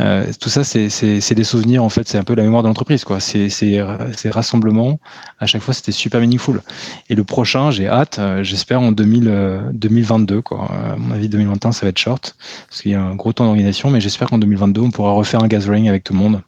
euh, 0.00 0.24
tout 0.40 0.48
ça, 0.48 0.64
c'est 0.64 1.34
des 1.34 1.44
souvenirs. 1.44 1.84
En 1.84 1.90
fait, 1.90 2.08
c'est 2.08 2.16
un 2.16 2.24
peu 2.24 2.34
la 2.34 2.42
mémoire 2.42 2.62
de 2.62 2.68
l'entreprise, 2.68 3.04
quoi. 3.04 3.20
Ces 3.20 3.82
rassemblements. 4.30 4.98
À 5.38 5.46
chaque 5.46 5.62
fois, 5.62 5.74
c'était 5.74 5.92
super 5.92 6.20
meaningful. 6.20 6.62
Et 7.10 7.14
le 7.14 7.24
prochain, 7.24 7.70
j'ai 7.70 7.88
hâte. 7.88 8.18
Euh, 8.18 8.42
j'espère 8.42 8.80
en 8.80 8.92
2000, 8.92 9.70
2022, 9.72 10.40
quoi. 10.40 10.70
À 10.70 10.96
mon 10.96 11.14
avis, 11.14 11.28
2021, 11.28 11.72
ça 11.72 11.84
va 11.84 11.90
être 11.90 11.98
short 11.98 12.34
parce 12.68 12.80
qu'il 12.80 12.92
y 12.92 12.94
a 12.94 13.02
un 13.02 13.14
gros 13.14 13.32
temps 13.34 13.44
d'organisation, 13.44 13.90
mais 13.90 14.00
j'espère 14.00 14.28
qu'en 14.30 14.38
2022, 14.38 14.80
on 14.80 14.90
pourra 14.90 15.12
refaire 15.12 15.42
un 15.42 15.48
gathering 15.48 15.88
avec 15.88 16.04
tout 16.04 16.14
le 16.14 16.18
monde. 16.18 16.40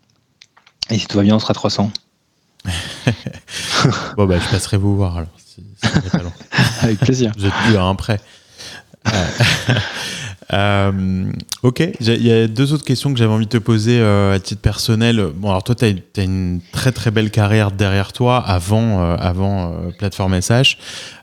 Et 0.93 0.99
si 0.99 1.07
tout 1.07 1.16
va 1.16 1.22
bien, 1.22 1.34
on 1.36 1.38
sera 1.38 1.55
300. 1.55 1.90
bon, 4.16 4.26
bah, 4.26 4.38
je 4.38 4.49
passerai 4.51 4.76
vous 4.76 4.95
voir 4.95 5.16
alors. 5.16 5.30
Avec 6.82 6.99
plaisir. 6.99 7.32
Vous 7.36 7.47
êtes 7.47 7.55
plus 7.64 7.76
à 7.76 7.82
un 7.84 7.95
prêt. 7.95 8.20
Euh, 10.53 11.32
ok, 11.62 11.82
il 12.00 12.26
y 12.26 12.32
a 12.32 12.46
deux 12.46 12.72
autres 12.72 12.84
questions 12.84 13.12
que 13.12 13.18
j'avais 13.18 13.32
envie 13.32 13.46
de 13.46 13.50
te 13.50 13.59
poser 13.59 13.98
euh, 14.00 14.34
à 14.34 14.40
titre 14.40 14.61
personnel. 14.61 15.28
Bon, 15.34 15.50
alors 15.50 15.64
toi, 15.64 15.74
tu 15.74 15.84
as, 15.84 16.22
une 16.22 16.61
très 16.72 16.92
très 16.92 17.11
belle 17.11 17.30
carrière 17.30 17.70
derrière 17.70 18.12
toi 18.12 18.38
avant, 18.38 19.03
euh, 19.03 19.16
avant 19.18 19.74
Plateforme 19.98 20.40
SH. 20.40 20.76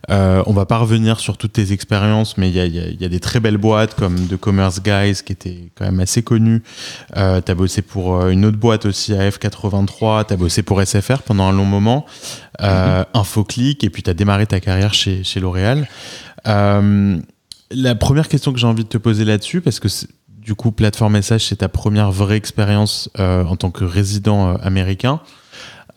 on 0.10 0.54
va 0.54 0.66
pas 0.66 0.78
revenir 0.78 1.20
sur 1.20 1.38
toutes 1.38 1.54
tes 1.54 1.72
expériences, 1.74 2.38
mais 2.38 2.50
il 2.50 2.56
y 2.56 2.60
a, 2.60 2.66
y 2.66 3.06
a, 3.06 3.10
des 3.10 3.20
très 3.20 3.40
belles 3.40 3.58
boîtes 3.58 3.94
comme 3.94 4.16
The 4.28 4.38
Commerce 4.38 4.82
Guys 4.82 5.22
qui 5.24 5.34
était 5.34 5.70
quand 5.76 5.86
même 5.86 6.00
assez 6.00 6.24
connu. 6.24 6.64
tu 7.16 7.20
as 7.20 7.56
bossé 7.56 7.82
pour 7.82 8.28
une 8.28 8.46
autre 8.46 8.58
boîte 8.58 8.86
aussi, 8.86 9.14
AF83. 9.14 10.28
Tu 10.28 10.34
as 10.34 10.38
bossé 10.38 10.64
pour 10.64 10.82
SFR 10.82 11.22
pendant 11.22 11.48
un 11.48 11.52
long 11.52 11.66
moment. 11.66 12.06
Mm-hmm. 12.60 13.06
Infoclick, 13.14 13.84
et 13.84 13.90
puis 13.90 14.04
tu 14.04 14.10
as 14.10 14.14
démarré 14.14 14.48
ta 14.48 14.60
carrière 14.60 14.94
chez, 14.94 15.24
chez 15.24 15.40
L'Oréal. 15.40 15.88
La 17.72 17.94
première 17.94 18.28
question 18.28 18.52
que 18.52 18.60
j'ai 18.60 18.68
envie 18.68 18.84
de 18.84 18.90
te 18.90 18.98
poser 18.98 19.26
là-dessus, 19.26 19.62
parce 19.62 19.80
que 19.80 19.88
du 20.28 20.56
coup, 20.56 20.72
Plateforme 20.72 21.14
Message, 21.14 21.46
c'est 21.46 21.58
ta 21.58 21.70
première 21.70 22.12
vraie 22.12 22.38
expérience 22.38 23.10
euh, 23.20 23.44
en 23.44 23.56
tant 23.56 23.70
que 23.70 23.84
résident 23.84 24.50
euh, 24.50 24.58
américain. 24.64 25.22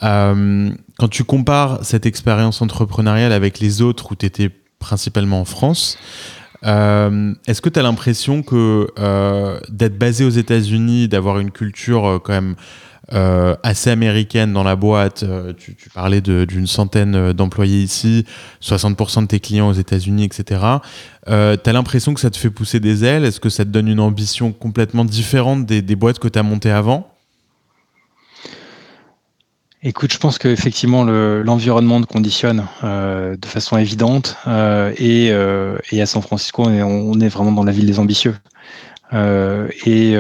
Euh, 0.03 0.71
quand 0.99 1.09
tu 1.09 1.25
compares 1.25 1.83
cette 1.83 2.05
expérience 2.05 2.61
entrepreneuriale 2.61 3.33
avec 3.33 3.61
les 3.61 3.81
autres 3.81 4.13
où 4.13 4.17
tu 4.17 4.27
étais 4.27 4.51
principalement 4.79 5.41
en 5.41 5.45
France, 5.45 5.97
est-ce 6.65 7.61
que 7.61 7.69
tu 7.69 7.79
as 7.79 7.83
l'impression 7.83 8.43
que 8.43 8.87
d'être 9.69 9.99
basé 9.99 10.25
aux 10.25 10.31
États-Unis, 10.31 11.09
d'avoir 11.09 11.41
une 11.41 11.51
culture 11.51 12.21
quand 12.23 12.33
même 12.33 12.55
euh, 13.13 13.57
assez 13.65 13.91
américaine 13.91 14.53
dans 14.53 14.63
la 14.63 14.77
boîte. 14.77 15.25
Euh, 15.25 15.53
tu, 15.53 15.75
parlais 15.93 16.21
d'une 16.21 16.67
centaine 16.67 17.15
euh, 17.15 17.33
d'employés 17.33 17.83
ici, 17.83 18.25
60% 18.63 19.23
de 19.23 19.27
tes 19.27 19.41
clients 19.41 19.69
aux 19.69 19.75
États-Unis, 19.75 20.25
etc. 20.25 20.61
Euh, 21.29 21.57
tu 21.63 21.69
as 21.69 21.73
l'impression 21.73 22.15
que 22.15 22.21
ça 22.21 22.31
te 22.31 22.37
fait 22.37 22.51
pousser 22.51 22.79
des 22.79 23.05
ailes? 23.05 23.25
Est-ce 23.25 23.41
que 23.41 23.49
ça 23.49 23.65
te 23.65 23.71
donne 23.71 23.89
une 23.89 24.01
ambition 24.01 24.53
complètement 24.53 25.05
différente 25.05 25.67
des, 25.67 25.97
boîtes 25.97 26.21
que 26.21 26.29
tu 26.29 26.39
as 26.39 26.43
montées 26.45 26.71
avant? 26.71 27.09
Écoute, 29.83 30.13
je 30.13 30.19
pense 30.19 30.39
qu'effectivement 30.39 31.03
l'environnement 31.03 32.01
te 32.01 32.07
conditionne 32.07 32.65
de 32.85 33.47
façon 33.47 33.77
évidente 33.79 34.37
et, 34.47 35.33
à 35.33 36.07
San 36.07 36.23
Francisco, 36.23 36.63
on 36.67 36.73
est, 36.73 36.83
on 36.83 37.19
est, 37.19 37.29
vraiment 37.29 37.51
dans 37.51 37.65
la 37.65 37.73
ville 37.73 37.87
des 37.87 37.99
ambitieux. 37.99 38.37
et 39.13 40.17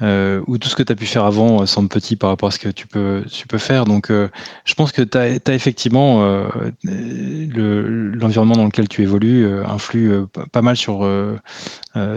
euh, 0.00 0.42
où 0.46 0.58
tout 0.58 0.68
ce 0.68 0.76
que 0.76 0.82
tu 0.82 0.92
as 0.92 0.96
pu 0.96 1.06
faire 1.06 1.24
avant 1.24 1.62
euh, 1.62 1.66
semble 1.66 1.88
petit 1.88 2.16
par 2.16 2.30
rapport 2.30 2.48
à 2.48 2.52
ce 2.52 2.58
que 2.58 2.68
tu 2.68 2.86
peux, 2.86 3.24
tu 3.30 3.46
peux 3.46 3.58
faire. 3.58 3.84
Donc, 3.84 4.10
euh, 4.10 4.28
je 4.64 4.74
pense 4.74 4.92
que 4.92 5.02
tu 5.02 5.18
as, 5.18 5.54
effectivement 5.54 6.22
euh, 6.22 6.48
l'environnement 6.84 8.54
dans 8.54 8.64
lequel 8.64 8.88
tu 8.88 9.02
évolues 9.02 9.44
euh, 9.44 9.66
influe 9.66 10.12
pas 10.52 10.62
mal 10.62 10.76
sur, 10.76 11.08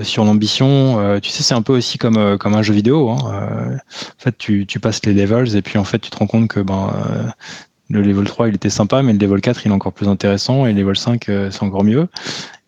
sur 0.03 0.25
l'ambition. 0.25 1.19
tu 1.21 1.29
sais, 1.29 1.43
c'est 1.43 1.53
un 1.53 1.61
peu 1.61 1.73
aussi 1.73 1.97
comme, 1.97 2.38
comme 2.38 2.53
un 2.53 2.61
jeu 2.61 2.73
vidéo. 2.73 3.09
Hein. 3.09 3.17
en 3.17 4.21
fait, 4.21 4.38
tu, 4.38 4.65
tu 4.67 4.79
passes 4.79 5.03
les 5.05 5.13
levels 5.13 5.55
et 5.55 5.61
puis 5.61 5.77
en 5.77 5.84
fait, 5.84 5.99
tu 5.99 6.09
te 6.09 6.17
rends 6.17 6.27
compte 6.27 6.47
que 6.47 6.59
ben, 6.59 6.93
le 7.89 8.01
level 8.01 8.25
3 8.25 8.49
il 8.49 8.55
était 8.55 8.69
sympa, 8.69 9.01
mais 9.01 9.13
le 9.13 9.19
level 9.19 9.41
4 9.41 9.65
il 9.65 9.71
est 9.71 9.75
encore 9.75 9.93
plus 9.93 10.07
intéressant 10.07 10.65
et 10.65 10.73
le 10.73 10.82
level 10.82 10.97
5 10.97 11.23
c'est 11.25 11.63
encore 11.63 11.84
mieux. 11.84 12.07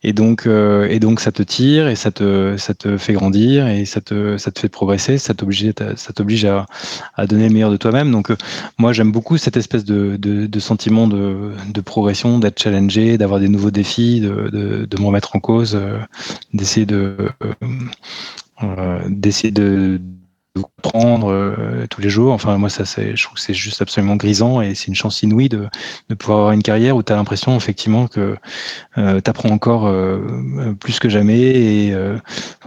Et 0.04 0.14
donc, 0.14 0.47
euh, 0.47 0.88
et 0.89 0.99
donc, 0.99 1.20
ça 1.22 1.32
te 1.32 1.41
tire 1.43 1.88
et 1.88 1.95
ça 1.95 2.12
te, 2.12 2.58
ça 2.58 2.74
te 2.74 2.97
fait 2.97 3.14
grandir 3.14 3.68
et 3.68 3.86
ça 3.86 4.01
te, 4.01 4.38
ça 4.38 4.51
te 4.51 4.60
fait 4.60 4.70
progresser, 4.70 5.18
ça 5.18 5.34
t'oblige, 5.34 5.74
ça 5.95 6.12
à, 6.49 6.66
à 7.16 7.28
donner 7.28 7.47
le 7.47 7.54
meilleur 7.54 7.72
de 7.72 7.78
toi-même. 7.78 8.12
Donc, 8.12 8.30
euh, 8.30 8.36
moi, 8.78 8.91
j'aime 8.93 9.12
beaucoup 9.12 9.38
cette 9.38 9.56
espèce 9.58 9.86
de, 9.86 10.18
de, 10.18 10.45
de 10.45 10.60
sentiment 10.60 11.08
de, 11.08 11.54
de 11.74 11.82
progression, 11.82 12.39
d'être 12.39 12.62
challengé, 12.62 13.18
d'avoir 13.18 13.39
des 13.39 13.47
nouveaux 13.49 13.72
défis, 13.72 14.20
de, 14.20 14.49
de, 14.51 14.86
de 14.86 15.01
me 15.01 15.06
remettre 15.06 15.36
en 15.36 15.39
cause, 15.39 15.76
euh, 15.76 15.97
d'essayer 16.54 16.86
de, 16.86 17.16
d'essayer 19.10 19.51
de 19.51 19.99
comprendre 20.62 21.32
euh, 21.32 21.88
tous 21.89 22.01
les 22.01 22.10
jours. 22.10 22.34
Enfin, 22.34 22.58
moi, 22.58 22.70
ça, 22.70 22.86
c'est, 22.86 23.16
je 23.16 23.24
trouve 23.24 23.36
que 23.36 23.41
c'est 23.41 23.54
juste 23.54 23.82
absolument 23.82 24.16
grisant 24.16 24.62
et 24.62 24.76
c'est 24.76 24.88
une 24.88 24.95
chance 24.95 25.24
inouïe 25.24 25.49
de, 25.49 25.68
de 26.10 26.16
pouvoir 26.16 26.39
avoir 26.39 26.51
une 26.54 26.62
carrière 26.62 26.95
où 26.95 27.04
tu 27.04 27.12
as 27.12 27.16
l'impression, 27.16 27.56
effectivement, 27.56 28.08
que 28.08 28.38
euh, 28.97 29.20
tu 29.20 29.51
encore 29.51 29.88
euh, 29.88 30.74
plus 30.80 30.99
que 30.99 31.10
jamais. 31.10 31.41
Et 31.41 31.95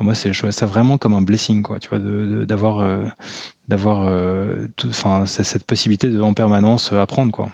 moi, 0.01 0.15
c'est, 0.15 0.33
je 0.33 0.43
vois 0.43 0.53
ça 0.53 0.67
vraiment 0.67 0.99
comme 0.99 1.15
un 1.15 1.23
blessing, 1.23 1.63
quoi, 1.63 1.79
tu 1.79 1.89
vois, 1.89 1.99
de, 1.99 2.45
d'avoir, 2.45 2.87
d'avoir 3.69 4.01
enfin, 4.85 5.27
cette 5.27 5.65
possibilité 5.65 6.09
de, 6.09 6.21
en 6.21 6.35
permanence, 6.35 6.93
apprendre, 6.93 7.33
quoi. 7.33 7.51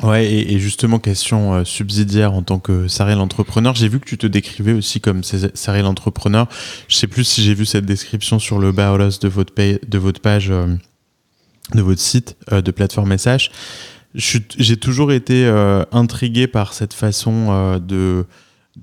Ouais, 0.00 0.32
et, 0.32 0.58
justement, 0.58 0.98
question 0.98 1.52
euh, 1.52 1.64
subsidiaire 1.64 2.32
en 2.32 2.42
tant 2.42 2.58
que 2.58 2.88
serial 2.88 3.20
entrepreneur, 3.20 3.74
j'ai 3.74 3.88
vu 3.88 4.00
que 4.00 4.06
tu 4.06 4.16
te 4.16 4.26
décrivais 4.26 4.72
aussi 4.72 5.02
comme 5.02 5.22
serial 5.22 5.84
entrepreneur. 5.84 6.48
Je 6.88 6.96
sais 6.96 7.06
plus 7.06 7.24
si 7.24 7.42
j'ai 7.42 7.52
vu 7.52 7.66
cette 7.66 7.84
description 7.84 8.38
sur 8.38 8.58
le 8.58 8.68
About 8.68 9.18
de 9.20 9.28
votre, 9.28 9.52
de 9.54 9.98
votre 9.98 10.20
page, 10.22 10.50
euh, 10.50 10.66
de 11.74 11.82
votre 11.82 12.00
site 12.00 12.36
euh, 12.52 12.62
de 12.62 12.70
plateforme 12.70 13.16
SH. 13.18 13.50
J'ai 14.14 14.76
toujours 14.76 15.12
été 15.12 15.46
intrigué 15.90 16.46
par 16.46 16.74
cette 16.74 16.92
façon 16.92 17.78
de, 17.78 18.26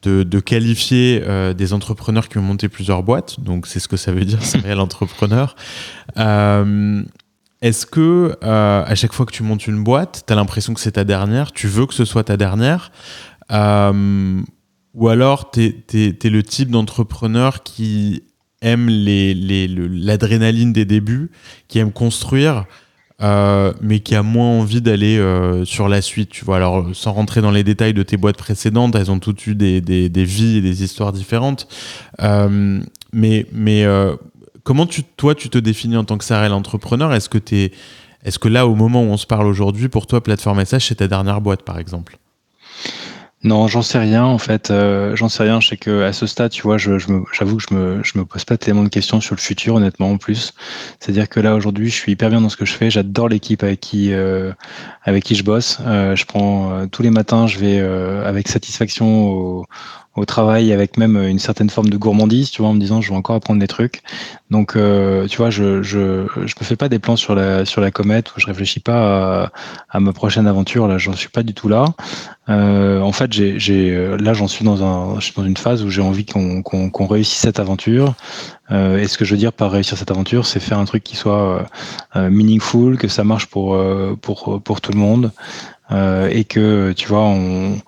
de, 0.02 0.24
de, 0.24 0.40
qualifier 0.40 1.24
des 1.56 1.74
entrepreneurs 1.74 2.30
qui 2.30 2.40
ont 2.40 2.42
monté 2.42 2.68
plusieurs 2.68 3.04
boîtes. 3.04 3.40
Donc, 3.40 3.68
c'est 3.68 3.80
ce 3.80 3.88
que 3.88 3.96
ça 3.96 4.12
veut 4.12 4.26
dire, 4.26 4.44
serial 4.44 4.80
entrepreneur. 4.80 5.56
Est-ce 7.62 7.86
que 7.86 8.38
euh, 8.42 8.84
à 8.86 8.96
chaque 8.96 9.12
fois 9.12 9.26
que 9.26 9.34
tu 9.34 9.44
montes 9.44 9.68
une 9.68 9.84
boîte, 9.84 10.24
tu 10.26 10.34
as 10.34 10.36
l'impression 10.36 10.74
que 10.74 10.80
c'est 10.80 10.94
ta 10.94 11.04
dernière, 11.04 11.52
tu 11.52 11.68
veux 11.68 11.86
que 11.86 11.94
ce 11.94 12.06
soit 12.06 12.24
ta 12.24 12.38
dernière 12.38 12.92
euh, 13.52 14.42
Ou 14.94 15.10
alors 15.10 15.52
tu 15.52 15.84
es, 15.94 16.30
le 16.30 16.44
type 16.44 16.72
d'entrepreneur 16.72 17.64
qui 17.64 18.24
aime 18.62 18.90
l'adrénaline 18.90 20.72
des 20.72 20.86
débuts, 20.86 21.32
qui 21.68 21.80
aime 21.80 21.92
construire, 21.92 22.66
euh, 23.22 23.74
mais 23.82 24.00
qui 24.00 24.16
a 24.16 24.24
moins 24.24 24.48
envie 24.48 24.82
d'aller 24.82 25.22
sur 25.66 25.90
la 25.90 26.02
suite. 26.02 26.30
Tu 26.30 26.46
vois, 26.46 26.56
alors 26.56 26.96
sans 26.96 27.12
rentrer 27.12 27.42
dans 27.42 27.52
les 27.52 27.66
détails 27.66 27.94
de 27.94 28.04
tes 28.04 28.16
boîtes 28.16 28.38
précédentes, 28.38 28.96
elles 28.96 29.12
ont 29.12 29.20
toutes 29.20 29.46
eu 29.48 29.56
des, 29.56 29.82
des 29.82 30.24
vies 30.24 30.58
et 30.58 30.62
des 30.62 30.82
histoires 30.82 31.12
différentes. 31.12 31.68
mais 32.18 33.46
mais 33.52 33.86
Comment 34.64 34.86
tu, 34.86 35.04
toi, 35.04 35.36
tu 35.36 35.50
te 35.50 35.58
définis 35.58 35.98
en 35.98 36.04
tant 36.04 36.18
que 36.18 36.26
serial 36.26 36.54
entrepreneur 36.54 37.14
Est-ce 37.14 37.30
que, 37.30 38.48
là, 38.48 38.68
au 38.68 38.76
moment 38.76 39.02
où 39.02 39.08
on 39.08 39.18
se 39.18 39.28
parle 39.28 39.48
aujourd'hui, 39.48 39.90
pour 39.90 40.08
toi, 40.08 40.22
Plateforme 40.22 40.64
SH, 40.64 40.80
c'est 40.80 40.96
ta 40.96 41.08
dernière 41.08 41.42
boîte, 41.42 41.64
par 41.64 41.80
exemple? 41.80 42.18
Non, 43.42 43.70
j'en 43.70 43.82
sais 43.82 44.00
rien 44.00 44.26
en 44.26 44.38
fait. 44.38 44.70
Euh, 44.70 45.16
j'en 45.16 45.30
sais 45.30 45.44
rien. 45.44 45.62
Je 45.62 45.70
sais 45.70 45.78
que 45.78 46.04
à 46.04 46.12
ce 46.12 46.28
stade, 46.28 46.52
tu 46.52 46.62
vois, 46.62 46.78
je, 46.78 46.98
j'avoue 46.98 47.56
que 47.56 47.64
je 47.70 47.74
me, 47.74 48.04
je 48.04 48.18
me 48.18 48.26
pose 48.26 48.44
pas 48.44 48.58
tellement 48.58 48.84
de 48.84 48.90
questions 48.90 49.22
sur 49.22 49.34
le 49.34 49.40
futur, 49.40 49.76
honnêtement, 49.76 50.12
en 50.12 50.18
plus. 50.18 50.54
C'est-à-dire 51.00 51.30
que 51.30 51.40
là 51.40 51.56
aujourd'hui, 51.56 51.90
je 51.90 51.96
suis 51.96 52.12
hyper 52.12 52.30
bien 52.30 52.42
dans 52.42 52.50
ce 52.50 52.58
que 52.58 52.66
je 52.66 52.74
fais. 52.74 52.90
J'adore 52.90 53.30
l'équipe 53.30 53.64
avec 53.64 53.80
qui, 53.80 54.12
euh, 54.12 54.52
je 55.08 55.44
bosse. 55.44 55.78
Euh, 55.86 56.18
je 56.18 56.26
prends 56.26 56.86
tous 56.88 57.02
les 57.02 57.12
matins, 57.12 57.48
je 57.48 57.60
vais 57.60 57.80
avec 57.80 58.50
satisfaction 58.50 59.30
au, 59.30 59.66
au 60.16 60.26
travail 60.26 60.74
avec 60.74 60.98
même 60.98 61.16
une 61.18 61.40
certaine 61.40 61.70
forme 61.70 61.90
de 61.90 61.98
gourmandise, 61.98 62.52
tu 62.52 62.62
vois, 62.62 62.72
en 62.72 62.74
me 62.74 62.80
disant 62.80 63.00
je 63.00 63.10
vais 63.10 63.16
encore 63.16 63.36
apprendre 63.36 63.60
des 63.60 63.68
trucs. 63.68 64.02
Donc, 64.50 64.76
euh, 64.76 65.28
tu 65.28 65.38
vois, 65.38 65.50
je, 65.50 65.82
je, 65.84 66.26
je 66.36 66.56
me 66.60 66.66
fais 66.66 66.76
pas 66.76 66.90
des 66.90 67.00
plans 67.00 67.16
sur 67.16 67.36
la, 67.36 67.64
sur 67.66 67.80
la 67.80 67.92
comète 67.92 68.36
ou 68.36 68.40
je 68.40 68.48
réfléchis 68.48 68.80
pas 68.80 69.44
à, 69.44 69.52
à 69.90 70.00
ma 70.00 70.12
prochaine 70.12 70.48
aventure. 70.48 70.88
Là, 70.88 70.98
j'en 70.98 71.14
suis 71.14 71.30
pas 71.30 71.44
du 71.44 71.54
tout 71.54 71.70
là. 71.70 71.86
Euh, 72.50 73.00
en 73.02 73.12
fait, 73.12 73.32
j'ai, 73.32 73.60
j'ai, 73.60 74.18
là, 74.18 74.34
j'en 74.34 74.48
suis 74.48 74.66
dans 74.66 74.84
un, 74.84 75.20
je 75.20 75.26
suis 75.26 75.34
dans 75.38 75.46
une 75.46 75.58
phase 75.58 75.84
où 75.84 75.90
j'ai 75.90 76.02
envie 76.02 76.26
qu'on, 76.26 76.64
qu'on, 76.64 76.90
qu'on 76.90 77.06
réussisse 77.06 77.40
cette 77.40 77.60
aventure. 77.60 78.16
Euh, 78.72 78.98
et 78.98 79.08
ce 79.08 79.18
que 79.18 79.26
je 79.26 79.32
veux 79.32 79.38
dire 79.38 79.54
par 79.54 79.72
réussir 79.72 79.98
cette 79.98 80.12
aventure, 80.12 80.46
c'est 80.46 80.60
faire 80.60 80.80
un 80.80 80.86
truc 80.86 81.04
qui 81.04 81.16
soit 81.16 81.66
euh, 82.16 82.30
meaningful, 82.30 82.98
que 82.98 83.08
ça 83.08 83.24
marche 83.24 83.46
pour, 83.46 83.76
euh, 83.76 84.18
pour, 84.20 84.62
pour 84.64 84.82
tout 84.82 84.92
le 84.92 85.00
monde. 85.00 85.32
Euh, 85.92 86.30
et 86.32 86.44
que 86.44 86.92
tu 86.92 87.08
vois 87.08 87.24
on, 87.24 87.80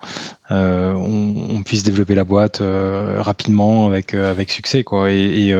euh, 0.50 1.62
puisse 1.64 1.84
développer 1.84 2.16
la 2.16 2.24
boîte 2.24 2.60
euh, 2.60 3.22
rapidement 3.22 3.86
avec 3.86 4.14
avec 4.14 4.50
succès 4.50 4.82
quoi. 4.82 5.12
Et, 5.12 5.54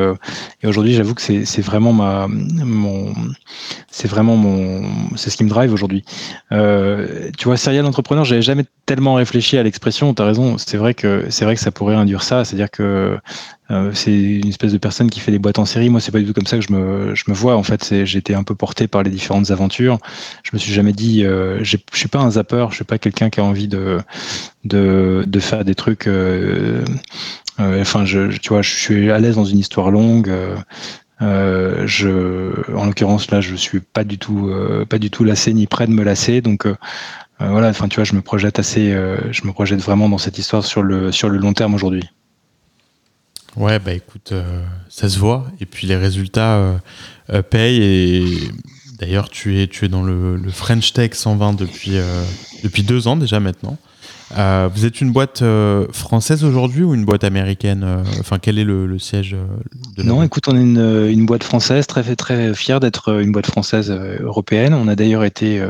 aujourd'hui 0.63 0.93
j'avoue 0.93 1.15
que 1.15 1.21
c'est 1.21 1.61
vraiment 1.61 1.93
ma 1.93 2.27
mon 2.27 3.13
c'est 3.89 4.09
vraiment 4.09 4.35
mon 4.35 4.83
c'est 5.15 5.29
ce 5.29 5.37
qui 5.37 5.45
me 5.45 5.49
drive 5.49 5.73
aujourd'hui. 5.73 6.03
Tu 6.51 7.45
vois 7.45 7.55
serial 7.55 7.85
entrepreneur 7.85 8.25
j'avais 8.25 8.41
jamais 8.41 8.65
tellement 8.85 9.15
réfléchi 9.15 9.57
à 9.57 9.63
l'expression 9.63 10.13
t'as 10.13 10.25
raison. 10.25 10.57
C'est 10.57 10.77
vrai 10.77 10.93
que 10.93 11.27
c'est 11.29 11.45
vrai 11.45 11.55
que 11.55 11.61
ça 11.61 11.71
pourrait 11.71 11.95
induire 11.95 12.23
ça. 12.23 12.43
C'est 12.43 12.55
à 12.55 12.57
dire 12.57 12.71
que 12.71 13.17
euh, 13.73 13.91
c'est 13.93 14.13
une 14.13 14.49
espèce 14.49 14.71
de 14.71 14.77
personne 14.77 15.09
qui 15.09 15.19
fait 15.19 15.31
des 15.31 15.39
boîtes 15.39 15.57
en 15.57 15.65
série. 15.65 15.89
Moi, 15.89 15.99
c'est 15.99 16.11
pas 16.11 16.19
du 16.19 16.25
tout 16.25 16.33
comme 16.33 16.45
ça 16.45 16.57
que 16.57 16.63
je 16.63 16.71
me, 16.71 17.15
je 17.15 17.23
me 17.27 17.33
vois. 17.33 17.55
En 17.55 17.63
fait, 17.63 18.05
j'étais 18.05 18.35
un 18.35 18.43
peu 18.43 18.55
porté 18.55 18.87
par 18.87 19.03
les 19.03 19.09
différentes 19.09 19.51
aventures. 19.51 19.97
Je 20.43 20.51
me 20.53 20.59
suis 20.59 20.71
jamais 20.71 20.93
dit, 20.93 21.25
euh, 21.25 21.63
je 21.63 21.77
suis 21.93 22.07
pas 22.07 22.19
un 22.19 22.31
zapper, 22.31 22.67
je 22.69 22.75
suis 22.75 22.83
pas 22.83 22.99
quelqu'un 22.99 23.29
qui 23.29 23.39
a 23.39 23.43
envie 23.43 23.67
de, 23.67 23.99
de, 24.63 25.23
de 25.25 25.39
faire 25.39 25.65
des 25.65 25.75
trucs. 25.75 26.07
Euh, 26.07 26.83
euh 27.59 27.81
enfin, 27.81 28.05
je, 28.05 28.37
tu 28.37 28.49
vois, 28.49 28.61
je 28.61 28.75
suis 28.75 29.11
à 29.11 29.17
l'aise 29.19 29.35
dans 29.35 29.45
une 29.45 29.59
histoire 29.59 29.89
longue. 29.89 30.31
je, 31.19 32.75
en 32.75 32.85
l'occurrence 32.85 33.31
là, 33.31 33.41
je 33.41 33.55
suis 33.55 33.79
pas 33.79 34.03
du 34.03 34.17
tout, 34.19 34.51
pas 34.87 34.99
du 34.99 35.09
tout 35.09 35.23
lassé 35.23 35.53
ni 35.53 35.65
prêt 35.67 35.87
de 35.87 35.93
me 35.93 36.03
lasser. 36.03 36.41
Donc 36.41 36.67
voilà, 37.39 37.69
enfin 37.69 37.87
tu 37.87 37.95
vois, 37.95 38.03
je 38.03 38.13
me 38.13 38.21
projette 38.21 38.59
assez, 38.59 38.91
je 39.31 39.47
me 39.47 39.51
projette 39.51 39.79
vraiment 39.79 40.09
dans 40.09 40.19
cette 40.19 40.37
histoire 40.37 40.63
sur 40.63 40.83
le 40.83 41.11
sur 41.11 41.29
le 41.29 41.37
long 41.39 41.53
terme 41.53 41.73
aujourd'hui. 41.73 42.03
Ouais, 43.55 43.79
bah 43.79 43.93
écoute, 43.93 44.33
ça 44.89 45.09
se 45.09 45.19
voit. 45.19 45.45
Et 45.59 45.65
puis 45.65 45.85
les 45.85 45.95
résultats 45.95 46.81
payent. 47.49 47.83
Et 47.83 48.51
d'ailleurs, 48.99 49.29
tu 49.29 49.61
es, 49.61 49.67
tu 49.67 49.85
es 49.85 49.89
dans 49.89 50.01
le, 50.01 50.39
French 50.49 50.93
Tech 50.93 51.11
120 51.13 51.53
depuis, 51.53 51.97
depuis 52.63 52.83
deux 52.83 53.07
ans 53.07 53.15
déjà 53.15 53.39
maintenant. 53.39 53.77
Euh, 54.37 54.69
vous 54.73 54.85
êtes 54.85 55.01
une 55.01 55.11
boîte 55.11 55.41
euh, 55.41 55.87
française 55.91 56.43
aujourd'hui 56.43 56.83
ou 56.83 56.95
une 56.95 57.05
boîte 57.05 57.23
américaine 57.23 57.83
euh, 57.83 58.03
Enfin, 58.19 58.39
quel 58.39 58.57
est 58.57 58.63
le, 58.63 58.97
siège 58.97 59.35
de 59.97 60.03
Non, 60.03 60.23
écoute, 60.23 60.47
on 60.47 60.55
est 60.55 60.61
une, 60.61 61.07
une, 61.09 61.25
boîte 61.25 61.43
française, 61.43 61.87
très 61.87 62.15
très 62.15 62.53
fière 62.53 62.79
d'être 62.79 63.19
une 63.21 63.31
boîte 63.31 63.47
française 63.47 63.91
européenne. 63.91 64.73
On 64.73 64.87
a 64.87 64.95
d'ailleurs 64.95 65.23
été 65.23 65.61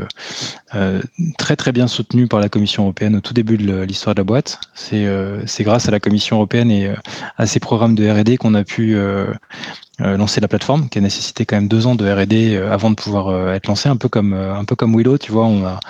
très 1.38 1.56
très 1.56 1.72
bien 1.72 1.86
soutenu 1.86 2.26
par 2.26 2.40
la 2.40 2.48
Commission 2.48 2.84
européenne 2.84 3.16
au 3.16 3.20
tout 3.20 3.34
début 3.34 3.56
de 3.56 3.82
l'histoire 3.82 4.14
de 4.14 4.20
la 4.20 4.24
boîte. 4.24 4.60
C'est 4.74 5.06
grâce 5.60 5.88
à 5.88 5.90
la 5.90 6.00
Commission 6.00 6.36
européenne 6.36 6.70
et 6.70 6.90
à 7.36 7.46
ces 7.46 7.60
programmes 7.60 7.94
de 7.94 8.08
R&D 8.08 8.36
qu'on 8.36 8.54
a 8.54 8.64
pu 8.64 8.96
lancer 9.98 10.40
la 10.40 10.48
plateforme, 10.48 10.88
qui 10.88 10.98
a 10.98 11.00
nécessité 11.00 11.46
quand 11.46 11.56
même 11.56 11.68
deux 11.68 11.86
ans 11.86 11.94
de 11.94 12.08
R&D 12.08 12.56
avant 12.56 12.90
de 12.90 12.96
pouvoir 12.96 13.54
être 13.54 13.66
lancé, 13.66 13.88
un 13.88 13.96
peu 13.96 14.08
comme 14.08 14.34
un 14.34 14.64
peu 14.64 14.76
comme 14.76 14.94
Willow, 14.96 15.18
tu 15.18 15.32
vois. 15.32 15.46
On 15.46 15.64
a 15.64 15.80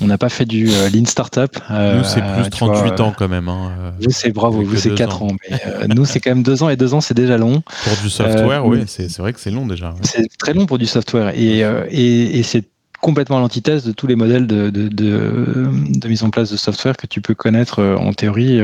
on 0.00 0.06
n'a 0.06 0.18
pas 0.18 0.28
fait 0.28 0.44
du 0.44 0.70
euh, 0.70 0.90
lean 0.90 1.06
startup. 1.06 1.58
Euh, 1.70 1.98
nous, 1.98 2.04
c'est 2.04 2.20
plus 2.20 2.50
38 2.50 3.00
ans 3.00 3.14
quand 3.16 3.28
même. 3.28 3.48
Hein, 3.48 3.72
vous, 4.00 4.10
c'est 4.10 4.30
bravo, 4.30 4.62
vous, 4.62 4.76
c'est 4.76 4.94
4 4.94 5.22
ans. 5.22 5.28
Mais, 5.48 5.60
euh, 5.66 5.86
nous, 5.88 6.04
c'est 6.04 6.20
quand 6.20 6.30
même 6.30 6.42
2 6.42 6.62
ans 6.62 6.68
et 6.68 6.76
2 6.76 6.94
ans, 6.94 7.00
c'est 7.00 7.14
déjà 7.14 7.38
long. 7.38 7.62
Pour 7.84 7.96
du 8.02 8.10
software, 8.10 8.66
oui, 8.66 8.84
c'est 8.86 9.16
vrai 9.18 9.32
que 9.32 9.40
c'est 9.40 9.50
long 9.50 9.66
déjà. 9.66 9.94
C'est 10.02 10.28
très 10.38 10.52
long 10.52 10.66
pour 10.66 10.78
du 10.78 10.86
software. 10.86 11.32
Et, 11.34 11.60
et, 11.90 12.38
et 12.38 12.42
c'est 12.42 12.64
complètement 13.00 13.36
à 13.36 13.40
l'antithèse 13.40 13.84
de 13.84 13.92
tous 13.92 14.06
les 14.06 14.16
modèles 14.16 14.46
de, 14.46 14.70
de, 14.70 14.88
de, 14.88 16.08
mise 16.08 16.22
en 16.24 16.30
place 16.30 16.50
de 16.50 16.56
software 16.56 16.96
que 16.96 17.06
tu 17.06 17.20
peux 17.20 17.34
connaître 17.34 17.82
en 17.82 18.12
théorie 18.14 18.58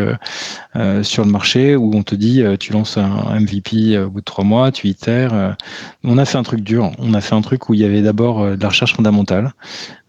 euh, 0.75 1.03
sur 1.03 1.25
le 1.25 1.31
marché 1.31 1.77
où 1.77 1.95
on 1.95 2.03
te 2.03 2.15
dit 2.15 2.43
tu 2.59 2.73
lances 2.73 2.97
un 2.97 3.39
MVP 3.39 3.99
au 3.99 4.11
bout 4.11 4.21
de 4.21 4.25
trois 4.25 4.45
mois, 4.45 4.73
tu 4.73 4.89
itères. 4.89 5.57
on 6.03 6.19
a 6.19 6.25
fait 6.25 6.39
un 6.39 6.43
truc 6.43 6.61
dur. 6.61 6.91
On 6.99 7.15
a 7.15 7.21
fait 7.21 7.35
un 7.35 7.43
truc 7.43 7.69
où 7.69 7.75
il 7.75 7.81
y 7.81 7.85
avait 7.85 8.03
d'abord 8.03 8.45
de 8.45 8.61
la 8.61 8.69
recherche 8.69 8.95
fondamentale. 8.95 9.53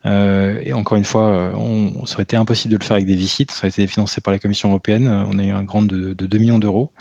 Euh, 0.06 0.62
et 0.64 0.74
encore 0.74 0.98
une 0.98 1.06
fois, 1.06 1.28
euh, 1.28 1.54
on, 1.56 2.06
ça 2.06 2.16
aurait 2.16 2.24
été 2.24 2.36
impossible 2.36 2.74
de 2.74 2.78
le 2.78 2.84
faire 2.84 2.96
avec 2.96 3.06
des 3.06 3.16
visites. 3.16 3.52
Ça 3.52 3.68
a 3.68 3.70
été 3.70 3.88
financé 3.88 4.22
par 4.22 4.32
la 4.32 4.40
Commission 4.40 4.70
européenne. 4.70 5.08
On 5.08 5.40
a 5.40 5.44
eu 5.44 5.52
un 5.52 5.64
grant 5.64 5.82
de, 5.82 6.14
de 6.14 6.26
2 6.26 6.38
millions 6.38 6.60
d'euros 6.60 6.92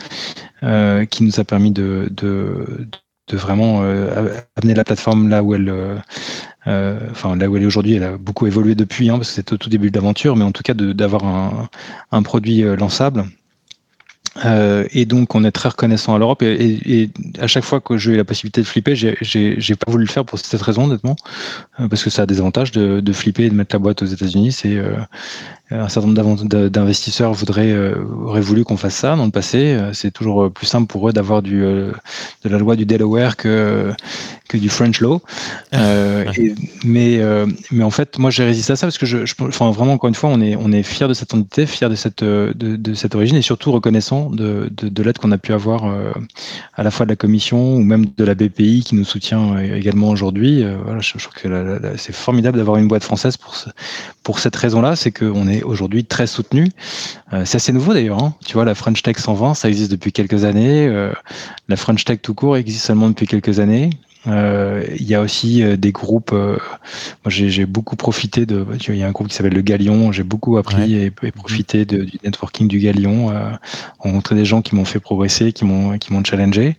euh, 0.62 1.04
qui 1.04 1.24
nous 1.24 1.40
a 1.40 1.44
permis 1.44 1.72
de, 1.72 2.08
de, 2.10 2.88
de 3.28 3.36
vraiment 3.36 3.80
amener 3.80 4.74
la 4.74 4.84
plateforme 4.84 5.28
là 5.28 5.42
où 5.42 5.54
elle, 5.54 5.72
enfin 6.66 7.36
là 7.36 7.48
où 7.48 7.56
elle 7.56 7.62
est 7.62 7.66
aujourd'hui. 7.66 7.94
Elle 7.94 8.04
a 8.04 8.16
beaucoup 8.16 8.46
évolué 8.46 8.74
depuis, 8.74 9.10
hein, 9.10 9.16
parce 9.16 9.28
que 9.28 9.34
c'était 9.34 9.54
au 9.54 9.58
tout 9.58 9.70
début 9.70 9.90
de 9.90 9.96
l'aventure, 9.96 10.36
mais 10.36 10.44
en 10.44 10.52
tout 10.52 10.62
cas 10.62 10.74
d'avoir 10.74 11.24
un, 11.24 11.68
un, 12.12 12.22
produit 12.22 12.62
lançable 12.62 13.24
euh, 14.44 14.84
et 14.92 15.04
donc, 15.04 15.34
on 15.34 15.44
est 15.44 15.50
très 15.50 15.68
reconnaissant 15.68 16.14
à 16.14 16.18
l'Europe. 16.18 16.42
Et, 16.42 17.10
à 17.38 17.46
chaque 17.46 17.64
fois 17.64 17.80
que 17.80 17.96
j'ai 17.98 18.12
eu 18.12 18.16
la 18.16 18.24
possibilité 18.24 18.62
de 18.62 18.66
flipper, 18.66 18.94
j'ai 18.94 19.76
pas 19.76 19.90
voulu 19.90 20.04
le 20.04 20.10
faire 20.10 20.24
pour 20.24 20.38
cette 20.38 20.62
raison, 20.62 20.84
honnêtement, 20.84 21.16
euh, 21.80 21.88
parce 21.88 22.02
que 22.02 22.10
ça 22.10 22.22
a 22.22 22.26
des 22.26 22.40
avantages 22.40 22.72
de, 22.72 23.00
de, 23.00 23.12
flipper 23.12 23.44
et 23.44 23.50
de 23.50 23.54
mettre 23.54 23.74
la 23.74 23.78
boîte 23.78 24.02
aux 24.02 24.06
États-Unis. 24.06 24.52
C'est 24.52 24.76
euh, 24.76 24.96
un 25.70 25.88
certain 25.88 26.08
nombre 26.08 26.44
d'investisseurs 26.44 27.32
voudraient 27.32 27.74
auraient 28.24 28.42
voulu 28.42 28.62
qu'on 28.62 28.76
fasse 28.76 28.96
ça 28.96 29.16
dans 29.16 29.24
le 29.24 29.30
passé. 29.30 29.78
C'est 29.94 30.10
toujours 30.10 30.50
plus 30.52 30.66
simple 30.66 30.86
pour 30.86 31.08
eux 31.08 31.14
d'avoir 31.14 31.40
du 31.40 31.60
de 31.60 31.94
la 32.44 32.58
loi 32.58 32.76
du 32.76 32.84
Delaware 32.84 33.38
que 33.38 33.90
que 34.48 34.58
du 34.58 34.68
French 34.68 35.00
law. 35.00 35.22
mais 36.84 37.22
mais 37.70 37.82
en 37.82 37.90
fait, 37.90 38.18
moi, 38.18 38.30
j'ai 38.30 38.44
résisté 38.44 38.74
à 38.74 38.76
ça 38.76 38.86
parce 38.86 38.98
que 38.98 39.06
je, 39.06 39.24
je 39.24 39.34
enfin, 39.40 39.70
vraiment 39.70 39.94
encore 39.94 40.08
une 40.08 40.14
fois, 40.14 40.28
on 40.28 40.42
est 40.42 40.56
on 40.56 40.72
est 40.72 40.82
fier 40.82 41.08
de 41.08 41.14
cette 41.14 41.32
entité, 41.32 41.64
fier 41.64 41.88
de 41.88 41.94
cette 41.94 42.22
de, 42.22 42.52
de 42.54 42.94
cette 42.94 43.14
origine 43.14 43.36
et 43.36 43.42
surtout 43.42 43.72
reconnaissant 43.72 44.21
de, 44.30 44.70
de, 44.70 45.02
l'aide 45.02 45.18
qu'on 45.18 45.32
a 45.32 45.38
pu 45.38 45.52
avoir 45.52 45.86
euh, 45.86 46.12
à 46.74 46.82
la 46.82 46.90
fois 46.90 47.06
de 47.06 47.10
la 47.10 47.16
Commission 47.16 47.74
ou 47.74 47.82
même 47.82 48.06
de 48.16 48.24
la 48.24 48.34
BPI 48.34 48.82
qui 48.84 48.94
nous 48.94 49.04
soutient 49.04 49.56
euh, 49.56 49.76
également 49.76 50.08
aujourd'hui. 50.08 50.62
Euh, 50.62 50.76
voilà, 50.84 51.00
je, 51.00 51.10
trouve 51.18 51.34
que 51.34 51.80
c'est 51.96 52.14
formidable 52.14 52.58
d'avoir 52.58 52.76
une 52.76 52.88
boîte 52.88 53.04
française 53.04 53.36
pour, 53.36 53.56
pour 54.22 54.38
cette 54.38 54.56
raison-là, 54.56 54.96
c'est 54.96 55.12
qu'on 55.12 55.48
est 55.48 55.62
aujourd'hui 55.62 56.04
très 56.04 56.26
soutenu. 56.26 56.68
c'est 57.44 57.56
assez 57.56 57.72
nouveau 57.72 57.94
d'ailleurs. 57.94 58.22
Hein. 58.22 58.34
Tu 58.44 58.54
vois, 58.54 58.64
la 58.64 58.74
French 58.74 59.02
Tech 59.02 59.16
120, 59.18 59.54
ça 59.54 59.68
existe 59.68 59.90
depuis 59.90 60.12
quelques 60.12 60.44
années. 60.44 60.88
la 61.68 61.76
French 61.76 62.04
Tech 62.04 62.20
tout 62.22 62.34
court 62.34 62.56
existe 62.56 62.86
seulement 62.86 63.08
depuis 63.08 63.26
quelques 63.26 63.58
années. 63.60 63.90
Euh, 64.26 64.84
il 64.94 65.06
y 65.06 65.14
a 65.14 65.20
aussi 65.20 65.62
euh, 65.62 65.76
des 65.76 65.92
groupes. 65.92 66.32
Euh, 66.32 66.56
moi, 67.24 67.28
j'ai 67.28 67.66
beaucoup 67.66 67.96
profité 67.96 68.46
de. 68.46 68.66
Il 68.88 68.96
y 68.96 69.02
a 69.02 69.06
un 69.06 69.10
groupe 69.10 69.28
qui 69.28 69.34
s'appelle 69.34 69.54
le 69.54 69.62
Galion. 69.62 70.12
J'ai 70.12 70.22
beaucoup 70.22 70.56
appris 70.56 70.94
et, 70.94 71.10
profité 71.10 71.84
de, 71.84 72.04
du 72.04 72.18
networking 72.24 72.68
du 72.68 72.78
Galion, 72.78 73.32
rencontré 73.98 74.34
des 74.34 74.44
gens 74.44 74.62
qui 74.62 74.74
m'ont 74.74 74.84
fait 74.84 75.00
progresser, 75.00 75.52
qui 75.52 75.64
m'ont 75.64 75.98
qui 75.98 76.12
m'ont 76.12 76.24
challengé. 76.24 76.76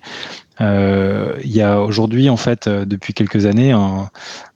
Euh, 0.62 1.36
il 1.44 1.52
y 1.52 1.62
a 1.62 1.82
aujourd'hui, 1.82 2.30
en 2.30 2.38
fait, 2.38 2.70
depuis 2.70 3.14
quelques 3.14 3.46
années, 3.46 3.72
un, 3.72 4.10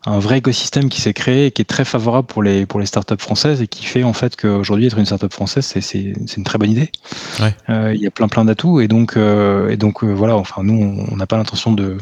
un 0.05 0.19
vrai 0.19 0.37
écosystème 0.37 0.89
qui 0.89 1.01
s'est 1.01 1.13
créé 1.13 1.47
et 1.47 1.51
qui 1.51 1.61
est 1.61 1.65
très 1.65 1.85
favorable 1.85 2.27
pour 2.27 2.43
les, 2.43 2.65
pour 2.65 2.79
les 2.79 2.85
startups 2.85 3.15
françaises 3.19 3.61
et 3.61 3.67
qui 3.67 3.85
fait 3.85 4.03
en 4.03 4.13
fait 4.13 4.35
qu'aujourd'hui, 4.35 4.85
être 4.85 4.99
une 4.99 5.05
startup 5.05 5.33
française, 5.33 5.65
c'est 5.65 6.13
une 6.37 6.43
très 6.43 6.57
bonne 6.57 6.71
idée. 6.71 6.91
Ouais. 7.39 7.55
Euh, 7.69 7.93
il 7.95 8.01
y 8.01 8.07
a 8.07 8.11
plein 8.11 8.27
plein 8.27 8.45
d'atouts 8.45 8.79
et 8.79 8.87
donc, 8.87 9.17
euh, 9.17 9.69
et 9.69 9.77
donc 9.77 10.03
voilà, 10.03 10.37
enfin, 10.37 10.63
nous, 10.63 11.05
on 11.11 11.15
n'a 11.15 11.25
pas 11.25 11.37
l'intention 11.37 11.71
de, 11.71 11.97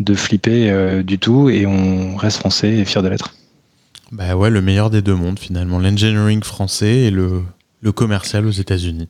de 0.00 0.14
flipper 0.14 0.70
euh, 0.70 1.02
du 1.02 1.18
tout 1.18 1.48
et 1.50 1.66
on 1.66 2.16
reste 2.16 2.38
français 2.38 2.72
et 2.72 2.84
fier 2.84 3.02
de 3.02 3.08
l'être. 3.08 3.34
Bah 4.10 4.34
ouais, 4.34 4.50
le 4.50 4.60
meilleur 4.60 4.90
des 4.90 5.02
deux 5.02 5.14
mondes 5.14 5.38
finalement, 5.38 5.78
l'engineering 5.78 6.42
français 6.42 6.96
et 6.96 7.10
le, 7.10 7.42
le 7.80 7.92
commercial 7.92 8.46
aux 8.46 8.50
États-Unis. 8.50 9.08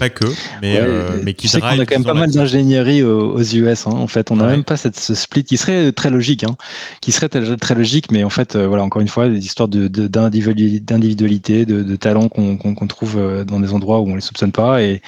Pas 0.00 0.08
que, 0.08 0.24
mais, 0.62 0.78
euh, 0.80 1.20
mais 1.22 1.34
qui 1.34 1.42
tu 1.42 1.48
sais 1.48 1.60
qu'on 1.60 1.68
a 1.68 1.86
quand 1.86 1.94
même 1.94 2.04
pas 2.04 2.12
mal 2.12 2.30
d'ingénierie 2.30 3.04
aux, 3.04 3.40
US. 3.40 3.86
Hein. 3.86 3.92
En 3.92 4.08
fait, 4.08 4.32
on 4.32 4.36
n'a 4.36 4.46
même 4.48 4.64
pas 4.64 4.76
cette, 4.76 4.98
ce 4.98 5.14
split 5.14 5.44
qui 5.44 5.56
serait 5.56 5.92
très 5.92 6.10
logique, 6.10 6.42
hein. 6.42 6.56
qui 7.00 7.12
serait 7.12 7.28
très, 7.28 7.74
logique, 7.76 8.10
mais 8.10 8.24
en 8.24 8.30
fait, 8.30 8.56
euh, 8.56 8.66
voilà, 8.66 8.82
encore 8.82 9.00
une 9.00 9.06
fois, 9.06 9.28
des 9.28 9.38
histoires 9.38 9.68
d'individualité, 9.68 11.66
de, 11.66 11.76
de, 11.76 11.82
de, 11.84 11.96
talent 11.96 12.28
qu'on 12.28 12.86
trouve 12.88 13.44
dans 13.44 13.60
des 13.60 13.72
endroits 13.72 14.00
où 14.00 14.08
on 14.08 14.16
les 14.16 14.20
soupçonne 14.20 14.50
pas, 14.50 14.82
et, 14.82 15.02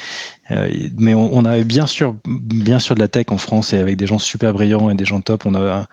mais 0.97 1.15
on, 1.15 1.37
on, 1.37 1.45
a 1.45 1.59
bien 1.61 1.87
sûr, 1.87 2.17
bien 2.27 2.79
sûr 2.79 2.95
de 2.95 3.01
la 3.01 3.09
tech 3.09 3.27
en 3.29 3.39
France 3.39 3.73
et 3.73 3.79
avec 3.79 3.97
des 3.97 4.07
gens 4.07 4.19
super 4.19 4.53
brillants 4.53 4.89
et 4.89 4.95
des 4.95 5.05
gens 5.05 5.21
top. 5.21 5.45
On 5.45 5.55
a 5.55 5.87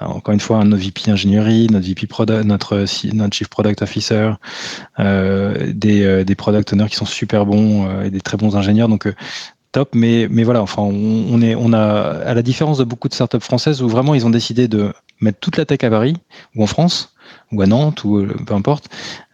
encore 0.00 0.34
une 0.34 0.40
fois 0.40 0.58
un 0.58 0.68
VP 0.68 1.10
ingénierie, 1.10 1.68
notre 1.70 1.86
VP 1.86 2.06
product, 2.06 2.44
notre, 2.44 2.84
notre 3.12 3.36
chief 3.36 3.48
product 3.48 3.82
officer, 3.82 4.32
euh, 4.98 5.72
des, 5.72 6.02
euh, 6.02 6.24
des 6.24 6.34
product 6.34 6.72
owners 6.72 6.88
qui 6.88 6.96
sont 6.96 7.04
super 7.04 7.46
bons 7.46 7.86
euh, 7.86 8.02
et 8.04 8.10
des 8.10 8.20
très 8.20 8.36
bons 8.36 8.56
ingénieurs. 8.56 8.88
Donc 8.88 9.12
top. 9.72 9.90
Mais, 9.94 10.26
mais 10.30 10.42
voilà, 10.42 10.62
enfin, 10.62 10.82
on, 10.82 11.40
est, 11.42 11.54
on 11.54 11.72
a, 11.72 11.80
à 11.80 12.34
la 12.34 12.42
différence 12.42 12.78
de 12.78 12.84
beaucoup 12.84 13.08
de 13.08 13.14
startups 13.14 13.40
françaises 13.40 13.82
où 13.82 13.88
vraiment 13.88 14.14
ils 14.14 14.26
ont 14.26 14.30
décidé 14.30 14.68
de 14.68 14.92
mettre 15.20 15.38
toute 15.38 15.56
la 15.56 15.64
tech 15.66 15.84
à 15.84 15.90
Paris 15.90 16.16
ou 16.56 16.62
en 16.62 16.66
France 16.66 17.14
ou 17.52 17.62
à 17.62 17.66
Nantes 17.66 18.04
ou 18.04 18.18
euh, 18.18 18.36
peu 18.46 18.54
importe. 18.54 18.88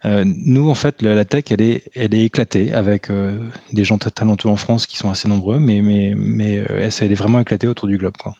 Euh, 0.05 0.23
nous, 0.25 0.69
en 0.69 0.75
fait, 0.75 1.01
la, 1.01 1.25
tech, 1.25 1.45
elle 1.49 1.61
est, 1.61 1.83
elle 1.95 2.13
est 2.13 2.23
éclatée 2.23 2.73
avec 2.73 3.09
euh, 3.09 3.39
des 3.73 3.83
gens 3.83 3.97
talentueux 3.97 4.49
en 4.49 4.55
France 4.55 4.85
qui 4.87 4.97
sont 4.97 5.09
assez 5.09 5.27
nombreux, 5.27 5.59
mais, 5.59 5.81
mais, 5.81 6.13
mais 6.15 6.55
elle 6.55 7.11
est 7.11 7.15
vraiment 7.15 7.39
éclatée 7.39 7.67
autour 7.67 7.87
du 7.87 7.97
globe. 7.97 8.17
Quoi. 8.17 8.35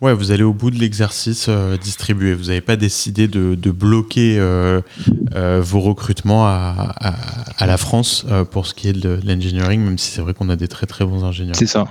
Ouais, 0.00 0.14
vous 0.14 0.30
allez 0.30 0.44
au 0.44 0.52
bout 0.52 0.70
de 0.70 0.78
l'exercice 0.78 1.50
distribué. 1.82 2.32
Vous 2.32 2.44
n'avez 2.44 2.60
pas 2.60 2.76
décidé 2.76 3.26
de, 3.26 3.56
de 3.56 3.70
bloquer 3.72 4.38
vos 5.34 5.80
recrutements 5.80 6.46
à, 6.46 6.94
à, 7.00 7.14
à 7.58 7.66
la 7.66 7.76
France 7.76 8.24
pour 8.52 8.66
ce 8.66 8.74
qui 8.74 8.88
est 8.88 8.92
de 8.92 9.18
l'engineering, 9.26 9.80
même 9.80 9.98
si 9.98 10.12
c'est 10.12 10.20
vrai 10.20 10.34
qu'on 10.34 10.50
a 10.50 10.56
des 10.56 10.68
très 10.68 10.86
très 10.86 11.04
bons 11.04 11.24
ingénieurs. 11.24 11.56
C'est 11.56 11.66
ça. 11.66 11.88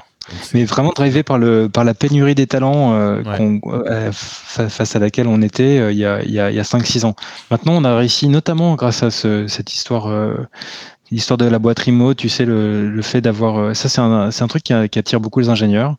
Mais 0.53 0.65
vraiment 0.65 0.91
drivé 0.93 1.23
par, 1.23 1.37
le, 1.37 1.69
par 1.69 1.83
la 1.83 1.93
pénurie 1.93 2.35
des 2.35 2.47
talents 2.47 2.93
euh, 2.93 3.21
euh, 3.77 4.11
face 4.11 4.95
à 4.95 4.99
laquelle 4.99 5.27
on 5.27 5.41
était 5.41 5.79
euh, 5.79 5.91
il 5.91 5.97
y 5.97 6.05
a, 6.05 6.21
il 6.23 6.31
y 6.31 6.39
a, 6.39 6.63
5-6 6.63 7.05
ans. 7.05 7.15
Maintenant, 7.51 7.73
on 7.75 7.83
a 7.83 7.95
réussi, 7.95 8.27
notamment 8.27 8.75
grâce 8.75 9.03
à 9.03 9.11
ce, 9.11 9.47
cette 9.47 9.73
histoire, 9.73 10.09
l'histoire 11.11 11.37
de 11.37 11.45
la 11.45 11.59
boîte 11.59 11.79
remote, 11.79 12.17
tu 12.17 12.29
sais, 12.29 12.45
le, 12.45 12.89
le 12.89 13.01
fait 13.01 13.21
d'avoir. 13.21 13.75
Ça, 13.75 13.89
c'est 13.89 14.01
un, 14.01 14.29
un 14.29 14.47
truc 14.47 14.63
qui, 14.63 14.73
qui, 14.89 14.99
attire 14.99 15.19
beaucoup 15.19 15.39
les 15.39 15.49
ingénieurs. 15.49 15.95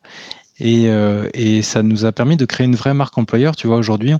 Et, 0.59 0.87
euh, 0.87 1.29
et, 1.33 1.61
ça 1.61 1.83
nous 1.83 2.05
a 2.05 2.11
permis 2.11 2.37
de 2.37 2.45
créer 2.45 2.65
une 2.65 2.75
vraie 2.75 2.93
marque 2.93 3.17
employeur. 3.17 3.55
Tu 3.55 3.67
vois, 3.67 3.77
aujourd'hui, 3.77 4.13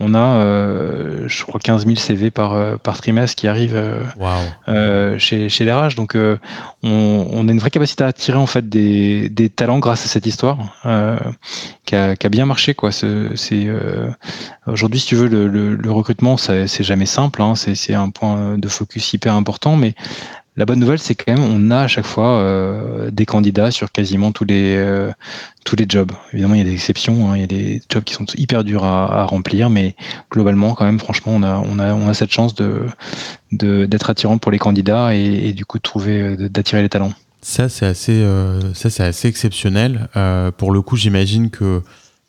on 0.00 0.14
a, 0.14 0.18
euh, 0.18 1.24
je 1.28 1.42
crois, 1.44 1.60
15 1.60 1.84
000 1.86 1.96
CV 1.96 2.30
par, 2.30 2.52
euh, 2.52 2.76
par 2.76 2.96
trimestre 3.00 3.36
qui 3.36 3.46
arrivent 3.46 3.80
wow. 4.18 5.18
chez, 5.18 5.48
chez 5.48 5.72
RH. 5.72 5.94
Donc, 5.96 6.16
on, 6.16 6.38
on, 6.82 7.48
a 7.48 7.52
une 7.52 7.58
vraie 7.58 7.70
capacité 7.70 8.04
à 8.04 8.08
attirer 8.08 8.38
en 8.38 8.46
fait 8.46 8.68
des, 8.68 9.28
des 9.28 9.48
talents 9.48 9.78
grâce 9.78 10.04
à 10.04 10.08
cette 10.08 10.26
histoire 10.26 10.58
qui 11.84 11.94
a, 11.94 12.16
qui, 12.16 12.26
a, 12.26 12.30
bien 12.30 12.46
marché. 12.46 12.74
Quoi. 12.74 12.90
C'est, 12.90 13.68
aujourd'hui, 14.66 15.00
si 15.00 15.06
tu 15.06 15.14
veux, 15.14 15.28
le, 15.28 15.48
le, 15.48 15.76
le 15.76 15.90
recrutement, 15.90 16.36
c'est 16.36 16.82
jamais 16.82 17.06
simple. 17.06 17.40
Hein. 17.42 17.54
C'est 17.54 17.94
un 17.94 18.10
point 18.10 18.58
de 18.58 18.68
focus 18.68 19.12
hyper 19.12 19.34
important, 19.34 19.76
mais 19.76 19.94
la 20.56 20.66
bonne 20.66 20.78
nouvelle, 20.78 21.00
c'est 21.00 21.14
quand 21.16 21.32
même 21.32 21.42
on 21.42 21.70
a 21.70 21.80
à 21.80 21.88
chaque 21.88 22.06
fois 22.06 22.38
euh, 22.38 23.10
des 23.10 23.26
candidats 23.26 23.72
sur 23.72 23.90
quasiment 23.90 24.30
tous 24.30 24.44
les 24.44 24.76
euh, 24.76 25.10
tous 25.64 25.74
les 25.74 25.86
jobs. 25.88 26.12
Évidemment, 26.32 26.54
il 26.54 26.58
y 26.58 26.60
a 26.60 26.64
des 26.64 26.74
exceptions, 26.74 27.30
hein. 27.30 27.36
il 27.36 27.40
y 27.40 27.44
a 27.44 27.48
des 27.48 27.82
jobs 27.90 28.04
qui 28.04 28.14
sont 28.14 28.26
hyper 28.36 28.62
durs 28.62 28.84
à, 28.84 29.24
remplir, 29.24 29.68
mais 29.68 29.96
globalement, 30.30 30.74
quand 30.74 30.84
même, 30.84 31.00
franchement, 31.00 31.32
on 31.34 31.42
a 31.42 31.56
on 31.56 31.78
a 31.78 31.92
on 31.94 32.08
a 32.08 32.14
cette 32.14 32.32
chance 32.32 32.54
de 32.54 32.86
d'être 33.52 34.10
attirant 34.10 34.38
pour 34.38 34.52
les 34.52 34.58
candidats 34.58 35.14
et, 35.14 35.52
du 35.52 35.64
coup 35.64 35.78
de 35.78 35.82
trouver 35.82 36.36
d'attirer 36.36 36.82
les 36.82 36.88
talents. 36.88 37.12
Ça 37.40 37.68
c'est 37.68 37.86
assez 37.86 38.24
ça 38.74 38.90
c'est 38.90 39.04
assez 39.04 39.28
exceptionnel. 39.28 40.08
pour 40.56 40.72
le 40.72 40.82
coup, 40.82 40.96
j'imagine 40.96 41.50
que 41.50 41.82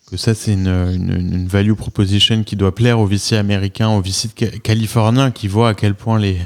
que 0.05 0.17
ça 0.17 0.35
c'est 0.35 0.53
une, 0.53 0.67
une, 0.67 1.47
value 1.47 1.73
proposition 1.73 2.43
qui 2.43 2.55
doit 2.55 2.73
plaire 2.75 2.99
aux 2.99 3.07
VC 3.07 3.33
américains, 3.33 3.89
aux 3.89 4.01
VC 4.01 4.29
californiens 4.61 5.31
qui 5.31 5.47
voient 5.47 5.69
à 5.69 5.73
quel 5.73 5.95
point 5.95 6.19
les, 6.19 6.39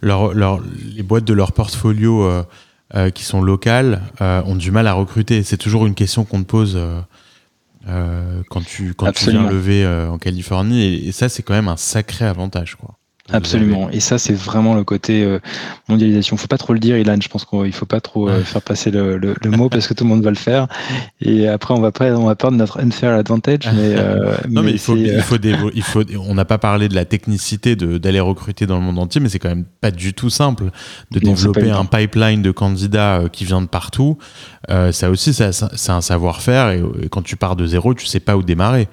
leur, 0.00 0.34
leur, 0.34 0.60
les 0.94 1.02
boîtes 1.02 1.24
de 1.24 1.32
leur 1.32 1.52
portfolio 1.52 2.24
euh, 2.24 2.44
euh, 2.94 3.10
qui 3.10 3.24
sont 3.24 3.42
locales 3.42 4.02
euh, 4.20 4.42
ont 4.44 4.56
du 4.56 4.70
mal 4.70 4.86
à 4.86 4.92
recruter. 4.92 5.42
C'est 5.42 5.56
toujours 5.56 5.86
une 5.86 5.94
question 5.94 6.24
qu'on 6.24 6.42
te 6.42 6.48
pose 6.48 6.78
quand, 7.84 8.64
tu, 8.64 8.94
quand 8.94 9.10
tu 9.12 9.30
viens 9.30 9.50
lever 9.50 9.86
en 9.86 10.18
Californie 10.18 10.82
et, 10.82 11.08
et 11.08 11.12
ça 11.12 11.28
c'est 11.28 11.42
quand 11.42 11.54
même 11.54 11.68
un 11.68 11.76
sacré 11.76 12.24
avantage. 12.24 12.76
quoi. 12.76 12.96
Absolument. 13.30 13.88
Et 13.90 14.00
ça, 14.00 14.18
c'est 14.18 14.34
vraiment 14.34 14.74
le 14.74 14.82
côté 14.82 15.22
euh, 15.22 15.38
mondialisation. 15.88 16.36
Faut 16.36 16.48
pas 16.48 16.58
trop 16.58 16.72
le 16.72 16.80
dire, 16.80 16.98
Ilan. 16.98 17.16
Je 17.22 17.28
pense 17.28 17.44
qu'il 17.44 17.72
faut 17.72 17.86
pas 17.86 18.00
trop 18.00 18.28
euh, 18.28 18.42
faire 18.42 18.62
passer 18.62 18.90
le, 18.90 19.16
le, 19.16 19.34
le, 19.40 19.50
mot 19.50 19.68
parce 19.68 19.86
que 19.86 19.94
tout 19.94 20.02
le 20.02 20.10
monde 20.10 20.24
va 20.24 20.30
le 20.30 20.36
faire. 20.36 20.66
Et 21.20 21.46
après, 21.46 21.72
on 21.72 21.80
va 21.80 21.92
pas, 21.92 22.06
on 22.12 22.26
va 22.26 22.34
perdre 22.34 22.56
notre 22.56 22.80
unfair 22.80 23.14
advantage. 23.14 23.70
Mais, 23.74 23.94
euh, 23.96 24.34
non, 24.48 24.62
mais, 24.62 24.72
il 24.72 24.78
faut, 24.78 24.96
il 24.96 25.22
faut, 25.22 25.36
il 25.72 25.82
faut, 25.82 26.02
on 26.18 26.34
n'a 26.34 26.44
pas 26.44 26.58
parlé 26.58 26.88
de 26.88 26.94
la 26.94 27.04
technicité 27.04 27.76
d'aller 27.76 28.20
recruter 28.20 28.66
dans 28.66 28.76
le 28.76 28.82
monde 28.82 28.98
entier, 28.98 29.20
mais 29.20 29.28
c'est 29.28 29.38
quand 29.38 29.50
même 29.50 29.66
pas 29.80 29.92
du 29.92 30.14
tout 30.14 30.30
simple 30.30 30.64
de 31.12 31.20
développer 31.20 31.70
un 31.70 31.84
pipeline 31.84 32.42
de 32.42 32.50
candidats 32.50 33.22
qui 33.30 33.44
vient 33.44 33.62
de 33.62 33.68
partout. 33.68 34.18
ça 34.68 35.10
aussi, 35.10 35.32
c'est 35.32 35.90
un 35.90 36.00
savoir-faire. 36.00 36.70
Et, 36.70 36.82
quand 37.10 37.22
tu 37.22 37.36
pars 37.36 37.54
de 37.54 37.66
zéro, 37.66 37.94
tu 37.94 38.06
sais 38.06 38.20
pas 38.20 38.36
où 38.36 38.42
démarrer. 38.42 38.88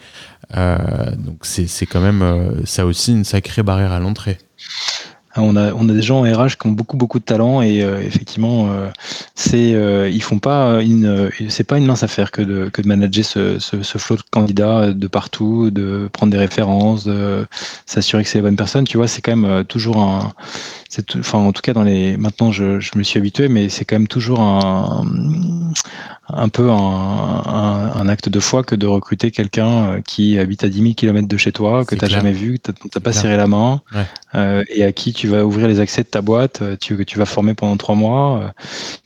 Euh, 0.57 1.15
donc 1.15 1.45
c'est 1.45 1.85
quand 1.85 2.01
même 2.01 2.23
euh, 2.23 2.65
ça 2.65 2.87
aussi 2.87 3.11
une 3.11 3.23
sacrée 3.23 3.61
barrière 3.61 3.91
à 3.91 3.99
l'entrée. 3.99 4.18
Ah, 5.35 5.43
on 5.43 5.55
a, 5.55 5.93
des 5.93 6.01
gens 6.01 6.19
en 6.19 6.23
RH 6.23 6.57
qui 6.59 6.65
ont 6.65 6.71
beaucoup 6.71 6.97
beaucoup 6.97 7.19
de 7.19 7.23
talent 7.23 7.61
et 7.61 7.83
euh, 7.83 8.01
effectivement 8.01 8.67
c'est 9.35 9.75
ils 10.11 10.23
font 10.23 10.39
pas 10.39 10.81
une 10.81 11.29
c'est 11.49 11.63
pas 11.63 11.77
une 11.77 11.85
mince 11.85 12.01
affaire 12.01 12.31
que 12.31 12.41
de, 12.41 12.71
manager 12.83 13.23
ce, 13.23 13.97
flot 13.97 14.15
de 14.15 14.23
candidats 14.31 14.91
de 14.91 15.07
partout, 15.07 15.69
de 15.69 16.09
prendre 16.11 16.31
des 16.31 16.39
références, 16.39 17.05
de 17.05 17.45
s'assurer 17.85 18.23
que 18.23 18.29
c'est 18.29 18.39
les 18.39 18.41
bonnes 18.41 18.55
personnes. 18.55 18.85
Tu 18.85 18.97
vois, 18.97 19.07
c'est 19.07 19.21
quand 19.21 19.35
même 19.35 19.65
toujours 19.65 19.97
un 19.97 20.33
enfin 21.19 21.37
en 21.37 21.51
tout 21.51 21.61
cas 21.61 21.73
dans 21.73 21.83
les 21.83 22.17
maintenant 22.17 22.51
je, 22.51 22.79
je 22.79 22.91
me 22.95 23.03
suis 23.03 23.19
habitué 23.19 23.47
mais 23.49 23.69
c'est 23.69 23.85
quand 23.85 23.95
même 23.95 24.07
toujours 24.07 24.39
un, 24.41 25.05
un 26.31 26.49
peu 26.49 26.69
un, 26.69 26.75
un, 26.75 28.07
acte 28.07 28.29
de 28.29 28.39
foi 28.39 28.63
que 28.63 28.75
de 28.75 28.85
recruter 28.85 29.31
quelqu'un 29.31 29.67
euh, 29.67 30.01
qui 30.01 30.37
habite 30.37 30.63
à 30.63 30.69
10 30.69 30.81
000 30.81 30.93
km 30.93 31.27
de 31.27 31.37
chez 31.37 31.51
toi 31.51 31.85
que 31.85 31.95
tu 31.95 32.01
n'as 32.01 32.09
jamais 32.09 32.31
vu 32.31 32.59
que 32.59 32.71
tu 32.71 32.89
n'as 32.95 33.01
pas 33.01 33.13
serré 33.13 33.37
la 33.37 33.47
main 33.47 33.81
euh, 34.35 34.63
et 34.69 34.83
à 34.83 34.91
qui 34.91 35.13
tu 35.13 35.27
vas 35.27 35.45
ouvrir 35.45 35.67
les 35.67 35.79
accès 35.79 36.03
de 36.03 36.07
ta 36.07 36.21
boîte 36.21 36.61
euh, 36.61 36.75
tu, 36.79 36.97
que 36.97 37.03
tu 37.03 37.17
vas 37.17 37.25
former 37.25 37.53
pendant 37.53 37.77
trois 37.77 37.95
mois 37.95 38.41
euh, 38.41 38.47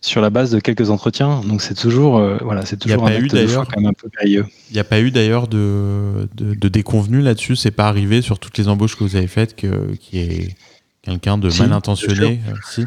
sur 0.02 0.22
la 0.22 0.30
base 0.30 0.52
de 0.52 0.60
quelques 0.60 0.90
entretiens. 0.90 1.42
Donc 1.42 1.62
c'est 1.62 1.76
toujours 1.76 2.22
voilà 2.42 2.66
c'est 2.66 2.78
toujours 2.78 3.06
un 3.06 3.12
acte 3.12 3.34
de 3.34 3.48
foi 3.48 3.66
quand 3.66 3.80
même 3.80 3.90
un 3.90 3.94
peu 3.94 4.10
périlleux. 4.10 4.46
Il 4.70 4.74
n'y 4.74 4.80
a 4.80 4.84
pas 4.84 5.00
eu 5.00 5.12
d'ailleurs 5.12 5.48
de, 5.48 6.28
de, 6.36 6.54
de 6.54 6.68
déconvenu 6.68 7.22
là-dessus? 7.22 7.56
C'est 7.56 7.72
pas 7.72 7.88
arrivé 7.88 8.22
sur 8.22 8.40
toutes 8.40 8.58
les 8.58 8.68
embauches 8.68 8.96
que 8.96 9.04
vous 9.04 9.16
avez 9.16 9.28
faites 9.28 9.56
que, 9.56 9.94
qui 10.00 10.20
est 10.20 10.56
Quelqu'un 11.04 11.38
de 11.38 11.50
mal 11.60 11.74
intentionné 11.74 12.40
euh, 12.48 12.84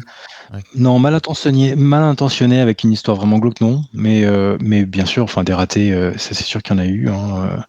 Non, 0.75 0.99
mal 0.99 1.13
intentionné, 1.13 1.75
mal 1.75 2.03
intentionné 2.03 2.61
avec 2.61 2.83
une 2.83 2.91
histoire 2.91 3.17
vraiment 3.17 3.39
glauque, 3.39 3.59
non. 3.59 3.83
Mais, 3.93 4.23
euh, 4.23 4.57
mais 4.61 4.85
bien 4.85 5.05
sûr, 5.05 5.23
enfin 5.23 5.43
des 5.43 5.53
ratés, 5.53 5.91
euh, 5.93 6.13
ça 6.17 6.33
c'est 6.33 6.43
sûr 6.43 6.63
qu'il 6.63 6.75
y 6.75 6.79
en 6.79 6.81
a 6.81 6.85
eu. 6.85 7.09
Hein, 7.09 7.63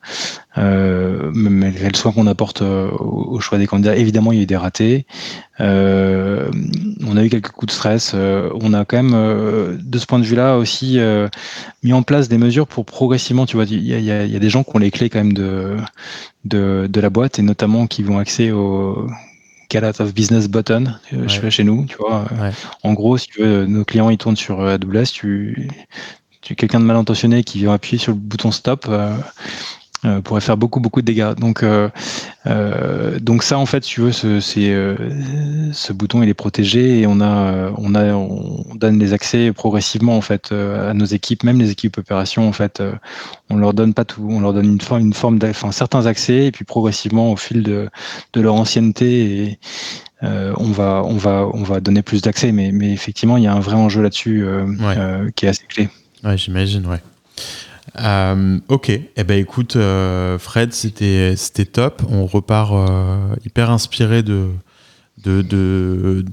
malgré 1.32 1.88
le 1.88 1.96
soin 1.96 2.12
qu'on 2.12 2.26
apporte 2.26 2.62
au, 2.62 3.38
choix 3.40 3.58
des 3.58 3.66
candidats, 3.66 3.96
évidemment 3.96 4.32
il 4.32 4.36
y 4.36 4.40
a 4.40 4.42
eu 4.42 4.46
des 4.46 4.56
ratés. 4.56 5.06
on 5.60 7.16
a 7.16 7.24
eu 7.24 7.28
quelques 7.28 7.50
coups 7.50 7.72
de 7.72 7.76
stress. 7.76 8.14
on 8.14 8.74
a 8.74 8.84
quand 8.84 9.02
même, 9.02 9.78
de 9.80 9.98
ce 9.98 10.06
point 10.06 10.18
de 10.18 10.24
vue-là, 10.24 10.56
aussi 10.56 10.98
mis 11.82 11.92
en 11.92 12.02
place 12.02 12.28
des 12.28 12.38
mesures 12.38 12.66
pour 12.66 12.84
progressivement, 12.84 13.46
tu 13.46 13.56
vois, 13.56 13.66
il 13.66 13.86
y 13.86 13.94
a, 13.94 14.24
y 14.26 14.36
a, 14.36 14.38
des 14.38 14.50
gens 14.50 14.64
qui 14.64 14.70
ont 14.74 14.80
les 14.80 14.90
clés 14.90 15.10
quand 15.10 15.18
même 15.18 15.32
de, 15.32 15.76
de, 16.44 16.88
de 16.90 17.00
la 17.00 17.10
boîte 17.10 17.38
et 17.38 17.42
notamment 17.42 17.86
qui 17.86 18.02
vont 18.02 18.18
accès 18.18 18.50
au 18.50 19.06
Get 19.70 19.84
Out 19.84 20.00
of 20.00 20.14
Business 20.14 20.48
Button 20.48 20.94
euh, 21.12 21.28
je 21.28 21.40
fais 21.40 21.50
chez 21.50 21.64
nous. 21.64 21.84
Tu 21.86 21.96
vois. 21.96 22.26
En 22.82 22.94
gros, 22.94 23.18
si 23.18 23.28
tu 23.28 23.42
veux, 23.42 23.66
nos 23.66 23.84
clients 23.84 24.10
ils 24.10 24.18
tournent 24.18 24.36
sur 24.36 24.60
euh, 24.60 24.76
AWS, 24.76 25.06
tu, 25.12 25.70
tu 26.40 26.54
quelqu'un 26.54 26.80
de 26.80 26.84
mal 26.84 26.96
intentionné 26.96 27.44
qui 27.44 27.58
vient 27.58 27.74
appuyer 27.74 27.98
sur 27.98 28.12
le 28.12 28.18
bouton 28.18 28.50
stop. 28.50 28.88
Euh, 30.04 30.20
pourrait 30.20 30.40
faire 30.40 30.56
beaucoup 30.56 30.78
beaucoup 30.78 31.00
de 31.00 31.06
dégâts. 31.06 31.34
Donc 31.34 31.64
euh, 31.64 31.88
euh, 32.46 33.18
donc 33.18 33.42
ça 33.42 33.58
en 33.58 33.66
fait, 33.66 33.82
si 33.82 33.94
tu 33.94 34.00
veux, 34.02 34.12
ce, 34.12 34.38
ce 34.38 35.92
bouton 35.92 36.22
il 36.22 36.28
est 36.28 36.34
protégé 36.34 37.00
et 37.00 37.06
on 37.08 37.20
a 37.20 37.72
on 37.76 37.96
a 37.96 38.14
on 38.14 38.76
donne 38.76 39.00
les 39.00 39.12
accès 39.12 39.52
progressivement 39.52 40.16
en 40.16 40.20
fait 40.20 40.52
à 40.52 40.94
nos 40.94 41.04
équipes, 41.04 41.42
même 41.42 41.58
les 41.58 41.72
équipes 41.72 41.98
opérations 41.98 42.48
en 42.48 42.52
fait, 42.52 42.80
on 43.50 43.56
leur 43.56 43.74
donne 43.74 43.92
pas 43.92 44.04
tout, 44.04 44.24
on 44.30 44.38
leur 44.38 44.52
donne 44.52 44.66
une 44.66 44.80
forme 44.80 45.00
une 45.00 45.14
forme 45.14 45.40
enfin 45.42 45.72
certains 45.72 46.06
accès 46.06 46.46
et 46.46 46.52
puis 46.52 46.64
progressivement 46.64 47.32
au 47.32 47.36
fil 47.36 47.64
de 47.64 47.88
de 48.34 48.40
leur 48.40 48.54
ancienneté 48.54 49.48
et 49.48 49.58
on 50.22 50.70
va 50.70 51.02
on 51.04 51.16
va 51.16 51.48
on 51.52 51.64
va 51.64 51.80
donner 51.80 52.02
plus 52.02 52.22
d'accès, 52.22 52.52
mais 52.52 52.70
mais 52.70 52.92
effectivement 52.92 53.36
il 53.36 53.42
y 53.42 53.48
a 53.48 53.52
un 53.52 53.60
vrai 53.60 53.74
enjeu 53.74 54.00
là-dessus 54.02 54.46
qui 55.34 55.46
est 55.46 55.48
assez 55.48 55.66
clé. 55.66 55.88
Ouais, 56.22 56.38
j'imagine, 56.38 56.86
ouais. 56.86 57.00
Euh, 58.00 58.58
ok, 58.68 58.90
eh 58.90 59.24
ben 59.24 59.38
écoute, 59.38 59.76
euh, 59.76 60.38
Fred, 60.38 60.72
c'était 60.72 61.36
top. 61.72 62.02
On 62.08 62.26
repart 62.26 62.72
euh, 62.72 63.34
hyper 63.44 63.70
inspiré 63.70 64.22
de 64.22 64.48
de, 65.24 65.42
de, 65.42 66.24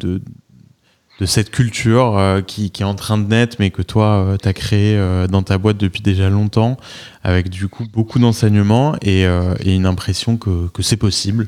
de, 1.20 1.26
cette 1.26 1.50
culture 1.50 2.42
qui, 2.46 2.66
est 2.66 2.84
en 2.84 2.94
train 2.94 3.18
de 3.18 3.28
naître, 3.28 3.56
mais 3.60 3.72
que 3.72 3.82
toi, 3.82 4.38
tu 4.40 4.48
as 4.48 4.54
créé 4.54 4.96
dans 5.28 5.42
ta 5.42 5.58
boîte 5.58 5.78
depuis 5.78 6.02
déjà 6.04 6.30
longtemps, 6.30 6.78
avec 7.24 7.50
du 7.50 7.68
coup 7.68 7.86
beaucoup 7.92 8.20
d'enseignements 8.20 8.96
et, 9.02 9.24
et, 9.24 9.76
une 9.76 9.88
impression 9.88 10.38
que, 10.38 10.68
que 10.68 10.84
c'est 10.84 10.98
possible 10.98 11.48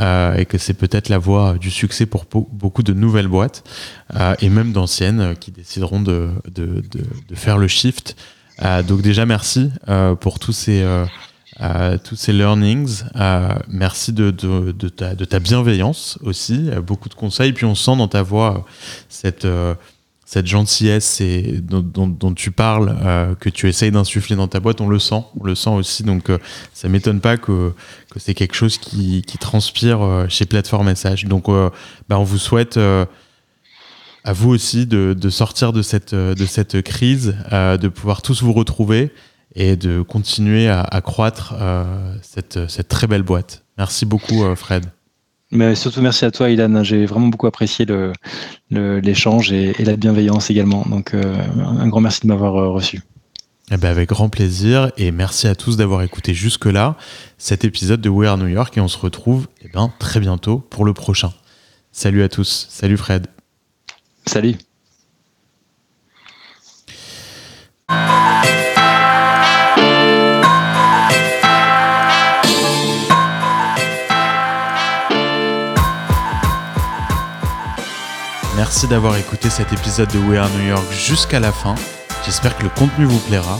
et 0.00 0.44
que 0.44 0.58
c'est 0.58 0.74
peut-être 0.74 1.08
la 1.08 1.18
voie 1.18 1.56
du 1.56 1.70
succès 1.70 2.04
pour 2.04 2.24
beaucoup 2.50 2.82
de 2.82 2.92
nouvelles 2.92 3.28
boîtes 3.28 3.62
et 4.40 4.48
même 4.48 4.72
d'anciennes 4.72 5.36
qui 5.38 5.52
décideront 5.52 6.00
de, 6.00 6.30
de, 6.52 6.82
de, 7.28 7.34
faire 7.36 7.58
le 7.58 7.68
shift 7.68 8.16
donc 8.86 9.02
déjà 9.02 9.26
merci 9.26 9.70
euh, 9.88 10.14
pour 10.14 10.38
tous 10.38 10.52
ces 10.52 10.82
euh, 10.82 11.98
tous 12.02 12.16
ces 12.16 12.32
learnings. 12.32 13.02
merci 13.68 14.12
de, 14.12 14.30
ta, 14.30 15.14
de, 15.14 15.24
ta, 15.24 15.38
bienveillance 15.38 16.18
aussi, 16.22 16.70
beaucoup 16.84 17.08
de 17.08 17.14
conseils. 17.14 17.52
Puis 17.52 17.66
on 17.66 17.74
sent 17.74 17.96
dans 17.96 18.08
ta 18.08 18.22
voix 18.22 18.64
cette, 19.08 19.46
cette 20.24 20.46
gentillesse 20.46 21.20
et, 21.20 21.60
dont, 21.62 22.34
tu 22.34 22.50
parles, 22.50 23.36
que 23.38 23.48
tu 23.48 23.68
essayes 23.68 23.92
d'insuffler 23.92 24.34
dans 24.34 24.48
ta 24.48 24.58
boîte. 24.58 24.80
On 24.80 24.88
le 24.88 24.98
sent, 24.98 25.22
on 25.38 25.44
le 25.44 25.54
sent 25.54 25.70
aussi. 25.70 26.02
Donc 26.02 26.32
ça 26.72 26.88
m'étonne 26.88 27.20
pas 27.20 27.36
que, 27.36 27.72
que 28.10 28.18
c'est 28.18 28.34
quelque 28.34 28.56
chose 28.56 28.78
qui, 28.78 29.22
transpire 29.38 30.26
chez 30.28 30.46
Plateforme 30.46 30.86
Message. 30.86 31.26
Donc 31.26 31.46
bah, 32.08 32.18
on 32.18 32.24
vous 32.24 32.38
souhaite 32.38 32.76
à 34.24 34.32
vous 34.32 34.50
aussi 34.50 34.86
de, 34.86 35.14
de, 35.18 35.30
sortir 35.30 35.72
de 35.72 35.82
cette, 35.82 36.14
de 36.14 36.46
cette 36.46 36.82
crise, 36.82 37.34
euh, 37.52 37.76
de 37.76 37.88
pouvoir 37.88 38.22
tous 38.22 38.42
vous 38.42 38.52
retrouver 38.52 39.10
et 39.54 39.76
de 39.76 40.02
continuer 40.02 40.68
à, 40.68 40.80
à 40.80 41.00
croître 41.00 41.54
euh, 41.60 42.14
cette, 42.22 42.68
cette, 42.68 42.88
très 42.88 43.06
belle 43.06 43.22
boîte. 43.22 43.64
Merci 43.78 44.06
beaucoup, 44.06 44.44
euh, 44.44 44.54
Fred. 44.54 44.86
Mais 45.50 45.74
surtout 45.74 46.00
merci 46.00 46.24
à 46.24 46.30
toi, 46.30 46.48
Ilan. 46.48 46.82
J'ai 46.82 47.04
vraiment 47.04 47.28
beaucoup 47.28 47.46
apprécié 47.46 47.86
l'échange 48.70 49.50
le, 49.50 49.56
et, 49.56 49.74
et, 49.78 49.84
la 49.84 49.96
bienveillance 49.96 50.50
également. 50.50 50.84
Donc, 50.88 51.12
euh, 51.12 51.36
un 51.56 51.88
grand 51.88 52.00
merci 52.00 52.22
de 52.22 52.28
m'avoir 52.28 52.56
euh, 52.56 52.70
reçu. 52.70 53.02
Eh 53.70 53.76
ben 53.76 53.88
avec 53.88 54.08
grand 54.08 54.28
plaisir 54.28 54.90
et 54.98 55.12
merci 55.12 55.46
à 55.46 55.54
tous 55.54 55.76
d'avoir 55.76 56.02
écouté 56.02 56.34
jusque-là 56.34 56.96
cet 57.38 57.64
épisode 57.64 58.00
de 58.00 58.08
We 58.08 58.28
Are 58.28 58.36
New 58.36 58.48
York 58.48 58.76
et 58.76 58.80
on 58.80 58.88
se 58.88 58.98
retrouve 58.98 59.46
eh 59.62 59.68
ben, 59.68 59.90
très 59.98 60.20
bientôt 60.20 60.58
pour 60.58 60.84
le 60.84 60.92
prochain. 60.92 61.32
Salut 61.92 62.22
à 62.22 62.28
tous. 62.28 62.66
Salut 62.70 62.96
Fred. 62.96 63.28
Salut. 64.26 64.56
Merci 78.56 78.86
d'avoir 78.86 79.16
écouté 79.16 79.50
cet 79.50 79.72
épisode 79.72 80.10
de 80.12 80.18
We 80.18 80.38
Are 80.38 80.48
New 80.50 80.68
York 80.68 80.84
jusqu'à 80.92 81.40
la 81.40 81.52
fin. 81.52 81.74
J'espère 82.24 82.56
que 82.56 82.62
le 82.62 82.68
contenu 82.70 83.04
vous 83.04 83.18
plaira 83.18 83.58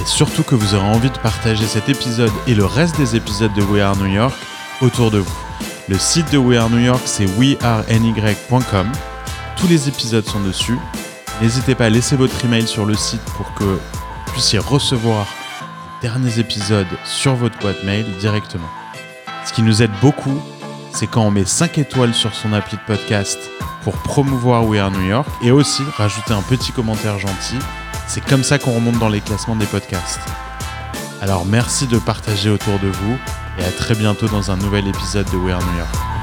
et 0.00 0.06
surtout 0.06 0.44
que 0.44 0.54
vous 0.54 0.74
aurez 0.74 0.86
envie 0.86 1.10
de 1.10 1.18
partager 1.18 1.66
cet 1.66 1.88
épisode 1.88 2.32
et 2.46 2.54
le 2.54 2.64
reste 2.64 2.96
des 2.96 3.16
épisodes 3.16 3.52
de 3.54 3.62
We 3.62 3.82
Are 3.82 3.96
New 3.96 4.06
York 4.06 4.34
autour 4.80 5.10
de 5.10 5.18
vous. 5.18 5.36
Le 5.88 5.98
site 5.98 6.32
de 6.32 6.38
We 6.38 6.58
Are 6.58 6.70
New 6.70 6.78
York, 6.78 7.02
c'est 7.04 7.26
weareny.com 7.38 8.92
tous 9.56 9.66
les 9.66 9.88
épisodes 9.88 10.26
sont 10.26 10.40
dessus. 10.40 10.78
N'hésitez 11.40 11.74
pas 11.74 11.86
à 11.86 11.90
laisser 11.90 12.16
votre 12.16 12.44
email 12.44 12.66
sur 12.66 12.86
le 12.86 12.94
site 12.94 13.24
pour 13.36 13.52
que 13.54 13.64
vous 13.64 14.32
puissiez 14.32 14.58
recevoir 14.58 15.26
les 16.02 16.08
derniers 16.08 16.38
épisodes 16.38 16.86
sur 17.04 17.34
votre 17.34 17.58
boîte 17.58 17.82
mail 17.84 18.06
directement. 18.18 18.68
Ce 19.44 19.52
qui 19.52 19.62
nous 19.62 19.82
aide 19.82 19.90
beaucoup, 20.00 20.40
c'est 20.92 21.06
quand 21.06 21.22
on 21.22 21.30
met 21.30 21.44
5 21.44 21.78
étoiles 21.78 22.14
sur 22.14 22.34
son 22.34 22.52
appli 22.52 22.76
de 22.76 22.82
podcast 22.86 23.38
pour 23.82 23.94
promouvoir 23.94 24.66
We 24.66 24.80
Are 24.80 24.90
New 24.90 25.06
York 25.06 25.28
et 25.42 25.50
aussi 25.50 25.82
rajouter 25.96 26.34
un 26.34 26.42
petit 26.42 26.72
commentaire 26.72 27.18
gentil. 27.18 27.58
C'est 28.08 28.24
comme 28.24 28.44
ça 28.44 28.58
qu'on 28.58 28.72
remonte 28.72 28.98
dans 28.98 29.08
les 29.08 29.20
classements 29.20 29.56
des 29.56 29.66
podcasts. 29.66 30.20
Alors 31.20 31.44
merci 31.44 31.86
de 31.86 31.98
partager 31.98 32.50
autour 32.50 32.78
de 32.78 32.88
vous 32.88 33.18
et 33.58 33.64
à 33.64 33.70
très 33.70 33.94
bientôt 33.94 34.26
dans 34.28 34.50
un 34.50 34.56
nouvel 34.56 34.86
épisode 34.86 35.30
de 35.30 35.36
We 35.36 35.54
Are 35.54 35.62
New 35.62 35.78
York. 35.78 36.15